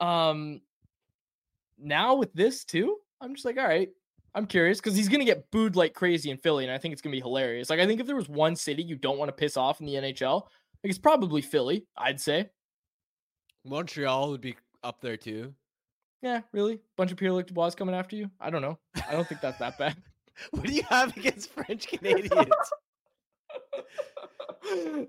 um, 0.01 0.61
now 1.79 2.15
with 2.15 2.33
this 2.33 2.65
too, 2.65 2.99
I'm 3.21 3.35
just 3.35 3.45
like, 3.45 3.59
all 3.59 3.67
right, 3.67 3.89
I'm 4.35 4.47
curious 4.47 4.79
because 4.79 4.97
he's 4.97 5.09
gonna 5.09 5.25
get 5.25 5.51
booed 5.51 5.77
like 5.77 5.95
crazy 5.95 6.31
in 6.31 6.39
Philly, 6.39 6.65
and 6.65 6.73
I 6.73 6.79
think 6.79 6.93
it's 6.93 7.03
gonna 7.03 7.15
be 7.15 7.21
hilarious. 7.21 7.71
Like 7.71 7.81
I 7.81 7.87
think 7.87 8.01
if 8.01 8.07
there 8.07 8.17
was 8.17 8.29
one 8.29 8.57
city 8.57 8.83
you 8.83 8.97
don't 8.97 9.19
want 9.19 9.29
to 9.29 9.33
piss 9.33 9.57
off 9.57 9.81
in 9.81 9.87
the 9.87 9.95
NHL, 9.95 10.43
like 10.43 10.91
it's 10.91 10.99
probably 10.99 11.41
Philly. 11.41 11.87
I'd 11.97 12.21
say. 12.21 12.51
Montreal 13.65 14.31
would 14.31 14.41
be 14.41 14.57
up 14.83 15.01
there 15.01 15.17
too. 15.17 15.55
Yeah, 16.21 16.41
really? 16.53 16.81
Bunch 16.97 17.13
of 17.13 17.17
Pierre 17.17 17.33
Luc 17.33 17.47
Dubois 17.47 17.71
coming 17.71 17.95
after 17.95 18.17
you? 18.17 18.31
I 18.41 18.51
don't 18.51 18.63
know. 18.63 18.79
I 19.09 19.13
don't 19.13 19.27
think 19.27 19.41
that's 19.41 19.59
that 19.59 19.79
bad. 19.79 19.97
What 20.51 20.65
do 20.65 20.73
you 20.73 20.83
have 20.91 21.17
against 21.17 21.53
French 21.53 21.87
Canadians? 21.87 22.51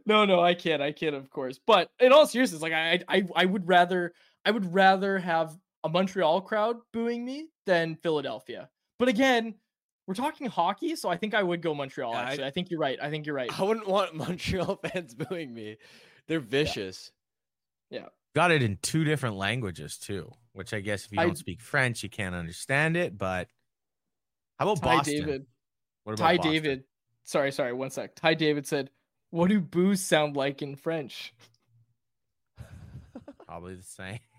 No, 0.05 0.26
no, 0.26 0.39
I 0.41 0.53
can't. 0.53 0.81
I 0.81 0.91
can't, 0.91 1.15
of 1.15 1.30
course. 1.30 1.59
But 1.65 1.89
in 1.99 2.11
all 2.11 2.26
seriousness, 2.27 2.61
like 2.61 2.73
I, 2.73 3.01
I, 3.07 3.23
I 3.35 3.45
would 3.45 3.67
rather, 3.67 4.13
I 4.43 4.51
would 4.51 4.73
rather 4.73 5.17
have 5.19 5.57
a 5.84 5.89
Montreal 5.89 6.41
crowd 6.41 6.77
booing 6.93 7.23
me 7.23 7.47
than 7.65 7.95
Philadelphia. 7.95 8.69
But 8.99 9.07
again, 9.07 9.55
we're 10.07 10.13
talking 10.13 10.47
hockey, 10.47 10.95
so 10.95 11.09
I 11.09 11.17
think 11.17 11.34
I 11.34 11.41
would 11.41 11.61
go 11.61 11.73
Montreal. 11.73 12.13
Yeah, 12.13 12.22
actually, 12.22 12.45
I, 12.45 12.51
think 12.51 12.69
you're 12.69 12.80
right. 12.80 12.97
I 13.01 13.09
think 13.09 13.26
you're 13.26 13.35
right. 13.35 13.49
I 13.59 13.63
wouldn't 13.63 13.88
want 13.88 14.15
Montreal 14.15 14.80
fans 14.84 15.15
booing 15.15 15.53
me. 15.53 15.77
They're 16.27 16.39
vicious. 16.39 17.11
Yeah. 17.89 18.07
Got 18.35 18.51
it 18.51 18.61
in 18.61 18.77
two 18.81 19.03
different 19.03 19.38
languages 19.38 19.97
too, 19.97 20.31
which 20.53 20.73
I 20.73 20.81
guess 20.81 21.05
if 21.05 21.11
you 21.11 21.19
I- 21.19 21.26
don't 21.26 21.38
speak 21.38 21.61
French, 21.61 22.03
you 22.03 22.09
can't 22.09 22.35
understand 22.35 22.97
it. 22.97 23.17
But 23.17 23.47
how 24.59 24.69
about 24.69 24.81
Ty 24.81 24.97
Boston? 24.97 25.15
David. 25.15 25.45
What 26.03 26.13
about 26.13 26.26
Ty 26.26 26.38
Boston? 26.38 26.51
David. 26.51 26.84
Sorry, 27.26 27.52
sorry. 27.52 27.73
One 27.73 27.89
sec. 27.89 28.15
Ty 28.15 28.35
David 28.35 28.65
said, 28.68 28.89
"What 29.31 29.49
do 29.49 29.60
boos 29.60 30.02
sound 30.02 30.35
like 30.38 30.61
in 30.61 30.76
French?" 30.76 31.34
Probably 33.45 33.76
the 33.76 33.84
same. 33.84 34.19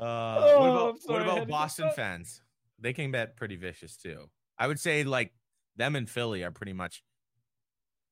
Uh, 0.00 0.02
Oh, 0.40 0.60
what 0.60 0.70
about 0.70 1.00
sorry, 1.02 1.24
what 1.24 1.32
about 1.36 1.48
Boston 1.48 1.90
fans? 1.94 2.42
They 2.78 2.92
can 2.92 3.10
bet 3.10 3.36
pretty 3.36 3.56
vicious 3.56 3.96
too. 3.96 4.28
I 4.58 4.66
would 4.66 4.78
say 4.78 5.02
like 5.04 5.32
them 5.76 5.96
and 5.96 6.08
Philly 6.08 6.42
are 6.44 6.50
pretty 6.50 6.72
much 6.72 7.02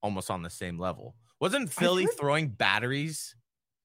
almost 0.02 0.30
on 0.30 0.42
the 0.42 0.50
same 0.50 0.78
level. 0.78 1.16
Wasn't 1.40 1.70
Philly 1.70 2.04
heard- 2.04 2.16
throwing 2.18 2.48
batteries? 2.48 3.34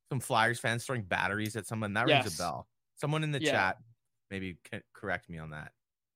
Some 0.09 0.19
Flyers 0.19 0.59
fans 0.59 0.85
throwing 0.85 1.03
batteries 1.03 1.55
at 1.55 1.65
someone 1.65 1.93
that 1.93 2.05
rings 2.07 2.33
a 2.33 2.37
bell. 2.37 2.67
Someone 2.95 3.23
in 3.23 3.31
the 3.31 3.41
Yeah. 3.41 3.51
chat, 3.51 3.77
maybe 4.29 4.57
c- 4.71 4.81
correct 4.93 5.29
me 5.29 5.37
on 5.39 5.49
that. 5.51 5.73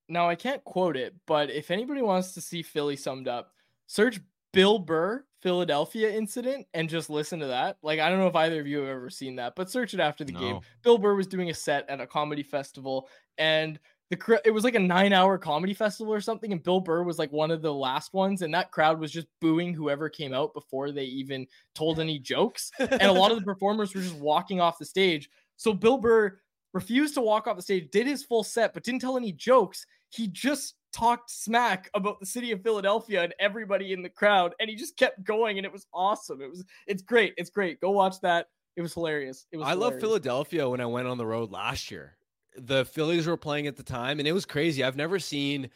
Now 0.07 0.29
I 0.29 0.35
can't 0.35 0.63
quote 0.63 0.97
it, 0.97 1.15
but 1.25 1.49
if 1.49 1.71
anybody 1.71 2.01
wants 2.01 2.33
to 2.33 2.41
see 2.41 2.61
Philly 2.61 2.95
summed 2.95 3.27
up, 3.27 3.51
search 3.87 4.19
Bill 4.53 4.79
Burr 4.79 5.25
Philadelphia 5.41 6.09
incident 6.11 6.65
and 6.73 6.89
just 6.89 7.09
listen 7.09 7.39
to 7.39 7.47
that. 7.47 7.77
Like 7.83 7.99
I 7.99 8.09
don't 8.09 8.19
know 8.19 8.27
if 8.27 8.35
either 8.35 8.59
of 8.59 8.67
you 8.67 8.79
have 8.79 8.89
ever 8.89 9.09
seen 9.09 9.35
that, 9.35 9.55
but 9.55 9.69
search 9.69 9.93
it 9.93 9.99
after 9.99 10.23
the 10.23 10.31
game. 10.31 10.59
Bill 10.83 10.97
Burr 10.97 11.15
was 11.15 11.27
doing 11.27 11.49
a 11.49 11.53
set 11.53 11.89
at 11.89 12.01
a 12.01 12.07
comedy 12.07 12.43
festival 12.43 13.09
and 13.37 13.79
the 14.09 14.41
it 14.45 14.51
was 14.51 14.63
like 14.63 14.75
a 14.75 14.79
nine 14.79 15.13
hour 15.13 15.37
comedy 15.37 15.73
festival 15.73 16.13
or 16.13 16.21
something, 16.21 16.51
and 16.51 16.61
Bill 16.61 16.79
Burr 16.79 17.03
was 17.03 17.17
like 17.17 17.31
one 17.31 17.49
of 17.49 17.61
the 17.61 17.73
last 17.73 18.13
ones, 18.13 18.43
and 18.43 18.53
that 18.53 18.71
crowd 18.71 18.99
was 18.99 19.11
just 19.11 19.27
booing 19.41 19.73
whoever 19.73 20.09
came 20.09 20.33
out 20.33 20.53
before 20.53 20.91
they 20.91 21.05
even 21.05 21.47
told 21.73 21.99
any 21.99 22.19
jokes, 22.19 22.71
and 22.79 23.01
a 23.01 23.11
lot 23.11 23.31
of 23.31 23.39
the 23.39 23.43
performers 23.43 23.95
were 23.95 24.01
just 24.01 24.15
walking 24.15 24.61
off 24.61 24.77
the 24.77 24.85
stage. 24.85 25.29
So 25.57 25.73
Bill 25.73 25.97
Burr 25.97 26.39
refused 26.75 27.13
to 27.15 27.21
walk 27.21 27.47
off 27.47 27.55
the 27.55 27.61
stage, 27.63 27.89
did 27.89 28.05
his 28.05 28.23
full 28.23 28.43
set, 28.43 28.73
but 28.73 28.83
didn't 28.83 28.99
tell 29.01 29.15
any 29.17 29.31
jokes. 29.31 29.85
He 30.09 30.27
just 30.27 30.75
talked 30.93 31.31
smack 31.31 31.89
about 31.93 32.19
the 32.19 32.25
city 32.25 32.51
of 32.51 32.61
Philadelphia 32.61 33.23
and 33.23 33.33
everybody 33.39 33.93
in 33.93 34.03
the 34.03 34.09
crowd, 34.09 34.53
and 34.59 34.69
he 34.69 34.75
just 34.75 34.95
kept 34.97 35.23
going, 35.23 35.57
and 35.57 35.65
it 35.65 35.71
was 35.71 35.87
awesome. 35.93 36.41
It 36.41 36.49
was 36.49 36.63
it's 36.85 37.01
great. 37.01 37.33
It's 37.37 37.49
great. 37.49 37.79
Go 37.79 37.91
watch 37.91 38.19
that. 38.21 38.47
It 38.75 38.81
was 38.81 38.93
hilarious. 38.93 39.47
It 39.53 39.57
was. 39.57 39.67
I 39.67 39.73
love. 39.73 39.99
Philadelphia 40.01 40.69
when 40.69 40.81
I 40.81 40.85
went 40.85 41.07
on 41.07 41.17
the 41.17 41.25
road 41.25 41.49
last 41.51 41.89
year. 41.89 42.17
The 42.57 42.85
Phillies 42.85 43.25
were 43.25 43.35
playing 43.37 43.67
at 43.67 43.75
the 43.77 43.83
time, 43.83 44.19
and 44.19 44.27
it 44.27 44.31
was 44.33 44.45
crazy. 44.45 44.83
I've 44.83 44.95
never 44.97 45.17
seen. 45.17 45.69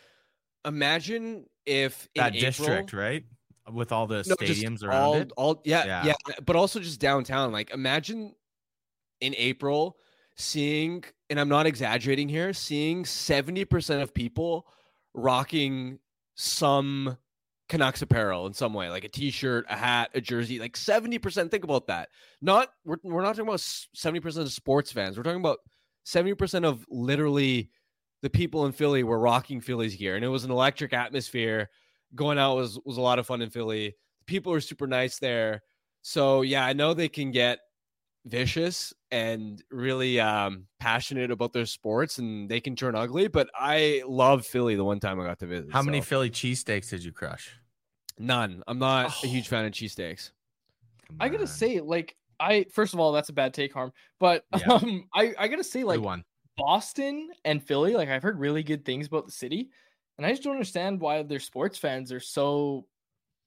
Imagine 0.65 1.45
if 1.65 2.07
in 2.15 2.21
that 2.21 2.35
April- 2.35 2.41
district, 2.51 2.93
right? 2.93 3.23
With 3.71 3.91
all 3.91 4.07
the 4.07 4.23
No, 4.27 4.35
stadiums 4.35 4.83
around 4.83 5.01
all, 5.01 5.13
it. 5.15 5.31
all 5.37 5.61
yeah, 5.63 5.85
Yeah. 5.85 6.05
yeah, 6.27 6.35
but 6.45 6.55
also 6.55 6.79
just 6.79 6.99
downtown. 6.99 7.51
Like 7.51 7.69
imagine 7.71 8.33
in 9.21 9.33
April 9.37 9.97
seeing, 10.39 11.03
and 11.29 11.39
I'm 11.39 11.49
not 11.49 11.65
exaggerating 11.65 12.29
here, 12.29 12.53
seeing 12.53 13.03
70% 13.03 14.01
of 14.01 14.13
people 14.13 14.65
rocking 15.13 15.99
some 16.35 17.17
Canucks 17.67 18.01
apparel 18.01 18.47
in 18.47 18.53
some 18.53 18.73
way, 18.73 18.89
like 18.89 19.03
a 19.03 19.09
t-shirt, 19.09 19.65
a 19.69 19.75
hat, 19.75 20.09
a 20.15 20.21
jersey, 20.21 20.57
like 20.57 20.75
70%. 20.75 21.51
Think 21.51 21.63
about 21.63 21.87
that. 21.87 22.09
Not 22.41 22.69
we're, 22.83 22.97
we're 23.03 23.21
not 23.21 23.35
talking 23.35 23.47
about 23.47 23.59
70% 23.59 24.37
of 24.37 24.51
sports 24.51 24.91
fans. 24.91 25.17
We're 25.17 25.23
talking 25.23 25.39
about 25.39 25.59
70% 26.07 26.65
of 26.65 26.83
literally 26.89 27.69
the 28.23 28.29
people 28.29 28.65
in 28.65 28.71
Philly 28.71 29.03
were 29.03 29.19
rocking 29.19 29.61
Phillies 29.61 29.95
gear. 29.95 30.15
And 30.15 30.25
it 30.25 30.29
was 30.29 30.45
an 30.45 30.51
electric 30.51 30.93
atmosphere. 30.93 31.69
Going 32.15 32.39
out 32.39 32.55
was 32.55 32.79
was 32.85 32.97
a 32.97 33.01
lot 33.01 33.19
of 33.19 33.27
fun 33.27 33.43
in 33.43 33.51
Philly. 33.51 33.95
People 34.25 34.51
are 34.51 34.61
super 34.61 34.87
nice 34.87 35.19
there. 35.19 35.61
So 36.01 36.41
yeah, 36.41 36.65
I 36.65 36.73
know 36.73 36.93
they 36.93 37.09
can 37.09 37.29
get 37.29 37.59
vicious 38.29 38.93
and 39.11 39.61
really 39.71 40.19
um 40.19 40.67
passionate 40.79 41.31
about 41.31 41.53
their 41.53 41.65
sports 41.65 42.17
and 42.19 42.49
they 42.49 42.61
can 42.61 42.75
turn 42.75 42.95
ugly, 42.95 43.27
but 43.27 43.49
I 43.55 44.03
love 44.07 44.45
Philly 44.45 44.75
the 44.75 44.83
one 44.83 44.99
time 44.99 45.19
I 45.19 45.25
got 45.25 45.39
to 45.39 45.47
visit. 45.47 45.71
How 45.71 45.81
many 45.81 46.01
Philly 46.01 46.29
cheesesteaks 46.29 46.89
did 46.89 47.03
you 47.03 47.11
crush? 47.11 47.55
None. 48.17 48.63
I'm 48.67 48.79
not 48.79 49.07
a 49.07 49.27
Oh. 49.27 49.27
huge 49.29 49.47
fan 49.47 49.65
of 49.65 49.71
cheesesteaks. 49.71 50.31
I 51.19 51.29
gotta 51.29 51.47
say, 51.47 51.79
like, 51.79 52.15
I 52.39 52.65
first 52.71 52.93
of 52.93 52.99
all, 52.99 53.11
that's 53.11 53.29
a 53.29 53.33
bad 53.33 53.53
take, 53.53 53.73
harm. 53.73 53.91
But 54.19 54.45
Yeah. 54.57 54.67
um, 54.73 55.07
I 55.13 55.33
I 55.37 55.47
gotta 55.47 55.63
say, 55.63 55.83
like, 55.83 56.01
one. 56.01 56.23
Boston 56.57 57.29
and 57.45 57.63
Philly, 57.63 57.93
like, 57.95 58.09
I've 58.09 58.21
heard 58.21 58.37
really 58.39 58.63
good 58.63 58.83
things 58.85 59.07
about 59.07 59.25
the 59.25 59.31
city, 59.31 59.69
and 60.17 60.25
I 60.27 60.31
just 60.31 60.43
don't 60.43 60.53
understand 60.53 60.99
why 61.01 61.23
their 61.23 61.39
sports 61.39 61.77
fans 61.77 62.11
are 62.11 62.19
so 62.19 62.85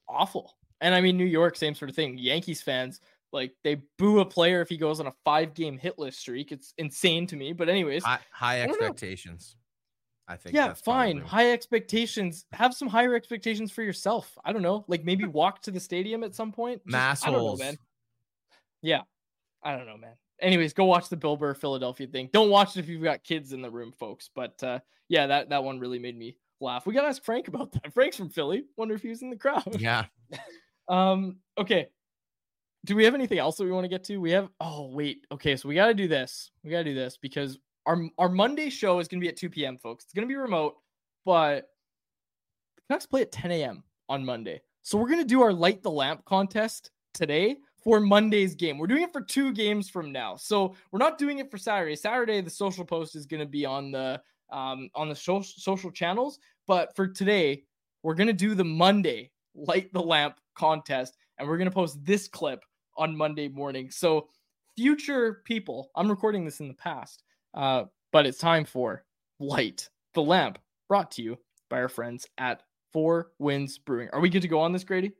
awful. 0.08 0.56
And 0.80 0.94
I 0.94 1.00
mean, 1.00 1.16
New 1.16 1.26
York, 1.26 1.56
same 1.56 1.74
sort 1.74 1.90
of 1.90 1.94
thing. 1.96 2.18
Yankees 2.18 2.62
fans, 2.62 3.00
like, 3.32 3.54
they 3.64 3.82
boo 3.98 4.20
a 4.20 4.24
player 4.24 4.60
if 4.60 4.68
he 4.68 4.76
goes 4.76 5.00
on 5.00 5.06
a 5.06 5.12
five 5.24 5.54
game 5.54 5.78
hitless 5.78 6.14
streak. 6.14 6.52
It's 6.52 6.74
insane 6.78 7.26
to 7.28 7.36
me. 7.36 7.52
But 7.52 7.68
anyways, 7.68 8.04
High, 8.04 8.18
high 8.30 8.62
I 8.62 8.66
don't 8.66 8.80
know. 8.80 8.86
expectations. 8.86 9.56
I 10.28 10.36
think. 10.36 10.54
yeah, 10.54 10.68
that's 10.68 10.80
fine. 10.80 11.18
probably- 11.20 11.30
High 11.30 11.52
expectations. 11.52 12.46
Have 12.52 12.74
some 12.74 12.88
higher 12.88 13.14
expectations 13.14 13.72
for 13.72 13.82
yourself. 13.82 14.38
I 14.44 14.52
don't 14.52 14.62
know. 14.62 14.84
Like 14.88 15.04
maybe 15.04 15.24
walk 15.26 15.62
to 15.62 15.70
the 15.70 15.80
stadium 15.80 16.22
at 16.24 16.34
some 16.34 16.52
point. 16.52 16.80
Just- 16.88 17.26
I 17.26 17.30
don't 17.30 17.44
know, 17.44 17.56
man. 17.56 17.76
Yeah. 18.82 19.00
I 19.62 19.76
don't 19.76 19.86
know, 19.86 19.96
man. 19.96 20.14
Anyways, 20.40 20.72
go 20.72 20.84
watch 20.84 21.08
the 21.08 21.16
Bill 21.16 21.36
Burr 21.36 21.54
Philadelphia 21.54 22.06
thing. 22.06 22.28
Don't 22.32 22.50
watch 22.50 22.76
it 22.76 22.80
if 22.80 22.88
you've 22.88 23.02
got 23.02 23.22
kids 23.22 23.52
in 23.52 23.62
the 23.62 23.70
room, 23.70 23.92
folks. 23.92 24.28
But 24.34 24.60
uh, 24.62 24.80
yeah, 25.08 25.26
that, 25.28 25.50
that 25.50 25.62
one 25.62 25.78
really 25.78 25.98
made 26.00 26.18
me 26.18 26.36
laugh. 26.60 26.84
We 26.86 26.94
gotta 26.94 27.08
ask 27.08 27.22
Frank 27.22 27.48
about 27.48 27.70
that. 27.72 27.92
Frank's 27.94 28.16
from 28.16 28.28
Philly. 28.28 28.64
Wonder 28.76 28.94
if 28.94 29.02
he 29.02 29.08
was 29.08 29.22
in 29.22 29.30
the 29.30 29.36
crowd. 29.36 29.80
Yeah. 29.80 30.06
Um, 30.88 31.36
okay. 31.56 31.86
Do 32.84 32.96
we 32.96 33.04
have 33.04 33.14
anything 33.14 33.38
else 33.38 33.56
that 33.56 33.64
we 33.64 33.70
want 33.70 33.84
to 33.84 33.88
get 33.88 34.04
to? 34.04 34.16
We 34.16 34.32
have 34.32 34.48
oh 34.60 34.88
wait, 34.88 35.26
okay, 35.30 35.56
so 35.56 35.68
we 35.68 35.74
gotta 35.74 35.94
do 35.94 36.08
this. 36.08 36.50
We 36.64 36.70
gotta 36.70 36.84
do 36.84 36.94
this 36.94 37.16
because 37.16 37.58
our 37.86 38.08
our 38.18 38.28
Monday 38.28 38.70
show 38.70 38.98
is 38.98 39.08
gonna 39.08 39.20
be 39.20 39.28
at 39.28 39.36
2 39.36 39.50
p.m. 39.50 39.78
folks. 39.78 40.04
It's 40.04 40.12
gonna 40.12 40.26
be 40.26 40.34
remote, 40.34 40.76
but 41.24 41.68
the 42.76 42.82
Canucks 42.88 43.06
play 43.06 43.22
at 43.22 43.32
10 43.32 43.52
a.m. 43.52 43.84
on 44.08 44.24
Monday. 44.24 44.60
So 44.82 44.98
we're 44.98 45.08
gonna 45.08 45.24
do 45.24 45.42
our 45.42 45.52
light 45.52 45.82
the 45.82 45.90
lamp 45.90 46.24
contest 46.24 46.90
today 47.14 47.56
for 47.84 48.00
Monday's 48.00 48.54
game. 48.56 48.78
We're 48.78 48.88
doing 48.88 49.02
it 49.02 49.12
for 49.12 49.20
two 49.20 49.52
games 49.52 49.88
from 49.88 50.10
now. 50.10 50.36
So 50.36 50.74
we're 50.90 50.98
not 50.98 51.18
doing 51.18 51.38
it 51.38 51.50
for 51.50 51.58
Saturday. 51.58 51.96
Saturday, 51.96 52.40
the 52.40 52.50
social 52.50 52.84
post 52.84 53.14
is 53.14 53.26
gonna 53.26 53.46
be 53.46 53.64
on 53.64 53.92
the 53.92 54.20
um 54.50 54.90
on 54.96 55.08
the 55.08 55.14
social 55.14 55.54
social 55.56 55.90
channels, 55.92 56.40
but 56.66 56.94
for 56.96 57.06
today, 57.06 57.62
we're 58.02 58.14
gonna 58.14 58.32
do 58.32 58.56
the 58.56 58.64
Monday 58.64 59.30
light 59.54 59.92
the 59.92 60.02
lamp 60.02 60.40
contest, 60.56 61.16
and 61.38 61.46
we're 61.46 61.58
gonna 61.58 61.70
post 61.70 62.04
this 62.04 62.26
clip 62.26 62.64
on 62.96 63.16
Monday 63.16 63.48
morning. 63.48 63.90
So 63.90 64.28
future 64.76 65.42
people, 65.44 65.90
I'm 65.96 66.08
recording 66.08 66.44
this 66.44 66.60
in 66.60 66.68
the 66.68 66.74
past, 66.74 67.22
uh, 67.54 67.84
but 68.12 68.26
it's 68.26 68.38
time 68.38 68.64
for 68.64 69.04
light 69.40 69.88
the 70.14 70.22
lamp, 70.22 70.58
brought 70.88 71.10
to 71.12 71.22
you 71.22 71.38
by 71.70 71.80
our 71.80 71.88
friends 71.88 72.26
at 72.38 72.62
Four 72.92 73.30
Winds 73.38 73.78
Brewing. 73.78 74.10
Are 74.12 74.20
we 74.20 74.28
good 74.28 74.42
to 74.42 74.48
go 74.48 74.60
on 74.60 74.72
this, 74.72 74.84
Grady? 74.84 75.12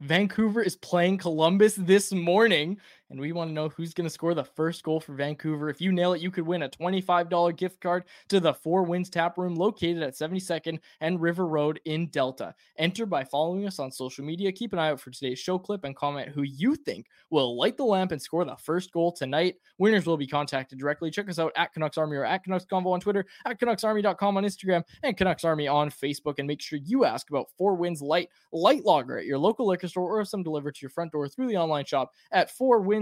Vancouver 0.00 0.62
is 0.62 0.76
playing 0.76 1.18
Columbus 1.18 1.74
this 1.74 2.12
morning, 2.12 2.78
and 3.10 3.20
we 3.20 3.32
want 3.32 3.50
to 3.50 3.54
know 3.54 3.68
who's 3.68 3.92
going 3.92 4.06
to 4.06 4.12
score 4.12 4.34
the 4.34 4.44
first 4.44 4.82
goal 4.82 5.00
for 5.00 5.14
Vancouver. 5.14 5.68
If 5.68 5.80
you 5.80 5.92
nail 5.92 6.12
it, 6.12 6.22
you 6.22 6.30
could 6.30 6.46
win 6.46 6.62
a 6.62 6.68
$25 6.68 7.56
gift 7.56 7.80
card 7.80 8.04
to 8.28 8.40
the 8.40 8.54
Four 8.54 8.84
Winds 8.84 9.10
Tap 9.10 9.36
Room 9.36 9.56
located 9.56 10.02
at 10.02 10.14
72nd 10.14 10.78
and 11.00 11.20
River 11.20 11.46
Road 11.46 11.80
in 11.84 12.06
Delta. 12.08 12.54
Enter 12.78 13.06
by 13.06 13.24
following 13.24 13.66
us 13.66 13.78
on 13.78 13.90
social 13.90 14.24
media. 14.24 14.52
Keep 14.52 14.72
an 14.72 14.78
eye 14.78 14.90
out 14.90 15.00
for 15.00 15.10
today's 15.10 15.38
show 15.38 15.58
clip 15.58 15.84
and 15.84 15.96
comment 15.96 16.28
who 16.28 16.42
you 16.42 16.76
think 16.76 17.06
will 17.30 17.56
light 17.58 17.76
the 17.76 17.84
lamp 17.84 18.12
and 18.12 18.22
score 18.22 18.44
the 18.44 18.56
first 18.56 18.92
goal 18.92 19.12
tonight. 19.12 19.56
Winners 19.78 20.06
will 20.06 20.16
be 20.16 20.26
contacted 20.26 20.78
directly. 20.78 21.10
Check 21.10 21.28
us 21.28 21.38
out 21.38 21.52
at 21.56 21.72
Canucks 21.72 21.98
Army 21.98 22.16
or 22.16 22.24
at 22.24 22.44
Canucks 22.44 22.64
Convo 22.64 22.92
on 22.92 23.00
Twitter, 23.00 23.26
at 23.44 23.58
CanucksArmy.com 23.58 24.36
on 24.36 24.44
Instagram, 24.44 24.84
and 25.02 25.16
Canucks 25.16 25.44
Army 25.44 25.66
on 25.66 25.90
Facebook. 25.90 26.38
And 26.38 26.46
make 26.46 26.60
sure 26.60 26.78
you 26.84 27.04
ask 27.04 27.28
about 27.30 27.50
Four 27.58 27.74
Winds 27.74 28.02
Light 28.02 28.28
Light 28.52 28.84
Lager 28.84 29.18
at 29.18 29.26
your 29.26 29.38
local 29.38 29.66
liquor 29.66 29.88
store 29.88 30.14
or 30.14 30.18
have 30.18 30.28
some 30.28 30.42
delivered 30.42 30.74
to 30.76 30.82
your 30.82 30.90
front 30.90 31.12
door 31.12 31.28
through 31.28 31.48
the 31.48 31.56
online 31.56 31.84
shop 31.84 32.12
at 32.32 32.50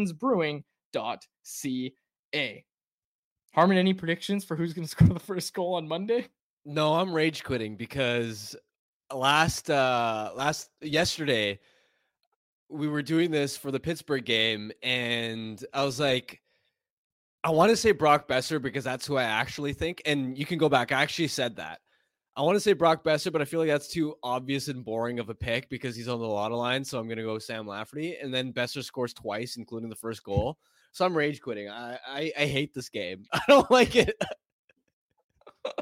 fourwindsbrewing.ca. 0.06 2.64
Harman, 3.54 3.78
any 3.78 3.94
predictions 3.94 4.44
for 4.44 4.56
who's 4.56 4.72
going 4.72 4.86
to 4.86 4.90
score 4.90 5.08
the 5.08 5.18
first 5.18 5.52
goal 5.54 5.74
on 5.74 5.88
Monday? 5.88 6.28
No, 6.64 6.94
I'm 6.94 7.12
rage 7.12 7.44
quitting 7.44 7.76
because 7.76 8.56
last 9.12 9.70
uh 9.70 10.30
last 10.36 10.68
yesterday 10.82 11.58
we 12.68 12.88
were 12.88 13.00
doing 13.00 13.30
this 13.30 13.56
for 13.56 13.70
the 13.70 13.80
Pittsburgh 13.80 14.24
game 14.24 14.70
and 14.82 15.64
I 15.72 15.82
was 15.82 15.98
like 15.98 16.42
I 17.42 17.50
want 17.50 17.70
to 17.70 17.76
say 17.76 17.92
Brock 17.92 18.28
Boeser 18.28 18.60
because 18.60 18.84
that's 18.84 19.06
who 19.06 19.16
I 19.16 19.22
actually 19.22 19.72
think 19.72 20.02
and 20.04 20.36
you 20.36 20.44
can 20.44 20.58
go 20.58 20.68
back 20.68 20.92
I 20.92 21.00
actually 21.00 21.28
said 21.28 21.56
that. 21.56 21.80
I 22.39 22.43
want 22.43 22.55
to 22.55 22.60
say 22.60 22.73
Brock 22.73 23.02
Boeser 23.02 23.32
but 23.32 23.43
I 23.43 23.44
feel 23.44 23.59
like 23.59 23.69
that's 23.69 23.89
too 23.89 24.15
obvious 24.23 24.69
and 24.69 24.85
boring 24.85 25.19
of 25.19 25.28
a 25.28 25.35
pick 25.35 25.69
because 25.69 25.97
he's 25.97 26.06
on 26.06 26.20
the 26.20 26.27
lotto 26.27 26.56
line 26.56 26.85
so 26.85 26.98
I'm 26.98 27.09
going 27.09 27.19
to 27.19 27.24
go 27.24 27.39
Sam 27.39 27.66
Lafferty 27.66 28.16
and 28.16 28.32
then 28.32 28.52
Boeser 28.52 28.85
scores 28.85 29.12
twice 29.12 29.56
including 29.56 29.90
the 29.90 29.97
first 29.97 30.23
goal. 30.23 30.56
So 30.93 31.05
I'm 31.05 31.16
rage 31.16 31.43
quitting. 31.43 31.69
I 31.69 31.98
I, 32.06 32.32
I 32.39 32.47
hate 32.47 32.73
this 32.74 32.89
game. 32.89 33.24
I 33.32 33.40
don't 33.48 33.70
like 33.70 33.97
it. 33.97 34.16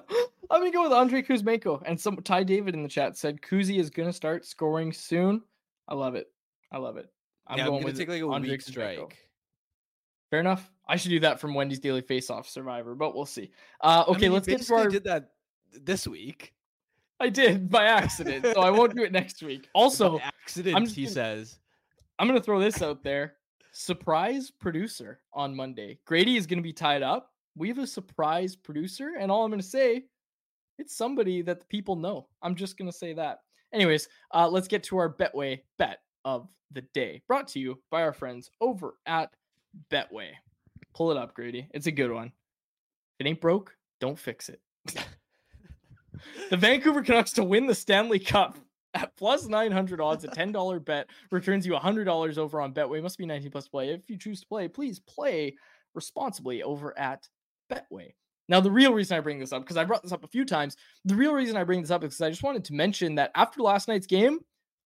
I'm 0.50 0.60
gonna 0.60 0.70
go 0.70 0.84
with 0.84 0.92
Andrei 0.92 1.22
Kuzmenko. 1.22 1.82
And 1.84 2.00
some 2.00 2.16
Ty 2.16 2.44
David 2.44 2.74
in 2.74 2.82
the 2.82 2.88
chat 2.88 3.16
said 3.16 3.40
Kuzi 3.40 3.78
is 3.78 3.90
gonna 3.90 4.12
start 4.12 4.44
scoring 4.44 4.92
soon. 4.92 5.42
I 5.88 5.94
love 5.94 6.14
it. 6.14 6.26
I 6.72 6.78
love 6.78 6.96
it. 6.96 7.10
I'm 7.46 7.58
yeah, 7.58 7.66
going 7.66 7.78
I'm 7.78 7.84
with 7.84 7.98
take 7.98 8.08
like 8.08 8.22
a 8.22 8.26
Andrei 8.26 8.56
Kuzmenko. 8.56 8.62
strike. 8.62 9.28
Fair 10.30 10.40
enough. 10.40 10.70
I 10.88 10.96
should 10.96 11.10
do 11.10 11.20
that 11.20 11.40
from 11.40 11.54
Wendy's 11.54 11.78
Daily 11.78 12.00
Face 12.00 12.30
Off 12.30 12.48
Survivor, 12.48 12.94
but 12.94 13.14
we'll 13.14 13.26
see. 13.26 13.50
Uh, 13.80 14.04
I 14.06 14.10
okay, 14.10 14.22
mean, 14.22 14.32
let's 14.32 14.46
get 14.46 14.60
to 14.62 14.74
our. 14.74 14.88
did 14.88 15.04
that 15.04 15.30
this 15.72 16.06
week. 16.06 16.52
I 17.18 17.28
did 17.30 17.70
by 17.70 17.84
accident, 17.84 18.44
so 18.54 18.60
I 18.60 18.70
won't 18.70 18.94
do 18.94 19.02
it 19.02 19.12
next 19.12 19.42
week. 19.42 19.68
Also, 19.74 20.18
By 20.18 20.24
accident, 20.42 20.76
I'm 20.76 20.86
he 20.86 21.04
gonna- 21.04 21.14
says. 21.14 21.58
I'm 22.18 22.26
gonna 22.26 22.40
throw 22.40 22.60
this 22.60 22.82
out 22.82 23.02
there. 23.02 23.34
Surprise 23.72 24.50
producer 24.50 25.20
on 25.32 25.54
Monday. 25.54 25.98
Grady 26.06 26.36
is 26.36 26.46
gonna 26.46 26.62
be 26.62 26.72
tied 26.72 27.02
up. 27.02 27.32
We 27.56 27.68
have 27.68 27.78
a 27.78 27.86
surprise 27.86 28.54
producer, 28.56 29.14
and 29.18 29.30
all 29.30 29.44
I'm 29.44 29.50
gonna 29.50 29.62
say, 29.62 30.04
it's 30.78 30.94
somebody 30.94 31.40
that 31.42 31.60
the 31.60 31.66
people 31.66 31.96
know. 31.96 32.28
I'm 32.42 32.54
just 32.54 32.76
gonna 32.78 32.92
say 32.92 33.12
that. 33.14 33.40
Anyways, 33.72 34.08
uh, 34.34 34.48
let's 34.48 34.68
get 34.68 34.82
to 34.84 34.98
our 34.98 35.12
Betway 35.14 35.60
bet 35.78 35.98
of 36.24 36.48
the 36.72 36.82
day, 36.94 37.22
brought 37.28 37.48
to 37.48 37.60
you 37.60 37.80
by 37.90 38.02
our 38.02 38.12
friends 38.12 38.50
over 38.60 38.94
at 39.06 39.30
Betway. 39.90 40.30
Pull 40.94 41.10
it 41.10 41.16
up, 41.16 41.34
Grady. 41.34 41.68
It's 41.72 41.86
a 41.86 41.92
good 41.92 42.10
one. 42.10 42.26
If 42.28 43.26
it 43.26 43.28
ain't 43.28 43.40
broke, 43.40 43.74
don't 44.00 44.18
fix 44.18 44.48
it. 44.50 44.60
the 46.50 46.56
Vancouver 46.56 47.02
Canucks 47.02 47.32
to 47.32 47.44
win 47.44 47.66
the 47.66 47.74
Stanley 47.74 48.18
Cup 48.18 48.58
at 48.94 49.16
plus 49.16 49.46
900 49.46 50.00
odds, 50.00 50.24
a 50.24 50.28
$10 50.28 50.84
bet 50.84 51.08
returns 51.30 51.66
you 51.66 51.72
$100 51.72 52.38
over 52.38 52.60
on 52.60 52.72
Betway. 52.72 53.02
Must 53.02 53.18
be 53.18 53.26
19 53.26 53.50
plus 53.50 53.68
play. 53.68 53.90
If 53.90 54.08
you 54.08 54.16
choose 54.16 54.40
to 54.40 54.46
play, 54.46 54.68
please 54.68 54.98
play 55.00 55.56
responsibly 55.94 56.62
over 56.62 56.98
at 56.98 57.28
Betway. 57.70 58.14
Now, 58.48 58.60
the 58.60 58.70
real 58.70 58.92
reason 58.92 59.16
I 59.16 59.20
bring 59.20 59.40
this 59.40 59.52
up, 59.52 59.62
because 59.62 59.76
I 59.76 59.84
brought 59.84 60.02
this 60.02 60.12
up 60.12 60.24
a 60.24 60.28
few 60.28 60.44
times, 60.44 60.76
the 61.04 61.16
real 61.16 61.34
reason 61.34 61.56
I 61.56 61.64
bring 61.64 61.80
this 61.80 61.90
up 61.90 62.04
is 62.04 62.10
because 62.10 62.20
I 62.20 62.30
just 62.30 62.44
wanted 62.44 62.64
to 62.66 62.74
mention 62.74 63.16
that 63.16 63.32
after 63.34 63.60
last 63.60 63.88
night's 63.88 64.06
game, 64.06 64.38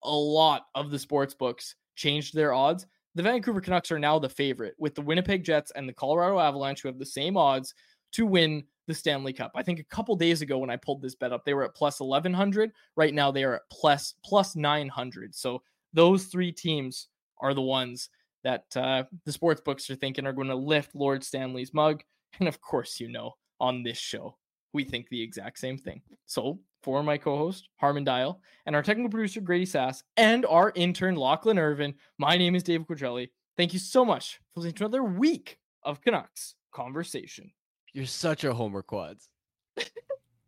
a 0.02 0.10
lot 0.10 0.66
of 0.74 0.90
the 0.90 0.98
sports 0.98 1.34
books 1.34 1.74
changed 1.94 2.34
their 2.34 2.54
odds. 2.54 2.86
The 3.14 3.22
Vancouver 3.22 3.60
Canucks 3.60 3.92
are 3.92 3.98
now 3.98 4.18
the 4.18 4.28
favorite, 4.28 4.76
with 4.78 4.94
the 4.94 5.02
Winnipeg 5.02 5.44
Jets 5.44 5.72
and 5.72 5.88
the 5.88 5.92
Colorado 5.92 6.38
Avalanche, 6.38 6.80
who 6.80 6.88
have 6.88 6.98
the 6.98 7.04
same 7.04 7.36
odds 7.36 7.74
to 8.12 8.24
win 8.24 8.64
the 8.90 8.94
Stanley 8.94 9.32
Cup. 9.32 9.52
I 9.54 9.62
think 9.62 9.78
a 9.78 9.84
couple 9.84 10.16
days 10.16 10.42
ago 10.42 10.58
when 10.58 10.68
I 10.68 10.76
pulled 10.76 11.00
this 11.00 11.14
bet 11.14 11.32
up, 11.32 11.44
they 11.44 11.54
were 11.54 11.62
at 11.62 11.76
plus 11.76 12.00
1100. 12.00 12.72
Right 12.96 13.14
now 13.14 13.30
they 13.30 13.44
are 13.44 13.54
at 13.54 13.62
plus 13.70 14.14
plus 14.24 14.56
900. 14.56 15.32
So 15.32 15.62
those 15.92 16.24
three 16.24 16.50
teams 16.50 17.06
are 17.40 17.54
the 17.54 17.62
ones 17.62 18.10
that 18.42 18.64
uh, 18.74 19.04
the 19.24 19.32
sports 19.32 19.60
books 19.60 19.88
are 19.90 19.94
thinking 19.94 20.26
are 20.26 20.32
going 20.32 20.48
to 20.48 20.56
lift 20.56 20.94
Lord 20.94 21.24
Stanley's 21.24 21.72
mug. 21.72 22.02
And 22.38 22.46
of 22.46 22.60
course, 22.60 23.00
you 23.00 23.08
know, 23.08 23.32
on 23.58 23.82
this 23.82 23.98
show, 23.98 24.36
we 24.72 24.84
think 24.84 25.08
the 25.08 25.20
exact 25.20 25.58
same 25.58 25.76
thing. 25.76 26.00
So 26.26 26.60
for 26.84 27.02
my 27.02 27.18
co-host 27.18 27.68
Harman 27.76 28.04
Dayal 28.04 28.38
and 28.66 28.76
our 28.76 28.84
technical 28.84 29.10
producer 29.10 29.40
Grady 29.40 29.66
Sas 29.66 30.04
and 30.16 30.46
our 30.46 30.72
intern 30.76 31.16
Lachlan 31.16 31.58
Irvin, 31.58 31.92
my 32.18 32.36
name 32.36 32.54
is 32.54 32.62
Dave 32.62 32.82
Quadrelli. 32.82 33.30
Thank 33.56 33.72
you 33.72 33.80
so 33.80 34.04
much 34.04 34.40
for 34.54 34.60
listening 34.60 34.74
to 34.74 34.84
another 34.84 35.02
week 35.02 35.58
of 35.82 36.00
Canucks 36.02 36.54
conversation. 36.72 37.50
You're 37.92 38.06
such 38.06 38.44
a 38.44 38.54
homer 38.54 38.82
quads. 38.82 39.28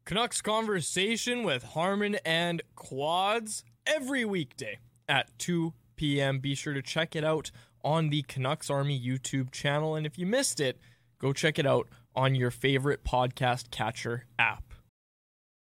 Canucks 0.05 0.41
conversation 0.43 1.43
with 1.43 1.63
Harman 1.63 2.17
and 2.25 2.63
Quads 2.77 3.65
every 3.87 4.25
weekday 4.25 4.79
at 5.09 5.37
2 5.39 5.73
p.m. 5.97 6.39
Be 6.39 6.55
sure 6.55 6.75
to 6.75 6.83
check 6.83 7.17
it 7.17 7.25
out 7.25 7.51
on 7.85 8.11
the 8.11 8.23
Canucks 8.23 8.71
Army 8.71 9.01
YouTube 9.01 9.51
channel. 9.51 9.97
And 9.97 10.07
if 10.07 10.19
you 10.19 10.27
missed 10.27 10.61
it, 10.61 10.79
go 11.19 11.33
check 11.33 11.59
it 11.59 11.67
out 11.67 11.89
on 12.15 12.35
your 12.35 12.51
favorite 12.51 13.05
podcast 13.05 13.71
catcher 13.71 14.27
app. 14.39 14.72